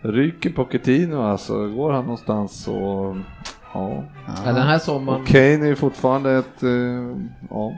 ryker 0.00 0.50
Pochettino 0.50 1.22
alltså. 1.22 1.68
Går 1.68 1.92
han 1.92 2.02
någonstans 2.02 2.64
så... 2.64 3.16
Ja. 3.74 4.04
Ja, 4.44 4.52
den 4.52 4.66
här 4.66 4.78
sommaren, 4.78 5.20
Och 5.20 5.26
Kane 5.26 5.42
är 5.44 5.66
ju 5.66 5.76
fortfarande 5.76 6.32
ett... 6.32 6.62
Eh, 6.62 6.70
ja. 7.50 7.72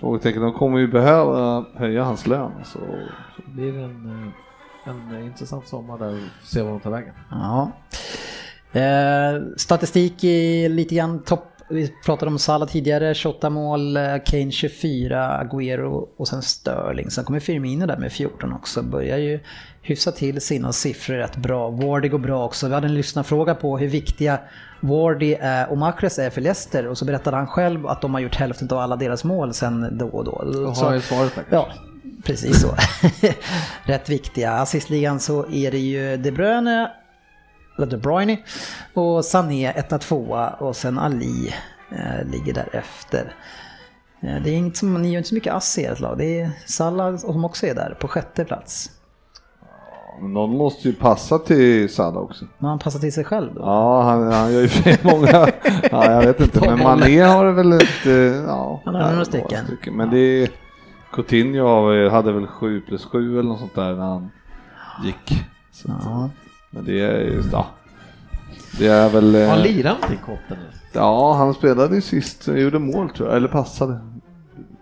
Frågetecken. 0.00 0.42
De 0.42 0.52
kommer 0.52 0.78
ju 0.78 0.88
behöva 0.88 1.64
höja 1.74 2.04
hans 2.04 2.26
lön. 2.26 2.52
Så. 2.64 2.78
det 3.36 3.52
blir 3.52 3.78
en, 3.78 4.32
eh, 4.86 4.92
en 4.92 5.24
intressant 5.24 5.68
sommar 5.68 5.98
där 5.98 6.12
och 6.12 6.46
se 6.46 6.62
vad 6.62 6.72
de 6.72 6.80
tar 6.80 6.90
vägen. 6.90 7.14
Ja. 7.30 7.72
Eh, 8.72 9.42
statistik 9.56 10.24
i 10.24 10.68
lite 10.68 10.94
grann 10.94 11.22
topp. 11.22 11.57
Vi 11.70 11.94
pratade 12.04 12.30
om 12.30 12.38
Salah 12.38 12.68
tidigare, 12.68 13.14
28 13.14 13.50
mål, 13.50 13.96
eh, 13.96 14.02
Kane 14.24 14.50
24, 14.50 15.42
Agüero 15.42 16.08
och 16.16 16.28
sen 16.28 16.42
Sterling. 16.42 17.10
Sen 17.10 17.24
kommer 17.24 17.40
Firmino 17.40 17.86
där 17.86 17.96
med 17.96 18.12
14 18.12 18.52
också. 18.52 18.82
Börjar 18.82 19.18
ju 19.18 19.40
hyfsa 19.82 20.12
till 20.12 20.40
sina 20.40 20.72
siffror 20.72 21.14
rätt 21.14 21.36
bra. 21.36 21.70
Wardy 21.70 22.08
går 22.08 22.18
bra 22.18 22.44
också. 22.44 22.68
Vi 22.68 22.74
hade 22.74 22.86
en 22.86 22.94
lyssnarfråga 22.94 23.54
på 23.54 23.78
hur 23.78 23.88
viktiga 23.88 24.40
Wardy 24.80 25.36
är 25.40 25.70
och 25.70 25.78
Mahrez 25.78 26.18
är 26.18 26.30
för 26.30 26.40
Leicester 26.40 26.86
och 26.86 26.98
så 26.98 27.04
berättade 27.04 27.36
han 27.36 27.46
själv 27.46 27.86
att 27.86 28.00
de 28.00 28.14
har 28.14 28.20
gjort 28.20 28.34
hälften 28.34 28.68
av 28.70 28.78
alla 28.78 28.96
deras 28.96 29.24
mål 29.24 29.54
sen 29.54 29.98
då 29.98 30.06
och 30.06 30.24
då. 30.24 30.50
Då 30.52 30.66
har 30.66 30.94
jag 30.94 31.02
svaret 31.02 31.34
där 31.34 31.44
Ja, 31.50 31.68
precis 32.24 32.60
så. 32.60 32.74
Rätt 33.82 34.08
viktiga. 34.08 34.52
Assistligan 34.52 35.20
så 35.20 35.46
är 35.50 35.70
det 35.70 35.78
ju 35.78 36.16
De 36.16 36.30
Bruyne, 36.30 36.90
De 37.86 37.96
Bruyne 37.96 38.36
och 38.94 39.24
Sané 39.24 39.66
etta, 39.66 39.98
tvåa 39.98 40.48
och 40.50 40.76
sen 40.76 40.98
Ali 40.98 41.54
eh, 41.90 42.30
ligger 42.30 42.54
därefter. 42.54 43.34
Eh, 44.20 44.42
det 44.44 44.50
är 44.50 44.54
inget 44.54 44.76
som, 44.76 45.02
ni 45.02 45.10
gör 45.10 45.18
inte 45.18 45.28
så 45.28 45.34
mycket 45.34 45.54
ass 45.54 45.78
i 45.78 45.84
ert 45.84 46.00
lag. 46.00 46.18
Det 46.18 46.40
är 46.40 46.50
Salah 46.66 47.16
som 47.16 47.44
också 47.44 47.66
är 47.66 47.74
där 47.74 47.96
på 48.00 48.08
sjätte 48.08 48.44
plats. 48.44 48.90
Men 50.20 50.32
någon 50.32 50.56
måste 50.56 50.88
ju 50.88 50.94
passa 50.94 51.38
till 51.38 51.94
Salah 51.94 52.22
också. 52.22 52.44
Men 52.58 52.70
han 52.70 52.78
passar 52.78 52.98
till 52.98 53.12
sig 53.12 53.24
själv 53.24 53.54
då. 53.54 53.60
Ja, 53.60 54.02
han, 54.02 54.32
han 54.32 54.52
gör 54.52 54.60
ju 54.60 54.68
för 54.68 54.98
många. 55.10 55.48
Ja, 55.90 56.12
jag 56.12 56.26
vet 56.26 56.40
inte, 56.40 56.60
men 56.60 56.78
Mané 56.78 57.20
har 57.20 57.52
väl 57.52 57.72
eh, 57.72 57.78
Ja, 58.46 58.80
Han 58.84 58.94
har 58.94 59.10
några 59.10 59.24
stycken. 59.24 59.64
Men 59.92 60.10
det 60.10 60.18
är... 60.18 60.48
Coutinho 61.12 62.08
hade 62.08 62.32
väl 62.32 62.46
7 62.46 62.80
plus 62.80 63.04
7 63.04 63.38
eller 63.38 63.48
något 63.48 63.58
sånt 63.58 63.74
där 63.74 63.94
när 63.94 64.04
han 64.04 64.30
gick. 65.04 65.44
Så, 65.72 65.88
Ja. 66.04 66.30
Men 66.70 66.84
det 66.84 67.00
är 67.00 67.20
just, 67.20 67.52
ja. 67.52 67.66
Det 68.78 68.86
är 68.86 69.08
väl... 69.10 69.34
eh, 69.34 69.40
Har 69.40 69.48
han 69.48 69.62
lirat 69.62 69.96
någonting 70.00 70.18
Kotten 70.26 70.56
nu? 70.58 70.78
Ja, 70.92 71.34
han 71.34 71.54
spelade 71.54 71.94
ju 71.94 72.00
sist, 72.00 72.48
gjorde 72.48 72.78
mål 72.78 73.10
tror 73.10 73.28
jag, 73.28 73.36
eller 73.36 73.48
passade. 73.48 73.98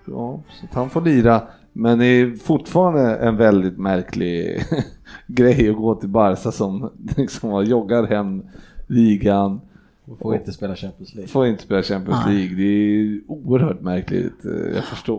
Ja, 0.06 0.40
så 0.60 0.66
han 0.72 0.90
får 0.90 1.00
lira. 1.00 1.42
Men 1.72 1.98
det 1.98 2.06
är 2.06 2.36
fortfarande 2.36 3.16
en 3.16 3.36
väldigt 3.36 3.78
märklig 3.78 4.62
grej 5.26 5.70
att 5.70 5.76
gå 5.76 5.94
till 5.94 6.08
Barca 6.08 6.52
som 6.52 6.90
liksom 7.16 7.64
joggar 7.64 8.06
hem 8.06 8.42
ligan. 8.86 9.60
Och 10.08 10.18
får 10.18 10.34
inte 10.34 10.52
spela 10.52 10.76
Champions 10.76 11.14
League. 11.14 11.28
Får 11.28 11.46
inte 11.46 11.62
spela 11.62 11.82
Champions 11.82 12.18
Nej. 12.26 12.34
League. 12.36 12.56
Det 12.56 12.62
är 12.62 13.20
oerhört 13.28 13.80
märkligt. 13.80 14.34
Jag 14.74 14.84
förstår. 14.84 15.14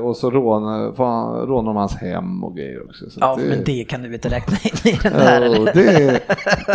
Och, 0.00 0.08
och 0.08 0.16
så 0.16 0.30
rånar, 0.30 0.92
rånar 1.46 1.66
de 1.66 1.76
hans 1.76 1.94
hem 1.96 2.44
och 2.44 2.56
grejer 2.56 2.84
också. 2.86 3.10
Så 3.10 3.20
Ja, 3.20 3.32
att 3.32 3.38
men 3.48 3.64
det 3.64 3.84
kan 3.84 4.02
du 4.02 4.14
inte 4.14 4.28
räkna 4.28 4.56
in 4.64 4.94
i 4.94 4.98
den 5.02 5.12
där 5.12 5.42
Ja, 5.42 5.72
det, 5.72 5.72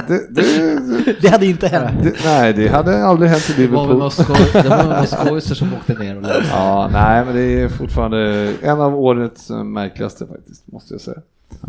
det, 0.08 0.36
det, 0.36 1.16
Det 1.22 1.28
hade 1.30 1.46
inte 1.46 1.68
hänt. 1.68 2.04
det, 2.04 2.14
nej, 2.26 2.54
det 2.54 2.68
hade 2.68 3.04
aldrig 3.06 3.30
hänt 3.32 3.50
i 3.50 3.54
Det 3.54 3.62
Liverpool. 3.62 3.88
det 3.88 4.70
var 4.70 4.78
väl 4.78 4.88
någon 4.88 5.08
skojser 5.08 5.56
som 5.56 5.74
åkte 5.74 5.94
ner 5.94 6.16
och 6.16 6.22
läste. 6.22 6.44
Ja, 6.52 6.90
nej, 6.92 7.26
men 7.26 7.36
det 7.36 7.62
är 7.62 7.70
fortfarande 7.70 8.54
en 8.62 8.82
av 8.82 8.96
årets 9.00 9.50
eh, 9.50 9.64
märkligaste 9.64 10.28
faktiskt, 10.28 10.68
måste 10.72 10.94
jag 10.94 11.02
säga. 11.02 11.18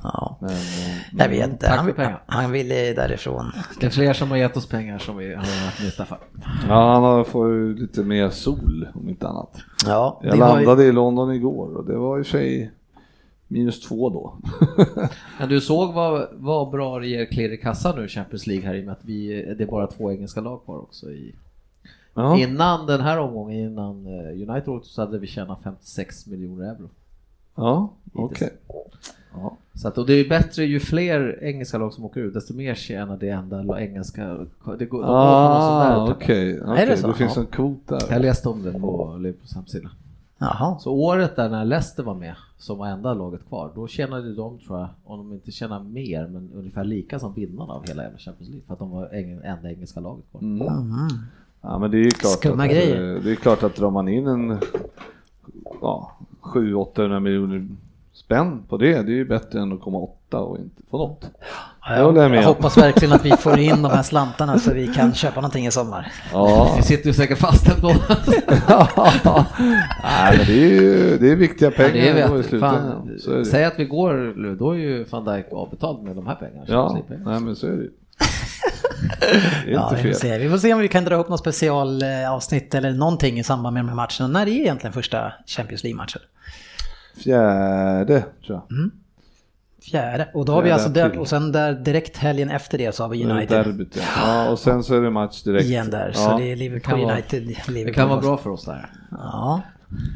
Ja. 0.02 0.36
Men, 0.40 0.50
eh, 0.50 0.98
Jag 1.18 1.28
vet 1.28 1.50
inte, 1.50 1.68
han, 1.68 2.12
han 2.26 2.52
ville 2.52 2.92
därifrån. 2.94 3.44
Det 3.80 3.86
är 3.86 3.90
fler 3.90 4.12
som 4.12 4.30
har 4.30 4.36
gett 4.36 4.56
oss 4.56 4.66
pengar 4.68 4.98
som 4.98 5.16
vi 5.16 5.34
har 5.34 5.42
haft 5.64 5.82
nytta 5.84 6.04
för. 6.04 6.18
ja, 6.68 7.00
han 7.00 7.24
fått 7.24 7.48
ju 7.48 7.74
lite 7.76 8.02
mer 8.02 8.30
sol 8.30 8.88
om 8.94 9.08
inte 9.08 9.28
annat. 9.28 9.56
Ja, 9.86 10.20
Jag 10.22 10.36
var 10.36 10.36
ju- 10.60 10.64
landade 10.66 10.84
i 10.84 10.92
London 10.92 11.32
igår 11.32 11.76
och 11.76 11.84
det 11.86 11.96
var 11.96 12.20
i 12.20 12.24
sig 12.24 12.70
minus 13.48 13.80
två 13.88 14.10
då. 14.10 14.38
Men 15.38 15.48
du 15.48 15.60
såg 15.60 15.92
vad, 15.94 16.28
vad 16.32 16.70
bra 16.70 16.98
det 16.98 17.06
ger 17.06 17.24
klirr 17.26 17.52
i 17.52 17.56
kassan 17.56 17.96
nu 17.98 18.04
i 18.04 18.08
Champions 18.08 18.46
League 18.46 18.66
här 18.66 18.74
i 18.74 18.80
och 18.80 18.84
med 18.84 18.92
att 18.92 19.04
vi, 19.04 19.54
det 19.58 19.64
är 19.64 19.68
bara 19.68 19.86
två 19.86 20.12
engelska 20.12 20.40
lag 20.40 20.64
kvar 20.64 20.78
också 20.78 21.10
i 21.10 21.34
ja. 22.14 22.38
Innan 22.38 22.86
den 22.86 23.00
här 23.00 23.18
omgången, 23.18 23.58
innan 23.58 24.06
eh, 24.06 24.50
United 24.50 24.68
åkte 24.68 24.88
så 24.88 25.02
hade 25.02 25.18
vi 25.18 25.26
tjänat 25.26 25.58
56 25.64 26.26
miljoner 26.26 26.64
euro. 26.64 26.88
Ja, 27.54 27.92
okej. 28.14 28.50
Ja. 29.34 29.56
Så 29.74 29.88
att, 29.88 29.98
och 29.98 30.06
det 30.06 30.12
är 30.12 30.28
bättre 30.28 30.64
ju 30.64 30.80
fler 30.80 31.38
engelska 31.44 31.78
lag 31.78 31.92
som 31.92 32.04
åker 32.04 32.20
ut, 32.20 32.34
desto 32.34 32.54
mer 32.54 32.74
tjänar 32.74 33.16
det 33.16 33.28
enda 33.28 33.80
engelska... 33.82 34.36
Det 34.78 34.84
går, 34.84 35.02
Ah, 35.06 36.06
typ. 36.06 36.16
okej. 36.16 36.50
Är 36.50 36.56
det 36.66 36.72
okej. 36.84 36.96
så? 36.96 37.06
Det 37.06 37.14
finns 37.14 37.36
Ja. 37.36 37.40
en 37.42 37.46
kvot 37.46 37.80
där. 37.88 38.02
Jag 38.10 38.22
läste 38.22 38.48
om 38.48 38.62
det 38.62 38.72
på 38.72 39.16
Liverpools 39.20 39.54
hemsida. 39.54 39.90
Jaha. 40.38 40.78
Så 40.78 40.92
året 40.92 41.36
där 41.36 41.48
när 41.48 41.64
Leicester 41.64 42.02
var 42.02 42.14
med, 42.14 42.34
som 42.58 42.78
var 42.78 42.86
enda 42.86 43.14
laget 43.14 43.48
kvar, 43.48 43.70
då 43.74 43.88
tjänade 43.88 44.34
de 44.34 44.58
tror 44.58 44.78
jag, 44.78 44.88
om 45.04 45.18
de 45.18 45.32
inte 45.34 45.50
tjänar 45.52 45.80
mer, 45.82 46.26
men 46.28 46.50
ungefär 46.54 46.84
lika 46.84 47.18
som 47.18 47.34
vinnarna 47.34 47.72
av 47.72 47.86
hela 47.88 48.02
jävla 48.02 48.18
Champions 48.18 48.48
League, 48.50 48.66
för 48.66 48.72
att 48.72 48.78
de 48.78 48.90
var 48.90 49.06
eng- 49.08 49.40
enda 49.44 49.70
engelska 49.70 50.00
laget 50.00 50.24
kvar. 50.30 50.40
Mm. 50.40 50.66
Ja 51.62 51.78
men 51.78 51.90
det 51.90 51.96
är 51.96 52.02
ju 52.04 52.10
klart 52.10 52.32
Skumma 52.32 52.64
att, 52.64 52.70
grejer. 52.70 53.16
eh, 53.16 53.22
det 53.22 53.30
är 53.30 53.34
klart 53.34 53.62
att 53.62 53.76
drar 53.76 53.90
man 53.90 54.08
in 54.08 54.26
en 54.26 54.58
ja, 55.80 56.12
700-800 56.42 57.20
miljoner 57.20 57.68
spänn 58.28 58.62
på 58.68 58.76
det, 58.76 58.92
det 59.02 59.12
är 59.12 59.16
ju 59.16 59.24
bättre 59.24 59.60
än 59.60 59.72
att 59.72 59.80
komma 59.80 59.98
åtta 59.98 60.38
och 60.38 60.58
inte 60.58 60.82
få 60.90 60.98
något. 60.98 61.30
Ja, 61.88 62.10
Det 62.12 62.20
jag 62.20 62.30
jag 62.34 62.38
om. 62.38 62.44
hoppas 62.44 62.78
verkligen 62.78 63.14
att 63.14 63.24
vi 63.24 63.30
får 63.30 63.58
in 63.58 63.82
de 63.82 63.90
här 63.90 64.02
slantarna 64.02 64.58
så 64.58 64.72
vi 64.74 64.86
kan 64.86 65.14
köpa 65.14 65.34
någonting 65.40 65.66
i 65.66 65.70
sommar. 65.70 66.12
Ja, 66.32 66.74
Vi 66.76 66.82
sitter 66.82 67.06
ju 67.06 67.12
säkert 67.12 67.38
fast 67.38 67.68
ändå. 67.68 67.88
Nej, 70.02 70.36
men 70.36 70.46
det 70.46 70.52
är 70.64 70.70
ju 70.70 71.18
det 71.18 71.30
är 71.30 71.36
viktiga 71.36 71.70
pengar 71.70 71.92
det 71.92 72.08
ändå 72.22 72.34
i 72.34 72.36
vet, 72.36 72.46
slutändan. 72.46 72.82
fan, 73.06 73.18
Så 73.18 73.32
är 73.32 73.36
det. 73.38 73.44
säg 73.44 73.64
att 73.64 73.78
vi 73.78 73.84
går, 73.84 74.54
då 74.58 74.70
är 74.70 74.76
ju 74.78 75.04
van 75.04 75.24
Dijk 75.24 75.46
avbetald 75.52 76.02
med 76.02 76.16
de 76.16 76.26
här 76.26 76.34
pengarna. 76.34 76.64
Ja, 76.68 76.98
nej 77.08 77.40
men 77.40 77.56
så 77.56 77.66
är 77.66 77.70
det 77.70 77.76
ju. 77.82 77.90
Det 79.64 79.70
Ja, 79.72 79.90
inte 79.90 80.02
vi, 80.02 80.12
får 80.12 80.18
se. 80.20 80.38
vi 80.38 80.48
får 80.50 80.58
se 80.58 80.74
om 80.74 80.80
vi 80.80 80.88
kan 80.88 81.04
dra 81.04 81.16
upp 81.16 81.28
något 81.28 81.40
specialavsnitt 81.40 82.74
eller 82.74 82.92
någonting 82.92 83.38
i 83.38 83.44
samband 83.44 83.74
med 83.74 83.80
de 83.84 83.88
här 83.88 83.96
matcherna. 83.96 84.32
När 84.38 84.46
är 84.46 84.50
egentligen 84.50 84.92
första 84.92 85.32
Champions 85.46 85.82
League-matchen? 85.84 86.20
Fjärde, 87.18 88.24
tror 88.46 88.60
jag. 88.68 88.90
Fjärde. 89.82 90.28
Och 90.34 90.44
då 90.44 90.52
har 90.52 90.62
vi 90.62 90.70
alltså 90.70 90.88
där, 90.88 91.18
och 91.18 91.28
sen 91.28 91.52
där 91.52 91.72
direkt 91.72 92.16
helgen 92.16 92.50
efter 92.50 92.78
det 92.78 92.94
så 92.94 93.02
har 93.04 93.08
vi 93.10 93.22
Det 93.24 93.30
United 93.32 93.64
Derbyt, 93.64 93.96
ja. 93.96 94.02
ja. 94.16 94.50
Och 94.50 94.58
sen 94.58 94.82
så 94.82 94.94
är 94.96 95.00
det 95.02 95.10
match 95.10 95.42
direkt. 95.42 95.64
igen 95.64 95.90
där. 95.90 96.12
Ja. 96.14 96.20
Så 96.20 96.36
det 96.38 96.44
är 96.44 96.48
Det 96.48 96.56
Liverpool 96.56 96.90
kan 96.90 97.00
vara- 97.00 97.12
United. 97.12 97.42
Det 97.42 97.68
Liverpool. 97.72 97.94
kan 97.94 98.08
vara 98.08 98.20
bra 98.20 98.36
för 98.36 98.50
oss 98.50 98.64
där. 98.64 98.90
Ja, 99.10 99.62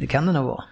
det 0.00 0.06
kan 0.06 0.26
det 0.26 0.32
nog 0.32 0.44
vara. 0.44 0.64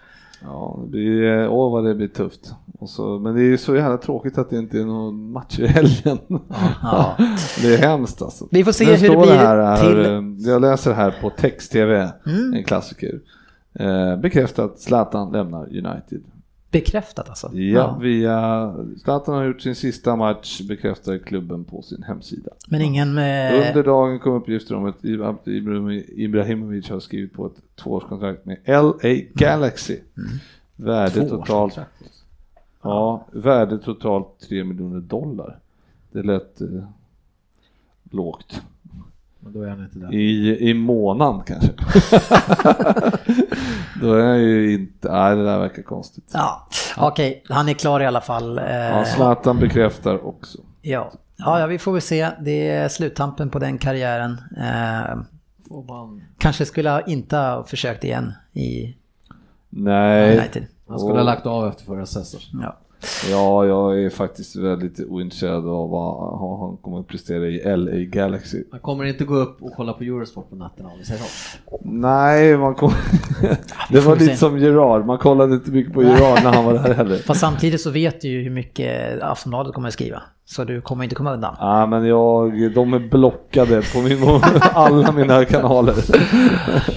Ja, 0.42 0.78
det 0.84 0.90
blir, 0.90 1.48
åh 1.48 1.72
vad 1.72 1.84
det 1.84 1.94
blir 1.94 2.08
tufft. 2.08 2.54
Och 2.78 2.90
så, 2.90 3.18
men 3.18 3.34
det 3.34 3.42
är 3.42 3.56
så 3.56 3.76
jävla 3.76 3.96
tråkigt 3.98 4.38
att 4.38 4.50
det 4.50 4.56
inte 4.58 4.78
är 4.78 4.84
någon 4.84 5.32
match 5.32 5.58
i 5.58 5.66
helgen. 5.66 6.18
Ja. 6.82 7.16
Det 7.62 7.74
är 7.74 7.78
hemskt 7.78 8.22
alltså. 8.22 8.48
Vi 8.50 8.64
får 8.64 8.72
se 8.72 8.84
Nu 8.84 8.92
hur 8.96 9.08
det 9.08 9.16
blir 9.16 9.32
här, 9.34 9.56
här, 9.56 9.76
till- 9.76 10.04
eh, 10.46 10.50
Jag 10.52 10.60
läser 10.62 10.92
här 10.92 11.14
på 11.20 11.30
text-tv, 11.30 12.10
Mm. 12.26 12.54
en 12.54 12.64
klassiker. 12.64 13.20
Eh, 13.74 14.16
bekräftat, 14.16 14.78
Zlatan 14.80 15.32
lämnar 15.32 15.66
United. 15.66 16.22
Bekräftat 16.70 17.28
alltså? 17.28 17.52
Ja, 17.52 17.98
via... 18.00 18.74
Zlatan 18.98 19.34
har 19.34 19.44
gjort 19.44 19.60
sin 19.60 19.74
sista 19.74 20.16
match, 20.16 20.60
bekräftar 20.68 21.18
klubben 21.18 21.64
på 21.64 21.82
sin 21.82 22.02
hemsida. 22.02 22.50
Men 22.68 22.80
ingen 22.80 23.14
med... 23.14 23.68
Under 23.68 23.84
dagen 23.84 24.18
kom 24.18 24.32
uppgifter 24.34 24.74
om 24.74 24.84
att 24.84 25.04
Ibrahimovic 26.16 26.90
har 26.90 27.00
skrivit 27.00 27.32
på 27.32 27.46
ett 27.46 27.76
tvåårskontrakt 27.76 28.46
med 28.46 28.58
LA 28.66 29.14
Galaxy. 29.34 29.98
Värde 30.76 31.10
Två 31.10 31.28
totalt, 31.28 31.74
kontrakt. 31.74 32.24
ja, 32.82 33.26
värde 33.32 33.78
totalt 33.78 34.40
3 34.48 34.64
miljoner 34.64 35.00
dollar. 35.00 35.58
Det 36.12 36.22
lät 36.22 36.60
eh, 36.60 36.68
lågt. 38.10 38.62
Men 39.40 39.52
då 39.52 39.62
är 39.62 39.68
han 39.68 39.80
inte 39.84 39.98
där. 39.98 40.14
I, 40.14 40.58
I 40.70 40.74
månaden 40.74 41.40
kanske. 41.46 41.68
Då 44.00 44.14
är 44.14 44.24
jag 44.26 44.38
ju 44.38 44.72
inte, 44.72 45.12
nej 45.12 45.36
det 45.36 45.44
där 45.44 45.58
verkar 45.58 45.82
konstigt. 45.82 46.24
Ja, 46.32 46.68
okej, 46.96 47.44
han 47.48 47.68
är 47.68 47.74
klar 47.74 48.00
i 48.00 48.06
alla 48.06 48.20
fall. 48.20 48.58
Eh, 48.58 48.64
Ja, 48.76 49.04
Zlatan 49.04 49.58
bekräftar 49.58 50.26
också. 50.26 50.58
ja. 50.82 51.12
Ja, 51.42 51.60
ja, 51.60 51.66
vi 51.66 51.78
får 51.78 51.92
väl 51.92 52.00
se. 52.00 52.30
Det 52.40 52.68
är 52.70 52.88
sluttampen 52.88 53.50
på 53.50 53.58
den 53.58 53.78
karriären. 53.78 54.32
Eh, 54.56 55.18
Får 55.68 55.82
man... 55.84 56.22
kanske 56.38 56.66
skulle 56.66 56.90
ha 56.90 57.00
inte 57.00 57.36
ha 57.36 57.64
försökt 57.64 58.04
igen 58.04 58.32
i 58.52 58.96
Nej, 59.70 60.38
United. 60.38 60.66
Han 60.88 60.98
skulle 60.98 61.14
ha 61.18 61.22
lagt 61.22 61.46
av 61.46 61.68
efter 61.68 61.84
förra 61.84 62.06
säsongen. 62.06 62.60
Ja. 62.62 62.76
Ja 63.30 63.66
jag 63.66 64.02
är 64.04 64.10
faktiskt 64.10 64.56
väldigt 64.56 65.00
ointresserad 65.08 65.68
av 65.68 65.90
vad 65.90 66.60
han 66.60 66.76
kommer 66.76 67.00
att 67.00 67.08
prestera 67.08 67.46
i 67.46 67.76
LA 67.76 67.92
Galaxy. 67.92 68.64
Man 68.70 68.80
kommer 68.80 69.04
inte 69.04 69.24
gå 69.24 69.34
upp 69.34 69.62
och 69.62 69.72
kolla 69.76 69.92
på 69.92 70.04
Eurosport 70.04 70.50
på 70.50 70.56
natten 70.56 70.86
om 70.86 70.92
vi 70.98 71.04
säger 71.04 71.20
så. 71.20 71.78
Nej, 71.84 72.56
man 72.56 72.74
kom... 72.74 72.92
det 73.90 74.00
var 74.00 74.16
lite 74.16 74.36
som 74.36 74.58
Gerard, 74.58 75.06
man 75.06 75.18
kollade 75.18 75.54
inte 75.54 75.70
mycket 75.70 75.92
på 75.92 76.02
Gerard 76.02 76.44
när 76.44 76.52
han 76.52 76.64
var 76.64 76.74
där 76.74 76.94
heller. 76.94 77.16
Fast 77.18 77.40
samtidigt 77.40 77.80
så 77.80 77.90
vet 77.90 78.20
du 78.20 78.28
ju 78.28 78.42
hur 78.42 78.50
mycket 78.50 79.22
Aftonbladet 79.22 79.74
kommer 79.74 79.88
att 79.88 79.94
skriva. 79.94 80.22
Så 80.50 80.64
du 80.64 80.80
kommer 80.80 81.04
inte 81.04 81.16
komma 81.16 81.32
undan. 81.32 81.56
Ja, 81.58 81.86
men 81.86 82.06
jag, 82.06 82.72
de 82.72 82.94
är 82.94 82.98
blockade 82.98 83.82
på 83.82 83.98
min, 84.02 84.18
alla 84.74 85.12
mina 85.12 85.44
kanaler. 85.44 85.94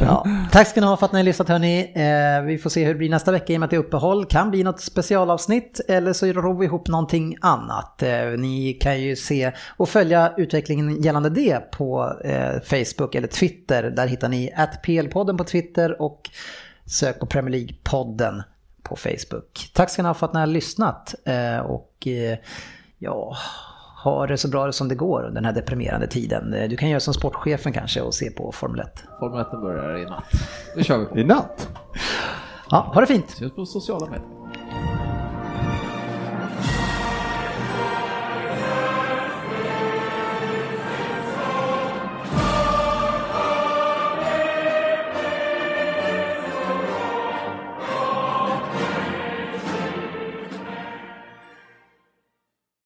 Ja. 0.01 0.25
Tack 0.51 0.67
ska 0.67 0.81
ni 0.81 0.87
ha 0.87 0.97
för 0.97 1.05
att 1.05 1.11
ni 1.11 1.19
har 1.19 1.23
lyssnat 1.23 1.49
hörni. 1.49 1.91
Eh, 1.95 2.45
vi 2.45 2.57
får 2.57 2.69
se 2.69 2.83
hur 2.83 2.93
det 2.93 2.97
blir 2.97 3.09
nästa 3.09 3.31
vecka 3.31 3.53
i 3.53 3.55
och 3.55 3.59
med 3.59 3.67
att 3.67 3.69
det 3.69 3.75
är 3.75 3.79
uppehåll. 3.79 4.25
Kan 4.25 4.51
bli 4.51 4.63
något 4.63 4.81
specialavsnitt 4.81 5.81
eller 5.87 6.13
så 6.13 6.25
ror 6.25 6.59
vi 6.59 6.65
ihop 6.65 6.87
någonting 6.87 7.35
annat. 7.41 8.03
Eh, 8.03 8.25
ni 8.37 8.73
kan 8.73 9.01
ju 9.01 9.15
se 9.15 9.51
och 9.77 9.89
följa 9.89 10.33
utvecklingen 10.37 11.01
gällande 11.01 11.29
det 11.29 11.71
på 11.71 12.13
eh, 12.23 12.61
Facebook 12.63 13.15
eller 13.15 13.27
Twitter. 13.27 13.83
Där 13.83 14.07
hittar 14.07 14.29
ni 14.29 14.51
PL-podden 14.83 15.37
på 15.37 15.43
Twitter 15.43 16.01
och 16.01 16.21
sök 16.85 17.19
på 17.19 17.25
Premier 17.25 17.55
League-podden 17.55 18.43
på 18.83 18.95
Facebook. 18.95 19.71
Tack 19.73 19.89
ska 19.89 20.01
ni 20.01 20.07
ha 20.07 20.13
för 20.13 20.25
att 20.25 20.33
ni 20.33 20.39
har 20.39 20.47
lyssnat 20.47 21.15
eh, 21.25 21.59
och 21.59 22.07
eh, 22.07 22.37
ja, 23.03 23.35
ha 24.03 24.27
det 24.27 24.37
så 24.37 24.47
bra 24.47 24.71
som 24.71 24.87
det 24.87 24.95
går 24.95 25.19
under 25.23 25.41
den 25.41 25.45
här 25.45 25.53
deprimerande 25.53 26.07
tiden. 26.07 26.53
Eh, 26.53 26.69
Du 26.69 26.77
kan 26.77 26.89
göra 26.89 26.99
som 26.99 27.13
sportchefen 27.13 27.73
kanske 27.73 28.01
och 28.01 28.13
se 28.13 28.31
på 28.31 28.51
Formel 28.51 28.79
1. 28.79 29.03
Formel 29.19 29.41
1 29.41 29.51
börjar 29.51 29.97
i 29.97 30.05
natt. 30.05 30.23
Nu 30.75 30.83
kör 30.83 31.07
vi. 31.13 31.21
I 31.21 31.23
natt. 31.23 31.69
Ja, 32.69 32.91
ha 32.93 33.01
det 33.01 33.07
fint! 33.07 33.29
Ses 33.29 33.51
på 33.51 33.65
sociala 33.65 34.05
medier. 34.05 34.27